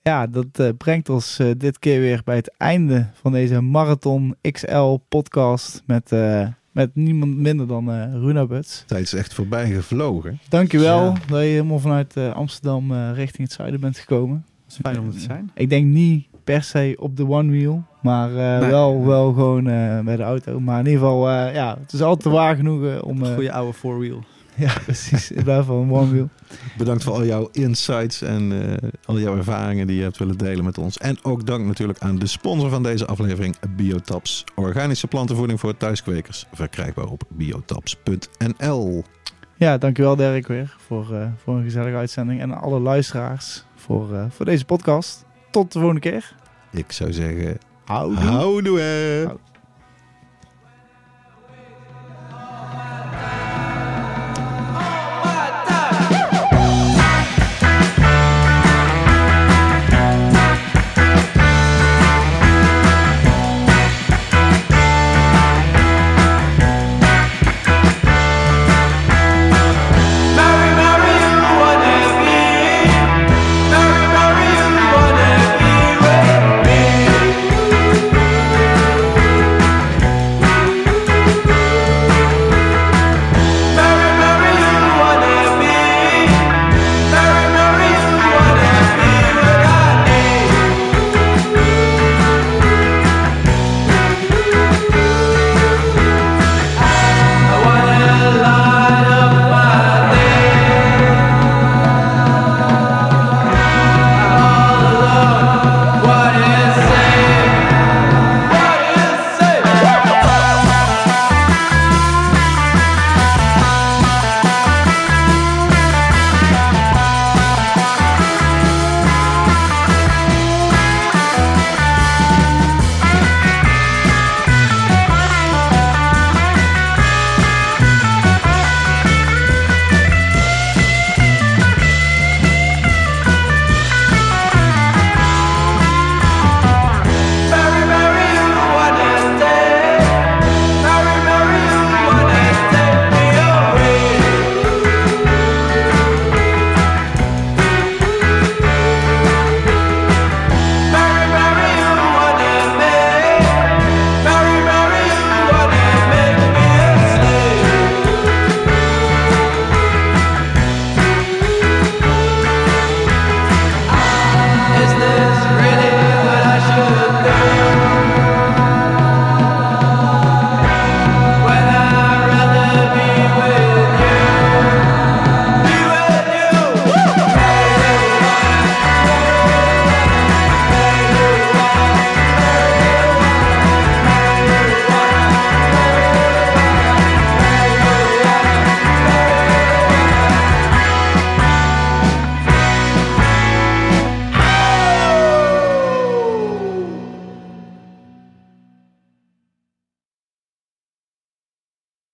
[0.02, 4.36] ja, dat eh, brengt ons eh, dit keer weer bij het einde van deze Marathon
[4.52, 8.84] XL podcast met, eh, met niemand minder dan eh Runa Buts.
[8.88, 10.40] Tijd is echt voorbij gevlogen.
[10.50, 11.12] Dankjewel Ja.
[11.14, 14.46] dat je helemaal vanuit eh, Amsterdam eh, richting het zuiden bent gekomen.
[14.68, 15.52] Is fijn om te zijn.
[15.54, 18.70] Ik denk niet per se op de one wheel, maar eh, Nee.
[18.70, 20.60] wel, wel gewoon eh, bij de auto.
[20.60, 23.24] Maar in ieder geval, eh, ja, het is altijd te waar genoegen om...
[23.24, 24.24] eh, Goeie oude four-wheel.
[24.56, 25.32] ja, precies.
[25.32, 26.30] In plaats van een one wheel.
[26.78, 28.52] Bedankt voor al jouw insights en
[28.82, 30.98] eh, al jouw ervaringen die je hebt willen delen met ons.
[30.98, 34.44] En ook dank natuurlijk aan de sponsor van deze aflevering, Biotaps.
[34.56, 36.46] Organische plantenvoeding voor thuiskwekers.
[36.54, 39.04] Verkrijgbaar op biotaps.nl.
[39.56, 42.42] Ja, dankjewel Dirk weer voor, eh, voor een gezellige uitzending.
[42.42, 45.26] En alle luisteraars voor, eh, voor deze podcast.
[45.58, 46.34] Tot de volgende keer.
[46.72, 48.18] Ik zou zeggen, Houdoe.
[48.18, 49.38] houdoe.